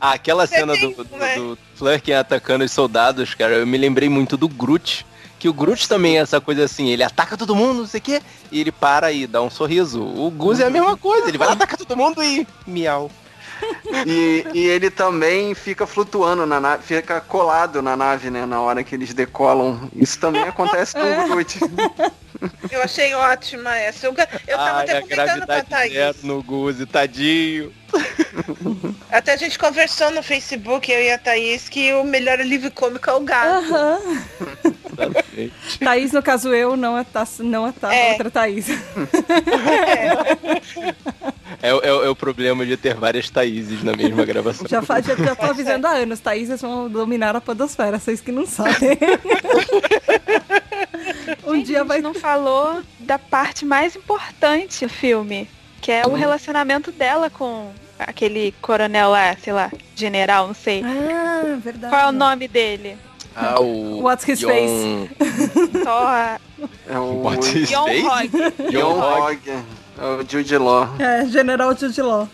Ah, 0.00 0.12
aquela 0.12 0.46
Você 0.46 0.56
cena 0.56 0.74
tem, 0.74 0.92
do, 0.92 1.04
do, 1.04 1.16
né? 1.16 1.34
do 1.36 1.58
Flerken 1.74 2.14
atacando 2.16 2.64
os 2.64 2.70
soldados, 2.72 3.34
cara, 3.34 3.54
eu 3.54 3.66
me 3.66 3.78
lembrei 3.78 4.08
muito 4.08 4.36
do 4.36 4.46
Groot. 4.48 5.06
Que 5.46 5.50
o 5.50 5.54
Groot 5.54 5.88
também 5.88 6.18
é 6.18 6.22
essa 6.22 6.40
coisa 6.40 6.64
assim, 6.64 6.88
ele 6.88 7.04
ataca 7.04 7.36
todo 7.36 7.54
mundo, 7.54 7.78
não 7.78 7.86
sei 7.86 8.00
o 8.00 8.02
quê, 8.02 8.20
e 8.50 8.60
ele 8.60 8.72
para 8.72 9.12
e 9.12 9.28
dá 9.28 9.40
um 9.40 9.48
sorriso. 9.48 10.02
O 10.02 10.28
Gus 10.28 10.58
é 10.58 10.66
a 10.66 10.70
mesma 10.70 10.96
coisa, 10.96 11.28
ele 11.28 11.38
vai 11.38 11.46
lá, 11.46 11.54
ataca 11.54 11.76
todo 11.76 11.96
mundo 11.96 12.20
e 12.20 12.44
miau. 12.66 13.08
E, 14.04 14.44
e 14.52 14.66
ele 14.66 14.90
também 14.90 15.54
fica 15.54 15.86
flutuando 15.86 16.44
na 16.44 16.60
nave, 16.60 16.82
fica 16.82 17.20
colado 17.22 17.80
na 17.80 17.96
nave, 17.96 18.28
né? 18.28 18.44
Na 18.44 18.60
hora 18.60 18.84
que 18.84 18.94
eles 18.94 19.14
decolam. 19.14 19.88
Isso 19.94 20.18
também 20.18 20.42
acontece 20.42 20.92
com 20.92 21.00
o 21.00 21.28
Groot. 21.30 21.58
eu 22.70 22.82
achei 22.82 23.14
ótima 23.14 23.74
essa. 23.78 24.06
Eu, 24.06 24.14
eu 24.46 24.58
tava 24.58 24.78
Ai, 24.80 24.84
até 24.84 24.98
a 24.98 25.02
comentando 25.02 25.46
com 25.46 25.52
a 25.52 25.62
Thaís. 25.62 26.22
no 26.22 26.42
Gus, 26.42 26.76
tadinho. 26.92 27.72
Até 29.16 29.32
a 29.32 29.36
gente 29.36 29.58
conversou 29.58 30.10
no 30.10 30.22
Facebook, 30.22 30.92
eu 30.92 31.00
e 31.00 31.10
a 31.10 31.16
Thaís, 31.16 31.70
que 31.70 31.90
o 31.94 32.04
melhor 32.04 32.38
alívio 32.38 32.70
cômico 32.70 33.08
é 33.08 33.14
o 33.14 33.20
gato. 33.20 33.74
Aham. 33.74 33.98
Thaís, 35.82 36.12
no 36.12 36.22
caso 36.22 36.52
eu, 36.54 36.76
não 36.76 36.96
a, 36.96 37.02
tá, 37.04 37.26
não 37.38 37.64
a 37.64 37.72
tá, 37.72 37.94
É. 37.94 38.12
outra 38.12 38.30
Thaís. 38.30 38.66
É, 41.62 41.72
o- 41.74 41.80
é 41.80 41.92
o- 41.94 42.04
é 42.04 42.08
o 42.10 42.14
problema 42.16 42.66
de 42.66 42.76
ter 42.76 42.94
várias 42.94 43.30
Thaíses 43.30 43.82
na 43.82 43.94
mesma 43.94 44.24
gravação. 44.26 44.66
Já, 44.68 44.82
já, 44.82 45.14
já 45.16 45.34
tô 45.34 45.46
avisando 45.46 45.86
há 45.86 45.92
anos, 45.96 46.20
Thaíses 46.20 46.60
vão 46.60 46.86
dominar 46.88 47.34
a 47.34 47.40
podosfera, 47.40 47.98
vocês 47.98 48.20
que 48.20 48.30
não 48.30 48.46
sabem. 48.46 48.98
um 51.46 51.54
Gente, 51.56 51.66
dia 51.66 51.80
a 51.80 51.84
vai... 51.84 51.96
gente 51.98 52.04
não 52.04 52.14
falou 52.14 52.82
da 53.00 53.18
parte 53.18 53.64
mais 53.64 53.96
importante 53.96 54.84
do 54.84 54.90
filme, 54.92 55.48
que 55.80 55.90
é 55.90 56.06
o 56.06 56.12
relacionamento 56.14 56.92
dela 56.92 57.30
com 57.30 57.72
aquele 57.98 58.52
coronel 58.60 59.10
lá, 59.10 59.36
sei 59.42 59.52
lá, 59.52 59.70
general, 59.94 60.48
não 60.48 60.54
sei. 60.54 60.82
Ah, 60.84 61.56
verdade. 61.62 61.90
Qual 61.92 62.02
é 62.02 62.08
o 62.08 62.12
nome 62.12 62.48
dele? 62.48 62.96
Ah, 63.34 63.60
o 63.60 64.00
What's 64.02 64.26
his 64.26 64.40
Yon- 64.40 65.08
Só 65.84 66.14
É 66.88 66.98
o 66.98 67.22
What's 67.22 67.52
his 67.54 67.70
Yon 67.70 67.84
face? 67.86 68.06
Hog. 68.06 68.70
John 68.72 68.98
Hogg. 69.00 69.50
É 69.50 70.04
o 70.04 70.24
Jude 70.28 70.56
Law. 70.58 70.88
É, 70.98 71.26
General 71.26 71.76
Jude 71.76 72.00
Law, 72.02 72.28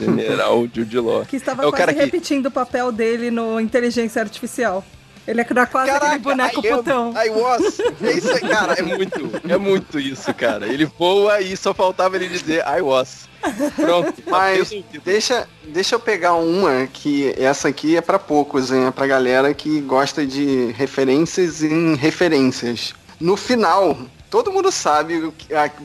General 0.00 0.66
Jude 0.72 0.98
Law. 0.98 1.24
que 1.26 1.36
estava 1.36 1.62
É 1.62 1.66
o 1.66 1.70
quase 1.70 1.80
cara 1.86 1.94
que- 1.94 2.04
repetindo 2.04 2.46
o 2.46 2.50
papel 2.50 2.90
dele 2.92 3.30
no 3.30 3.60
Inteligência 3.60 4.20
Artificial. 4.20 4.84
Ele 5.26 5.40
era 5.40 5.66
quase 5.66 5.90
aquele 5.90 6.18
boneco 6.18 6.64
I 6.64 6.68
am- 6.68 6.76
putão. 6.78 7.14
I 7.16 7.30
was. 7.30 7.78
É 8.02 8.12
isso 8.12 8.30
aí, 8.32 8.40
cara. 8.40 8.72
É 8.74 8.82
muito, 8.82 9.30
é 9.48 9.56
muito 9.56 10.00
isso, 10.00 10.32
cara. 10.34 10.66
Ele 10.66 10.84
voa 10.84 11.40
e 11.40 11.56
só 11.56 11.72
faltava 11.72 12.16
ele 12.16 12.28
dizer 12.28 12.62
I 12.66 12.80
was. 12.80 13.28
Pronto. 13.76 14.14
Mas 14.28 14.72
deixa, 15.04 15.48
deixa 15.68 15.94
eu 15.94 16.00
pegar 16.00 16.34
uma 16.34 16.86
que 16.92 17.34
essa 17.38 17.68
aqui 17.68 17.96
é 17.96 18.00
pra 18.00 18.18
poucos, 18.18 18.70
hein? 18.72 18.86
É 18.86 18.90
pra 18.90 19.06
galera 19.06 19.52
que 19.54 19.80
gosta 19.80 20.26
de 20.26 20.72
referências 20.76 21.62
em 21.62 21.94
referências. 21.94 22.92
No 23.20 23.36
final, 23.36 23.96
todo 24.32 24.50
mundo 24.50 24.72
sabe 24.72 25.30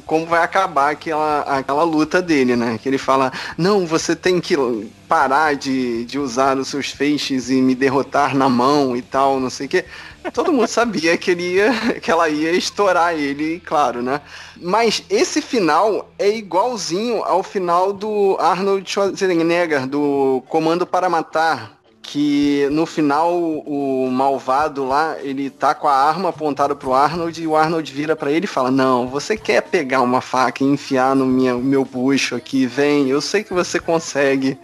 como 0.05 0.25
vai 0.25 0.41
acabar 0.41 0.91
aquela, 0.91 1.41
aquela 1.41 1.83
luta 1.83 2.21
dele, 2.21 2.55
né? 2.55 2.79
Que 2.81 2.87
ele 2.87 2.97
fala, 2.97 3.29
não, 3.57 3.85
você 3.85 4.15
tem 4.15 4.39
que 4.39 4.55
parar 5.05 5.53
de, 5.53 6.05
de 6.05 6.17
usar 6.17 6.57
os 6.57 6.69
seus 6.69 6.89
feixes 6.89 7.49
e 7.49 7.55
me 7.55 7.75
derrotar 7.75 8.33
na 8.33 8.47
mão 8.47 8.95
e 8.95 9.01
tal, 9.01 9.37
não 9.37 9.49
sei 9.49 9.65
o 9.65 9.69
quê. 9.69 9.83
Todo 10.33 10.53
mundo 10.53 10.67
sabia 10.67 11.17
que, 11.17 11.31
ele 11.31 11.55
ia, 11.55 11.73
que 12.01 12.09
ela 12.09 12.29
ia 12.29 12.53
estourar 12.53 13.13
ele, 13.15 13.59
claro, 13.65 14.01
né? 14.01 14.21
Mas 14.55 15.03
esse 15.09 15.41
final 15.41 16.09
é 16.17 16.29
igualzinho 16.29 17.23
ao 17.25 17.43
final 17.43 17.91
do 17.91 18.37
Arnold 18.39 18.89
Schwarzenegger, 18.89 19.85
do 19.85 20.41
Comando 20.47 20.87
para 20.87 21.09
Matar. 21.09 21.76
Que 22.09 22.69
no 22.71 22.85
final 22.85 23.33
o 23.37 24.09
malvado 24.09 24.85
lá, 24.85 25.17
ele 25.19 25.49
tá 25.49 25.75
com 25.75 25.89
a 25.89 25.93
arma 25.93 26.29
apontada 26.29 26.73
pro 26.73 26.93
Arnold 26.93 27.43
e 27.43 27.45
o 27.45 27.53
Arnold 27.53 27.91
vira 27.91 28.15
pra 28.15 28.31
ele 28.31 28.45
e 28.45 28.47
fala: 28.47 28.71
Não, 28.71 29.07
você 29.09 29.35
quer 29.35 29.61
pegar 29.61 29.99
uma 30.01 30.21
faca 30.21 30.63
e 30.63 30.67
enfiar 30.67 31.13
no 31.13 31.25
minha, 31.25 31.53
meu 31.55 31.83
bucho 31.83 32.33
aqui? 32.33 32.65
Vem, 32.65 33.09
eu 33.09 33.19
sei 33.19 33.43
que 33.43 33.53
você 33.53 33.77
consegue. 33.77 34.57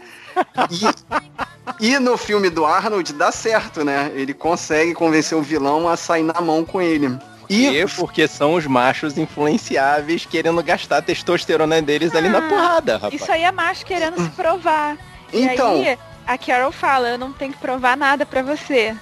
E, 1.79 1.89
e 1.91 1.99
no 1.99 2.15
filme 2.17 2.49
do 2.49 2.65
Arnold 2.65 3.11
dá 3.13 3.29
certo, 3.29 3.83
né? 3.83 4.09
Ele 4.15 4.33
consegue 4.33 4.93
convencer 4.93 5.37
o 5.37 5.41
vilão 5.41 5.87
a 5.89 5.97
sair 5.97 6.23
na 6.23 6.39
mão 6.39 6.63
com 6.63 6.81
ele. 6.81 7.09
E 7.49 7.67
porque 7.97 8.25
são 8.25 8.53
os 8.53 8.65
machos 8.65 9.17
influenciáveis 9.17 10.25
querendo 10.25 10.63
gastar 10.63 10.97
a 10.99 11.01
testosterona 11.01 11.81
deles 11.81 12.15
ali 12.15 12.29
na 12.29 12.41
porrada, 12.41 12.93
rapaz. 12.93 13.21
Isso 13.21 13.29
aí 13.29 13.43
é 13.43 13.51
macho 13.51 13.85
querendo 13.85 14.15
se 14.23 14.29
provar. 14.29 14.97
Então- 15.33 15.77
E 15.83 15.87
aí, 15.89 15.97
a 16.27 16.37
Carol 16.37 16.71
fala, 16.71 17.09
eu 17.09 17.17
não 17.17 17.31
tenho 17.31 17.53
que 17.53 17.59
provar 17.59 17.95
nada 17.97 18.25
pra 18.25 18.41
você. 18.41 18.95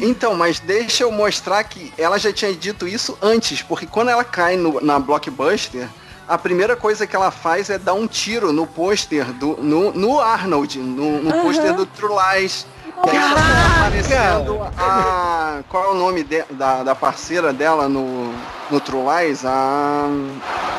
Então, 0.00 0.34
mas 0.34 0.58
deixa 0.58 1.02
eu 1.04 1.12
mostrar 1.12 1.62
que 1.64 1.92
ela 1.98 2.18
já 2.18 2.32
tinha 2.32 2.54
dito 2.54 2.88
isso 2.88 3.16
antes, 3.20 3.60
porque 3.62 3.86
quando 3.86 4.08
ela 4.08 4.24
cai 4.24 4.56
no- 4.56 4.80
na 4.80 4.98
Blockbuster, 4.98 5.86
a 6.26 6.38
primeira 6.38 6.74
coisa 6.74 7.06
que 7.06 7.14
ela 7.14 7.30
faz 7.30 7.68
é 7.68 7.78
dar 7.78 7.92
um 7.92 8.06
tiro 8.06 8.52
no 8.52 8.66
pôster 8.66 9.26
do. 9.34 9.56
no, 9.62 9.92
no 9.92 10.18
Arnold, 10.20 10.78
no, 10.78 11.22
no 11.22 11.30
Aham. 11.30 11.42
pôster 11.42 11.74
do 11.74 11.84
True 11.86 12.14
Lies. 12.38 12.66
Que 13.04 13.10
aí 13.10 13.34
tá 13.34 13.76
aparecendo 13.76 14.62
a. 14.78 15.58
Qual 15.68 15.84
é 15.84 15.88
o 15.88 15.94
nome 15.94 16.24
de- 16.24 16.42
da, 16.50 16.82
da 16.82 16.94
parceira 16.94 17.52
dela 17.52 17.86
no, 17.88 18.25
no 18.70 18.80
True 18.80 19.02
Lies? 19.02 19.44
A. 19.44 20.08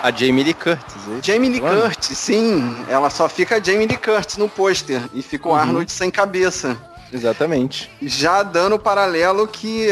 A 0.04 0.12
Jamie 0.12 0.44
Lee 0.44 0.54
Curtis. 0.54 1.08
hein? 1.08 1.20
Jamie 1.24 1.50
Lee. 1.50 1.60
Curtis, 1.62 2.18
sim. 2.18 2.76
Ela 2.90 3.10
só 3.10 3.28
fica 3.28 3.56
a 3.58 3.64
Jamie 3.64 3.88
Lee 3.88 3.98
Curtis 3.98 4.38
no 4.38 4.48
pôster. 4.50 5.02
E 5.14 5.22
fica 5.22 5.48
o 5.48 5.52
Uhum. 5.52 5.58
Arnold 5.58 5.92
sem 5.92 6.10
cabeça. 6.12 6.78
Exatamente. 7.12 7.90
Já 8.02 8.44
dando 8.44 8.76
o 8.76 8.80
paralelo 8.80 9.48
que 9.48 9.88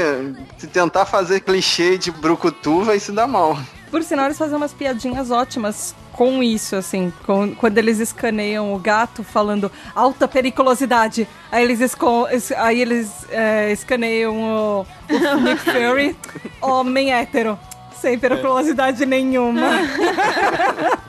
se 0.58 0.68
tentar 0.68 1.06
fazer 1.06 1.40
clichê 1.40 1.98
de 1.98 2.12
brucutu 2.12 2.84
vai 2.84 3.00
se 3.00 3.12
dar 3.12 3.26
mal. 3.28 3.58
Por 3.90 4.04
sinal, 4.04 4.26
eles 4.26 4.38
fazem 4.38 4.58
umas 4.58 4.74
piadinhas 4.74 5.32
ótimas 5.32 5.96
com 6.12 6.44
isso, 6.44 6.76
assim. 6.76 7.12
com- 7.26 7.56
quando 7.56 7.78
eles 7.78 8.00
escaneiam 8.00 8.74
o 8.74 8.80
gato 8.80 9.24
falando 9.24 9.72
alta 9.96 10.28
periculosidade. 10.28 11.28
Aí 11.52 11.64
eles, 11.64 11.80
esco- 11.80 12.28
es- 12.30 12.52
aí 12.52 12.82
eles 12.82 13.26
é, 13.30 13.72
escaneiam 13.72 14.34
o, 14.36 14.82
o 15.10 15.36
Nick 15.42 15.60
Fury, 15.64 16.16
homem 16.62 17.14
hétero. 17.14 17.58
Sem 18.00 18.20
periculosidade 18.20 19.06
nenhuma. 19.06 19.62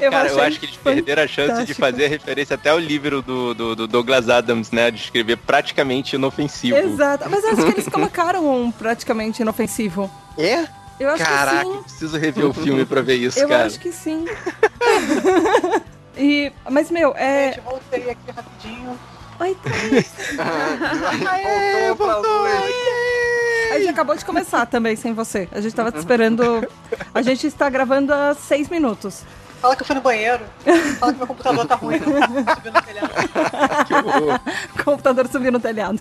eu 0.00 0.10
Cara, 0.10 0.28
eu 0.28 0.42
acho 0.42 0.58
que 0.58 0.66
eles 0.66 0.76
perderam 0.76 1.22
a 1.22 1.26
chance 1.26 1.64
de 1.64 1.74
fazer 1.74 2.08
referência 2.08 2.54
até 2.54 2.70
ao 2.70 2.78
livro 2.78 3.22
do, 3.22 3.54
do, 3.54 3.76
do 3.76 3.86
Douglas 3.86 4.28
Adams, 4.28 4.70
né? 4.70 4.90
De 4.90 5.00
escrever 5.00 5.36
praticamente 5.36 6.16
inofensivo. 6.16 6.76
Exato. 6.76 7.28
Mas 7.30 7.44
eu 7.44 7.50
acho 7.50 7.64
que 7.66 7.72
eles 7.72 7.88
colocaram 7.88 8.48
um 8.48 8.70
praticamente 8.70 9.42
inofensivo. 9.42 10.10
É? 10.38 10.66
Eu 10.98 11.10
acho 11.10 11.22
Caraca, 11.22 11.58
que 11.58 11.64
sim. 11.64 11.74
eu 11.76 11.82
preciso 11.82 12.18
rever 12.18 12.46
o 12.46 12.54
filme 12.54 12.86
pra 12.86 13.02
ver 13.02 13.16
isso, 13.16 13.38
Eu 13.38 13.48
cara. 13.48 13.66
acho 13.66 13.78
que 13.78 13.92
sim. 13.92 14.24
e, 16.16 16.50
mas, 16.70 16.90
meu, 16.90 17.14
é. 17.16 17.52
Gente, 17.52 17.64
voltei 17.64 18.10
aqui 18.10 18.30
rapidinho. 18.34 18.98
Oi, 19.38 19.56
Thaís. 19.62 20.10
Aí, 21.30 21.88
voltou 21.94 22.22
pra 22.22 22.26
luz. 22.60 22.74
A 23.76 23.78
gente 23.78 23.90
acabou 23.90 24.16
de 24.16 24.24
começar 24.24 24.64
também, 24.66 24.96
sem 24.96 25.12
você. 25.12 25.48
A 25.52 25.60
gente 25.60 25.74
tava 25.74 25.92
te 25.92 25.98
esperando. 25.98 26.66
A 27.14 27.20
gente 27.20 27.46
está 27.46 27.68
gravando 27.68 28.12
há 28.12 28.34
seis 28.34 28.70
minutos. 28.70 29.22
Fala 29.60 29.76
que 29.76 29.82
eu 29.82 29.86
fui 29.86 29.94
no 29.94 30.00
banheiro. 30.00 30.44
Fala 30.98 31.12
que 31.12 31.18
meu 31.18 31.26
computador 31.26 31.66
tá 31.66 31.74
ruim. 31.74 31.98
Subiu 31.98 32.72
no 32.72 32.82
telhado. 32.82 33.10
Que 33.86 33.94
horror. 33.94 34.40
Computador 34.84 35.28
subiu 35.28 35.52
no 35.52 35.60
telhado. 35.60 36.00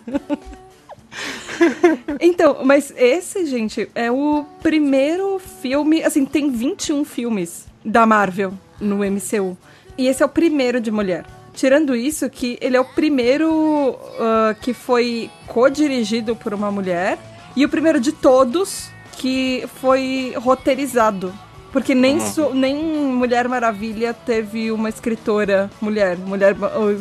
Então, 2.20 2.60
mas 2.64 2.94
esse, 2.96 3.46
gente, 3.46 3.90
é 3.94 4.12
o 4.12 4.46
primeiro 4.62 5.40
filme. 5.40 6.04
Assim, 6.04 6.26
tem 6.26 6.50
21 6.50 7.04
filmes 7.04 7.66
da 7.84 8.06
Marvel 8.06 8.54
no 8.80 8.98
MCU. 8.98 9.58
E 9.98 10.08
esse 10.08 10.24
é 10.24 10.26
o 10.26 10.30
primeiro 10.30 10.80
de 10.80 10.92
mulher. 10.92 11.26
Tirando 11.54 11.96
isso, 11.96 12.30
que 12.30 12.58
ele 12.62 12.76
é 12.76 12.82
o 12.82 12.86
primeiro 12.86 13.98
ah, 14.20 14.56
que 14.62 14.74
foi 14.74 15.30
co-dirigido 15.48 16.36
por 16.36 16.54
uma 16.54 16.70
mulher. 16.70 17.18
E 17.56 17.66
o 17.66 17.70
primeiro 17.70 18.00
de 18.00 18.12
todos 18.12 18.90
que 19.14 19.68
foi 19.82 20.34
roteirizado. 20.38 21.34
Porque 21.72 21.94
nem, 21.96 22.20
so- 22.20 22.54
nem 22.54 22.76
Mulher 22.76 23.48
Maravilha 23.50 24.14
teve 24.14 24.72
uma 24.72 24.88
escritora 24.90 25.70
mulher. 25.82 26.18
Mulher, 26.18 26.56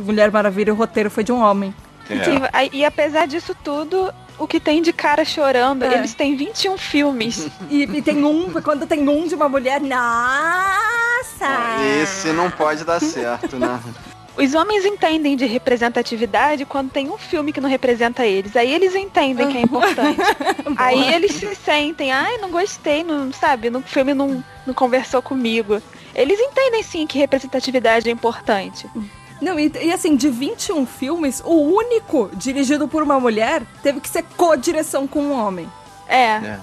Mulher 0.04 0.30
Maravilha, 0.32 0.72
o 0.72 0.76
roteiro 0.76 1.10
foi 1.10 1.22
de 1.24 1.30
um 1.32 1.40
homem. 1.40 1.72
É. 2.10 2.16
Aí- 2.52 2.70
e 2.72 2.84
apesar 2.84 3.26
disso 3.26 3.54
tudo, 3.64 4.12
o 4.38 4.46
que 4.48 4.58
tem 4.60 4.82
de 4.82 4.92
cara 4.92 5.24
chorando, 5.24 5.84
É. 5.84 5.94
eles 5.94 6.12
têm 6.14 6.36
21 6.36 6.76
filmes. 6.76 7.48
E, 7.70 7.82
e 7.84 8.02
tem 8.02 8.24
um, 8.24 8.50
quando 8.62 8.86
tem 8.86 9.08
um 9.08 9.26
de 9.28 9.34
uma 9.34 9.48
mulher, 9.48 9.80
nossa! 9.80 11.48
Esse 12.02 12.28
não 12.32 12.50
pode 12.50 12.84
dar 12.84 13.00
certo, 13.00 13.56
né? 13.58 13.80
Os 14.36 14.54
homens 14.54 14.84
entendem 14.84 15.36
de 15.36 15.46
representatividade 15.46 16.64
quando 16.64 16.90
tem 16.90 17.08
um 17.08 17.16
filme 17.16 17.52
que 17.52 17.60
não 17.60 17.68
representa 17.68 18.26
eles. 18.26 18.56
Aí 18.56 18.72
eles 18.72 18.94
entendem 18.94 19.48
que 19.48 19.58
é 19.58 19.60
importante. 19.60 20.20
Aí 20.76 21.14
eles 21.14 21.32
se 21.32 21.54
sentem, 21.54 22.10
ai, 22.10 22.38
não 22.38 22.50
gostei, 22.50 23.04
não 23.04 23.32
sabe, 23.32 23.70
no 23.70 23.80
filme 23.80 24.12
não, 24.12 24.42
não 24.66 24.74
conversou 24.74 25.22
comigo. 25.22 25.80
Eles 26.14 26.38
entendem 26.40 26.82
sim 26.82 27.06
que 27.06 27.18
representatividade 27.18 28.08
é 28.08 28.12
importante. 28.12 28.88
Não, 29.40 29.58
e, 29.58 29.70
e 29.82 29.92
assim, 29.92 30.16
de 30.16 30.30
21 30.30 30.86
filmes, 30.86 31.42
o 31.44 31.54
único 31.54 32.30
dirigido 32.34 32.88
por 32.88 33.02
uma 33.02 33.20
mulher 33.20 33.62
teve 33.82 34.00
que 34.00 34.08
ser 34.08 34.24
co-direção 34.36 35.06
com 35.06 35.20
um 35.20 35.32
homem. 35.32 35.70
É. 36.08 36.36
É. 36.36 36.58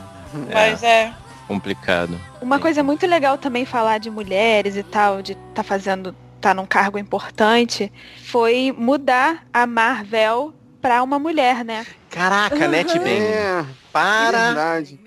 Mas 0.54 0.84
é. 0.84 1.14
Complicado. 1.48 2.20
Uma 2.42 2.60
coisa 2.60 2.82
muito 2.82 3.06
legal 3.06 3.38
também 3.38 3.66
falar 3.66 3.98
de 3.98 4.10
mulheres 4.10 4.78
e 4.78 4.84
tal, 4.84 5.22
de 5.22 5.36
tá 5.54 5.64
fazendo, 5.64 6.16
tá 6.42 6.54
num 6.54 6.66
cargo 6.66 6.98
importante, 6.98 7.92
foi 8.26 8.74
mudar 8.78 9.46
a 9.54 9.66
Marvel 9.66 10.54
pra 10.82 11.04
uma 11.04 11.20
mulher, 11.20 11.64
né? 11.64 11.86
Caraca, 12.10 12.68
NetBang. 12.68 13.10
É, 13.10 13.64
Parabéns. 13.94 14.90
verdade. 14.90 15.00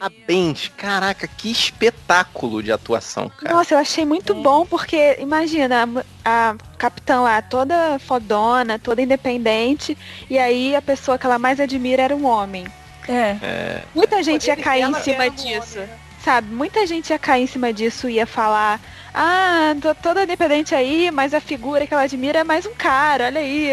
Caraca, 0.76 1.26
que 1.26 1.51
espetáculo 1.51 2.62
de 2.62 2.72
atuação, 2.72 3.28
cara. 3.28 3.55
Nossa, 3.55 3.74
eu 3.74 3.78
achei 3.78 4.05
muito 4.05 4.35
bom, 4.35 4.64
porque 4.64 5.16
imagina, 5.18 5.85
a, 6.24 6.51
a 6.51 6.57
capitã 6.78 7.20
lá 7.20 7.43
toda 7.43 7.99
fodona, 7.99 8.78
toda 8.78 9.03
independente, 9.03 9.99
e 10.30 10.39
aí 10.39 10.74
a 10.74 10.80
pessoa 10.80 11.18
que 11.18 11.26
ela 11.26 11.39
mais 11.39 11.61
admira 11.61 12.03
era 12.03 12.16
um 12.16 12.24
homem. 12.24 12.66
É. 13.09 13.82
Muita 13.95 14.22
gente 14.22 14.47
ia 14.47 14.57
cair 14.57 14.89
em 14.89 14.95
cima 14.95 15.26
um 15.26 15.30
disso. 15.30 15.78
homem, 15.78 15.89
né? 15.89 15.99
Sabe, 16.24 16.55
muita 16.55 16.87
gente 16.87 17.11
ia 17.11 17.18
cair 17.18 17.43
em 17.43 17.47
cima 17.47 17.70
disso 17.70 18.09
e 18.09 18.14
ia 18.14 18.26
falar, 18.26 18.80
ah, 19.15 19.75
tô 19.81 19.95
toda 19.95 20.25
independente 20.25 20.75
aí, 20.75 21.11
mas 21.12 21.33
a 21.33 21.41
figura 21.41 21.87
que 21.87 21.95
ela 21.95 22.03
admira 22.03 22.41
é 22.41 22.45
mais 22.45 22.67
um 22.67 22.75
cara, 22.75 23.27
olha 23.27 23.41
aí. 23.41 23.71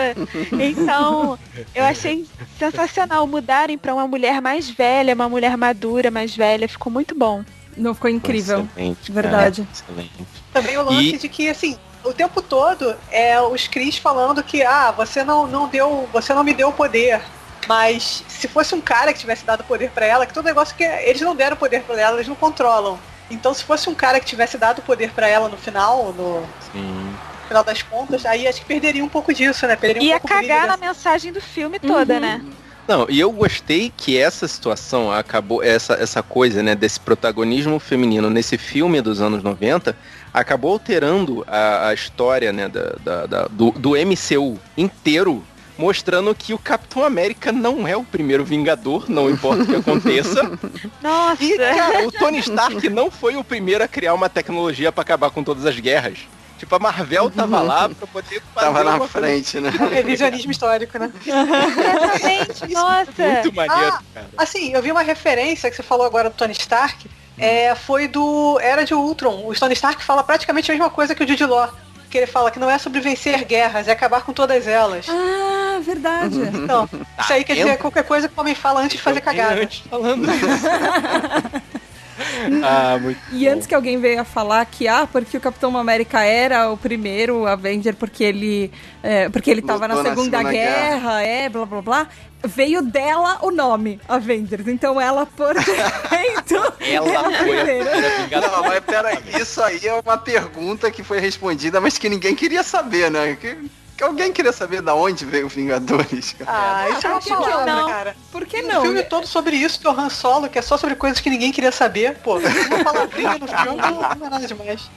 então, 0.58 1.38
eu 1.74 1.84
achei 1.84 2.26
sensacional 2.58 3.26
mudarem 3.26 3.76
pra 3.76 3.94
uma 3.94 4.06
mulher 4.06 4.40
mais 4.40 4.70
velha, 4.70 5.14
uma 5.14 5.28
mulher 5.28 5.56
madura, 5.56 6.10
mais 6.10 6.34
velha, 6.34 6.68
ficou 6.68 6.92
muito 6.92 7.14
bom. 7.14 7.44
Não 7.76 7.94
ficou 7.94 8.10
incrível. 8.10 8.66
Excelente, 8.74 9.12
Verdade. 9.12 9.62
cara, 9.62 9.72
Excelente. 9.72 10.26
Também 10.52 10.76
o 10.78 10.82
lance 10.82 11.14
E- 11.14 11.18
de 11.18 11.28
que, 11.28 11.48
assim, 11.48 11.78
o 12.04 12.12
tempo 12.12 12.40
todo 12.42 12.96
é 13.10 13.40
os 13.40 13.68
Cris 13.68 13.96
falando 13.98 14.42
que, 14.42 14.62
ah, 14.62 14.90
você 14.90 15.22
não, 15.22 15.46
não 15.46 15.68
deu. 15.68 16.08
Você 16.12 16.34
não 16.34 16.42
me 16.42 16.52
deu 16.54 16.68
o 16.70 16.72
poder. 16.72 17.20
Mas 17.68 18.24
se 18.26 18.48
fosse 18.48 18.74
um 18.74 18.80
cara 18.80 19.12
que 19.12 19.20
tivesse 19.20 19.44
dado 19.44 19.62
poder 19.64 19.90
pra 19.90 20.04
ela, 20.06 20.26
que 20.26 20.32
todo 20.34 20.46
negócio 20.46 20.74
que 20.74 20.82
eles 20.82 21.20
não 21.20 21.36
deram 21.36 21.56
poder 21.56 21.82
pra 21.82 22.00
ela, 22.00 22.16
eles 22.16 22.26
não 22.26 22.34
controlam. 22.34 22.98
Então 23.30 23.54
se 23.54 23.62
fosse 23.64 23.88
um 23.88 23.94
cara 23.94 24.18
que 24.20 24.26
tivesse 24.26 24.58
dado 24.58 24.82
poder 24.82 25.10
pra 25.12 25.28
ela 25.28 25.48
no 25.48 25.56
final, 25.56 26.12
no 26.12 26.42
Sim. 26.72 27.10
final 27.48 27.62
das 27.64 27.82
contas, 27.82 28.26
aí 28.26 28.46
acho 28.48 28.60
que 28.60 28.66
perderia 28.66 29.04
um 29.04 29.08
pouco 29.08 29.32
disso, 29.32 29.66
né? 29.66 29.76
Perderia 29.76 30.02
um 30.02 30.12
Ia 30.12 30.20
pouco 30.20 30.34
o 30.34 30.38
brilho 30.38 30.48
cagar 30.52 30.66
na 30.68 30.76
dessa- 30.76 30.86
mensagem 30.88 31.32
do 31.32 31.40
filme 31.40 31.78
toda, 31.78 32.18
né? 32.18 32.42
Não, 32.88 33.06
e 33.08 33.20
eu 33.20 33.30
gostei 33.30 33.92
que 33.96 34.18
essa 34.18 34.48
situação 34.48 35.12
acabou, 35.12 35.62
essa, 35.62 35.94
essa 35.94 36.24
coisa, 36.24 36.60
né, 36.60 36.74
desse 36.74 36.98
protagonismo 36.98 37.78
feminino 37.78 38.28
nesse 38.28 38.58
filme 38.58 39.00
dos 39.00 39.20
anos 39.20 39.44
90, 39.44 39.96
acabou 40.34 40.72
alterando 40.72 41.44
a, 41.46 41.88
a 41.88 41.94
história, 41.94 42.52
né, 42.52 42.68
da, 42.68 42.94
da- 43.04 43.26
da- 43.26 43.48
do, 43.48 43.70
do 43.70 43.90
MCU 43.96 44.58
inteiro, 44.76 45.44
mostrando 45.80 46.34
que 46.34 46.52
o 46.52 46.58
Capitão 46.58 47.02
América 47.02 47.50
não 47.50 47.88
é 47.88 47.96
o 47.96 48.04
primeiro 48.04 48.44
Vingador, 48.44 49.10
não 49.10 49.30
importa 49.30 49.62
o 49.62 49.66
que 49.66 49.76
aconteça. 49.76 50.42
Nossa. 51.02 51.42
E, 51.42 51.56
cara, 51.56 52.06
o 52.06 52.12
Tony 52.12 52.38
Stark 52.40 52.86
não 52.90 53.10
foi 53.10 53.34
o 53.36 53.42
primeiro 53.42 53.82
a 53.82 53.88
criar 53.88 54.12
uma 54.12 54.28
tecnologia 54.28 54.92
pra 54.92 55.00
acabar 55.00 55.30
com 55.30 55.42
todas 55.42 55.64
as 55.64 55.80
guerras. 55.80 56.18
Tipo, 56.58 56.74
a 56.74 56.78
Marvel 56.78 57.30
tava 57.30 57.62
lá 57.62 57.88
pra 57.88 58.06
poder 58.06 58.42
fazer 58.54 58.66
Tava 58.66 58.84
na 58.84 58.90
uma 58.90 58.98
coisa 58.98 59.12
frente, 59.12 59.58
né? 59.58 59.70
Revisionismo 59.70 60.52
histórico, 60.52 60.98
né? 60.98 61.10
Exatamente, 61.24 62.74
nossa. 62.74 63.12
muito 63.16 63.54
maneiro, 63.54 63.94
Ah, 63.94 64.02
cara. 64.12 64.26
Assim, 64.36 64.74
eu 64.74 64.82
vi 64.82 64.92
uma 64.92 65.00
referência 65.00 65.70
que 65.70 65.76
você 65.76 65.82
falou 65.82 66.04
agora 66.04 66.28
do 66.28 66.36
Tony 66.36 66.52
Stark, 66.52 67.08
é, 67.38 67.74
foi 67.74 68.06
do 68.06 68.60
Era 68.60 68.84
de 68.84 68.92
Ultron. 68.92 69.46
O 69.48 69.54
Tony 69.54 69.72
Stark 69.72 70.04
fala 70.04 70.22
praticamente 70.22 70.70
a 70.70 70.74
mesma 70.74 70.90
coisa 70.90 71.14
que 71.14 71.24
o 71.24 71.26
Jude 71.26 71.46
Law. 71.46 71.72
Que 72.10 72.18
ele 72.18 72.26
fala 72.26 72.50
que 72.50 72.58
não 72.58 72.68
é 72.68 72.76
sobre 72.76 73.00
vencer 73.00 73.44
guerras, 73.44 73.86
é 73.86 73.92
acabar 73.92 74.22
com 74.22 74.32
todas 74.32 74.66
elas. 74.66 75.06
Ah, 75.08 75.78
verdade. 75.80 76.40
Então, 76.54 76.88
isso 77.20 77.32
aí 77.32 77.44
quer 77.44 77.54
dizer 77.54 77.78
qualquer 77.78 78.02
coisa 78.04 78.28
que 78.28 78.36
o 78.36 78.40
homem 78.40 78.54
fala 78.54 78.80
antes 78.80 78.96
de 78.96 79.02
fazer 79.02 79.20
Eu 79.20 79.22
cagada. 79.22 79.62
antes 79.62 79.78
falando 79.88 80.24
isso. 80.28 81.70
ah, 82.64 82.98
muito 83.00 83.20
E 83.32 83.48
antes 83.48 83.66
que 83.66 83.74
alguém 83.74 83.98
venha 83.98 84.24
falar 84.24 84.64
que, 84.66 84.86
ah, 84.88 85.08
porque 85.10 85.36
o 85.36 85.40
Capitão 85.40 85.76
América 85.76 86.22
era 86.22 86.70
o 86.70 86.76
primeiro 86.76 87.46
Avenger 87.46 87.94
porque 87.96 88.24
ele, 88.24 88.72
é, 89.02 89.28
porque 89.28 89.50
ele 89.50 89.62
tava 89.62 89.88
na 89.88 89.94
Lutou 89.94 90.10
na 90.10 90.16
Segunda, 90.16 90.38
Segunda 90.38 90.52
Guerra, 90.52 91.22
é, 91.22 91.48
blá 91.48 91.64
blá 91.64 91.82
blá, 91.82 92.08
veio 92.44 92.82
dela 92.82 93.38
o 93.42 93.50
nome, 93.50 94.00
Avengers. 94.08 94.66
Então 94.68 95.00
ela, 95.00 95.26
por 95.26 95.54
direito, 95.58 96.74
Ela 96.80 97.10
é 97.10 97.16
a 97.16 97.22
foi 97.24 97.34
primeira. 97.34 98.40
Não, 98.40 98.62
mas 98.62 98.80
peraí, 98.84 99.18
isso 99.40 99.62
aí 99.62 99.80
é 99.86 99.94
uma 99.94 100.16
pergunta 100.16 100.90
que 100.90 101.02
foi 101.02 101.20
respondida, 101.20 101.80
mas 101.80 101.98
que 101.98 102.08
ninguém 102.08 102.34
queria 102.34 102.62
saber, 102.62 103.10
né? 103.10 103.36
Que 103.40 103.56
alguém 104.04 104.32
queria 104.32 104.52
saber 104.52 104.82
da 104.82 104.94
onde 104.94 105.24
veio 105.24 105.46
o 105.46 105.48
Vingadores, 105.48 106.34
cara. 106.38 106.50
Ah, 106.50 106.90
isso 106.90 107.06
é 107.06 107.10
uma 107.10 107.20
por 107.20 107.28
que 107.28 107.34
que 107.34 107.40
palavra, 107.40 107.72
não? 107.74 107.88
cara. 107.88 108.16
Por 108.30 108.46
que 108.46 108.62
um 108.62 108.68
não? 108.68 108.82
filme 108.82 109.02
todo 109.02 109.26
sobre 109.26 109.56
isso, 109.56 109.80
que 109.80 109.86
é 109.86 109.90
o 109.90 109.98
Han 109.98 110.10
Solo, 110.10 110.48
que 110.48 110.58
é 110.58 110.62
só 110.62 110.76
sobre 110.76 110.96
coisas 110.96 111.20
que 111.20 111.30
ninguém 111.30 111.52
queria 111.52 111.72
saber. 111.72 112.16
Pô, 112.16 112.38
uma 112.38 112.84
palavrinha 112.84 113.38
no 113.38 113.46
filme 113.46 113.76
não 114.20 114.26
é 114.26 114.30
nada 114.30 114.46
demais. 114.46 114.90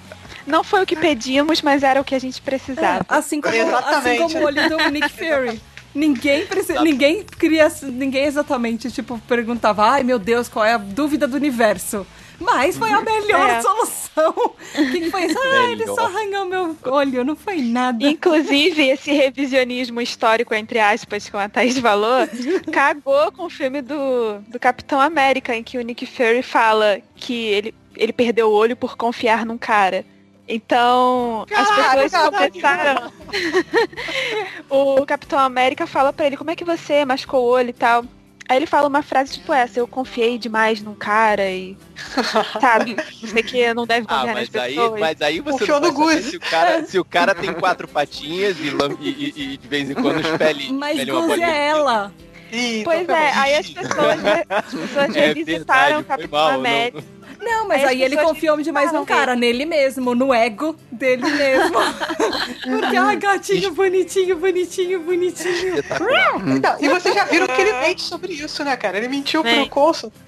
Não 0.45 0.63
foi 0.63 0.83
o 0.83 0.85
que 0.85 0.95
pedimos, 0.95 1.61
mas 1.61 1.83
era 1.83 2.01
o 2.01 2.03
que 2.03 2.15
a 2.15 2.19
gente 2.19 2.41
precisava. 2.41 3.05
Assim 3.07 3.39
como, 3.39 3.55
assim 3.55 3.67
Exatamente. 3.67 4.21
como 4.21 4.37
o 4.39 4.45
olho 4.45 4.69
do 4.69 4.89
Nick 4.91 5.09
Fury. 5.13 5.61
Ninguém 5.95 6.47
precisa, 6.47 6.81
ninguém 6.81 7.23
queria, 7.23 7.71
ninguém 7.83 8.25
exatamente, 8.25 8.91
tipo, 8.91 9.19
perguntava, 9.27 9.85
ai 9.85 10.03
meu 10.03 10.17
Deus, 10.17 10.49
qual 10.49 10.65
é 10.65 10.73
a 10.73 10.77
dúvida 10.77 11.27
do 11.27 11.35
universo? 11.35 12.05
Mas 12.39 12.77
foi 12.77 12.91
a 12.91 13.01
melhor 13.01 13.49
É. 13.49 13.61
solução. 13.61 14.33
O 14.35 14.91
que 14.91 15.09
foi 15.09 15.25
isso? 15.25 15.39
Ah, 15.39 15.71
ele 15.71 15.85
só 15.87 16.05
arranhou 16.05 16.45
meu 16.45 16.75
olho, 16.85 17.23
não 17.23 17.35
foi 17.35 17.61
nada. 17.61 18.03
Inclusive, 18.05 18.89
esse 18.89 19.11
revisionismo 19.11 20.01
histórico, 20.01 20.53
entre 20.53 20.79
aspas, 20.79 21.29
como 21.29 21.43
a 21.43 21.49
Thaís 21.49 21.77
falou, 21.79 22.27
cagou 22.71 23.31
com 23.31 23.45
o 23.45 23.49
filme 23.49 23.81
do, 23.81 24.39
do 24.47 24.59
Capitão 24.59 24.99
América, 24.99 25.55
em 25.55 25.63
que 25.63 25.77
o 25.77 25.81
Nick 25.81 26.05
Fury 26.05 26.41
fala 26.43 26.99
que 27.15 27.45
ele, 27.47 27.75
ele 27.95 28.13
perdeu 28.13 28.49
o 28.49 28.53
olho 28.53 28.75
por 28.75 28.97
confiar 28.97 29.45
num 29.45 29.57
cara. 29.57 30.05
Então, 30.47 31.45
as 31.55 31.69
pessoas 31.95 32.29
começaram. 32.29 33.11
o 34.69 35.05
Capitão 35.05 35.39
América 35.39 35.87
fala 35.87 36.11
pra 36.11 36.25
ele, 36.25 36.37
como 36.37 36.51
é 36.51 36.55
que 36.55 36.65
você 36.65 37.05
machucou 37.05 37.43
o 37.43 37.49
olho 37.49 37.69
e 37.69 37.73
tal. 37.73 38.03
Aí 38.49 38.57
ele 38.57 38.65
fala 38.65 38.87
uma 38.87 39.01
frase 39.01 39.33
tipo 39.33 39.53
essa, 39.53 39.79
eu 39.79 39.87
confiei 39.87 40.37
demais 40.37 40.81
num 40.81 40.93
cara 40.95 41.49
e. 41.49 41.77
Sabe? 42.59 42.95
Você 43.21 43.41
que 43.41 43.73
não 43.73 43.85
deve 43.87 44.05
Ah, 44.09 44.15
confiar 44.17 44.35
nas 44.35 44.49
mas 44.49 44.55
aí, 44.63 44.75
pessoas. 44.75 44.99
mas 44.99 45.21
aí 45.21 45.39
você 45.39 45.59
Confiou 45.59 45.79
não 45.79 45.91
no 45.91 46.05
vai 46.05 46.21
se 46.21 46.35
o 46.37 46.39
cara, 46.39 46.85
se 46.85 46.99
o 46.99 47.05
cara 47.05 47.33
tem 47.35 47.53
quatro 47.53 47.87
patinhas 47.87 48.57
e, 48.59 48.67
e- 48.99 49.09
e- 49.09 49.53
e 49.53 49.57
de 49.57 49.67
vez 49.67 49.89
em 49.89 49.93
quando 49.93 50.19
espelhe, 50.19 50.71
Mas 50.73 50.99
espelhe 50.99 51.11
uma 51.11 51.45
é 51.45 51.67
ela. 51.67 52.11
Ih, 52.51 52.81
Pois 52.83 53.09
é, 53.09 53.31
aí 53.33 53.55
as 53.55 53.67
pessoas, 53.69 54.19
as 54.49 54.65
pessoas 54.65 55.15
É 55.15 55.27
revisitaram 55.27 56.01
o 56.01 56.03
Capitão 56.03 56.39
não- 56.39 56.55
América. 56.55 57.03
Não, 57.43 57.67
mas 57.67 57.81
Aí 57.81 57.87
aí 57.89 58.03
ele 58.03 58.17
confiou 58.17 58.59
demais 58.61 58.91
num 58.91 58.99
criticaram 58.99 59.25
cara, 59.27 59.35
nele 59.35 59.65
mesmo, 59.65 60.15
no 60.15 60.33
ego 60.33 60.75
dele 60.91 61.23
mesmo. 61.29 61.73
Porque, 62.63 62.95
ah, 62.97 63.15
gatinho 63.15 63.71
bonitinho, 63.71 64.37
bonitinho, 64.37 64.99
bonitinho. 65.01 65.75
Não, 65.99 66.77
e 66.79 66.87
vocês 66.89 67.13
já 67.13 67.25
viram 67.25 67.47
que 67.47 67.61
ele 67.61 67.73
mente 67.73 68.01
sobre 68.01 68.33
isso, 68.33 68.63
né, 68.63 68.75
cara? 68.77 68.97
Ele 68.97 69.07
mentiu 69.07 69.43
Vem. 69.43 69.61
pro 69.61 69.69
Coulson. 69.69 70.11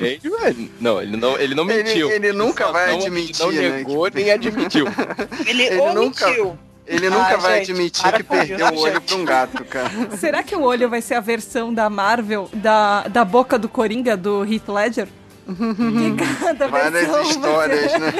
Ele, 0.00 0.20
velho, 0.40 0.70
não, 0.80 1.00
ele 1.02 1.16
não, 1.16 1.38
ele 1.38 1.54
não 1.54 1.70
Ele- 1.70 1.82
mentiu. 1.82 2.10
ele 2.10 2.32
nunca 2.32 2.66
só 2.66 2.72
vai 2.72 2.90
não- 2.92 2.98
admitir, 3.00 3.42
Não 3.44 3.52
né, 3.52 3.68
negou 3.70 4.10
que- 4.10 4.16
nem 4.16 4.30
admitiu. 4.30 4.86
Ele, 5.46 5.62
Ele 5.64 5.76
ou 5.80 5.92
nunca- 5.94 6.26
mentiu. 6.26 6.58
Ele 6.86 7.08
nunca 7.08 7.34
Ah, 7.34 7.36
vai 7.38 7.58
gente, 7.60 7.70
admitir 7.72 8.12
que 8.12 8.22
perdeu 8.22 8.66
o 8.66 8.78
olho 8.78 9.00
pra 9.00 9.16
um 9.16 9.24
gato, 9.24 9.64
cara. 9.64 9.90
Será 10.18 10.42
que 10.42 10.54
o 10.54 10.60
olho 10.60 10.86
vai 10.90 11.00
ser 11.00 11.14
a 11.14 11.20
versão 11.20 11.72
da 11.72 11.88
Marvel 11.88 12.46
da, 12.52 13.08
da 13.08 13.24
boca 13.24 13.58
do 13.58 13.70
Coringa 13.70 14.14
do 14.18 14.44
Heath 14.44 14.68
Ledger? 14.68 15.08
Que 15.44 16.36
cada 16.40 16.68
Várias 16.68 17.28
histórias, 17.28 17.92
né? 17.92 18.12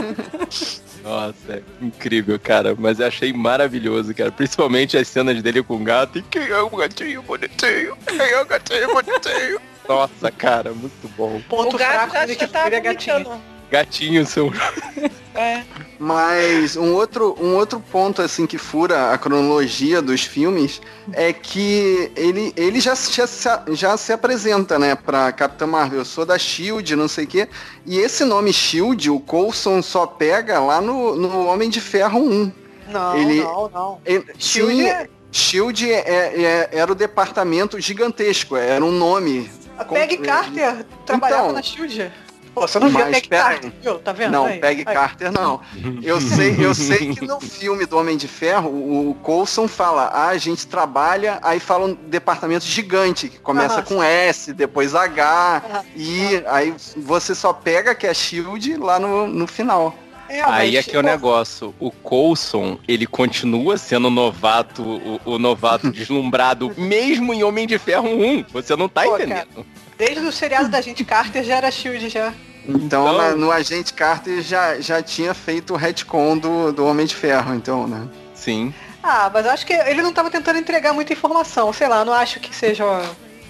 Nossa, 1.02 1.34
é 1.52 1.62
incrível, 1.80 2.38
cara. 2.38 2.74
Mas 2.78 3.00
eu 3.00 3.06
achei 3.06 3.32
maravilhoso, 3.32 4.14
cara. 4.14 4.30
Principalmente 4.32 4.96
as 4.96 5.08
cenas 5.08 5.42
dele 5.42 5.62
com 5.62 5.76
o 5.76 5.78
gato. 5.84 6.18
E 6.18 6.22
quem 6.22 6.48
é 6.48 6.58
o 6.60 6.70
gatinho 6.70 7.22
bonitinho? 7.22 7.96
Quem 8.06 8.20
é 8.20 8.40
o 8.40 8.46
gatinho 8.46 8.88
bonitinho? 8.92 9.60
Nossa, 9.88 10.30
cara, 10.30 10.72
muito 10.72 11.08
bom. 11.16 11.40
Ponto 11.48 11.76
O 11.76 11.78
gato 11.78 11.92
fraco 11.92 12.12
já, 12.14 12.20
dele 12.26 12.36
que 12.36 12.44
ele 12.44 12.74
é 12.76 12.80
gatinho. 12.80 13.14
vomitando. 13.16 13.42
Gatinho 13.70 14.26
são. 14.26 14.50
É. 15.34 15.62
Mas 15.98 16.76
um 16.76 16.92
outro, 16.94 17.36
um 17.40 17.54
outro 17.56 17.80
ponto 17.80 18.22
assim 18.22 18.46
que 18.46 18.56
fura 18.58 19.10
a 19.12 19.18
cronologia 19.18 20.00
dos 20.00 20.22
filmes 20.22 20.80
é 21.12 21.32
que 21.32 22.12
ele, 22.16 22.52
ele 22.56 22.78
já, 22.80 22.94
já, 22.94 23.26
se- 23.26 23.48
já 23.72 23.96
se 23.96 24.12
apresenta, 24.12 24.78
né, 24.78 24.94
pra 24.94 25.32
Capitã 25.32 25.66
Marvel. 25.66 26.00
Eu 26.00 26.04
sou 26.04 26.24
da 26.24 26.38
SHIELD, 26.38 26.94
não 26.96 27.08
sei 27.08 27.24
o 27.24 27.28
quê. 27.28 27.48
E 27.84 27.98
esse 27.98 28.24
nome 28.24 28.52
SHIELD, 28.52 29.10
o 29.10 29.18
Coulson 29.20 29.82
só 29.82 30.06
pega 30.06 30.60
lá 30.60 30.80
no, 30.80 31.16
no 31.16 31.46
Homem 31.46 31.68
de 31.68 31.80
Ferro 31.80 32.20
1. 32.20 32.52
Não, 32.88 33.16
Ele- 33.16 33.42
não, 33.42 33.68
não. 33.70 34.00
Ele, 34.04 34.24
Shield 34.38 34.72
sim, 34.76 34.86
é- 34.86 35.08
SHIELD 35.32 35.90
é- 35.90 35.98
é- 36.42 36.68
era 36.72 36.92
o 36.92 36.94
departamento 36.94 37.80
gigantesco, 37.80 38.56
era 38.56 38.84
um 38.84 38.92
nome. 38.92 39.50
A 39.76 39.84
Peggy 39.84 40.18
Carter 40.18 40.84
trabalhava 41.04 41.42
Então, 41.44 41.52
na 41.54 41.62
SHIELD. 41.62 42.12
Pô, 42.54 42.60
você 42.68 42.78
não 42.78 42.88
viu 42.88 42.98
mas 43.00 43.10
Peggy 43.10 43.28
pera 43.28 43.42
Carter, 43.44 43.72
viu? 43.82 43.98
Tá 43.98 44.12
vendo? 44.12 44.30
Não, 44.32 44.46
Aí, 44.46 44.60
Peggy 44.60 44.84
aí. 44.86 44.94
Carter 44.94 45.32
não. 45.32 45.60
Eu 46.02 46.20
sei, 46.20 46.54
eu 46.58 46.74
sei 46.74 47.12
que 47.14 47.26
no 47.26 47.40
filme 47.40 47.84
do 47.86 47.98
Homem 47.98 48.16
de 48.16 48.28
Ferro, 48.28 48.68
o 48.68 49.14
Coulson 49.22 49.66
fala, 49.66 50.04
ah, 50.12 50.28
a 50.28 50.38
gente 50.38 50.66
trabalha, 50.66 51.38
aí 51.42 51.58
fala 51.58 51.86
um 51.86 51.94
departamento 51.94 52.64
gigante, 52.64 53.28
que 53.28 53.38
começa 53.38 53.76
Aham. 53.76 53.82
com 53.82 54.02
S, 54.02 54.52
depois 54.52 54.94
H, 54.94 55.62
Aham. 55.68 55.84
e 55.96 56.42
aí 56.46 56.74
você 56.96 57.34
só 57.34 57.52
pega 57.52 57.94
que 57.94 58.06
é 58.06 58.14
Shield 58.14 58.76
lá 58.76 58.98
no, 58.98 59.26
no 59.26 59.46
final. 59.46 59.94
É, 60.28 60.40
Aí 60.42 60.76
é 60.76 60.82
que 60.82 60.96
é 60.96 60.98
o 60.98 61.02
negócio. 61.02 61.74
O 61.78 61.90
Coulson, 61.90 62.78
ele 62.88 63.06
continua 63.06 63.76
sendo 63.76 64.08
novato, 64.10 64.82
o, 64.82 65.20
o 65.24 65.38
novato 65.38 65.90
deslumbrado, 65.92 66.72
mesmo 66.78 67.34
em 67.34 67.44
Homem 67.44 67.66
de 67.66 67.78
Ferro 67.78 68.08
1. 68.08 68.44
Você 68.52 68.74
não 68.74 68.88
tá 68.88 69.02
Pô, 69.02 69.16
entendendo. 69.16 69.66
Desde 69.96 70.20
o 70.26 70.32
seriado 70.32 70.68
da 70.68 70.80
gente 70.80 71.04
Carter 71.04 71.44
já 71.44 71.56
era 71.56 71.70
SHIELD 71.70 72.08
já. 72.08 72.32
Então, 72.66 72.84
Então- 72.86 73.12
na- 73.18 73.36
no 73.36 73.50
Agente 73.52 73.92
Carter 73.92 74.40
já, 74.42 74.80
já 74.80 75.02
tinha 75.02 75.34
feito 75.34 75.74
o 75.74 75.76
retcon 75.76 76.38
do, 76.38 76.72
do 76.72 76.86
Homem 76.86 77.04
de 77.06 77.14
Ferro, 77.14 77.54
então, 77.54 77.86
né? 77.86 78.08
Sim. 78.34 78.72
Ah, 79.02 79.30
mas 79.32 79.44
eu 79.44 79.52
acho 79.52 79.66
que 79.66 79.72
ele 79.74 80.00
não 80.02 80.12
tava 80.12 80.30
tentando 80.30 80.58
entregar 80.58 80.92
muita 80.94 81.12
informação. 81.12 81.72
Sei 81.72 81.86
lá, 81.86 82.04
não 82.04 82.12
acho 82.14 82.40
que 82.40 82.54
seja. 82.56 82.84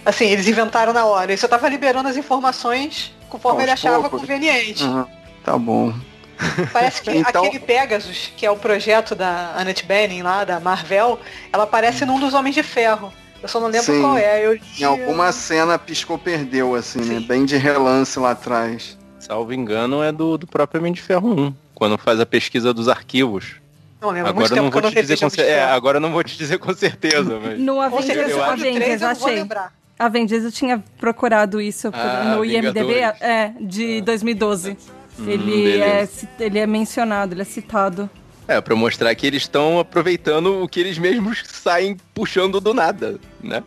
Assim, 0.05 0.27
eles 0.27 0.49
inventaram 0.49 0.93
na 0.93 1.05
hora. 1.05 1.31
Ele 1.31 1.41
só 1.41 1.47
tava 1.49 1.69
liberando 1.69 2.09
as 2.09 2.17
informações 2.17 3.15
conforme 3.31 3.59
Aos 3.59 3.63
ele 3.63 3.71
achava 3.73 4.01
poucos. 4.01 4.21
conveniente. 4.21 4.83
Uhum, 4.83 5.07
tá 5.45 5.57
bom. 5.57 5.95
Parece 6.73 7.01
que 7.01 7.11
Então- 7.17 7.45
aquele 7.45 7.61
Pegasus, 7.61 8.33
que 8.37 8.45
é 8.45 8.51
o 8.51 8.57
projeto 8.57 9.15
da 9.15 9.55
Annette 9.57 9.85
Bening 9.87 10.23
lá, 10.23 10.43
da 10.45 10.59
Marvel, 10.59 11.21
ela 11.53 11.63
aparece 11.65 12.05
num 12.05 12.19
dos 12.19 12.35
Homens 12.35 12.57
de 12.57 12.63
Ferro. 12.65 13.13
Eu 13.45 13.49
só 13.49 13.61
não 13.61 13.67
lembro 13.69 13.85
Sim. 13.93 14.01
qual 14.01 14.17
é. 14.17 14.47
Eu 14.47 14.59
Em 14.79 14.85
alguma 14.85 15.31
cena 15.31 15.79
piscou 15.79 16.17
perdeu, 16.19 16.75
assim, 16.75 16.99
né? 17.01 17.21
Sim. 17.21 17.27
Bem 17.27 17.45
de 17.45 17.59
relance 17.59 18.19
lá 18.19 18.31
atrás. 18.31 18.97
Salvo 19.21 19.53
engano, 19.53 20.03
é 20.03 20.11
do, 20.11 20.39
do 20.39 20.47
próprio 20.47 20.81
Homem 20.81 20.95
de 20.95 21.03
Ferro 21.03 21.29
1. 21.29 21.55
Quando 21.75 21.99
faz 21.99 22.19
a 22.21 22.25
pesquisa 22.25 22.73
dos 22.73 22.89
arquivos. 22.89 23.57
Não 24.01 24.09
lembro, 24.09 24.31
Agora 24.31 24.41
muito 24.49 24.57
eu 24.57 24.63
não 24.63 24.71
vou 24.71 24.81
eu 24.81 24.91
te 24.91 24.95
dizer 25.03 25.19
com 25.21 25.29
cer- 25.29 25.45
é, 25.47 25.63
agora 25.63 25.99
eu 25.99 26.01
não 26.01 26.11
vou 26.11 26.25
te 26.25 26.39
dizer 26.39 26.59
com 26.59 26.73
certeza, 26.73 27.39
mas. 27.39 27.59
No 27.61 27.81
Avengers, 27.83 28.17
eu 28.17 28.25
três 28.25 28.33
Avengers, 28.41 29.03
eu 29.03 29.09
não 29.09 29.15
vou 29.15 29.27
achei. 29.27 29.39
lembrar. 29.41 29.73
Avengers, 29.99 30.45
eu 30.45 30.51
tinha 30.53 30.83
procurado 30.99 31.61
isso 31.61 31.91
por- 31.93 32.01
Ah, 32.01 32.35
no 32.35 32.45
IMDB, 32.47 32.95
é, 33.21 33.53
de 33.61 34.01
2012. 34.01 34.75
Hum, 35.19 35.29
ele, 35.29 35.79
é, 35.81 35.91
beleza. 36.01 36.29
ele 36.41 36.59
é 36.59 36.67
mencionado, 36.67 37.35
ele 37.35 37.43
é 37.43 37.45
citado. 37.45 38.09
É, 38.47 38.61
pra 38.61 38.77
mostrar 38.77 39.15
que 39.15 39.27
eles 39.27 39.43
estão 39.43 39.79
aproveitando 39.79 40.63
o 40.63 40.69
que 40.69 40.79
eles 40.79 40.99
mesmos 40.99 41.43
saem 41.47 41.97
puxando 42.15 42.61
do 42.61 42.75
nada, 42.75 43.19
né? 43.43 43.63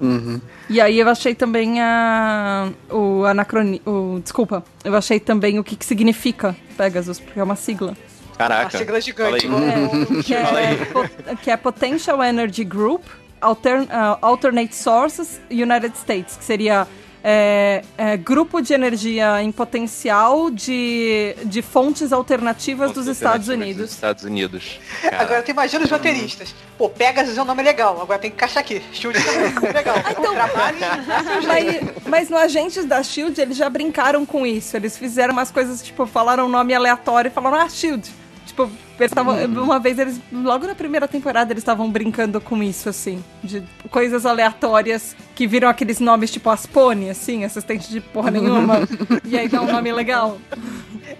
Uhum. 0.00 0.40
E 0.70 0.80
aí 0.80 0.98
eu 0.98 1.08
achei 1.08 1.34
também 1.34 1.80
a, 1.80 2.70
o 2.90 3.24
anacroni... 3.24 3.82
O, 3.84 4.20
desculpa, 4.22 4.64
eu 4.84 4.94
achei 4.94 5.18
também 5.18 5.58
o 5.58 5.64
que, 5.64 5.74
que 5.76 5.84
significa 5.84 6.54
Pegasus, 6.76 7.18
porque 7.18 7.40
é 7.40 7.42
uma 7.42 7.56
sigla. 7.56 7.96
Uma 8.28 8.36
Caraca. 8.36 8.78
sigla 8.78 9.00
gigante. 9.00 9.48
Fala 9.48 9.60
aí. 9.60 9.72
igual- 9.72 10.14
É, 10.18 10.22
que, 10.22 10.34
Fala 10.34 11.10
é, 11.32 11.36
que 11.42 11.50
é 11.50 11.56
Potential 11.56 12.22
Energy 12.22 12.64
Group 12.64 13.02
Altern, 13.40 13.86
ah, 13.90 14.18
Alternate 14.22 14.74
Sources 14.74 15.40
United 15.50 15.96
States, 15.96 16.36
que 16.36 16.44
seria 16.44 16.86
é, 17.28 17.82
é, 17.98 18.16
grupo 18.16 18.60
de 18.60 18.72
energia 18.72 19.42
em 19.42 19.50
potencial 19.50 20.48
de, 20.48 21.34
de 21.44 21.60
fontes 21.60 22.12
alternativas 22.12 22.92
dos 22.92 23.08
Estados 23.08 23.46
Dos 23.46 23.56
Unidos. 23.56 23.90
Estados 23.90 24.22
Unidos. 24.22 24.78
Agora 25.10 25.42
tu 25.42 25.50
imagina 25.50 25.84
os 25.84 25.90
roteiristas. 25.90 26.54
Pô, 26.78 26.88
Pegasus 26.88 27.36
é 27.36 27.42
um 27.42 27.44
nome 27.44 27.64
legal, 27.64 28.00
agora 28.00 28.20
tem 28.20 28.30
que 28.30 28.36
encaixar 28.36 28.60
aqui. 28.62 28.80
Shield 28.92 29.18
é 29.18 29.48
um 29.48 29.54
nome 29.54 29.72
legal. 29.72 29.96
Trabalhe 30.34 30.78
Mas, 31.48 32.06
mas 32.06 32.30
no 32.30 32.36
Agentes 32.36 32.84
da 32.84 33.02
SHIELD 33.02 33.40
eles 33.40 33.56
já 33.56 33.68
brincaram 33.68 34.24
com 34.24 34.46
isso. 34.46 34.76
Eles 34.76 34.96
fizeram 34.96 35.32
umas 35.32 35.50
coisas, 35.50 35.82
tipo, 35.82 36.06
falaram 36.06 36.46
um 36.46 36.48
nome 36.48 36.74
aleatório 36.74 37.28
e 37.28 37.32
falaram, 37.32 37.58
ah, 37.58 37.68
SHIELD. 37.68 38.08
Tipo, 38.56 38.70
eles 38.98 39.12
tavam, 39.12 39.36
uma 39.44 39.78
vez 39.78 39.98
eles, 39.98 40.18
logo 40.32 40.66
na 40.66 40.74
primeira 40.74 41.06
temporada, 41.06 41.52
eles 41.52 41.60
estavam 41.60 41.90
brincando 41.90 42.40
com 42.40 42.62
isso, 42.62 42.88
assim. 42.88 43.22
De 43.44 43.62
coisas 43.90 44.24
aleatórias 44.24 45.14
que 45.34 45.46
viram 45.46 45.68
aqueles 45.68 46.00
nomes 46.00 46.30
tipo 46.30 46.48
Aspone, 46.48 47.10
assim, 47.10 47.44
assistente 47.44 47.90
de 47.90 48.00
porra 48.00 48.30
nenhuma. 48.30 48.88
e 49.26 49.38
aí 49.38 49.46
dá 49.46 49.60
um 49.60 49.70
nome 49.70 49.92
legal. 49.92 50.38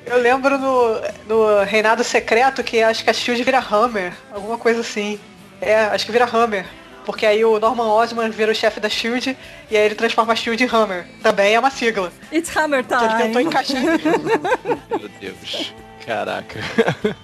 Eu 0.06 0.18
lembro 0.18 0.56
no, 0.58 1.00
no 1.28 1.62
Reinado 1.64 2.02
Secreto 2.02 2.64
que 2.64 2.82
acho 2.82 3.04
que 3.04 3.10
a 3.10 3.12
Shield 3.12 3.44
vira 3.44 3.58
Hammer, 3.58 4.14
alguma 4.32 4.56
coisa 4.56 4.80
assim. 4.80 5.20
É, 5.60 5.76
acho 5.84 6.06
que 6.06 6.12
vira 6.12 6.24
Hammer. 6.24 6.64
Porque 7.04 7.26
aí 7.26 7.44
o 7.44 7.60
Norman 7.60 7.86
Osborn 7.86 8.30
vira 8.30 8.50
o 8.50 8.54
chefe 8.54 8.80
da 8.80 8.88
Shield 8.88 9.36
e 9.70 9.76
aí 9.76 9.84
ele 9.84 9.94
transforma 9.94 10.32
a 10.32 10.36
Shield 10.36 10.64
em 10.64 10.68
Hammer. 10.72 11.06
Também 11.22 11.54
é 11.54 11.60
uma 11.60 11.70
sigla. 11.70 12.10
It's 12.32 12.56
Hammer 12.56 12.82
Que 12.82 12.94
ele 12.94 13.14
tentou 13.14 13.28
Time. 13.28 13.44
encaixar. 13.44 13.82
Meu 14.88 15.08
Deus. 15.20 15.74
Caraca. 16.06 16.60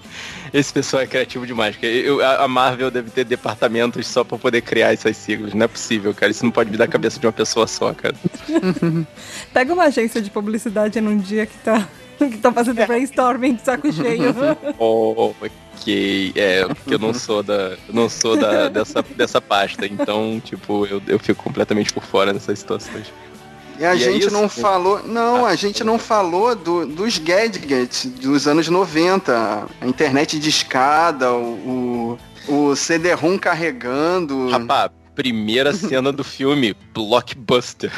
Esse 0.53 0.73
pessoal 0.73 1.03
é 1.05 1.07
criativo 1.07 1.47
demais. 1.47 1.77
Eu- 1.81 2.23
a 2.23 2.47
Marvel 2.49 2.91
deve 2.91 3.11
ter 3.11 3.25
departamentos 3.25 4.07
só 4.07 4.23
pra 4.25 4.37
poder 4.37 4.61
criar 4.61 4.93
essas 4.93 5.17
siglas. 5.17 5.55
Não 5.55 5.65
é 5.65 5.69
possível, 5.69 6.13
cara. 6.13 6.31
Isso 6.33 6.45
não 6.45 6.51
pode 6.51 6.69
vir 6.71 6.77
da 6.77 6.87
cabeça 6.89 7.19
de 7.19 7.25
uma 7.27 7.33
pessoa 7.33 7.67
só, 7.67 7.95
cara. 7.95 8.15
Pega 9.55 9.73
uma 9.73 9.85
agência 9.85 10.21
de 10.21 10.29
publicidade 10.31 11.01
num 11.01 11.17
dia 11.17 11.47
que 11.47 11.57
tá, 11.59 11.89
que 12.19 12.37
tá 12.39 12.53
fazendo 12.53 12.85
brainstorming 12.85 13.55
de 13.55 13.63
saco 13.63 13.91
cheio. 13.93 14.35
Oh, 14.79 15.33
ok. 15.41 16.33
É, 16.35 16.67
porque 16.67 16.95
eu 16.95 16.99
não 16.99 17.15
sou 17.15 17.43
da. 17.43 17.77
não 17.89 18.09
sou 18.11 18.37
da, 18.37 18.69
dessa, 18.69 19.03
dessa 19.17 19.41
pasta. 19.41 19.87
Então, 19.87 20.43
tipo, 20.45 20.85
eu, 20.87 21.01
eu 21.07 21.19
fico 21.19 21.43
completamente 21.43 21.93
por 21.93 22.03
fora 22.05 22.33
dessas 22.35 22.59
situações. 22.59 23.07
E 23.83 23.85
a 23.85 23.95
E 23.97 24.03
é 24.03 24.13
gente 24.13 24.27
isso? 24.27 24.31
não 24.33 24.49
falou. 24.49 25.03
Não, 25.05 25.45
Ah, 25.45 25.49
a 25.51 25.57
gente 25.57 25.83
não 25.83 25.99
falou 25.99 26.55
do- 26.55 26.87
dos 26.87 27.19
gadgets 27.19 28.07
dos 28.07 28.47
anos 28.47 28.69
90. 28.69 29.67
A 29.81 29.87
internet 29.89 30.39
de 30.39 30.49
escada, 30.49 31.33
o, 31.33 32.17
o, 32.49 32.69
o 32.71 32.77
CD-ROM 32.77 33.37
carregando. 33.37 34.51
Rapaz, 34.51 34.91
primeira 35.17 35.73
cena 35.75 36.13
do 36.13 36.23
filme, 36.23 36.77
blockbuster. 36.95 37.91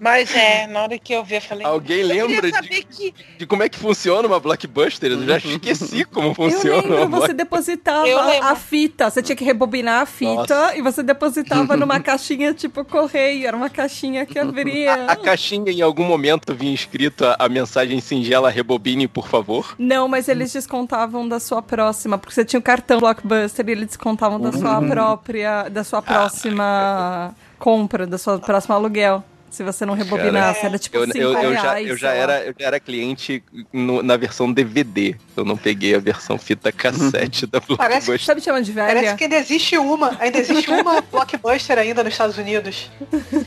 Mas 0.00 0.34
é, 0.34 0.66
na 0.66 0.82
hora 0.82 0.98
que 0.98 1.12
eu 1.12 1.24
vi, 1.24 1.36
eu 1.36 1.40
falei. 1.40 1.66
Alguém 1.66 2.00
eu 2.00 2.06
lembra 2.26 2.50
de, 2.50 2.82
que 2.84 3.14
de 3.38 3.46
como 3.46 3.62
é 3.62 3.68
que 3.68 3.78
funciona 3.78 4.26
uma 4.26 4.40
blockbuster? 4.40 5.12
Eu 5.12 5.24
já 5.24 5.38
esqueci 5.38 6.04
como 6.10 6.28
Eu 6.28 6.34
funciona 6.34 6.82
lembro, 6.82 7.06
uma 7.06 7.20
você 7.20 7.32
depositava 7.32 8.08
Eu 8.08 8.24
lembro. 8.24 8.48
a 8.48 8.56
fita. 8.56 9.10
Você 9.10 9.22
tinha 9.22 9.36
que 9.36 9.44
rebobinar 9.44 10.02
a 10.02 10.06
fita 10.06 10.34
Nossa. 10.34 10.76
e 10.76 10.82
você 10.82 11.02
depositava 11.02 11.76
numa 11.76 11.98
caixinha 12.00 12.52
tipo 12.54 12.84
correio. 12.84 13.46
Era 13.46 13.56
uma 13.56 13.70
caixinha 13.70 14.26
que 14.26 14.38
abria. 14.38 15.06
A 15.06 15.16
caixinha 15.16 15.70
em 15.72 15.82
algum 15.82 16.04
momento 16.04 16.54
vinha 16.54 16.74
escrito 16.74 17.24
a, 17.24 17.36
a 17.38 17.48
mensagem 17.48 18.00
singela 18.00 18.50
rebobine, 18.50 19.06
por 19.06 19.28
favor. 19.28 19.74
Não, 19.78 20.08
mas 20.08 20.28
eles 20.28 20.52
descontavam 20.52 21.28
da 21.28 21.38
sua 21.40 21.62
próxima, 21.62 22.18
porque 22.18 22.34
você 22.34 22.44
tinha 22.44 22.60
o 22.60 22.62
cartão 22.62 22.98
Blockbuster 22.98 23.68
e 23.68 23.72
eles 23.72 23.86
descontavam 23.86 24.40
da 24.40 24.52
sua 24.52 24.80
própria, 24.82 25.68
da 25.68 25.84
sua 25.84 26.02
próxima 26.02 27.34
compra, 27.62 28.06
da 28.06 28.18
sua 28.18 28.38
próxima 28.38 28.74
aluguel. 28.74 29.22
Se 29.50 29.62
você 29.62 29.84
não 29.84 29.92
rebobinasse, 29.92 30.60
Cara, 30.62 30.68
era 30.70 30.78
tipo 30.78 30.96
Eu, 30.96 31.04
5 31.04 31.18
eu, 31.18 31.32
eu 31.34 31.52
já, 31.52 31.60
reais, 31.60 31.86
eu, 31.88 31.96
já 31.98 32.08
sei 32.08 32.16
lá. 32.16 32.22
era, 32.22 32.40
eu 32.46 32.54
já 32.58 32.66
era 32.68 32.80
cliente 32.80 33.44
no- 33.70 34.02
na 34.02 34.16
versão 34.16 34.50
DVD. 34.50 35.14
Eu 35.36 35.44
não 35.44 35.58
peguei 35.58 35.94
a 35.94 35.98
versão 35.98 36.38
fita 36.38 36.72
cassete 36.72 37.46
da 37.46 37.60
Parece- 37.60 38.06
Blockbuster. 38.06 38.24
Sabe 38.24 38.40
chama 38.40 38.62
de 38.62 38.72
velha? 38.72 38.94
Parece 38.94 39.14
que 39.14 39.24
ainda 39.24 39.36
existe 39.36 39.76
uma, 39.76 40.16
ainda 40.18 40.38
existe 40.38 40.70
uma 40.70 41.02
blockbuster 41.12 41.76
ainda 41.78 42.02
nos 42.02 42.14
Estados 42.14 42.38
Unidos. 42.38 42.90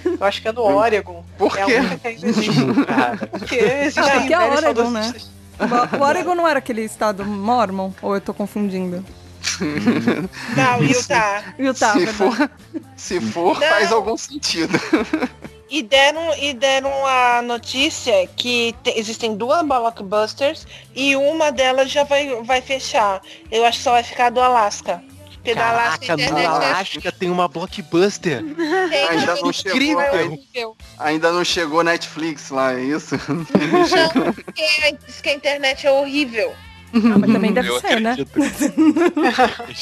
Eu 0.06 0.24
acho 0.28 0.44
que 0.44 0.48
é 0.48 0.52
no 0.52 0.62
Oregon. 0.62 1.26
Por 1.40 1.58
é 1.58 1.66
quê? 1.66 1.76
a 1.76 1.80
única 1.80 1.98
que 1.98 2.08
ainda 2.08 2.28
existe. 2.28 2.52
Porque 3.32 3.56
existem 3.56 4.04
Ah, 4.04 4.20
porque 4.20 4.34
é 4.36 4.38
velhos 4.38 4.58
Oregon, 4.64 4.90
né? 4.92 5.14
O 6.00 6.04
Oregon 6.04 6.36
não 6.36 6.48
era 6.48 6.60
aquele 6.60 6.82
estado 6.84 7.26
mormon? 7.26 7.90
Ou 8.04 8.14
eu 8.14 8.22
tô 8.22 8.32
confundindo? 8.32 9.04
Não, 10.56 10.84
Utah. 10.84 11.44
Utah, 11.58 11.94
se, 11.94 12.00
verdade. 12.06 12.14
for, 12.18 12.52
se 12.96 13.22
for, 13.22 13.60
Não. 13.60 13.68
faz 13.68 13.92
algum 13.92 14.18
sentido. 14.18 14.80
E 15.70 15.82
deram, 15.82 16.34
e 16.38 16.54
deram 16.54 16.92
a 17.06 17.42
notícia 17.42 18.28
que 18.36 18.76
te- 18.84 18.94
existem 18.98 19.36
duas 19.36 19.66
blockbusters 19.66 20.68
e 20.96 21.16
uma 21.16 21.52
delas 21.52 21.90
já 21.92 22.04
vai, 22.04 22.36
vai 22.44 22.62
fechar. 22.62 23.22
Eu 23.52 23.66
acho 23.66 23.80
que 23.80 23.84
só 23.84 23.92
vai 23.92 24.04
ficar 24.04 24.30
do 24.30 24.40
Alasca. 24.40 25.04
Porque 25.34 25.54
da 25.54 25.62
Caraca, 25.62 26.16
no 26.18 26.24
internet 26.24 26.44
é 26.44 26.48
Alasca 26.48 27.12
tem 27.12 27.30
uma 27.30 27.48
Blockbuster. 27.48 28.44
tem, 28.90 29.08
Ainda 29.10 29.36
não 29.36 29.50
é 29.50 29.54
chegou. 29.54 30.78
Ainda 30.98 31.32
não 31.32 31.46
chegou 31.46 31.84
Netflix 31.84 32.50
lá, 32.50 32.74
é 32.74 32.82
isso? 32.82 33.16
Não, 33.28 34.34
porque 34.34 34.98
diz 35.06 35.22
que 35.22 35.30
a 35.30 35.34
internet 35.34 35.86
é 35.86 35.92
horrível. 35.92 36.52
Ah, 36.96 37.18
mas 37.20 37.32
também 37.34 37.52
deve 37.52 37.68
Eu 37.70 37.80
ser, 37.82 38.00
né? 38.00 38.12
acredito. 38.12 38.32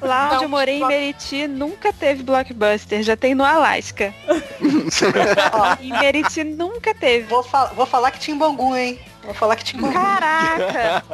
Lá 0.00 0.26
onde 0.26 0.34
Não, 0.36 0.42
eu 0.42 0.48
morei 0.48 0.80
em 0.80 0.86
Meriti 0.86 1.46
nunca 1.46 1.92
teve 1.92 2.22
blockbuster, 2.22 3.02
já 3.02 3.16
tem 3.16 3.34
no 3.34 3.44
Alasca. 3.44 4.14
Ó, 5.52 5.76
em 5.82 5.92
Meriti 5.92 6.42
nunca 6.44 6.94
teve. 6.94 7.26
Vou, 7.26 7.42
fa- 7.42 7.72
vou 7.76 7.86
falar 7.86 8.10
que 8.10 8.18
tinha 8.18 8.34
em 8.34 8.38
Bangu, 8.38 8.74
hein? 8.74 8.98
Vou 9.22 9.34
falar 9.34 9.56
que 9.56 9.64
tinha 9.64 9.80
em 9.80 9.84
Bangu. 9.84 9.94
Caraca! 9.94 11.04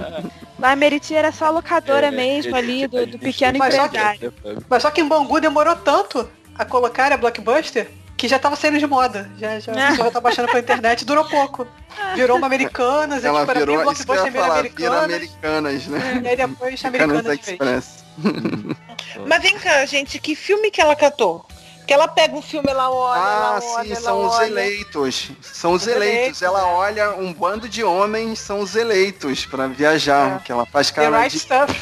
Lá 0.58 0.72
em 0.72 0.76
Meriti 0.76 1.14
era 1.14 1.32
só 1.32 1.50
locadora 1.50 2.08
É, 2.08 2.10
mesmo 2.10 2.54
a 2.54 2.58
ali, 2.58 2.80
gente- 2.80 2.90
do, 2.90 3.06
do 3.06 3.18
pequeno 3.18 3.58
Mas 3.58 3.74
só 3.74 3.88
que- 3.88 3.96
empresário. 3.96 4.34
Mas 4.68 4.82
só 4.82 4.90
que 4.90 5.00
em 5.00 5.08
Bangu 5.08 5.40
demorou 5.40 5.76
tanto 5.76 6.28
a 6.58 6.64
colocar 6.64 7.12
a 7.12 7.16
blockbuster 7.16 7.88
que 8.16 8.26
já 8.28 8.38
tava 8.38 8.56
saindo 8.56 8.78
de 8.78 8.86
moda. 8.86 9.30
Já, 9.38 9.58
já, 9.60 9.72
a 9.72 9.90
pessoa 9.90 10.06
já 10.06 10.10
tá 10.12 10.20
baixando 10.20 10.48
pela 10.48 10.60
internet, 10.60 11.04
durou 11.04 11.24
pouco. 11.28 11.66
Virou 12.14 12.36
uma 12.38 12.46
Americanas, 12.46 13.24
Ela 13.24 13.40
tipo, 13.40 13.50
era 13.50 13.60
virou, 13.60 13.92
isso 13.92 14.04
que 14.04 14.10
eu 14.10 14.24
ia 14.26 14.32
falar, 14.32 14.58
Americanas. 14.60 15.04
Americanas, 15.04 15.86
né? 15.86 16.20
E 16.24 16.28
aí 16.28 16.36
depois 16.36 16.82
Americanas 16.84 17.26
Americanas. 17.26 17.48
Express. 17.48 18.04
Mas 19.26 19.42
vem 19.42 19.58
cá, 19.58 19.84
gente, 19.86 20.18
que 20.18 20.34
filme 20.34 20.70
que 20.70 20.80
ela 20.80 20.94
catou? 20.96 21.44
Que 21.86 21.92
ela 21.94 22.08
pega 22.08 22.34
um 22.34 22.42
filme, 22.42 22.68
ela 22.68 22.90
olha, 22.90 23.20
Ah, 23.22 23.60
ela 23.60 23.74
olha, 23.76 23.84
sim, 23.84 23.92
ela 23.92 24.00
são 24.00 24.26
os 24.26 24.34
olha. 24.34 24.46
eleitos. 24.46 25.30
São 25.40 25.72
os 25.72 25.82
Os 25.82 25.88
eleitos. 25.88 26.16
eleitos, 26.18 26.42
Ela 26.42 26.60
é. 26.60 26.64
olha 26.64 27.10
um 27.16 27.32
bando 27.32 27.68
de 27.68 27.84
homens, 27.84 28.40
são 28.40 28.58
os 28.60 28.74
eleitos 28.74 29.46
pra 29.46 29.66
viajar. 29.68 30.36
É. 30.36 30.44
Que 30.44 30.50
ela 30.50 30.66
faz 30.66 30.90
The 30.90 31.02
cara 31.02 31.20
Right 31.20 31.32
de... 31.36 31.38
Stuff. 31.40 31.80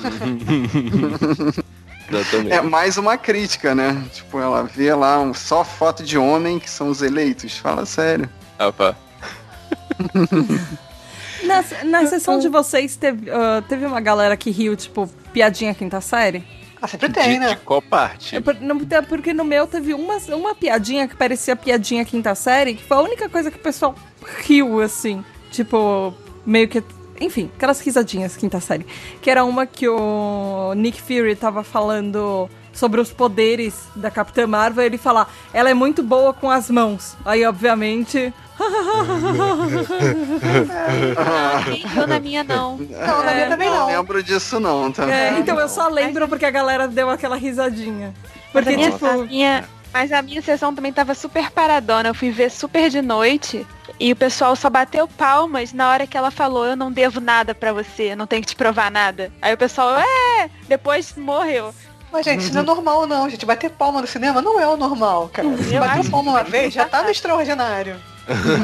Exatamente. 2.10 2.52
É 2.52 2.60
mais 2.60 2.96
uma 2.96 3.16
crítica, 3.16 3.74
né? 3.74 4.02
Tipo, 4.12 4.40
ela 4.40 4.64
vê 4.64 4.94
lá 4.94 5.20
um, 5.20 5.32
só 5.32 5.64
foto 5.64 6.02
de 6.02 6.18
homem 6.18 6.58
que 6.58 6.68
são 6.68 6.88
os 6.88 7.02
eleitos. 7.02 7.56
Fala 7.56 7.86
sério. 7.86 8.28
Opa. 8.58 8.96
Na, 11.42 11.64
na 11.84 12.06
sessão 12.06 12.38
de 12.38 12.48
vocês, 12.48 12.96
teve, 12.96 13.30
ah, 13.30 13.62
teve 13.66 13.86
uma 13.86 14.00
galera 14.00 14.36
que 14.36 14.50
riu, 14.50 14.76
tipo, 14.76 15.08
piadinha 15.32 15.74
quinta 15.74 16.00
série? 16.00 16.44
Ah, 16.82 16.86
sempre 16.86 17.10
tem, 17.10 17.34
de, 17.34 17.38
né? 17.38 17.48
de 17.50 17.56
qual 17.56 17.82
parte? 17.82 18.36
É 18.36 18.40
não, 18.60 18.80
é 18.90 19.02
porque 19.02 19.34
no 19.34 19.44
meu 19.44 19.66
teve 19.66 19.92
uma, 19.92 20.16
uma 20.34 20.54
piadinha 20.54 21.06
que 21.06 21.14
parecia 21.14 21.54
piadinha 21.54 22.04
quinta 22.04 22.34
série, 22.34 22.74
que 22.74 22.82
foi 22.82 22.96
a 22.96 23.00
única 23.00 23.28
coisa 23.28 23.50
que 23.50 23.56
o 23.56 23.60
pessoal 23.60 23.94
riu, 24.46 24.80
assim. 24.80 25.24
Tipo, 25.50 26.14
meio 26.46 26.68
que. 26.68 26.82
Enfim, 27.20 27.50
aquelas 27.56 27.80
risadinhas 27.80 28.36
quinta 28.36 28.58
série. 28.60 28.86
Que 29.20 29.30
era 29.30 29.44
uma 29.44 29.66
que 29.66 29.86
o 29.88 30.72
Nick 30.74 31.00
Fury 31.02 31.36
tava 31.36 31.62
falando 31.62 32.48
sobre 32.72 33.00
os 33.00 33.12
poderes 33.12 33.74
da 33.94 34.10
Capitã 34.10 34.46
Marvel. 34.46 34.84
Ele 34.84 34.96
fala, 34.98 35.26
ela 35.52 35.68
é 35.68 35.74
muito 35.74 36.02
boa 36.02 36.32
com 36.32 36.50
as 36.50 36.70
mãos. 36.70 37.16
Aí, 37.24 37.44
obviamente. 37.44 38.32
Riu 41.94 42.06
na 42.06 42.20
minha, 42.20 42.44
não. 42.44 42.76
Não, 42.76 43.24
na 43.24 43.32
minha 43.34 43.48
também 43.48 43.68
Não 43.68 43.76
não. 43.78 43.86
lembro 43.88 44.22
disso 44.22 44.60
não, 44.60 44.90
tá? 44.92 45.10
É, 45.10 45.38
então 45.38 45.58
eu 45.58 45.68
só 45.68 45.88
lembro 45.88 46.28
porque 46.28 46.44
a 46.44 46.50
galera 46.50 46.86
deu 46.88 47.08
aquela 47.10 47.36
risadinha. 47.36 48.14
Porque, 48.52 48.76
tipo. 48.76 49.06
a 49.06 49.16
minha- 49.18 49.68
mas 49.92 50.12
a 50.12 50.22
minha 50.22 50.40
sessão 50.42 50.74
também 50.74 50.92
tava 50.92 51.14
super 51.14 51.50
paradona. 51.50 52.08
Eu 52.08 52.14
fui 52.14 52.30
ver 52.30 52.50
super 52.50 52.90
de 52.90 53.02
noite 53.02 53.66
e 53.98 54.12
o 54.12 54.16
pessoal 54.16 54.54
só 54.56 54.70
bateu 54.70 55.06
palmas 55.06 55.72
na 55.72 55.90
hora 55.90 56.06
que 56.06 56.16
ela 56.16 56.30
falou: 56.30 56.64
Eu 56.64 56.76
não 56.76 56.90
devo 56.90 57.20
nada 57.20 57.54
pra 57.54 57.72
você, 57.72 58.14
não 58.14 58.26
tenho 58.26 58.42
que 58.42 58.48
te 58.48 58.56
provar 58.56 58.90
nada. 58.90 59.32
Aí 59.42 59.52
o 59.52 59.58
pessoal, 59.58 59.98
é! 59.98 60.50
Depois 60.68 61.14
morreu. 61.16 61.74
Mas, 62.12 62.24
gente, 62.24 62.40
isso 62.42 62.54
não 62.54 62.62
é 62.62 62.64
normal, 62.64 63.06
não, 63.06 63.30
gente. 63.30 63.46
Bater 63.46 63.70
palma 63.70 64.00
no 64.00 64.06
cinema 64.06 64.42
não 64.42 64.58
é 64.58 64.66
o 64.66 64.76
normal, 64.76 65.30
cara. 65.32 65.48
Se 65.58 65.78
bater 65.78 66.10
palma 66.10 66.32
uma 66.32 66.44
que 66.44 66.50
vez, 66.50 66.74
já 66.74 66.84
tá 66.84 67.02
no 67.02 67.08
é 67.08 67.12
extraordinário. 67.12 68.00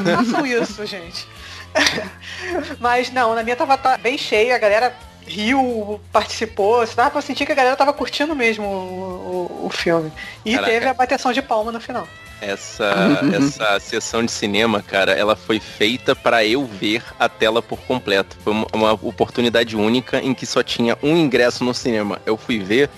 Não 0.04 0.16
façam 0.16 0.44
isso, 0.44 0.84
gente. 0.84 1.28
Mas, 2.80 3.12
não, 3.12 3.34
na 3.34 3.42
minha 3.42 3.54
tava 3.54 3.76
tá 3.78 3.96
bem 3.96 4.18
cheia, 4.18 4.56
a 4.56 4.58
galera 4.58 4.96
riu, 5.26 6.00
participou. 6.12 6.86
Você 6.86 6.94
dava 6.94 7.10
pra 7.10 7.20
sentir 7.20 7.44
que 7.46 7.52
a 7.52 7.54
galera 7.54 7.76
tava 7.76 7.92
curtindo 7.92 8.34
mesmo 8.34 8.64
o, 8.66 9.58
o- 9.62 9.66
o 9.66 9.70
filme. 9.70 10.12
E 10.44 10.52
Caraca. 10.54 10.72
teve 10.72 10.86
a 10.86 10.94
bateção 10.94 11.32
de 11.32 11.42
palma 11.42 11.72
no 11.72 11.80
final. 11.80 12.06
Essa, 12.40 12.92
essa 13.34 13.80
sessão 13.80 14.24
de 14.24 14.30
cinema, 14.30 14.82
cara, 14.82 15.12
ela 15.12 15.34
foi 15.34 15.58
feita 15.58 16.14
pra 16.14 16.44
eu 16.44 16.64
ver 16.66 17.02
a 17.18 17.28
tela 17.28 17.60
por 17.62 17.78
completo. 17.80 18.36
Foi 18.44 18.52
uma, 18.52 18.66
uma 18.72 18.92
oportunidade 18.92 19.74
única 19.76 20.20
em 20.20 20.34
que 20.34 20.44
só 20.46 20.62
tinha 20.62 20.96
um 21.02 21.16
ingresso 21.16 21.64
no 21.64 21.72
cinema. 21.74 22.20
Eu 22.26 22.36
fui 22.36 22.58
ver, 22.58 22.90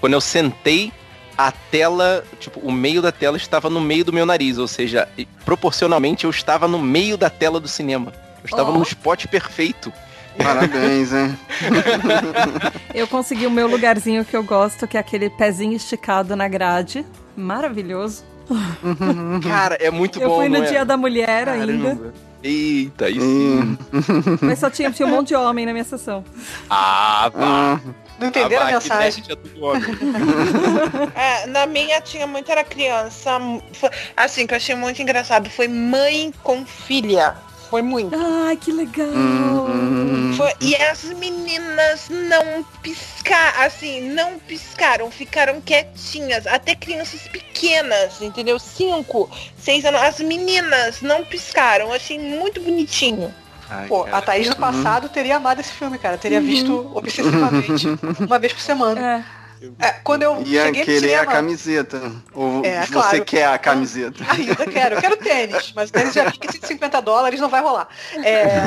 quando 0.00 0.12
eu 0.12 0.20
sentei, 0.20 0.92
a 1.36 1.50
tela, 1.50 2.24
tipo, 2.38 2.60
o 2.60 2.70
meio 2.70 3.02
da 3.02 3.10
tela 3.10 3.36
estava 3.36 3.68
no 3.68 3.80
meio 3.80 4.04
do 4.04 4.12
meu 4.12 4.24
nariz, 4.24 4.56
ou 4.58 4.68
seja, 4.68 5.08
proporcionalmente 5.44 6.24
eu 6.24 6.30
estava 6.30 6.68
no 6.68 6.78
meio 6.78 7.16
da 7.16 7.28
tela 7.28 7.58
do 7.58 7.66
cinema. 7.68 8.12
Eu 8.42 8.46
estava 8.46 8.70
Oh. 8.70 8.74
no 8.74 8.82
spot 8.84 9.26
perfeito. 9.26 9.92
Parabéns, 10.42 11.12
hein? 11.12 11.38
Eu 12.94 13.06
consegui 13.08 13.46
o 13.46 13.50
meu 13.50 13.66
lugarzinho 13.66 14.24
que 14.24 14.36
eu 14.36 14.42
gosto, 14.42 14.86
que 14.86 14.96
é 14.96 15.00
aquele 15.00 15.28
pezinho 15.30 15.74
esticado 15.74 16.36
na 16.36 16.46
grade. 16.48 17.04
Maravilhoso. 17.36 18.24
Cara, 19.42 19.76
é 19.80 19.90
muito 19.90 20.20
eu 20.20 20.28
bom, 20.28 20.36
fui 20.36 20.48
no 20.48 20.58
não 20.58 20.64
é? 20.64 20.68
dia 20.68 20.84
da 20.84 20.96
mulher 20.96 21.48
ainda, 21.48 21.94
Caramba. 21.94 22.14
Eita, 22.42 23.06
aí 23.06 23.14
sim. 23.18 23.22
Hum. 23.22 23.76
mas 24.42 24.58
só 24.58 24.68
tinha, 24.68 24.90
tinha 24.90 25.08
um 25.08 25.10
monte 25.10 25.28
de 25.28 25.34
homem 25.34 25.64
na 25.64 25.72
minha 25.72 25.84
sessão. 25.84 26.22
Ah, 26.68 27.30
vá. 27.34 27.42
Ah, 27.42 27.80
Não 28.20 28.28
entenderam 28.28 28.66
Ah, 28.66 28.68
a 28.68 28.72
mensagem? 28.72 29.24
é. 29.30 29.34
É, 31.44 31.46
na 31.46 31.64
minha 31.66 32.02
tinha 32.02 32.26
muito, 32.26 32.52
era 32.52 32.62
criança. 32.62 33.30
Foi- 33.72 33.88
assim, 34.14 34.46
que 34.46 34.52
eu 34.52 34.56
achei 34.58 34.74
muito 34.74 35.00
engraçado. 35.00 35.48
Foi 35.48 35.66
mãe 35.68 36.34
com 36.42 36.66
filha. 36.66 37.34
Foi 37.74 37.82
muito. 37.82 38.14
Ai, 38.46 38.56
que 38.56 38.70
legal. 38.70 39.08
hum, 39.08 40.32
Foi- 40.36 40.54
e 40.60 40.76
as 40.76 41.02
meninas 41.02 42.08
não 42.08 42.62
piscar, 42.80 43.52
assim, 43.64 44.10
não 44.12 44.38
piscaram, 44.38 45.10
ficaram 45.10 45.60
quietinhas, 45.60 46.46
até 46.46 46.76
crianças 46.76 47.22
pequenas, 47.26 48.22
entendeu? 48.22 48.60
Cinco, 48.60 49.28
seis 49.58 49.84
anos, 49.84 50.00
as 50.02 50.20
meninas 50.20 51.02
não 51.02 51.24
piscaram, 51.24 51.92
achei 51.92 52.16
muito 52.16 52.60
bonitinho. 52.60 53.34
Ai, 53.68 53.88
Pô, 53.88 54.04
cara. 54.04 54.18
a 54.18 54.22
Thaís 54.22 54.48
no 54.48 54.54
passado 54.54 55.08
teria 55.08 55.34
amado 55.38 55.60
esse 55.60 55.72
filme, 55.72 55.98
cara. 55.98 56.16
Teria 56.16 56.40
visto 56.40 56.92
obsessivamente 56.94 57.88
uma 58.24 58.38
vez 58.38 58.52
por 58.52 58.62
semana. 58.62 59.00
É. 59.00 59.43
É, 59.78 59.90
quando 60.02 60.22
eu 60.22 60.44
cheguei 60.44 60.84
querer 60.84 61.14
a 61.14 61.20
cinema, 61.20 61.26
camiseta. 61.32 62.12
Ou 62.32 62.64
É, 62.64 62.82
você 62.84 62.92
claro. 62.92 63.24
quer 63.24 63.46
a 63.46 63.58
camiseta? 63.58 64.24
Ainda 64.28 64.66
quero, 64.66 64.94
eu 64.96 65.00
quero 65.00 65.16
tênis, 65.16 65.72
mas 65.74 65.90
o 65.90 65.92
tênis 65.92 66.12
já 66.14 66.30
fica 66.30 66.50
150 66.50 67.00
dólares, 67.00 67.40
não 67.40 67.48
vai 67.48 67.62
rolar. 67.62 67.88
É, 68.22 68.64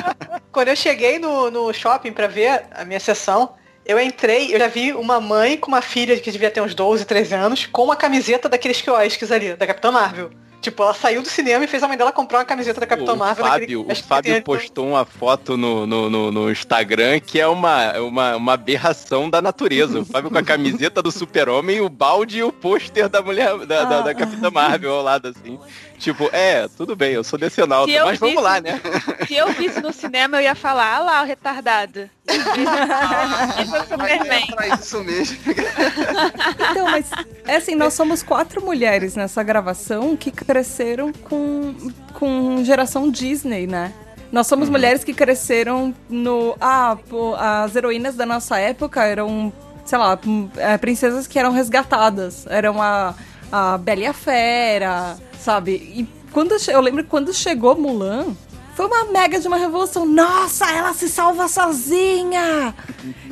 quando 0.52 0.68
eu 0.68 0.76
cheguei 0.76 1.18
no, 1.18 1.50
no 1.50 1.72
shopping 1.72 2.12
pra 2.12 2.26
ver 2.26 2.64
a 2.72 2.84
minha 2.84 3.00
sessão, 3.00 3.54
eu 3.84 4.00
entrei, 4.00 4.54
eu 4.54 4.58
já 4.58 4.66
vi 4.66 4.92
uma 4.92 5.20
mãe 5.20 5.56
com 5.56 5.68
uma 5.68 5.80
filha 5.82 6.18
que 6.18 6.30
devia 6.30 6.50
ter 6.50 6.60
uns 6.60 6.74
12, 6.74 7.04
13 7.04 7.34
anos, 7.34 7.66
com 7.66 7.84
uma 7.84 7.96
camiseta 7.96 8.48
daqueles 8.48 8.80
quiosques 8.82 9.30
ali, 9.30 9.54
da 9.54 9.66
Capitã 9.66 9.92
Marvel. 9.92 10.30
Tipo, 10.60 10.82
ela 10.82 10.94
saiu 10.94 11.22
do 11.22 11.28
cinema 11.28 11.64
e 11.64 11.68
fez 11.68 11.82
a 11.82 11.88
mãe 11.88 11.96
dela 11.96 12.10
comprar 12.10 12.38
uma 12.38 12.44
camiseta 12.44 12.80
da 12.80 12.86
Capitã 12.86 13.12
o 13.12 13.16
Marvel. 13.16 13.44
Fábio, 13.44 13.78
naquele 13.80 14.00
o 14.00 14.04
Fábio 14.04 14.42
postou 14.42 14.88
uma 14.88 15.04
foto 15.04 15.56
no, 15.56 15.86
no, 15.86 16.10
no, 16.10 16.32
no 16.32 16.50
Instagram 16.50 17.20
que 17.20 17.40
é 17.40 17.46
uma, 17.46 17.92
uma, 18.00 18.36
uma 18.36 18.52
aberração 18.54 19.30
da 19.30 19.40
natureza. 19.40 20.00
O 20.00 20.04
Fábio 20.04 20.30
com 20.30 20.38
a 20.38 20.42
camiseta 20.42 21.02
do 21.02 21.12
super-homem, 21.12 21.80
o 21.80 21.88
balde 21.88 22.38
e 22.38 22.42
o 22.42 22.50
pôster 22.50 23.08
da 23.08 23.22
mulher, 23.22 23.56
da, 23.66 23.84
da, 23.84 24.00
da 24.00 24.14
Capitã 24.14 24.50
Marvel 24.50 24.94
ao 24.94 25.02
lado, 25.02 25.28
assim. 25.28 25.58
Tipo, 25.98 26.28
é, 26.32 26.68
tudo 26.76 26.94
bem, 26.94 27.12
eu 27.12 27.24
sou 27.24 27.38
decenalta, 27.38 27.90
mas 28.04 28.18
vamos 28.18 28.34
visse- 28.36 28.44
lá, 28.44 28.60
né? 28.60 28.80
Se 29.26 29.34
eu 29.34 29.48
visse 29.52 29.80
no 29.80 29.92
cinema, 29.92 30.36
eu 30.36 30.42
ia 30.42 30.54
falar, 30.54 30.96
ah 30.96 30.98
lá, 31.00 31.22
o 31.22 31.26
retardado. 31.26 32.08
Isso 33.62 33.76
é 33.76 33.80
Superman. 33.84 34.46
Pra 34.54 34.68
isso 34.68 35.02
mesmo. 35.04 35.36
Então, 36.70 36.90
mas 36.90 37.10
é 37.46 37.56
assim, 37.56 37.74
nós 37.74 37.94
somos 37.94 38.22
quatro 38.22 38.62
mulheres 38.64 39.14
nessa 39.14 39.42
gravação 39.42 40.16
que 40.16 40.30
cresceram 40.30 41.12
com, 41.12 41.74
com 42.14 42.62
geração 42.64 43.10
Disney, 43.10 43.66
né? 43.66 43.92
Nós 44.32 44.46
somos 44.46 44.68
mulheres 44.68 45.04
que 45.04 45.14
cresceram 45.14 45.94
no. 46.08 46.56
Ah, 46.60 46.96
pô, 47.08 47.34
as 47.36 47.74
heroínas 47.76 48.14
da 48.16 48.26
nossa 48.26 48.58
época 48.58 49.04
eram, 49.04 49.52
sei 49.84 49.98
lá, 49.98 50.18
é, 50.56 50.76
princesas 50.76 51.26
que 51.26 51.38
eram 51.38 51.52
resgatadas. 51.52 52.46
Eram 52.48 52.82
a, 52.82 53.14
a 53.50 53.78
Bela 53.78 54.00
e 54.00 54.06
a 54.06 54.12
Fera, 54.12 55.16
sabe? 55.46 55.74
E 55.74 56.08
quando 56.32 56.56
eu 56.68 56.80
lembro 56.80 57.04
quando 57.04 57.32
chegou 57.32 57.76
Mulan, 57.76 58.34
foi 58.74 58.86
uma 58.86 59.04
mega 59.04 59.38
de 59.38 59.46
uma 59.46 59.56
revolução. 59.56 60.04
Nossa, 60.04 60.68
ela 60.72 60.92
se 60.92 61.08
salva 61.08 61.46
sozinha! 61.46 62.74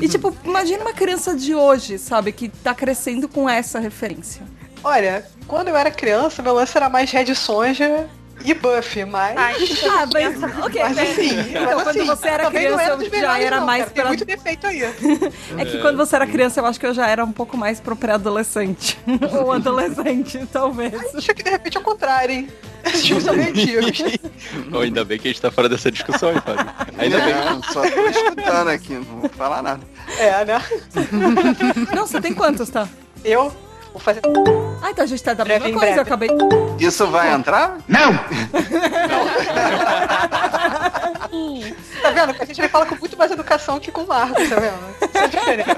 E 0.01 0.09
tipo, 0.09 0.33
imagina 0.45 0.85
uma 0.85 0.93
criança 0.93 1.35
de 1.35 1.57
hoje, 1.57 1.99
sabe, 1.99 2.31
que 2.31 2.49
tá 2.49 2.73
crescendo 2.73 3.29
com 3.29 3.51
essa 3.51 3.81
referência. 3.81 4.43
Olha, 4.85 5.27
quando 5.49 5.69
eu 5.69 5.77
era 5.77 5.91
criança, 5.91 6.41
meu 6.41 6.55
lance 6.55 6.77
era 6.77 6.89
mais 6.89 7.11
Red 7.11 7.35
Sonja 7.35 8.09
e 8.45 8.55
Buffy, 8.55 9.05
mas. 9.05 9.37
Ai, 9.37 9.55
Ah, 9.91 10.07
mas 10.13 10.43
ok, 10.65 10.83
Mas 10.83 10.97
né? 10.97 11.03
assim, 11.03 11.41
Então, 11.41 11.63
mas 11.65 11.75
quando 11.83 11.89
assim, 11.89 12.05
você 12.07 12.29
era 12.29 12.51
criança, 12.51 12.83
eu 12.85 13.11
já 13.21 13.39
era 13.39 13.57
não, 13.61 13.67
mais 13.67 13.89
cara. 13.91 14.09
Muito 14.09 14.25
defeito 14.25 14.67
aí. 14.67 14.83
É 15.59 15.65
que 15.65 15.79
quando 15.79 15.97
você 15.97 16.17
era 16.17 16.27
criança, 16.27 16.61
eu 16.61 16.67
acho 16.67 16.81
que 16.81 16.87
eu 16.87 16.95
já 16.95 17.07
era 17.09 17.25
um 17.25 17.33
pouco 17.33 17.57
mais 17.57 17.81
pro 17.81 17.95
pré-adolescente. 17.97 18.99
Ou 19.41 19.53
adolescente, 19.53 20.47
talvez. 20.53 21.15
Acho 21.15 21.35
que 21.35 21.43
de 21.43 21.51
repente 21.51 21.77
é 21.77 21.81
o 21.81 21.83
contrário, 21.85 22.35
hein? 22.35 22.49
Justamente 22.97 23.71
isso. 23.79 24.05
Oh, 24.73 24.81
ainda 24.81 25.05
bem 25.05 25.19
que 25.19 25.29
a 25.29 25.31
gente 25.31 25.41
tá 25.41 25.51
fora 25.51 25.69
dessa 25.69 25.91
discussão, 25.91 26.31
hein, 26.33 26.43
Fábio? 26.45 26.67
Ainda 26.99 27.19
bem. 27.21 27.35
Não, 27.35 27.63
só 27.63 27.81
tô 27.89 28.07
escutando 28.09 28.69
aqui, 28.69 28.93
não 28.95 29.03
vou 29.21 29.31
falar 29.31 29.63
nada. 29.63 29.81
É, 30.19 30.45
né? 30.45 30.63
Não, 31.95 32.07
você 32.07 32.21
tem 32.21 32.35
quantos, 32.35 32.69
tá? 32.69 32.87
Eu 33.25 33.51
vou 33.95 34.01
fazer. 34.01 34.21
Ah, 34.83 34.91
então 34.91 35.05
a 35.05 35.07
gente 35.07 35.23
tá 35.23 35.33
da 35.33 35.45
Breve, 35.45 35.65
mesma 35.65 35.81
coisa, 35.81 35.97
eu 35.97 36.03
acabei. 36.03 36.29
Isso 36.79 37.07
vai 37.07 37.33
entrar? 37.33 37.79
Tá 42.03 42.11
vendo? 42.11 42.37
A 42.39 42.45
gente 42.45 42.61
vai 42.61 42.69
falar 42.69 42.85
com 42.87 42.97
muito 42.97 43.17
mais 43.17 43.31
educação 43.31 43.81
que 43.81 43.91
com 43.91 44.03
o 44.03 44.07
Marcos, 44.07 44.47
tá 44.49 44.57
vendo? 44.57 44.75
Isso 45.09 45.19
é 45.19 45.27
diferente. 45.29 45.69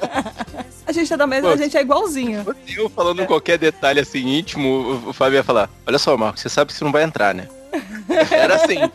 A 0.87 0.93
gente 0.93 1.09
tá 1.09 1.17
da 1.17 1.27
mesma, 1.27 1.51
a 1.53 1.57
gente 1.57 1.77
é 1.77 1.81
igualzinho. 1.81 2.45
Eu 2.77 2.89
falando 2.91 3.25
qualquer 3.27 3.57
detalhe 3.59 4.01
assim 4.01 4.27
íntimo, 4.39 5.03
o- 5.09 5.13
Fábio 5.13 5.37
ia 5.37 5.45
falar, 5.45 5.71
olha 5.87 5.99
só, 5.99 6.17
Marcos, 6.17 6.43
você 6.43 6.49
sabe 6.49 6.69
que 6.69 6.73
isso 6.75 6.85
não 6.85 6.91
vai 6.93 7.05
entrar, 7.05 7.33
né? 7.35 7.47
Era 8.31 8.57
assim. 8.57 8.91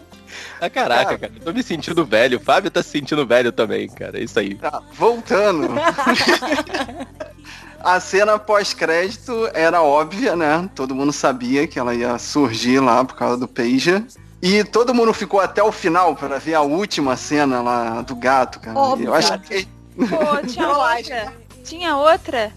Ah, 0.60 0.69
caraca, 0.69 1.18
cara, 1.18 1.31
eu 1.35 1.41
tô 1.45 1.52
me 1.53 1.64
sentindo 1.64 2.06
velho. 2.06 2.38
O 2.38 2.41
Fábio 2.41 2.69
tá 2.69 2.84
se 2.84 2.89
sentindo 2.89 3.26
velho 3.26 3.52
também, 3.52 3.88
cara. 3.89 4.19
É 4.19 4.23
isso 4.23 4.38
aí. 4.39 4.56
Tá, 4.56 4.81
voltando. 4.93 5.69
A 7.83 7.99
cena 7.99 8.37
pós-crédito 8.39 9.49
era 9.53 9.81
óbvia, 9.81 10.35
né? 10.35 10.69
Todo 10.75 10.95
mundo 10.95 11.11
sabia 11.11 11.67
que 11.67 11.79
ela 11.79 11.93
ia 11.95 12.17
surgir 12.17 12.79
lá 12.79 13.03
por 13.03 13.15
causa 13.15 13.37
do 13.37 13.47
Pager. 13.47 14.03
E 14.41 14.63
todo 14.63 14.93
mundo 14.93 15.13
ficou 15.13 15.39
até 15.39 15.61
o 15.61 15.71
final 15.71 16.15
para 16.15 16.39
ver 16.39 16.55
a 16.55 16.61
última 16.61 17.15
cena 17.15 17.61
lá 17.61 18.01
do 18.01 18.15
gato, 18.15 18.59
cara. 18.59 18.77
Óbvio. 18.77 19.07
Eu 19.07 19.13
acho 19.13 19.37
que 19.39 19.67
Pô, 19.95 20.47
tinha 20.47 20.67
outra. 20.75 21.33
Tinha 21.63 21.95
outra? 21.95 22.51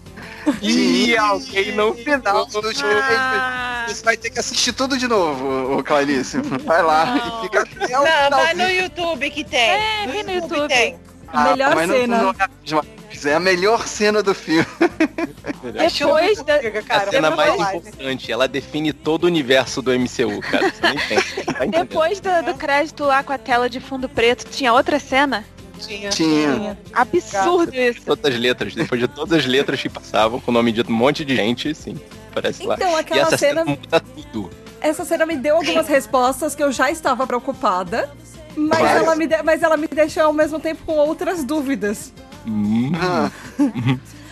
E 0.61 1.15
alguém 1.15 1.75
não 1.75 1.93
final 1.93 2.45
dos 2.49 2.83
Ah, 2.83 3.85
Você 3.87 4.03
vai 4.03 4.17
ter 4.17 4.29
que 4.31 4.39
assistir 4.39 4.73
tudo 4.73 4.97
de 4.97 5.07
novo, 5.07 5.77
ô 5.77 5.83
Clarice. 5.83 6.37
Vai 6.65 6.81
lá 6.81 7.17
e 7.17 7.41
fica 7.43 7.61
até 7.61 7.99
o 7.99 8.03
Não, 8.03 8.29
vai 8.37 8.53
no 8.55 8.67
YouTube 8.69 9.29
que 9.29 9.43
tem. 9.43 9.59
É, 9.69 10.07
vem 10.07 10.23
no 10.23 10.31
YouTube. 10.31 10.67
tem. 10.67 10.97
Melhor 11.33 11.75
mas 11.75 11.87
não- 11.89 11.95
cena. 11.95 12.17
não 12.23 12.29
é 12.79 12.83
coisa, 13.15 13.29
é 13.31 13.35
a 13.35 13.39
melhor 13.39 13.87
cena 13.87 14.21
do 14.21 14.33
filme. 14.33 14.65
Depois 15.63 16.43
da... 16.43 16.55
A 16.95 17.09
cena 17.09 17.31
mais 17.31 17.57
live. 17.57 17.77
importante, 17.87 18.31
ela 18.31 18.47
define 18.47 18.93
todo 18.93 19.23
o 19.23 19.27
universo 19.27 19.81
do 19.81 19.91
MCU, 19.97 20.39
cara. 20.41 20.71
Você 20.71 20.81
nem 20.81 20.97
tem. 21.07 21.45
Tá? 21.45 21.65
Depois 21.65 22.19
do, 22.19 22.43
do 22.43 22.53
crédito 22.53 23.03
lá 23.03 23.23
com 23.23 23.33
a 23.33 23.37
tela 23.37 23.69
de 23.69 23.79
fundo 23.79 24.07
preto, 24.07 24.45
tinha 24.49 24.73
outra 24.73 24.99
cena? 24.99 25.45
Tinha. 25.79 26.09
Tinha. 26.09 26.77
Absurdo 26.93 27.75
isso. 27.75 28.01
Todas 28.05 28.33
as 28.33 28.39
letras, 28.39 28.73
depois 28.75 28.99
de 29.01 29.07
todas 29.07 29.39
as 29.39 29.45
letras 29.45 29.81
que 29.81 29.89
passavam, 29.89 30.39
com 30.39 30.51
o 30.51 30.53
nome 30.53 30.71
de 30.71 30.81
um 30.81 30.93
monte 30.93 31.25
de 31.25 31.35
gente, 31.35 31.73
sim, 31.75 31.99
aparece 32.31 32.65
lá. 32.65 32.75
Então, 32.75 32.91
E 32.91 32.95
aquela 32.99 33.21
essa 33.27 33.37
cena, 33.37 33.63
cena 33.65 33.77
muda 33.77 33.99
tudo. 34.31 34.49
essa 34.81 35.03
cena 35.05 35.25
me 35.25 35.35
deu 35.35 35.57
algumas 35.57 35.87
respostas 35.87 36.55
que 36.55 36.63
eu 36.63 36.71
já 36.71 36.89
estava 36.89 37.25
preocupada. 37.27 38.09
Mas 38.55 38.79
Mas- 38.79 38.95
ela, 39.03 39.15
me 39.17 39.27
de- 39.27 39.43
mas 39.43 39.61
ela 39.63 39.75
me 39.75 39.85
deixou 39.87 40.23
ao 40.23 40.31
mesmo 40.33 40.59
tempo 40.61 40.81
com 40.85 40.93
outras 40.93 41.43
dúvidas. 41.43 42.13
Hum. 42.47 42.91
Ah, 42.95 43.31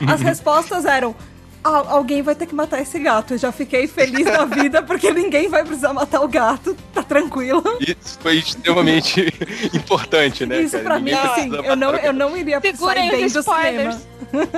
As 0.07 0.21
respostas 0.21 0.85
eram: 0.85 1.15
"Ah, 1.63 1.83
alguém 1.89 2.21
vai 2.21 2.35
ter 2.35 2.45
que 2.45 2.53
matar 2.55 2.79
esse 2.81 2.99
gato. 2.99 3.33
Eu 3.33 3.37
já 3.37 3.51
fiquei 3.51 3.87
feliz 3.87 4.25
da 4.25 4.45
vida 4.45 4.83
porque 4.83 5.11
ninguém 5.11 5.49
vai 5.49 5.63
precisar 5.63 5.93
matar 5.93 6.21
o 6.21 6.27
gato. 6.27 6.75
Tá 6.93 7.01
tranquilo. 7.03 7.63
Isso 7.79 8.19
foi 8.21 8.35
extremamente 8.37 9.21
importante, 9.73 10.45
né? 10.45 10.61
Isso 10.61 10.71
cara? 10.77 10.83
pra 10.83 10.99
mim, 10.99 11.11
assim, 11.13 11.49
eu 11.55 11.75
não, 11.75 11.95
eu 11.95 12.13
não 12.13 12.37
iria 12.37 12.59
Segurem 12.61 13.09
sair 13.09 13.17
bem 13.17 13.25
os 13.25 13.33
do 13.33 13.39
spoilers. 13.39 13.95
cinema. 14.29 14.49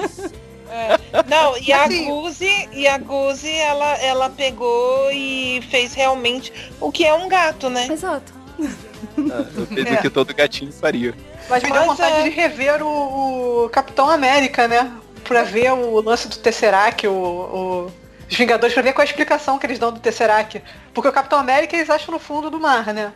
Não, 1.29 1.57
e 1.57 1.71
a 1.71 1.83
Assim- 1.85 2.05
Guzi, 2.05 2.69
e 2.73 2.87
a 2.87 2.97
Guzi, 2.97 3.49
ela, 3.51 3.93
ela 3.97 4.29
pegou 4.29 5.09
e 5.11 5.61
fez 5.69 5.93
realmente 5.93 6.51
o 6.81 6.91
que 6.91 7.05
é 7.05 7.13
um 7.13 7.29
gato, 7.29 7.69
né? 7.69 7.87
Exato. 7.89 8.33
Ah, 9.17 9.45
Eu 9.55 9.65
fiz 9.67 9.85
É. 9.85 9.93
o 9.93 10.01
que 10.01 10.09
todo 10.09 10.33
gatinho 10.33 10.71
faria. 10.71 11.13
Mas 11.49 11.63
me 11.63 11.71
deu 11.71 11.85
Mas 11.85 11.89
vontade 11.97 12.15
é- 12.19 12.23
de 12.23 12.29
rever 12.29 12.81
o, 12.83 13.65
o 13.65 13.69
Capitão 13.69 14.09
América, 14.09 14.67
né? 14.67 14.91
Pra 15.23 15.43
ver 15.43 15.71
o 15.71 15.99
lance 16.01 16.27
do 16.27 16.37
Tesseract, 16.37 17.07
o, 17.07 17.11
o- 17.13 17.91
os 18.29 18.35
Vingadores, 18.37 18.73
pra 18.73 18.81
ver 18.83 18.93
qual 18.93 19.03
é 19.03 19.07
a 19.07 19.09
explicação 19.09 19.57
que 19.59 19.65
eles 19.65 19.77
dão 19.79 19.91
do 19.91 19.99
Tesseract. 19.99 20.61
Porque 20.93 21.07
o 21.07 21.11
Capitão 21.13 21.37
América 21.39 21.75
eles 21.75 21.89
acham 21.89 22.11
no 22.13 22.19
fundo 22.19 22.49
do 22.49 22.59
mar, 22.59 22.93
né? 22.93 23.11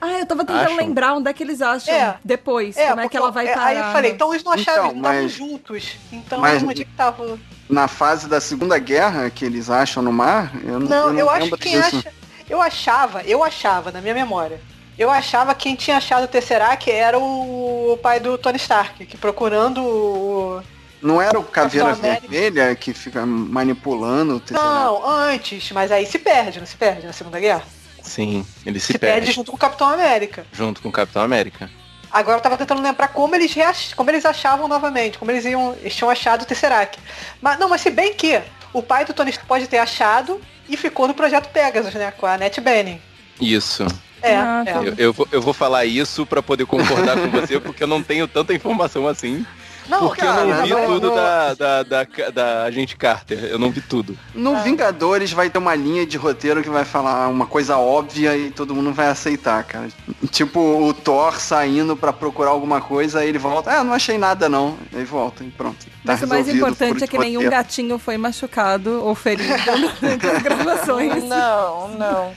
Ah, 0.00 0.18
eu 0.18 0.26
tava 0.26 0.44
tentando 0.44 0.64
Acham? 0.64 0.76
lembrar 0.76 1.14
onde 1.14 1.30
é 1.30 1.32
que 1.32 1.44
eles 1.44 1.62
acham 1.62 1.94
É. 1.94 2.16
depois. 2.24 2.74
como 2.74 3.00
é 3.02 3.08
que 3.08 3.16
ela 3.16 3.30
vai 3.30 3.46
é, 3.46 3.54
parar. 3.54 3.66
Aí 3.66 3.78
eu 3.78 3.84
falei, 3.84 4.10
então 4.10 4.32
eles 4.32 4.42
não 4.42 4.52
acharam, 4.52 4.86
Então, 4.90 5.12
eles 5.14 5.38
não 5.38 5.46
estavam 5.46 5.48
juntos. 5.48 5.96
Então 6.12 6.40
mas- 6.40 6.62
onde 6.62 6.82
é 6.82 6.84
que 6.84 6.90
tava? 6.92 7.38
na 7.68 7.86
fase 7.86 8.28
da 8.28 8.40
Segunda 8.40 8.76
Guerra 8.78 9.30
que 9.30 9.44
eles 9.44 9.70
acham 9.70 10.02
no 10.02 10.12
mar, 10.12 10.50
eu 10.64 10.80
não, 10.80 10.88
Não, 10.88 10.96
eu 11.10 11.18
eu, 11.18 11.24
não 11.26 11.30
acho 11.30 11.42
lembro 11.44 11.58
que 11.58 11.68
quem 11.70 11.80
disso. 11.80 11.98
acha. 11.98 12.12
Eu 12.50 12.60
achava, 12.60 13.22
eu 13.22 13.44
achava, 13.44 13.92
na 13.92 14.00
minha 14.00 14.14
memória. 14.14 14.60
Eu 14.98 15.10
achava 15.10 15.54
que 15.54 15.64
quem 15.64 15.76
tinha 15.76 15.96
achado 15.98 16.24
o 16.24 16.28
Tesseract 16.28 16.90
era 16.90 17.18
o 17.18 17.98
pai 18.02 18.18
do 18.18 18.38
Tony 18.38 18.56
Stark, 18.56 19.04
que 19.06 19.16
procurando 19.16 19.82
o. 19.84 20.62
Não 21.02 21.20
era 21.20 21.38
o 21.38 21.42
Caveira. 21.44 21.92
Vermelha 21.94 22.74
que 22.74 22.94
fica 22.94 23.24
manipulando 23.26 24.36
o 24.36 24.40
Tesseract? 24.40 24.74
Não, 24.74 25.06
antes, 25.06 25.70
mas 25.72 25.92
aí 25.92 26.06
se 26.06 26.18
perde, 26.18 26.58
não 26.58 26.66
se 26.66 26.76
perde 26.76 27.06
na 27.06 27.12
Segunda 27.12 27.38
Guerra? 27.38 27.62
Sim, 28.02 28.46
ele 28.64 28.80
se, 28.80 28.92
Se, 28.92 28.98
perde, 28.98 29.16
perde 29.16 29.32
junto 29.32 29.50
com 29.50 29.56
o 29.56 29.60
Capitão 29.60 29.88
América. 29.88 30.46
junto 30.52 30.80
com 30.80 30.88
o 30.88 30.92
Capitão 30.92 31.22
América. 31.22 31.68
Agora 32.10 32.38
eu 32.38 32.42
tava 32.42 32.56
tentando 32.56 32.80
lembrar 32.80 33.08
como 33.08 33.34
eles, 33.34 33.52
reach- 33.52 33.94
como 33.94 34.08
eles 34.10 34.24
achavam 34.24 34.66
novamente, 34.68 35.18
como 35.18 35.30
eles 35.30 35.44
iam. 35.44 35.74
Eles 35.80 35.94
tinham 35.94 36.08
achado 36.08 36.42
o 36.42 36.46
Tesseract. 36.46 36.98
Mas 37.42 37.58
não, 37.58 37.68
mas 37.68 37.80
se 37.82 37.90
bem 37.90 38.14
que 38.14 38.40
o 38.72 38.80
pai 38.82 39.04
do 39.04 39.12
Tony 39.12 39.30
Stark 39.30 39.46
pode 39.46 39.66
ter 39.66 39.78
achado 39.78 40.40
e 40.68 40.76
ficou 40.76 41.06
no 41.06 41.14
projeto 41.14 41.48
Pegasus, 41.50 41.92
né? 41.94 42.10
Com 42.12 42.24
a 42.26 42.34
Annette 42.34 42.60
Bening. 42.60 43.00
Isso. 43.40 43.84
É, 44.22 44.36
Ah, 44.36 44.64
é. 44.66 44.72
tá. 44.72 44.82
Eu, 44.82 44.94
eu 44.98 45.12
vou, 45.12 45.28
eu 45.32 45.42
vou 45.42 45.52
falar 45.54 45.84
isso 45.84 46.24
pra 46.26 46.42
poder 46.42 46.66
concordar 46.66 47.16
com 47.18 47.28
você, 47.30 47.60
porque 47.60 47.82
eu 47.82 47.88
não 47.88 48.02
tenho 48.02 48.26
tanta 48.26 48.54
informação 48.54 49.06
assim. 49.06 49.44
Não, 49.88 50.00
porque 50.00 50.20
eu 50.20 50.26
cara, 50.26 50.44
não 50.44 50.64
vi 50.64 50.70
não, 50.70 50.86
tudo 50.86 51.06
não. 51.10 51.14
Da, 51.14 51.54
da, 51.54 51.82
da, 51.84 52.06
da 52.34 52.62
agente 52.64 52.96
Carter. 52.96 53.38
Eu 53.44 53.56
não 53.56 53.70
vi 53.70 53.80
tudo. 53.80 54.18
No 54.34 54.56
Vingadores 54.62 55.30
vai 55.32 55.48
ter 55.48 55.58
uma 55.58 55.76
linha 55.76 56.04
de 56.04 56.16
roteiro 56.16 56.60
que 56.60 56.68
vai 56.68 56.84
falar 56.84 57.28
uma 57.28 57.46
coisa 57.46 57.76
óbvia 57.78 58.36
e 58.36 58.50
todo 58.50 58.74
mundo 58.74 58.92
vai 58.92 59.06
aceitar, 59.06 59.62
cara. 59.62 59.86
Tipo 60.32 60.58
o 60.58 60.92
Thor 60.92 61.38
saindo 61.40 61.96
pra 61.96 62.12
procurar 62.12 62.50
alguma 62.50 62.80
coisa, 62.80 63.20
aí 63.20 63.28
ele 63.28 63.38
volta, 63.38 63.70
ah, 63.78 63.84
não 63.84 63.92
achei 63.92 64.18
nada 64.18 64.48
não. 64.48 64.76
Aí 64.92 65.04
volta 65.04 65.44
e 65.44 65.50
pronto. 65.52 65.86
Tá 65.86 65.90
Mas 66.02 66.22
o 66.22 66.26
mais 66.26 66.48
importante 66.48 66.94
por 66.98 67.04
é 67.04 67.06
que 67.06 67.18
nenhum 67.18 67.42
roteiro. 67.42 67.56
gatinho 67.56 67.96
foi 67.96 68.16
machucado 68.18 69.04
ou 69.04 69.14
ferido 69.14 69.54
nas 70.02 70.42
gravações. 70.42 71.22
Não, 71.22 71.88
não. 71.90 72.32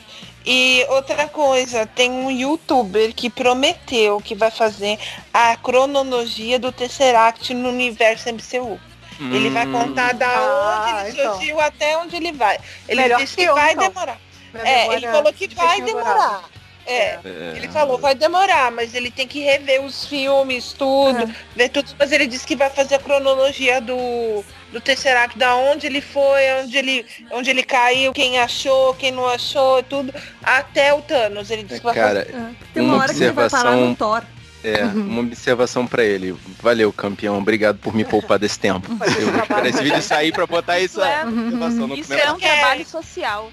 E 0.51 0.83
outra 0.89 1.27
coisa, 1.27 1.85
tem 1.85 2.09
um 2.09 2.31
youtuber 2.31 3.13
que 3.13 3.29
prometeu 3.29 4.19
que 4.19 4.33
vai 4.33 4.49
fazer 4.49 4.97
a 5.31 5.55
cronologia 5.55 6.57
do 6.57 6.71
Tesseract 6.71 7.53
no 7.53 7.69
universo 7.69 8.29
MCU. 8.29 8.79
Ele 9.19 9.51
vai 9.51 9.67
Hum, 9.67 9.71
contar 9.71 10.13
da 10.15 10.27
Ah, 10.27 10.79
onde 11.03 11.09
ele 11.11 11.21
então. 11.21 11.33
surgiu 11.35 11.59
até 11.59 11.95
onde 11.99 12.15
ele 12.15 12.31
vai. 12.31 12.57
Ele 12.87 13.01
Melhor 13.01 13.19
disse 13.19 13.35
que 13.35 13.43
que 13.43 13.47
eu, 13.49 13.53
vai 13.53 13.73
então. 13.73 13.89
demorar. 13.89 14.17
Minha 14.51 14.65
É, 14.67 14.87
ele 14.95 15.07
falou 15.07 15.33
que 15.33 15.47
vai 15.53 15.81
demorar. 15.81 16.43
É, 16.87 16.93
é. 16.93 17.19
ele 17.55 17.67
falou, 17.67 17.99
vai 17.99 18.15
demorar, 18.15 18.71
mas 18.71 18.95
ele 18.95 19.11
tem 19.11 19.27
que 19.27 19.41
rever 19.41 19.83
os 19.85 20.05
filmes, 20.07 20.73
tudo, 20.73 21.19
É. 21.19 21.35
ver 21.55 21.69
tudo, 21.69 21.91
mas 21.99 22.11
ele 22.11 22.25
disse 22.25 22.47
que 22.47 22.55
vai 22.55 22.71
fazer 22.71 22.95
a 22.95 22.99
cronologia 22.99 23.79
do, 23.79 24.43
do 24.71 24.79
Tesseract, 24.81 25.37
da 25.37 25.55
onde 25.55 25.87
ele 25.87 26.01
foi, 26.01 26.41
onde 26.63 26.77
ele, 26.77 27.05
onde 27.31 27.49
ele 27.49 27.63
caiu, 27.63 28.13
quem 28.13 28.39
achou, 28.39 28.93
quem 28.93 29.11
não 29.11 29.25
achou, 29.27 29.81
tudo, 29.83 30.13
até 30.43 30.93
o 30.93 31.01
Thanos. 31.01 31.49
Ele 31.49 31.63
disse 31.63 31.79
que 31.79 31.85
vai 31.85 31.95
Cara, 31.95 32.25
fazer- 32.25 32.35
É, 32.37 32.51
Tem 32.73 32.83
uma, 32.83 32.93
Uma 32.93 33.03
hora 33.03 33.13
que 33.13 33.23
ele 33.23 33.31
vai 33.31 33.49
parar 33.49 33.69
observação- 33.71 33.89
no 33.89 33.95
Thor. 33.95 34.23
É, 34.61 34.83
uma 34.83 35.21
observação 35.21 35.87
pra 35.87 36.03
ele. 36.03 36.35
Valeu, 36.61 36.91
campeão. 36.91 37.37
Obrigado 37.37 37.77
por 37.77 37.95
me 37.95 38.03
poupar 38.03 38.37
desse 38.37 38.59
tempo. 38.59 38.89
Eu 39.17 39.31
vou 39.31 39.41
esperar 39.41 39.65
esse 39.67 39.81
vídeo 39.81 40.01
sair 40.01 40.33
pra 40.33 40.45
botar 40.45 40.79
isso 40.79 40.99
Isso 40.99 41.01
é- 41.01 41.23
observação 41.25 41.87
no 41.87 41.95
Isso 41.95 42.13
é 42.13 42.31
um 42.31 42.37
trabalho 42.37 42.85
social. 42.85 43.51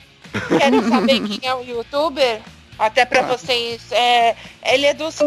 Querem 0.58 0.82
saber 0.88 1.20
quem 1.20 1.48
é 1.48 1.54
o 1.54 1.62
youtuber? 1.62 2.40
Até 2.78 3.04
pra 3.06 3.22
vocês. 3.22 3.80
É, 3.92 4.34
ele 4.64 4.84
é 4.86 4.92
dos. 4.94 5.18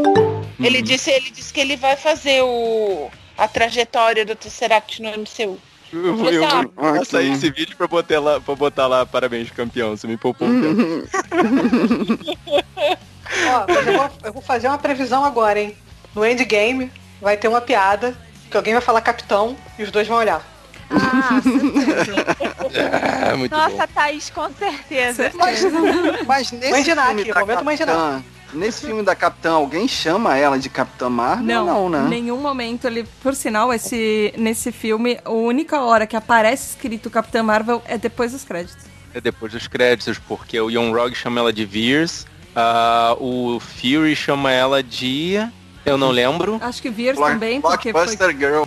Ele 0.60 0.82
disse, 0.82 1.10
ele 1.10 1.32
disse 1.32 1.52
que 1.54 1.62
ele 1.62 1.78
vai 1.78 1.96
fazer 1.96 2.42
o, 2.44 3.10
a 3.38 3.48
trajetória 3.48 4.26
do 4.26 4.36
Tesseract 4.36 5.02
no 5.02 5.10
MCU. 5.10 5.58
Eu 5.92 6.16
vou, 6.16 6.32
eu 6.32 6.44
vou 6.76 7.06
sair 7.06 7.32
esse 7.34 7.50
vídeo 7.50 7.76
pra 7.76 7.88
botar, 7.88 8.20
lá, 8.20 8.40
pra 8.40 8.56
botar 8.56 8.88
lá, 8.88 9.06
parabéns, 9.06 9.50
campeão. 9.50 9.96
Você 9.96 10.08
me 10.08 10.18
poupou 10.18 10.48
um 10.48 10.62
tempo. 10.62 11.10
Ó, 13.48 13.66
mas 13.68 13.88
eu 13.88 13.94
vou, 13.94 14.10
eu 14.26 14.34
vou 14.34 14.42
fazer 14.42 14.68
uma 14.68 14.78
previsão 14.78 15.24
agora, 15.24 15.60
hein? 15.60 15.76
No 16.16 16.26
endgame 16.26 16.92
vai 17.22 17.38
ter 17.38 17.48
uma 17.48 17.62
piada 17.62 18.16
que 18.50 18.58
alguém 18.58 18.74
vai 18.74 18.82
falar 18.82 19.02
capitão 19.02 19.56
e 19.78 19.84
os 19.84 19.92
dois 19.92 20.08
vão 20.08 20.18
olhar. 20.18 20.42
Ah, 20.90 21.40
É, 22.72 23.34
muito 23.36 23.52
bom. 23.52 23.58
nossa, 23.58 23.88
Thaís, 23.88 24.30
com 24.30 24.50
certeza. 24.54 25.32
Mas 26.28 26.52
nesse 26.52 26.72
Mandinak, 26.72 27.24
filme 27.24 27.34
da 27.34 27.64
momento. 27.64 27.80
Capitã, 27.80 28.24
nesse 28.54 28.86
filme 28.86 29.04
da 29.04 29.16
Capitã, 29.16 29.52
alguém 29.54 29.88
chama 29.88 30.38
ela 30.38 30.58
de 30.60 30.70
Capitã 30.70 31.10
Marvel? 31.10 31.46
Não, 31.46 31.66
Não, 31.66 31.90
né? 31.90 32.06
em 32.06 32.10
nenhum 32.22 32.38
momento 32.38 32.86
ele. 32.88 33.06
Por 33.22 33.36
sinal, 33.36 33.74
esse, 33.74 34.34
nesse 34.38 34.72
filme, 34.72 35.20
a 35.24 35.30
única 35.32 35.82
hora 35.82 36.06
que 36.08 36.16
aparece 36.16 36.70
escrito 36.72 37.10
Capitã 37.10 37.42
Marvel 37.44 37.82
é 37.86 37.98
depois 37.98 38.32
dos 38.32 38.44
créditos. 38.44 38.84
É 39.14 39.20
depois 39.22 39.52
dos 39.52 39.68
créditos, 39.68 40.20
porque 40.20 40.60
o 40.60 40.70
Young 40.70 40.92
Rog 40.94 41.14
chama 41.16 41.40
ela 41.40 41.52
de 41.54 41.66
Veers, 41.66 42.26
ah, 42.56 43.16
o 43.20 43.60
Fury 43.60 44.16
chama 44.16 44.52
ela 44.52 44.84
de... 44.84 45.36
Eu 45.86 45.98
não 45.98 46.12
lembro. 46.12 46.60
Acho 46.62 46.82
que 46.82 46.90
Veers 46.90 47.18
Block- 47.18 47.32
também, 47.34 47.60
porque 47.62 47.92
foi. 47.92 48.06
Blockbuster 48.06 48.38
Girl. 48.38 48.64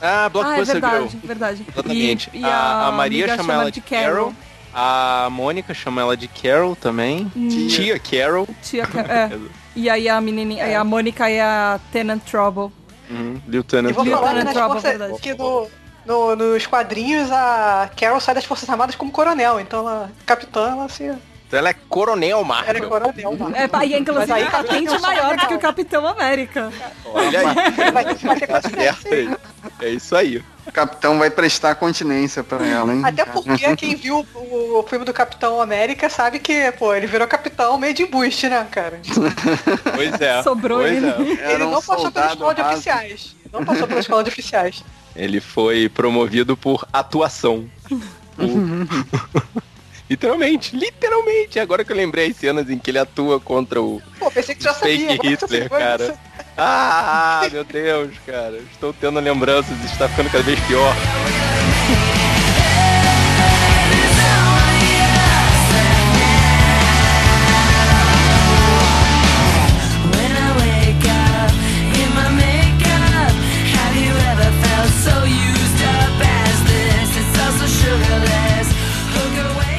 Ah, 0.00 0.22
Ah, 0.22 0.26
é 0.26 0.28
Blockbuster 0.30 0.66
verdade, 0.80 1.08
Girl. 1.08 1.26
verdade. 1.26 1.66
Exatamente. 1.70 2.30
E, 2.32 2.40
e 2.40 2.44
a, 2.44 2.86
a 2.88 2.92
Maria 2.92 3.36
chama 3.36 3.52
ela 3.52 3.70
de 3.70 3.80
Carol. 3.80 4.32
A 4.74 5.28
Mônica 5.30 5.74
chama 5.74 6.00
ela 6.00 6.16
de 6.16 6.28
Carol 6.28 6.74
também. 6.74 7.30
Hum. 7.36 7.66
Tia 7.68 7.98
Carol. 7.98 8.48
Tia, 8.62 8.86
Ca- 8.86 9.00
é. 9.00 9.30
E 9.74 9.88
aí 9.88 10.06
a 10.06 10.20
menininha, 10.20 10.64
aí 10.66 10.74
a 10.74 10.84
Mônica 10.84 11.30
e 11.30 11.40
a 11.40 11.80
Tenant 11.90 12.20
Trouble. 12.30 12.70
Uhum. 13.10 13.40
E 13.46 13.50
Lieutenant 13.50 13.94
vou 13.94 14.04
Lieutenant 14.04 14.20
falar 14.28 14.38
que, 14.38 14.44
nas 14.44 14.52
Trouble, 14.54 14.80
forças- 14.82 14.98
verdade. 14.98 15.20
que 15.22 15.34
no, 15.34 15.68
no- 16.04 16.36
nos 16.36 16.66
quadrinhos 16.66 17.30
a 17.30 17.90
Carol 17.98 18.20
sai 18.20 18.34
das 18.34 18.44
Forças 18.44 18.68
Armadas 18.68 18.94
como 18.96 19.10
coronel, 19.10 19.58
então 19.60 19.80
ela, 19.80 20.10
capitã, 20.26 20.70
ela 20.72 20.88
se. 20.90 21.04
Então 21.04 21.58
ela 21.58 21.70
é 21.70 21.74
Coronel 21.88 22.38
Era 22.38 22.46
Marvel. 22.46 22.88
coronel, 22.88 23.36
mano. 23.36 23.56
É, 23.56 23.68
aí, 23.72 23.94
inclusive, 23.98 24.26
Mas 24.26 24.30
aí 24.30 24.42
a 24.42 24.50
patente 24.50 24.84
Capitão 24.86 25.00
maior 25.00 25.36
do 25.38 25.46
que 25.46 25.54
o 25.54 25.58
Capitão 25.58 26.06
América. 26.06 26.70
Olha 27.06 27.40
aí. 27.40 27.44
Vai, 27.92 27.92
vai 27.92 28.04
ter 28.14 28.46
Tá 28.46 28.60
consequência. 28.60 28.70
certo 28.70 29.08
aí. 29.14 29.36
É 29.80 29.88
isso 29.90 30.14
aí. 30.16 30.42
O 30.64 30.70
Capitão 30.72 31.18
vai 31.18 31.28
prestar 31.28 31.74
continência 31.74 32.42
pra 32.44 32.64
ela, 32.66 32.94
hein? 32.94 33.02
Até 33.04 33.24
porque 33.24 33.74
quem 33.76 33.96
viu 33.96 34.26
o, 34.34 34.78
o 34.78 34.82
filme 34.84 35.04
do 35.04 35.12
Capitão 35.12 35.60
América 35.60 36.08
sabe 36.08 36.38
que, 36.38 36.70
pô, 36.72 36.94
ele 36.94 37.06
virou 37.06 37.26
capitão 37.26 37.76
meio 37.76 37.92
de 37.92 38.06
boost, 38.06 38.48
né, 38.48 38.66
cara? 38.70 39.00
Pois 39.94 40.20
é. 40.20 40.42
Sobrou 40.42 40.78
pois 40.78 40.96
ele. 40.96 41.06
é. 41.40 41.52
Ele 41.54 41.64
um 41.64 41.70
não 41.70 41.82
passou 41.82 42.10
pela 42.12 42.26
escola 42.28 42.54
de 42.54 42.60
raso. 42.62 42.74
oficiais. 42.74 43.36
Não 43.52 43.64
passou 43.64 43.86
pela 43.88 44.00
escola 44.00 44.22
de 44.24 44.30
oficiais. 44.30 44.84
Ele 45.14 45.40
foi 45.40 45.88
promovido 45.88 46.56
por 46.56 46.86
atuação. 46.92 47.68
O- 47.90 48.02
literalmente, 50.12 50.76
literalmente. 50.76 51.58
Agora 51.58 51.84
que 51.84 51.92
eu 51.92 51.96
lembrei 51.96 52.30
as 52.30 52.36
cenas 52.36 52.68
em 52.70 52.78
que 52.78 52.90
ele 52.90 52.98
atua 52.98 53.40
contra 53.40 53.80
o 53.80 54.00
Pô, 54.18 54.30
pensei 54.30 54.54
que 54.54 54.62
já 54.62 54.74
sabia. 54.74 55.08
fake 55.08 55.28
você 55.28 55.44
Hitler, 55.46 55.70
cara. 55.70 56.14
Ah, 56.56 57.48
meu 57.50 57.64
Deus, 57.64 58.10
cara. 58.26 58.58
Estou 58.70 58.92
tendo 58.92 59.18
lembranças, 59.20 59.74
está 59.84 60.08
ficando 60.08 60.30
cada 60.30 60.44
vez 60.44 60.60
pior. 60.60 60.94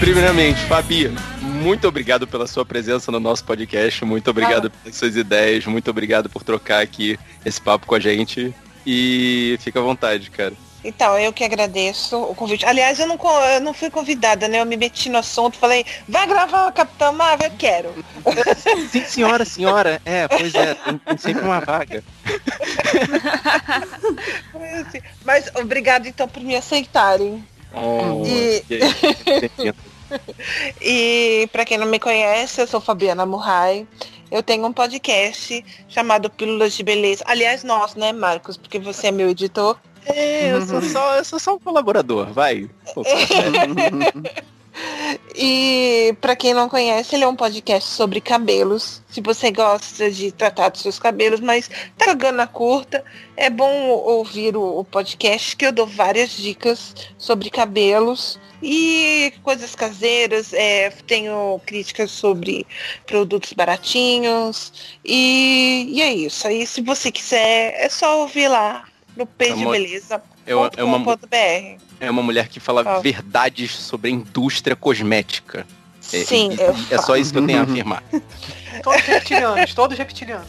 Primeiramente, 0.03 0.59
Fabi, 0.65 1.09
muito 1.39 1.88
obrigado 1.88 2.27
pela 2.27 2.45
sua 2.45 2.65
presença 2.65 3.09
no 3.09 3.21
nosso 3.21 3.45
podcast. 3.45 4.03
Muito 4.03 4.30
obrigado 4.30 4.69
pelas 4.69 4.97
suas 4.97 5.15
ideias. 5.15 5.65
Muito 5.65 5.89
obrigado 5.89 6.30
por 6.30 6.43
trocar 6.43 6.81
aqui 6.81 7.17
esse 7.45 7.61
papo 7.61 7.88
com 7.88 7.95
a 7.95 7.99
gente. 8.01 8.53
E 8.85 9.57
fica 9.61 9.80
à 9.80 9.81
vontade, 9.81 10.30
cara. 10.30 10.51
Então, 10.84 11.17
eu 11.17 11.31
que 11.31 11.45
agradeço 11.45 12.17
o 12.21 12.35
convite. 12.35 12.65
Aliás, 12.65 12.99
eu 12.99 13.07
não, 13.07 13.17
eu 13.53 13.61
não 13.61 13.73
fui 13.73 13.89
convidada, 13.89 14.49
né? 14.49 14.59
Eu 14.59 14.65
me 14.65 14.75
meti 14.75 15.07
no 15.07 15.19
assunto, 15.19 15.57
falei, 15.57 15.85
vai 16.05 16.27
gravar 16.27 16.67
o 16.67 16.73
Capitão 16.73 17.13
Marvel? 17.13 17.47
Eu 17.47 17.55
quero. 17.57 18.05
Sim, 18.91 19.05
senhora, 19.05 19.45
senhora. 19.45 20.01
É, 20.03 20.27
pois 20.27 20.53
é, 20.53 20.75
tem, 20.75 20.97
tem 20.97 21.17
sempre 21.17 21.45
uma 21.45 21.61
vaga. 21.61 22.03
Foi 24.51 24.67
assim. 24.67 24.99
Mas 25.23 25.49
obrigado, 25.55 26.07
então, 26.07 26.27
por 26.27 26.43
me 26.43 26.57
aceitarem. 26.57 27.41
Oh, 27.73 28.23
E- 28.25 28.63
aí, 28.69 29.73
E 30.81 31.48
para 31.52 31.65
quem 31.65 31.77
não 31.77 31.88
me 31.88 31.99
conhece, 31.99 32.61
eu 32.61 32.68
sou 32.68 32.81
Fabiana 32.81 33.26
Murray. 33.26 33.88
Eu 34.31 34.41
tenho 34.41 34.65
um 34.65 34.73
podcast 34.73 35.64
chamado 35.88 36.30
Pílulas 36.30 36.73
de 36.73 36.84
Beleza. 36.84 37.23
Aliás, 37.27 37.64
nós, 37.64 37.95
né, 37.95 38.11
Marcos? 38.11 38.57
Porque 38.57 38.80
você 38.80 39.07
é 39.07 39.11
meu 39.11 39.30
editor. 39.30 39.77
É, 40.06 40.52
eu 40.52 40.65
sou 40.65 40.81
só, 40.81 41.15
eu 41.15 41.23
sou 41.23 41.40
só 41.40 41.56
um 41.56 41.60
colaborador, 41.60 42.34
vai. 42.34 42.69
E 45.35 46.15
para 46.19 46.35
quem 46.35 46.53
não 46.53 46.68
conhece, 46.68 47.15
ele 47.15 47.23
é 47.23 47.27
um 47.27 47.35
podcast 47.35 47.90
sobre 47.90 48.19
cabelos. 48.19 49.03
Se 49.07 49.22
você 49.22 49.52
gosta 49.52 50.10
de 50.10 50.31
tratar 50.31 50.69
dos 50.69 50.81
seus 50.81 50.98
cabelos, 50.98 51.40
mas 51.40 51.69
tá 51.98 52.07
jogando 52.07 52.38
na 52.38 52.48
curta, 52.48 53.03
é 53.38 53.49
bom 53.49 53.88
ouvir 53.90 54.56
o, 54.56 54.80
o 54.80 54.84
podcast 54.84 55.56
que 55.56 55.65
eu 55.65 55.72
dou 55.72 55.85
várias 55.85 56.31
dicas 56.31 56.95
sobre 57.18 57.49
cabelos 57.49 58.40
e 58.64 59.34
coisas 59.44 59.76
caseiras. 59.76 60.53
É, 60.53 60.90
tenho 61.06 61.60
críticas 61.65 62.10
sobre 62.10 62.65
produtos 63.06 63.52
baratinhos 63.53 64.95
e, 65.03 65.88
e 65.90 66.02
é 66.02 66.14
isso. 66.14 66.48
Aí 66.48 66.65
se 66.65 66.81
você 66.81 67.11
quiser, 67.11 67.76
é 67.77 67.90
só 67.90 68.22
ouvir 68.22 68.48
lá 68.48 68.85
no 69.15 69.26
Beleza. 69.26 70.23
É 70.45 70.56
uma, 70.56 70.72
é, 70.76 70.84
uma, 70.84 71.03
.com.br. 71.03 71.81
é 71.99 72.10
uma 72.10 72.23
mulher 72.23 72.48
que 72.48 72.60
fala 72.60 72.84
Ah. 72.85 72.99
verdades 72.99 73.72
sobre 73.76 74.10
a 74.10 74.14
indústria 74.14 74.76
cosmética. 74.76 75.65
É, 76.11 76.23
Sim, 76.25 76.51
e- 76.51 76.61
eu 76.61 76.75
é 76.91 77.01
só 77.01 77.15
isso 77.15 77.31
que 77.31 77.39
eu 77.39 77.45
tenho 77.47 77.59
a 77.59 77.63
afirmar. 77.63 78.03
Todos 78.84 79.01
reptilianos, 79.01 79.73
todos 79.73 79.97
reptilianos. 79.97 80.47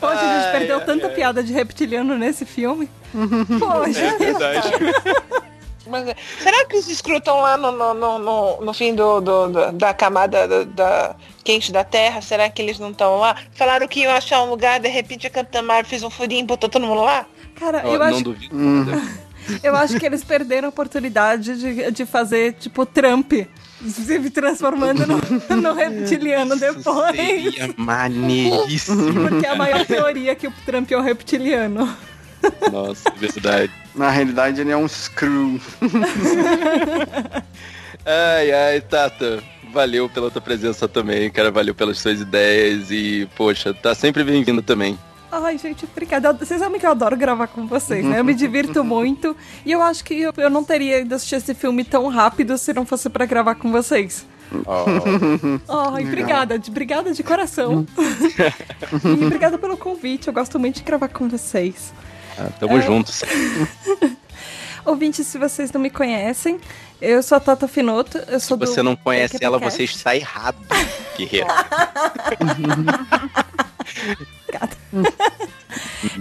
Poxa, 0.00 0.20
a 0.20 0.34
gente 0.34 0.46
Ai, 0.46 0.52
perdeu 0.52 0.78
ai, 0.78 0.84
tanta 0.84 1.06
ai. 1.06 1.14
piada 1.14 1.42
de 1.42 1.52
reptiliano 1.52 2.16
nesse 2.18 2.44
filme. 2.44 2.88
Poxa. 3.58 4.00
É 4.00 4.16
verdade. 4.18 4.68
Mas, 5.88 6.08
é, 6.08 6.16
será 6.42 6.64
que 6.64 6.76
os 6.76 6.88
escrutam 6.88 7.40
lá 7.40 7.56
no, 7.56 7.70
no, 7.70 7.94
no, 7.94 8.18
no, 8.18 8.60
no 8.60 8.74
fim 8.74 8.92
do, 8.92 9.20
do- 9.20 9.48
do- 9.48 9.72
da 9.72 9.94
camada 9.94 10.48
da, 10.48 10.64
da 10.64 11.14
quente 11.44 11.70
da 11.70 11.84
Terra? 11.84 12.20
Será 12.20 12.50
que 12.50 12.60
eles 12.60 12.76
não 12.80 12.90
estão 12.90 13.18
lá? 13.18 13.36
Falaram 13.54 13.86
que 13.86 14.00
iam 14.00 14.12
achar 14.12 14.42
um 14.42 14.50
lugar, 14.50 14.80
de 14.80 14.88
repente 14.88 15.28
a 15.28 15.30
Capitã 15.30 15.62
Marvel 15.62 15.84
fez 15.88 16.02
um 16.02 16.10
furinho 16.10 16.40
e 16.40 16.44
botou 16.46 16.68
todo 16.68 16.84
mundo 16.84 17.02
lá? 17.02 17.24
Cara, 17.54 17.82
Ó, 17.84 17.92
eu 17.92 17.98
não 18.00 18.06
acho, 18.06 18.22
duvido. 18.24 18.56
Eu 19.62 19.76
acho 19.76 19.98
que 19.98 20.06
eles 20.06 20.24
perderam 20.24 20.66
a 20.66 20.70
oportunidade 20.70 21.58
de, 21.58 21.90
de 21.90 22.06
fazer, 22.06 22.54
tipo, 22.54 22.84
Trump. 22.86 23.32
Se 23.86 24.30
transformando 24.30 25.06
no, 25.06 25.20
no 25.60 25.74
reptiliano 25.74 26.56
depois. 26.56 27.14
Seria 27.14 27.74
maneiríssimo. 27.76 29.28
Porque 29.28 29.46
é 29.46 29.50
a 29.50 29.54
maior 29.54 29.84
teoria 29.84 30.34
que 30.34 30.46
o 30.46 30.52
Trump 30.64 30.90
é 30.90 30.96
um 30.96 31.02
reptiliano. 31.02 31.96
Nossa, 32.72 33.10
verdade. 33.16 33.72
Na 33.94 34.10
realidade, 34.10 34.60
ele 34.60 34.70
é 34.70 34.76
um 34.76 34.88
screw. 34.88 35.60
Ai, 38.06 38.52
ai, 38.52 38.80
Tata. 38.80 39.42
Valeu 39.72 40.08
pela 40.08 40.30
tua 40.30 40.40
presença 40.40 40.86
também, 40.86 41.28
cara. 41.28 41.50
Valeu 41.50 41.74
pelas 41.74 41.98
suas 41.98 42.20
ideias 42.20 42.88
e, 42.88 43.28
poxa, 43.36 43.74
tá 43.74 43.96
sempre 43.96 44.22
bem-vindo 44.22 44.62
também. 44.62 44.96
Ai, 45.30 45.58
gente, 45.58 45.84
obrigada. 45.84 46.32
Vocês 46.32 46.60
sabem 46.60 46.78
que 46.80 46.86
eu 46.86 46.90
adoro 46.90 47.16
gravar 47.16 47.48
com 47.48 47.66
vocês, 47.66 48.04
né? 48.04 48.20
Eu 48.20 48.24
me 48.24 48.34
divirto 48.34 48.82
muito. 48.84 49.36
E 49.64 49.72
eu 49.72 49.82
acho 49.82 50.04
que 50.04 50.14
eu, 50.20 50.32
eu 50.36 50.50
não 50.50 50.62
teria 50.64 51.00
ido 51.00 51.14
assistir 51.14 51.36
esse 51.36 51.54
filme 51.54 51.84
tão 51.84 52.08
rápido 52.08 52.56
se 52.56 52.72
não 52.72 52.86
fosse 52.86 53.08
pra 53.10 53.26
gravar 53.26 53.54
com 53.56 53.70
vocês. 53.72 54.26
Ai, 55.68 56.04
obrigada, 56.04 56.58
de, 56.58 56.70
obrigada 56.70 57.12
de 57.12 57.22
coração. 57.22 57.84
e 59.04 59.24
obrigada 59.24 59.58
pelo 59.58 59.76
convite. 59.76 60.28
Eu 60.28 60.32
gosto 60.34 60.58
muito 60.58 60.76
de 60.76 60.82
gravar 60.82 61.08
com 61.08 61.28
vocês. 61.28 61.92
Ah, 62.38 62.48
tamo 62.60 62.78
É. 62.78 62.82
junto. 62.82 63.12
Ouvintes, 64.86 65.26
se 65.26 65.36
vocês 65.36 65.72
não 65.72 65.80
me 65.80 65.90
conhecem, 65.90 66.60
eu 67.02 67.20
sou 67.20 67.36
a 67.36 67.40
Tata 67.40 67.66
Finoto, 67.66 68.18
eu 68.18 68.38
sou 68.38 68.56
Se 68.56 68.60
do 68.60 68.66
você 68.66 68.82
não 68.84 68.94
conhece 68.94 69.36
ela, 69.40 69.58
você 69.58 69.82
está 69.82 70.14
errado, 70.14 70.56
guerreiro. 71.18 71.48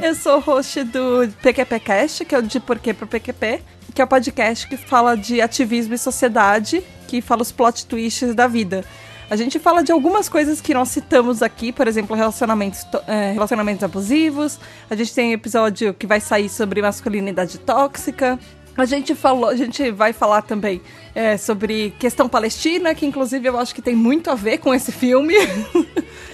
Eu 0.01 0.15
sou 0.15 0.39
host 0.39 0.83
do 0.85 1.27
PQPcast, 1.41 2.25
que 2.25 2.35
é 2.35 2.39
o 2.39 2.41
de 2.41 2.59
Porquê 2.59 2.93
pro 2.93 3.07
PQP, 3.07 3.61
que 3.93 4.01
é 4.01 4.05
o 4.05 4.07
podcast 4.07 4.67
que 4.67 4.75
fala 4.77 5.15
de 5.15 5.41
ativismo 5.41 5.93
e 5.93 5.97
sociedade, 5.97 6.83
que 7.07 7.21
fala 7.21 7.41
os 7.41 7.51
plot 7.51 7.85
twists 7.85 8.33
da 8.35 8.47
vida. 8.47 8.83
A 9.29 9.35
gente 9.35 9.57
fala 9.57 9.83
de 9.83 9.91
algumas 9.91 10.29
coisas 10.29 10.61
que 10.61 10.73
nós 10.73 10.89
citamos 10.89 11.41
aqui, 11.41 11.71
por 11.71 11.87
exemplo, 11.87 12.15
relacionamentos, 12.15 12.83
to- 12.83 13.01
é, 13.07 13.31
relacionamentos 13.31 13.83
abusivos. 13.83 14.59
A 14.89 14.95
gente 14.95 15.13
tem 15.15 15.33
episódio 15.33 15.93
que 15.95 16.05
vai 16.05 16.19
sair 16.19 16.47
sobre 16.49 16.81
masculinidade 16.81 17.57
tóxica. 17.59 18.37
A 18.77 18.85
gente 18.85 19.15
falou, 19.15 19.49
a 19.49 19.55
gente 19.55 19.89
vai 19.89 20.13
falar 20.13 20.41
também 20.43 20.79
é, 21.15 21.37
sobre 21.37 21.91
questão 21.97 22.27
palestina, 22.29 22.93
que 22.93 23.05
inclusive 23.05 23.47
eu 23.47 23.57
acho 23.57 23.73
que 23.73 23.81
tem 23.81 23.95
muito 23.95 24.29
a 24.29 24.35
ver 24.35 24.57
com 24.59 24.73
esse 24.73 24.91
filme. 24.91 25.33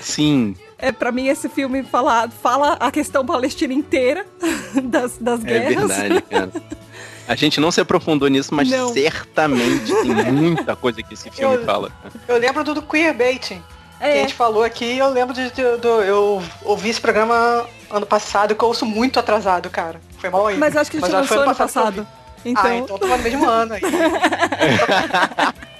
Sim. 0.01 0.55
É, 0.81 0.91
para 0.91 1.11
mim, 1.11 1.27
esse 1.27 1.47
filme 1.47 1.83
fala, 1.83 2.27
fala 2.41 2.73
a 2.79 2.89
questão 2.91 3.25
palestina 3.25 3.73
inteira 3.73 4.25
das, 4.83 5.17
das 5.19 5.39
É 5.45 5.59
guerras. 5.59 5.87
verdade, 5.97 6.21
cara. 6.23 6.51
A 7.27 7.35
gente 7.35 7.59
não 7.61 7.71
se 7.71 7.79
aprofundou 7.79 8.27
nisso, 8.27 8.53
mas 8.53 8.67
Não. 8.69 8.91
certamente 8.91 9.93
tem 10.01 10.11
muita 10.33 10.75
coisa 10.75 11.01
que 11.03 11.13
esse 11.13 11.29
filme 11.29 11.55
Eu- 11.55 11.63
fala. 11.65 11.91
Eu 12.27 12.37
lembro 12.37 12.63
do, 12.63 12.73
do 12.73 12.81
queerbaiting. 12.81 13.61
Que 13.99 14.03
a 14.05 14.07
É, 14.09 14.21
gente 14.21 14.33
falou 14.33 14.63
aqui, 14.63 14.97
eu 14.97 15.07
lembro 15.09 15.33
de, 15.35 15.51
de- 15.51 15.77
do. 15.77 15.87
Eu 16.01 16.41
ouvi 16.63 16.89
esse 16.89 16.99
programa 16.99 17.65
ano 17.91 18.05
passado, 18.05 18.55
que 18.55 18.63
eu 18.63 18.67
ouço 18.67 18.83
muito 18.85 19.19
atrasado, 19.19 19.69
cara. 19.69 20.01
Foi 20.17 20.29
mal 20.31 20.47
aí. 20.47 20.57
mas 20.57 20.73
eu 20.73 20.81
acho 20.81 20.89
que 20.89 20.97
a 20.97 20.99
gente 20.99 21.11
Mas 21.11 21.21
lançou 21.21 21.37
foi 21.37 21.43
ano 21.45 21.51
eu 21.51 21.55
passado. 21.55 21.97
ouvi. 21.99 22.07
Então, 22.43 22.65
Ah, 22.65 22.75
então 22.75 22.97
tô 22.97 23.05
no 23.05 23.17
mesmo 23.19 23.47
ano 23.47 23.73
aí. 23.75 23.81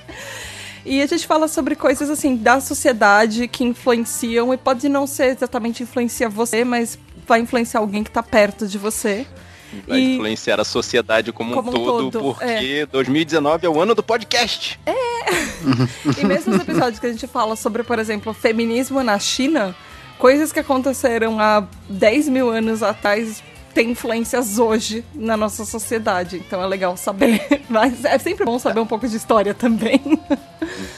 E 0.85 1.01
a 1.01 1.05
gente 1.05 1.27
fala 1.27 1.47
sobre 1.47 1.75
coisas 1.75 2.09
assim 2.09 2.35
da 2.35 2.59
sociedade 2.59 3.47
que 3.47 3.63
influenciam 3.63 4.53
e 4.53 4.57
pode 4.57 4.89
não 4.89 5.05
ser 5.05 5.25
exatamente 5.35 5.83
influenciar 5.83 6.29
você, 6.29 6.63
mas 6.63 6.97
vai 7.27 7.39
influenciar 7.41 7.79
alguém 7.81 8.03
que 8.03 8.09
tá 8.11 8.23
perto 8.23 8.67
de 8.67 8.77
você. 8.77 9.25
Vai 9.87 9.99
E- 9.99 10.15
influenciar 10.15 10.59
a 10.59 10.63
sociedade 10.65 11.31
como, 11.31 11.53
Como 11.53 11.69
um 11.69 11.73
um 11.73 11.85
todo, 11.85 12.11
todo, 12.11 12.35
porque 12.35 12.85
2019 12.91 13.65
é 13.65 13.69
o 13.69 13.79
ano 13.81 13.93
do 13.95 14.03
podcast. 14.03 14.79
E 16.19 16.25
mesmo 16.25 16.55
os 16.55 16.61
episódios 16.61 16.99
que 16.99 17.05
a 17.05 17.11
gente 17.11 17.27
fala 17.27 17.55
sobre, 17.55 17.83
por 17.83 17.99
exemplo, 17.99 18.33
feminismo 18.33 19.03
na 19.03 19.19
China, 19.19 19.75
coisas 20.17 20.51
que 20.51 20.59
aconteceram 20.59 21.39
há 21.39 21.63
10 21.87 22.29
mil 22.29 22.49
anos 22.49 22.81
atrás 22.81 23.43
têm 23.71 23.91
influências 23.91 24.59
hoje 24.59 25.03
na 25.13 25.35
nossa 25.35 25.65
sociedade. 25.65 26.37
Então 26.37 26.61
é 26.61 26.67
legal 26.67 26.95
saber. 26.97 27.41
Mas 27.69 28.05
é 28.05 28.17
sempre 28.17 28.45
bom 28.45 28.59
saber 28.59 28.79
um 28.79 28.85
pouco 28.85 29.07
de 29.07 29.17
história 29.17 29.53
também. 29.53 29.99
Com 29.99 30.37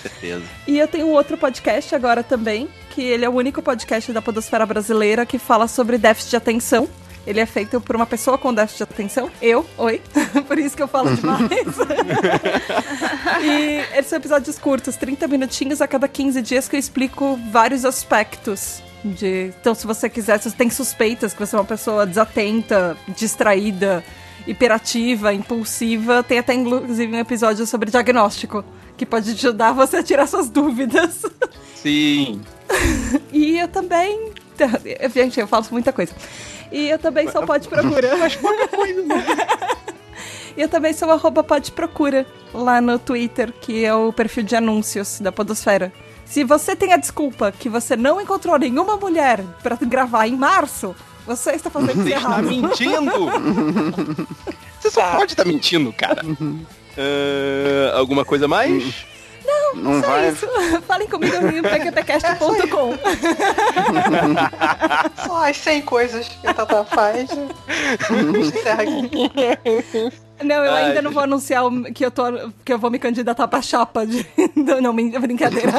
certeza. 0.02 0.44
E 0.66 0.80
eu 0.80 0.88
tenho 0.88 1.08
um 1.08 1.12
outro 1.12 1.38
podcast 1.38 1.94
agora 1.94 2.24
também, 2.24 2.70
que 2.92 3.02
ele 3.02 3.26
é 3.26 3.30
o 3.30 3.34
único 3.34 3.62
podcast 3.62 4.12
da 4.12 4.22
podosfera 4.22 4.66
brasileira 4.66 5.26
que 5.26 5.38
fala 5.38 5.68
sobre 5.68 5.98
déficit 5.98 6.32
de 6.32 6.36
atenção. 6.38 6.88
Ele 7.26 7.40
é 7.40 7.46
feito 7.46 7.80
por 7.80 7.96
uma 7.96 8.06
pessoa 8.06 8.38
com 8.38 8.54
déficit 8.54 8.78
de 8.78 8.84
atenção. 8.84 9.32
Eu, 9.42 9.66
oi. 9.78 10.02
por 10.48 10.60
isso 10.60 10.76
que 10.76 10.84
eu 10.84 10.88
falo 10.88 11.16
demais. 11.16 11.50
e 13.42 13.96
eles 13.96 14.08
são 14.08 14.18
episódios 14.18 14.60
curtos, 14.60 14.98
30 14.98 15.28
minutinhos 15.28 15.82
a 15.82 15.88
cada 15.88 16.08
15 16.08 16.42
dias 16.42 16.68
que 16.68 16.76
eu 16.76 16.80
explico 16.80 17.40
vários 17.52 17.86
aspectos. 17.86 18.84
De... 19.04 19.54
Então, 19.60 19.74
se 19.74 19.88
você 19.88 20.10
quiser, 20.10 20.38
se 20.40 20.50
você 20.50 20.56
tem 20.56 20.70
suspeitas 20.70 21.34
que 21.34 21.40
você 21.40 21.56
é 21.56 21.60
uma 21.60 21.66
pessoa 21.66 22.06
desatenta, 22.06 22.98
distraída, 23.08 24.04
hiperativa, 24.46 25.34
impulsiva, 25.34 26.24
tem 26.24 26.40
até 26.40 26.54
inclusive 26.54 27.14
um 27.14 27.20
episódio 27.20 27.66
sobre 27.66 27.90
diagnóstico, 27.90 28.64
que 28.98 29.06
pode 29.06 29.32
ajudar 29.32 29.72
você 29.72 29.98
a 29.98 30.04
tirar 30.04 30.28
suas 30.28 30.50
dúvidas. 30.50 31.22
Sim. 31.76 32.42
E 33.32 33.60
eu 33.60 33.68
também. 33.68 34.32
Gente, 35.14 35.40
eu 35.40 35.48
faço 35.48 35.74
muita 35.74 35.92
coisa. 35.92 36.14
E 36.74 36.90
eu 36.90 36.98
também 36.98 37.30
sou 37.30 37.46
Pode 37.46 37.68
Procura. 37.68 38.18
Mas 38.18 38.36
pouca 38.36 38.68
coisa, 38.68 39.04
E 40.58 40.62
eu 40.62 40.68
também 40.68 40.92
sou 40.94 41.10
arroba 41.12 41.46
lá 42.54 42.82
no 42.82 43.00
Twitter, 43.00 43.54
que 43.62 43.86
é 43.86 43.94
o 43.94 44.12
perfil 44.12 44.44
de 44.44 44.56
anúncios 44.56 45.20
da 45.20 45.32
Podosfera. 45.32 45.94
Se 46.26 46.44
você 46.44 46.76
tem 46.76 46.94
a 46.94 46.98
desculpa 46.98 47.52
que 47.52 47.70
você 47.70 47.96
não 47.96 48.20
encontrou 48.20 48.58
nenhuma 48.58 48.96
mulher 48.98 49.44
pra 49.62 49.76
gravar 49.82 50.28
em 50.28 50.36
março, 50.36 50.96
você 51.26 51.52
está 51.52 51.70
fazendo 51.70 51.92
isso 51.92 52.04
Você 52.04 52.14
está 52.16 52.30
errado. 52.30 52.44
mentindo? 52.46 54.28
Você 54.80 54.92
só 54.92 55.12
pode 55.16 55.32
estar 55.32 55.46
mentindo, 55.46 55.94
cara. 55.94 56.22
Ah, 56.98 57.98
alguma 57.98 58.26
coisa 58.26 58.48
mais? 58.50 59.06
Não 59.76 60.02
Só 60.02 60.08
vai. 60.08 60.30
isso. 60.30 60.48
Falem 60.88 61.08
comigo 61.08 61.36
no 61.40 61.64
pqpcast.com. 61.64 62.94
Só 65.28 65.50
as 65.50 65.58
100 65.58 65.82
coisas 65.84 66.28
que 66.30 66.48
a 66.48 66.54
Tata 66.54 66.84
faz. 66.86 67.30
Encerra 68.40 68.84
aqui. 68.84 69.32
Não, 70.44 70.56
eu 70.66 70.74
Ai, 70.74 70.86
ainda 70.86 71.02
não 71.02 71.12
vou 71.12 71.24
anunciar 71.24 71.64
que 71.94 72.06
eu, 72.06 72.12
tô, 72.12 72.24
que 72.66 72.74
eu 72.74 72.80
vou 72.80 72.90
me 72.92 73.00
candidatar 73.00 73.48
pra 73.48 73.62
chapa 73.62 74.06
de. 74.06 74.26
Não, 74.56 74.94
brincadeira. 75.22 75.72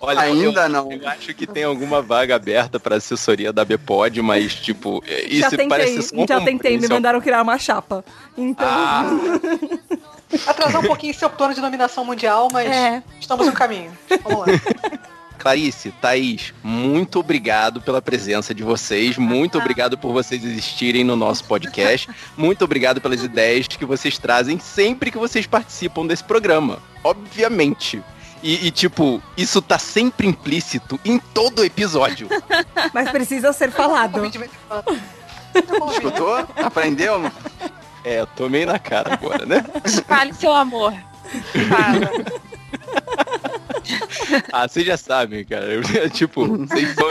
Olha, 0.00 0.20
Ainda 0.20 0.62
eu, 0.62 0.68
não. 0.68 0.90
Eu 0.90 1.06
acho 1.08 1.34
que 1.34 1.46
tem 1.46 1.64
alguma 1.64 2.00
vaga 2.02 2.34
aberta 2.34 2.80
para 2.80 2.96
assessoria 2.96 3.52
da 3.52 3.64
Bpod, 3.64 4.20
mas 4.22 4.54
tipo, 4.54 5.02
é, 5.06 5.24
isso 5.26 5.40
já 5.40 5.50
tentei, 5.50 5.68
parece 5.68 6.02
só 6.02 6.26
já 6.26 6.38
um- 6.38 6.44
tentei, 6.44 6.78
me 6.78 6.88
mandaram 6.88 7.20
criar 7.20 7.42
uma 7.42 7.58
chapa. 7.58 8.04
Então. 8.36 8.66
Ah, 8.68 9.04
Atrasar 10.46 10.80
um 10.80 10.86
pouquinho 10.86 11.14
seu 11.14 11.30
plano 11.30 11.54
de 11.54 11.60
dominação 11.60 12.04
mundial, 12.04 12.48
mas 12.52 12.70
É. 12.70 13.02
estamos 13.20 13.46
no 13.46 13.52
caminho. 13.52 13.92
Vamos 14.24 14.40
lá. 14.40 14.46
Clarice, 15.38 15.92
Thaís, 16.00 16.52
muito 16.64 17.20
obrigado 17.20 17.80
pela 17.80 18.02
presença 18.02 18.52
de 18.52 18.64
vocês, 18.64 19.16
muito 19.16 19.56
obrigado 19.58 19.96
por 19.96 20.12
vocês 20.12 20.42
existirem 20.42 21.04
no 21.04 21.14
nosso 21.14 21.44
podcast, 21.44 22.08
muito 22.36 22.64
obrigado 22.64 23.00
pelas 23.00 23.22
ideias 23.22 23.68
que 23.68 23.84
vocês 23.84 24.18
trazem 24.18 24.58
sempre 24.58 25.08
que 25.10 25.18
vocês 25.18 25.46
participam 25.46 26.04
desse 26.04 26.24
programa, 26.24 26.78
obviamente. 27.04 28.02
E, 28.42 28.66
e, 28.66 28.70
tipo, 28.72 29.22
isso 29.36 29.62
tá 29.62 29.78
sempre 29.78 30.26
implícito 30.26 30.98
em 31.04 31.18
todo 31.18 31.64
episódio. 31.64 32.28
Mas 32.92 33.10
precisa 33.10 33.52
ser 33.52 33.70
falado. 33.70 34.20
Escutou? 35.92 36.46
Aprendeu? 36.56 37.30
É, 38.06 38.20
eu 38.20 38.26
tomei 38.28 38.64
na 38.64 38.78
cara 38.78 39.14
agora, 39.14 39.44
né? 39.44 39.64
Fale 40.06 40.32
seu 40.32 40.52
amor. 40.52 40.92
Fala. 41.68 42.10
Ah, 44.52 44.68
vocês 44.68 44.86
já 44.86 44.96
sabem, 44.96 45.44
cara. 45.44 45.64
Eu- 45.66 45.82
tipo, 46.10 46.46
vocês, 46.46 46.94
são- 46.94 47.10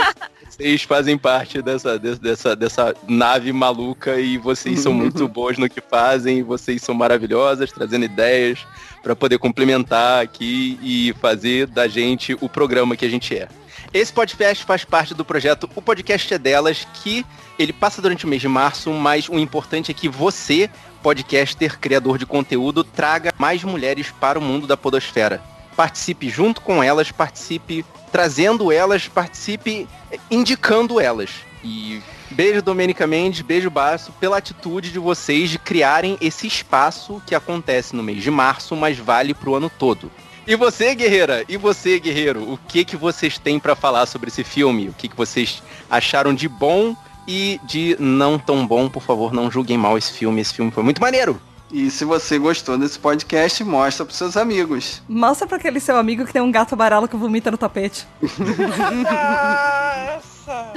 vocês 0.50 0.84
fazem 0.84 1.18
parte 1.18 1.62
dessa, 1.62 2.00
des- 2.00 2.18
dessa, 2.20 2.56
dessa 2.56 2.96
nave 3.10 3.52
maluca 3.52 4.18
e 4.20 4.38
vocês 4.38 4.80
são 4.80 4.94
muito 4.94 5.28
boas 5.28 5.58
no 5.58 5.68
que 5.70 5.82
fazem, 5.82 6.44
vocês 6.44 6.82
são 6.82 6.96
maravilhosas, 6.96 7.74
trazendo 7.74 8.06
ideias 8.06 8.66
para 9.04 9.16
poder 9.18 9.38
complementar 9.38 10.24
aqui 10.24 10.80
e 10.82 11.14
fazer 11.20 11.68
da 11.68 11.90
gente 11.90 12.38
o 12.40 12.48
programa 12.48 12.96
que 12.96 13.06
a 13.06 13.10
gente 13.10 13.36
é. 13.38 13.50
Esse 13.96 14.12
podcast 14.12 14.66
faz 14.66 14.84
parte 14.84 15.14
do 15.14 15.24
projeto 15.24 15.70
O 15.74 15.82
Podcast 15.82 16.34
é 16.34 16.38
Delas, 16.38 16.86
que 16.96 17.26
ele 17.58 17.72
passa 17.72 18.02
durante 18.02 18.26
o 18.26 18.28
mês 18.28 18.42
de 18.42 18.48
março, 18.50 18.92
mas 18.92 19.30
o 19.30 19.40
importante 19.40 19.90
é 19.90 19.94
que 19.94 20.10
você, 20.10 20.70
podcaster, 21.02 21.80
criador 21.80 22.18
de 22.18 22.26
conteúdo, 22.26 22.84
traga 22.84 23.34
mais 23.38 23.64
mulheres 23.64 24.12
para 24.20 24.38
o 24.38 24.42
mundo 24.42 24.68
da 24.68 24.76
podosfera 24.76 25.42
participe 25.76 26.30
junto 26.30 26.62
com 26.62 26.82
elas, 26.82 27.12
participe 27.12 27.86
trazendo 28.12 28.72
elas, 28.72 29.08
participe 29.08 29.88
eh, 30.12 30.20
indicando 30.32 31.00
elas. 31.00 31.32
E 31.64 32.02
beijo 32.32 32.62
Domênica 32.62 33.06
Mendes, 33.06 33.42
beijo 33.42 33.70
Baço, 33.70 34.12
pela 34.14 34.38
atitude 34.38 34.92
de 34.92 35.00
vocês 35.00 35.50
de 35.50 35.60
criarem 35.60 36.18
esse 36.22 36.48
espaço 36.48 37.22
que 37.26 37.36
acontece 37.36 37.96
no 37.96 38.04
mês 38.04 38.24
de 38.24 38.32
março, 38.32 38.76
mas 38.76 38.98
vale 38.98 39.34
pro 39.34 39.56
ano 39.56 39.70
todo. 39.70 40.12
E 40.48 40.56
você, 40.56 40.94
guerreira? 40.94 41.44
E 41.50 41.58
você, 41.58 42.00
guerreiro? 42.00 42.42
O 42.54 42.58
que 42.68 42.86
que 42.86 42.96
vocês 42.96 43.38
têm 43.40 43.60
pra 43.60 43.76
falar 43.76 44.06
sobre 44.06 44.30
esse 44.30 44.44
filme? 44.44 44.90
O 44.90 44.94
que 44.94 45.08
que 45.08 45.16
vocês 45.16 45.64
acharam 45.90 46.34
de 46.34 46.48
bom 46.48 46.96
e 47.28 47.60
de 47.64 47.96
não 48.00 48.38
tão 48.38 48.66
bom? 48.68 48.88
Por 48.88 49.02
favor, 49.02 49.34
não 49.34 49.50
julguem 49.50 49.78
mal 49.78 49.98
esse 49.98 50.14
filme. 50.14 50.40
Esse 50.42 50.54
filme 50.54 50.70
foi 50.72 50.84
muito 50.84 51.02
maneiro. 51.02 51.42
E 51.72 51.90
se 51.90 52.06
você 52.06 52.38
gostou 52.38 52.78
desse 52.78 53.00
podcast, 53.00 53.64
mostra 53.64 54.06
pros 54.06 54.18
seus 54.18 54.38
amigos. 54.38 55.02
Mostra 55.10 55.48
pra 55.48 55.58
aquele 55.58 55.80
seu 55.80 55.98
amigo 55.98 56.24
que 56.24 56.32
tem 56.32 56.42
um 56.44 56.52
gato 56.52 56.74
amarelo 56.74 57.08
que 57.08 57.18
vomita 57.18 57.50
no 57.50 57.58
tapete. 57.58 58.06
Nossa! 59.02 60.74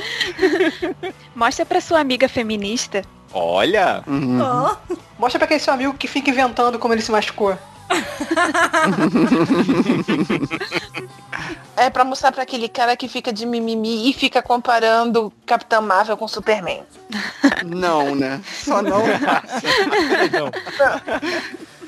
Mostra 1.37 1.67
pra 1.67 1.81
sua 1.83 2.01
amiga 2.01 2.27
feminista. 2.27 3.03
Olha, 3.35 4.03
Uhum. 4.07 4.41
Ó. 4.41 4.77
Mostra 5.19 5.39
pra 5.39 5.45
aquele 5.45 5.61
seu 5.61 5.75
amigo 5.75 5.93
que 5.93 6.09
fica 6.09 6.31
inventando 6.31 6.79
como 6.79 6.95
ele 6.95 7.03
se 7.03 7.11
machucou. 7.13 7.57
É 11.77 11.89
pra 11.91 12.05
mostrar 12.05 12.33
pra 12.33 12.43
aquele 12.43 12.69
cara 12.69 12.97
que 12.97 13.09
fica 13.09 13.33
de 13.33 13.47
mimimi 13.47 14.11
e 14.11 14.13
fica 14.13 14.43
comparando 14.43 15.33
Capitão 15.47 15.81
Marvel 15.81 16.17
com 16.17 16.27
Superman. 16.27 16.83
Não, 17.65 18.17
né? 18.17 18.41
Só 18.65 18.83
não. 18.83 19.05
Não. 20.33 20.51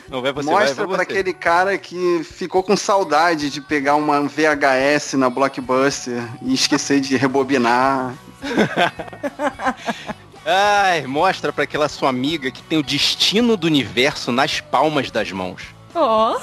Não 0.09 0.23
vai 0.23 0.33
você, 0.33 0.51
Mostra 0.51 0.87
você. 0.87 1.03
aquele 1.03 1.33
cara 1.33 1.79
que 1.79 2.25
ficou 2.25 2.63
com 2.63 2.77
saudade 2.77 3.49
de 3.49 3.61
pegar 3.61 3.95
uma 3.95 4.23
VHS 4.23 5.15
na 5.15 5.31
Blockbuster 5.31 6.23
e 6.43 6.53
esquecer 6.53 7.01
de 7.01 7.17
rebobinar. 7.17 8.15
Ai, 10.45 11.07
mostra 11.07 11.53
pra 11.53 11.65
aquela 11.65 11.89
sua 11.89 12.09
amiga 12.09 12.51
que 12.51 12.63
tem 12.63 12.79
o 12.79 12.83
destino 12.83 13.57
do 13.57 13.67
universo 13.67 14.33
nas 14.33 14.61
palmas 14.61 15.11
das 15.11 15.31
mãos. 15.31 15.63
Ó. 15.95 16.39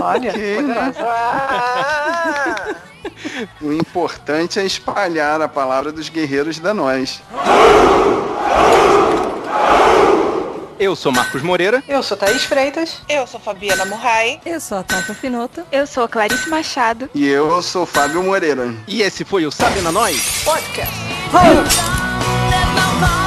Olha, 0.00 0.30
Ok, 0.30 0.56
poderosa. 0.56 0.94
Ah, 1.00 2.74
O 3.60 3.72
importante 3.72 4.58
é 4.60 4.64
espalhar 4.64 5.40
a 5.42 5.48
palavra 5.48 5.90
dos 5.92 6.08
guerreiros 6.08 6.58
da 6.58 6.72
nós. 6.72 7.20
Eu 10.78 10.96
sou 10.96 11.12
Marcos 11.12 11.40
Moreira. 11.42 11.82
Eu 11.88 12.02
sou 12.02 12.16
Thaís 12.16 12.44
Freitas. 12.44 13.00
eu 13.08 13.26
sou 13.26 13.38
Fabiana 13.40 13.84
Murray. 13.84 14.40
Eu 14.44 14.60
sou 14.60 14.78
a 14.78 14.82
Tata 14.82 15.14
Finota. 15.14 15.64
Eu 15.70 15.86
sou 15.86 16.08
Clarice 16.08 16.48
Machado. 16.48 17.08
E 17.14 17.26
eu 17.28 17.62
sou 17.62 17.86
Fábio 17.86 18.22
Moreira. 18.22 18.74
E 18.86 19.00
esse 19.02 19.24
foi 19.24 19.46
o 19.46 19.52
Sabe 19.52 19.80
na 19.80 19.92
Nós? 19.92 20.42
Podcast. 20.44 20.94
Dessa 21.32 23.23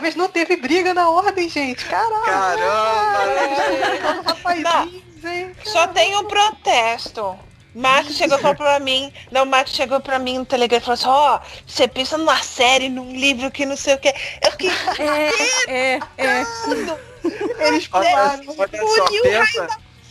vez 0.00 0.16
não 0.16 0.28
teve 0.28 0.56
briga 0.56 0.92
na 0.92 1.08
ordem, 1.10 1.48
gente. 1.48 1.84
Caralho. 1.84 2.24
Caramba! 2.24 4.00
Rapazinhos, 4.26 5.24
hein? 5.24 5.52
Só 5.64 5.86
tem 5.88 6.16
um 6.16 6.24
protesto. 6.24 7.38
Marcos 7.74 8.16
chegou 8.16 8.36
e 8.36 8.40
falou 8.40 8.56
pra 8.56 8.80
mim, 8.80 9.12
não, 9.30 9.46
Marcos 9.46 9.74
chegou 9.74 10.00
pra 10.00 10.18
mim 10.18 10.38
no 10.38 10.44
Telegram 10.44 10.78
e 10.78 10.80
falou 10.80 10.94
assim, 10.94 11.06
ó, 11.06 11.38
você 11.64 11.86
pensa 11.86 12.18
numa 12.18 12.42
série, 12.42 12.88
num 12.88 13.12
livro 13.12 13.48
que 13.50 13.64
não 13.64 13.76
sei 13.76 13.94
o 13.94 13.98
que. 13.98 14.08
Eu 14.42 14.50
fiquei 14.50 14.70
É, 14.98 15.30
é, 15.68 16.00
é. 16.18 16.44
Eles 17.66 17.84
falaram. 17.86 18.42
olha 18.58 18.68
só, 18.96 19.04
Uniu 19.04 19.22
pensa, 19.22 19.68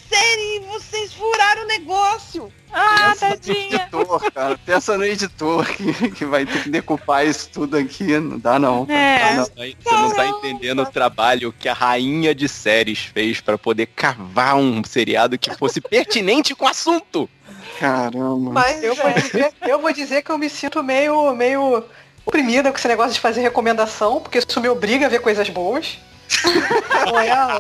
série 0.10 0.56
e 0.56 0.60
vocês 0.68 1.14
furaram 1.14 1.64
o 1.64 1.68
negócio. 1.68 2.54
Ah, 2.72 3.10
pensa 3.10 3.30
no 3.30 3.36
tadinha. 3.36 3.76
editor, 3.76 4.32
cara. 4.32 4.60
Pensa 4.66 4.98
no 4.98 5.06
editor 5.06 5.66
que, 5.68 6.12
que 6.12 6.26
vai 6.26 6.46
ter 6.46 6.64
que 6.64 6.70
decupar 6.70 7.26
isso 7.26 7.50
tudo 7.52 7.78
aqui. 7.78 8.18
Não 8.20 8.38
dá 8.40 8.60
não. 8.60 8.86
É. 8.90 9.20
Dá 9.20 9.36
não. 9.36 9.46
Você 9.46 9.92
não 9.92 10.12
tá 10.16 10.28
entendendo 10.28 10.82
o 10.84 10.86
trabalho 10.86 11.54
que 11.58 11.68
a 11.68 11.74
rainha 11.74 12.34
de 12.34 12.48
séries 12.48 13.00
fez 13.00 13.42
pra 13.42 13.58
poder 13.58 13.88
cavar 13.88 14.56
um 14.56 14.84
seriado 14.84 15.38
que 15.38 15.56
fosse 15.56 15.82
pertinente 15.82 16.54
com 16.56 16.66
o 16.66 16.70
assunto. 16.70 17.30
Caramba. 17.80 18.52
Mas 18.52 18.84
Eu 18.84 18.96
vou, 18.96 19.08
é, 19.08 19.14
dizer, 19.14 19.54
eu 19.62 19.80
vou 19.80 19.94
dizer 19.94 20.22
que 20.22 20.32
eu 20.32 20.38
me 20.38 20.50
sinto 20.50 20.84
meio, 20.84 21.34
meio 21.34 21.84
oprimida 22.26 22.72
com 22.72 22.78
esse 22.78 22.88
negócio 22.88 23.14
de 23.14 23.20
fazer 23.20 23.42
recomendação, 23.42 24.20
porque 24.22 24.38
isso 24.38 24.62
me 24.62 24.70
obriga 24.70 25.06
a 25.06 25.10
ver 25.10 25.20
coisas 25.20 25.50
boas. 25.50 25.98
É? 26.30 27.60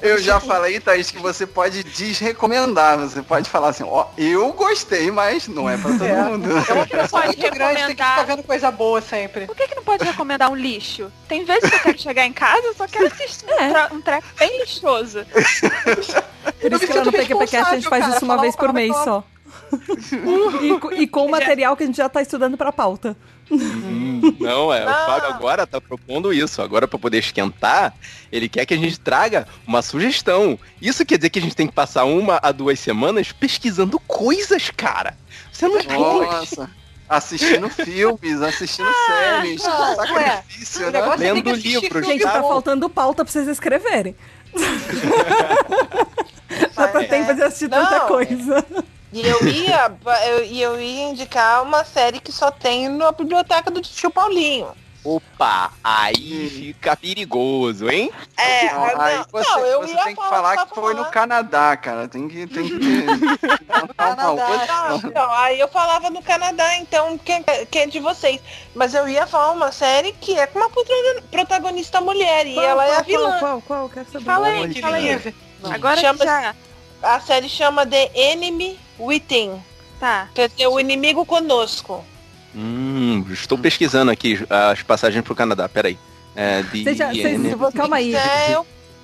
Eu 0.10 0.18
já 0.18 0.38
falei, 0.38 0.78
Thaís, 0.80 1.10
que 1.10 1.18
você 1.18 1.46
pode 1.46 1.82
desrecomendar. 1.82 2.98
Você 2.98 3.22
pode 3.22 3.48
falar 3.50 3.68
assim, 3.70 3.84
ó, 3.86 4.06
eu 4.16 4.52
gostei, 4.52 5.10
mas 5.10 5.48
não 5.48 5.68
é 5.68 5.76
pra 5.76 5.90
todo 5.92 6.04
É. 6.04 6.22
mundo. 6.22 6.48
É 6.50 6.72
uma 6.72 6.86
Pode 7.08 7.26
muito 7.38 7.50
grande, 7.50 7.74
tem 7.76 7.86
que 7.86 7.90
ficar 8.02 8.22
vendo 8.24 8.42
coisa 8.42 8.70
boa 8.70 9.00
sempre. 9.00 9.46
Por 9.46 9.56
que, 9.56 9.68
que 9.68 9.74
não 9.74 9.82
pode 9.82 10.04
recomendar 10.04 10.50
um 10.50 10.56
lixo? 10.56 11.10
Tem 11.28 11.44
vezes 11.44 11.68
que 11.68 11.76
eu 11.76 11.80
quero 11.80 11.98
chegar 11.98 12.26
em 12.26 12.32
casa, 12.32 12.62
eu 12.66 12.74
só 12.74 12.86
quero 12.86 13.06
assistir 13.06 13.44
um, 13.46 13.72
tra- 13.72 13.88
um 13.92 14.00
treco 14.00 14.26
bem 14.38 14.58
lixoso. 14.60 15.24
Por 16.60 16.72
isso 16.72 16.86
que 16.86 16.92
lá 16.92 17.04
no 17.04 17.12
PQPcast 17.12 17.70
a 17.70 17.74
gente 17.74 17.88
faz 17.88 18.06
isso 18.14 18.24
uma 18.24 18.38
vez 18.40 18.54
por 18.56 18.72
mês 18.72 18.94
só. 19.04 19.24
E, 20.96 21.02
e 21.02 21.06
com 21.06 21.26
o 21.26 21.30
material 21.32 21.76
que 21.76 21.82
a 21.82 21.86
gente 21.86 21.96
já 21.96 22.08
tá 22.08 22.20
estudando 22.22 22.56
pra 22.56 22.72
pauta. 22.72 23.16
Não, 24.40 24.72
é. 24.72 24.82
O 24.82 24.86
Não. 24.86 25.06
Fábio 25.06 25.28
agora 25.28 25.66
tá 25.66 25.80
propondo 25.80 26.32
isso. 26.32 26.62
Agora, 26.62 26.88
pra 26.88 26.98
poder 26.98 27.18
esquentar, 27.18 27.92
ele 28.32 28.48
quer 28.48 28.64
que 28.64 28.72
a 28.74 28.76
gente 28.76 28.98
traga 28.98 29.46
uma 29.66 29.82
sugestão. 29.82 30.58
Isso 30.80 31.04
quer 31.04 31.18
dizer 31.18 31.30
que 31.30 31.38
a 31.38 31.42
gente 31.42 31.54
tem 31.56 31.66
que 31.66 31.72
passar 31.72 32.04
uma 32.04 32.40
a 32.42 32.50
duas 32.52 32.80
semanas 32.80 33.32
pesquisando 33.32 33.98
coisas, 34.00 34.70
cara. 34.70 35.16
Você 35.52 35.68
não 35.68 35.82
pode. 35.82 36.30
Nossa. 36.30 36.70
Assistindo 37.06 37.68
filmes, 37.68 38.40
assistindo 38.40 38.88
séries. 39.06 39.62
não, 39.62 39.94
Sacrifício, 39.96 40.88
o 40.88 40.90
né? 40.90 40.98
é 41.00 41.16
Lendo 41.16 41.52
livros. 41.52 42.06
Gente, 42.06 42.22
tá 42.22 42.40
faltando 42.40 42.88
pauta 42.88 43.22
pra 43.24 43.30
vocês 43.30 43.46
escreverem. 43.46 44.16
Já 46.74 46.88
tá 46.88 47.02
É. 47.02 47.04
tempo 47.04 47.34
de 47.34 47.42
assistir 47.42 47.68
tanta 47.68 47.98
Não, 47.98 48.08
coisa. 48.08 48.64
E 49.14 49.26
eu 49.26 49.46
ia, 49.46 49.92
eu, 50.26 50.44
e 50.44 50.60
eu 50.60 50.80
ia 50.80 51.04
indicar 51.04 51.62
uma 51.62 51.84
série 51.84 52.18
que 52.18 52.32
só 52.32 52.50
tem 52.50 52.88
na 52.88 53.12
biblioteca 53.12 53.70
do 53.70 53.80
tio 53.80 54.10
Paulinho. 54.10 54.72
Opa, 55.04 55.70
aí 55.84 56.48
fica 56.48 56.96
perigoso, 56.96 57.90
hein? 57.90 58.10
É, 58.38 58.72
Não, 58.72 58.80
não, 58.86 59.00
aí 59.02 59.20
você, 59.30 59.50
não, 59.50 59.58
eu 59.66 59.80
você 59.82 59.92
ia 59.94 60.02
tem 60.04 60.16
que 60.16 60.22
falar- 60.22 60.66
que 60.66 60.74
foi 60.74 60.94
no. 60.94 61.04
Canadá, 61.10 61.76
cara. 61.76 62.08
Tem 62.08 62.26
que. 62.26 62.46
Tem 62.46 62.66
que 62.66 62.74
uma 63.68 63.94
Canadá. 63.94 65.00
não, 65.14 65.30
aí 65.34 65.60
eu 65.60 65.68
falava 65.68 66.08
no 66.08 66.22
Canadá, 66.22 66.76
então 66.78 67.18
quem, 67.18 67.44
quem 67.70 67.82
é 67.82 67.86
de 67.86 68.00
vocês? 68.00 68.40
Mas 68.74 68.94
eu 68.94 69.06
ia 69.06 69.26
falar 69.26 69.52
uma 69.52 69.70
série 69.70 70.10
que 70.12 70.38
é 70.38 70.46
com 70.46 70.58
uma 70.58 70.70
prota- 70.70 71.22
protagonista 71.30 72.00
mulher 72.00 72.46
e 72.46 72.54
Qual, 72.54 72.64
ela 72.66 72.84
é 72.86 72.90
a 72.92 72.94
qual, 72.94 73.04
vilã. 73.04 73.38
Qual, 73.38 73.40
qual, 73.40 73.62
qual? 73.62 73.88
Quero 73.90 74.10
saber. 74.10 74.24
Fala 74.24 74.46
aí, 74.46 74.72
que 74.74 74.80
fala 74.80 74.96
aí. 74.96 75.34
Agora 75.70 76.00
Chama- 76.00 76.18
que 76.18 76.24
já. 76.24 76.54
A 77.04 77.20
série 77.20 77.48
chama 77.48 77.86
The 77.86 78.10
Enemy 78.14 78.78
Within, 78.98 79.60
Tá. 80.00 80.28
quer 80.34 80.48
dizer, 80.48 80.66
o 80.68 80.80
inimigo 80.80 81.24
conosco. 81.26 82.04
Hum, 82.54 83.24
estou 83.30 83.58
pesquisando 83.58 84.10
aqui 84.10 84.38
as 84.48 84.82
passagens 84.82 85.24
pro 85.24 85.34
Canadá. 85.34 85.68
Peraí. 85.68 85.98
É, 86.36 86.62
de 86.62 86.82
Vocês 86.84 86.96
já- 86.96 87.08
vocês- 87.08 87.24
Enemy- 87.26 87.72
calma 87.74 87.96
aí. 87.96 88.14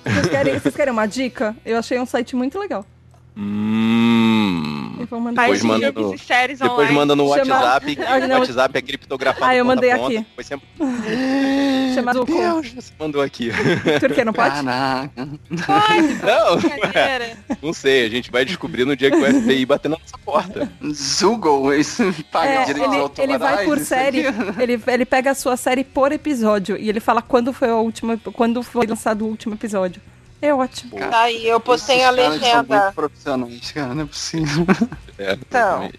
Vocês 0.03 0.27
querem, 0.29 0.59
vocês 0.59 0.75
querem 0.75 0.91
uma 0.93 1.05
dica? 1.05 1.55
Eu 1.65 1.77
achei 1.77 1.99
um 1.99 2.05
site 2.05 2.35
muito 2.35 2.57
legal. 2.57 2.85
Hum. 3.37 4.40
Eu 5.01 5.07
vou 5.07 5.19
mandar 5.19 5.41
Depois 5.43 5.63
manda 5.63 5.91
no- 5.91 6.17
séries 6.17 6.59
Depois 6.59 6.77
online. 6.79 6.95
manda 6.95 7.15
no 7.15 7.27
Chama- 7.35 7.55
WhatsApp, 7.55 7.95
que 7.95 8.01
Ah, 8.01 8.15
o 8.17 8.27
não. 8.27 8.39
WhatsApp 8.39 8.77
é 8.77 8.81
criptografado 8.81 9.45
Ah, 9.45 9.55
eu 9.55 9.65
mandei 9.65 9.91
ponta, 9.95 10.05
aqui. 10.19 10.25
você- 10.37 10.55
Chama 11.95 12.13
Meu. 12.13 12.25
Deus, 12.25 12.71
você 12.73 12.91
mandou 12.99 13.21
aqui. 13.21 13.51
Turquia, 13.99 14.23
não 14.25 14.33
pode? 14.33 14.55
Caraca. 14.55 15.11
Não, 15.51 16.57
Brincadeira. 16.57 17.37
não 17.61 17.73
sei, 17.73 18.05
a 18.05 18.09
gente 18.09 18.31
vai 18.31 18.45
descobrir 18.45 18.85
no 18.85 18.95
dia 18.95 19.09
que 19.11 19.17
o 19.17 19.25
FBI 19.25 19.65
bater 19.65 19.89
na 19.89 19.97
nossa 19.97 20.17
porta. 20.23 20.71
Isso 20.81 22.13
paga 22.31 22.47
É, 22.49 22.65
direitos 22.65 22.93
ele, 22.93 23.01
autorais. 23.01 23.29
ele 23.29 23.37
vai 23.37 23.65
por 23.65 23.79
série, 23.79 24.25
ele, 24.59 24.81
ele 24.87 25.05
pega 25.05 25.31
a 25.31 25.35
sua 25.35 25.57
série 25.57 25.83
por 25.83 26.11
episódio 26.11 26.77
e 26.77 26.87
ele 26.89 26.99
fala 26.99 27.21
quando 27.21 27.51
foi 27.51 27.69
a 27.69 27.75
última, 27.75 28.17
quando 28.33 28.63
foi 28.63 28.85
lançado 28.87 29.25
o 29.25 29.27
último 29.27 29.53
episódio. 29.55 30.01
É 30.41 30.53
ótimo. 30.53 30.97
Cara, 30.97 31.11
Tá 31.11 31.19
aí, 31.21 31.47
eu 31.47 31.59
postei 31.59 31.97
Esses 31.97 32.07
a 32.07 32.15
caras 32.15 32.25
são 32.25 32.41
legenda. 32.41 32.81
muito 32.83 32.95
profissionais, 32.95 33.71
cara, 33.71 33.93
não 33.95 34.03
é 34.03 34.05
possível. 34.07 34.65
É, 35.17 35.33
Então. 35.33 35.91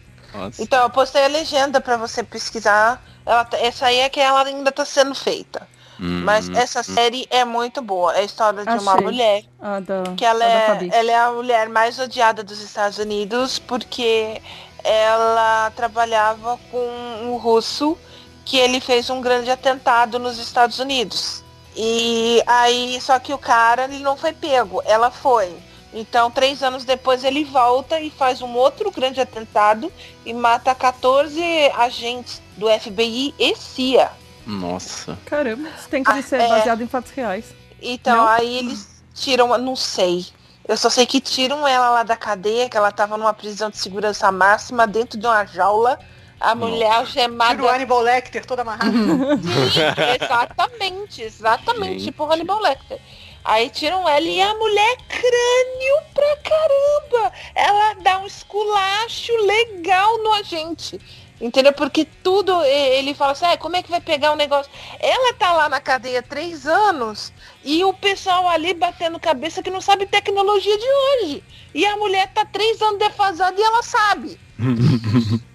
Então, 0.59 0.83
eu 0.83 0.91
postei 0.91 1.25
a 1.25 1.29
legenda 1.29 1.81
pra 1.81 1.97
você 1.97 2.23
pesquisar. 2.23 3.03
Ela 3.25 3.45
tá- 3.45 3.59
essa 3.59 3.87
aí 3.87 3.99
é 3.99 4.09
que 4.09 4.19
ela 4.19 4.43
ainda 4.45 4.73
tá 4.73 4.85
sendo 4.85 5.15
feita. 5.15 5.69
Hum, 6.01 6.23
Mas 6.25 6.49
essa 6.49 6.83
série 6.83 7.27
é 7.31 7.45
muito 7.45 7.81
boa. 7.83 8.15
É 8.17 8.21
a 8.21 8.25
história 8.25 8.65
de 8.65 8.83
uma 8.83 8.93
Achei. 8.95 9.05
mulher 9.05 9.45
A 9.61 9.79
da, 9.79 10.03
que 10.17 10.25
ela 10.25 10.43
é, 10.45 10.89
ela 10.91 11.11
é 11.13 11.17
a 11.19 11.31
mulher 11.31 11.69
mais 11.69 11.99
odiada 11.99 12.43
dos 12.43 12.61
Estados 12.61 12.99
Unidos 12.99 13.59
porque 13.61 14.41
ela 14.83 15.71
trabalhava 15.77 16.59
com 16.71 16.85
um 17.25 17.37
russo 17.37 17.97
que 18.45 18.57
ele 18.57 18.81
fez 18.81 19.09
um 19.11 19.21
grande 19.21 19.51
atentado 19.51 20.19
nos 20.19 20.39
Estados 20.39 20.79
Unidos. 20.81 21.42
E 21.77 22.43
aí, 22.47 23.01
só 23.01 23.19
que 23.19 23.33
o 23.33 23.39
cara 23.39 23.85
ele 23.85 24.01
não 24.01 24.17
foi 24.17 24.33
pego, 24.33 24.83
ela 24.85 25.11
foi. 25.11 25.55
Então, 25.95 26.31
três 26.31 26.63
anos 26.63 26.85
depois 26.85 27.23
ele 27.23 27.45
volta 27.45 28.01
e 28.01 28.11
faz 28.11 28.41
um 28.41 28.55
outro 28.55 28.91
grande 28.91 29.21
atentado 29.21 29.93
e 30.25 30.33
mata 30.33 30.75
14 30.75 31.41
agentes 31.77 32.41
do 32.57 32.67
FBI 32.69 33.35
e 33.39 33.55
CIA. 33.57 34.11
Nossa. 34.47 35.19
Caramba, 35.27 35.69
isso 35.79 35.89
tem 35.89 36.03
que 36.03 36.11
Ah, 36.11 36.23
ser 36.23 36.41
é. 36.41 36.49
baseado 36.49 36.83
em 36.83 36.87
fatos 36.89 37.13
reais. 37.13 37.55
Então, 37.81 38.17
Não? 38.17 38.27
aí 38.29 38.59
eles 38.59 39.03
tiram, 39.15 39.57
não 39.59 39.77
sei. 39.77 40.27
Eu 40.67 40.77
só 40.77 40.89
sei 40.89 41.05
que 41.07 41.21
tiram 41.21 41.67
ela 41.67 41.91
lá 41.91 42.03
da 42.03 42.17
cadeia, 42.17 42.69
que 42.69 42.77
ela 42.77 42.91
tava 42.93 43.17
numa 43.19 43.35
prisão 43.35 43.69
de 43.69 43.77
segurança 43.77 44.31
máxima, 44.33 44.87
dentro 44.87 45.19
de 45.19 45.27
uma 45.27 45.45
jaula. 45.45 45.99
A 46.43 46.55
mulher 46.57 46.91
algemada. 46.91 47.55
Tira 47.55 47.65
o 47.65 47.69
Hannibal 47.69 48.01
Lecter 48.01 48.45
todo 48.45 48.61
amarrado. 48.61 48.91
Sim, 48.93 49.81
exatamente, 50.21 51.23
exatamente, 51.23 51.93
Gente. 51.93 52.05
tipo 52.05 52.25
Hannibal 52.25 52.61
Lecter. 52.61 52.99
Aí 53.45 53.71
tiram 53.71 54.09
ela 54.09 54.27
e 54.27 54.41
a 54.41 54.55
mulher 54.55 54.97
crânio 55.09 56.03
pra 56.15 56.37
caramba. 56.37 57.33
Ela 57.55 57.95
dá 57.95 58.19
um 58.19 58.27
esculacho 58.27 59.33
legal 59.45 60.19
no 60.19 60.33
agente. 60.33 61.01
Entendeu? 61.41 61.73
Porque 61.73 62.07
tudo, 62.23 62.63
ele 62.63 63.15
fala 63.15 63.33
assim, 63.33 63.45
ah, 63.47 63.57
como 63.57 63.75
é 63.75 63.83
que 63.83 63.91
vai 63.91 64.01
pegar 64.01 64.31
o 64.31 64.37
negócio? 64.37 64.71
Ela 65.01 65.35
tá 65.35 65.53
lá 65.53 65.69
na 65.69 65.81
cadeia 65.81 66.23
três 66.23 66.69
anos 66.69 67.33
e 67.65 67.83
o 67.83 67.93
pessoal 67.93 68.49
ali 68.49 68.73
batendo 68.75 69.19
cabeça 69.19 69.61
que 69.61 69.71
não 69.71 69.81
sabe 69.81 70.07
tecnologia 70.07 70.79
de 70.79 70.87
hoje. 70.87 71.45
E 71.75 71.85
a 71.85 71.97
mulher 71.97 72.31
tá 72.33 72.45
três 72.45 72.81
anos 72.81 73.01
defasada 73.01 73.61
e 73.61 73.63
ela 73.63 73.83
sabe. 73.83 74.39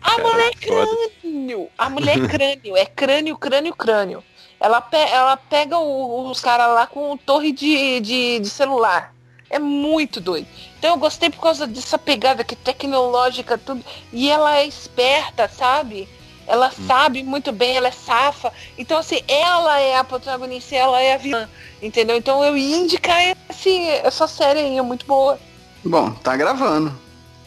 A 0.01 0.17
mulher 0.21 0.51
é 0.51 0.53
crânio. 0.55 1.67
A 1.77 1.89
mulher 1.89 2.17
é 2.23 2.27
crânio. 2.27 2.77
É 2.77 2.85
crânio, 2.85 3.37
crânio, 3.37 3.75
crânio. 3.75 4.23
Ela, 4.59 4.81
pe- 4.81 4.97
ela 4.97 5.37
pega 5.37 5.77
o- 5.77 6.29
os 6.29 6.39
caras 6.41 6.67
lá 6.73 6.87
com 6.87 7.15
torre 7.17 7.51
de, 7.51 7.99
de, 7.99 8.39
de 8.39 8.49
celular. 8.49 9.13
É 9.49 9.59
muito 9.59 10.19
doido. 10.19 10.47
Então 10.77 10.91
eu 10.91 10.97
gostei 10.97 11.29
por 11.29 11.41
causa 11.41 11.65
dessa 11.67 11.97
pegada 11.97 12.43
que 12.43 12.55
tecnológica, 12.55 13.57
tudo. 13.57 13.83
E 14.11 14.29
ela 14.29 14.57
é 14.57 14.65
esperta, 14.65 15.47
sabe? 15.47 16.07
Ela 16.45 16.71
sabe 16.71 17.23
muito 17.23 17.51
bem, 17.51 17.75
ela 17.75 17.89
é 17.89 17.91
safa. 17.91 18.53
Então, 18.77 18.97
assim, 18.97 19.21
ela 19.27 19.79
é 19.79 19.97
a 19.97 20.03
protagonista 20.03 20.75
ela 20.75 21.01
é 21.01 21.13
a 21.13 21.17
vilã. 21.17 21.47
Entendeu? 21.81 22.15
Então 22.17 22.43
eu 22.43 22.57
ia 22.57 22.77
indicar 22.77 23.17
esse, 23.49 23.85
essa 24.03 24.27
série 24.27 24.59
aí, 24.61 24.77
é 24.77 24.81
muito 24.81 25.05
boa. 25.05 25.37
Bom, 25.83 26.11
tá 26.11 26.35
gravando. 26.35 26.97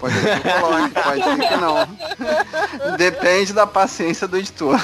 Pode 0.01 0.15
ser 0.15 0.41
que 0.41 0.49
coloque, 0.61 0.91
pode 0.95 1.23
ser 1.23 1.49
que 1.49 1.57
não. 1.57 2.97
Depende 2.97 3.53
da 3.53 3.67
paciência 3.67 4.27
do 4.27 4.39
editor. 4.39 4.81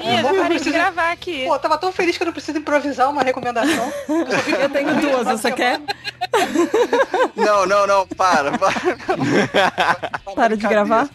Ih, 0.00 0.22
já 0.22 0.34
parei 0.34 0.58
de 0.58 0.70
gravar 0.70 1.12
aqui. 1.12 1.44
Pô, 1.46 1.54
eu 1.54 1.58
tava 1.58 1.76
tão 1.76 1.92
feliz 1.92 2.16
que 2.16 2.22
eu 2.22 2.26
não 2.26 2.32
preciso 2.32 2.56
improvisar 2.58 3.10
uma 3.10 3.22
recomendação. 3.22 3.92
Eu 4.58 4.70
tenho 4.70 4.94
duas, 5.02 5.26
você 5.26 5.52
quer? 5.52 5.80
Não, 7.36 7.66
não, 7.66 7.86
não, 7.86 8.06
para. 8.08 8.58
para. 8.58 8.74
Para 10.34 10.56
de 10.56 10.66
gravar? 10.66 11.08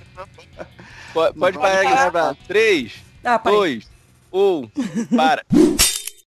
Pode, 1.13 1.37
pode 1.37 1.57
parar 1.57 1.83
de 1.83 1.89
gravar. 1.91 2.35
3, 2.47 2.93
Ah. 3.25 3.37
2, 3.37 3.89
1, 4.31 4.69
para. 5.15 5.43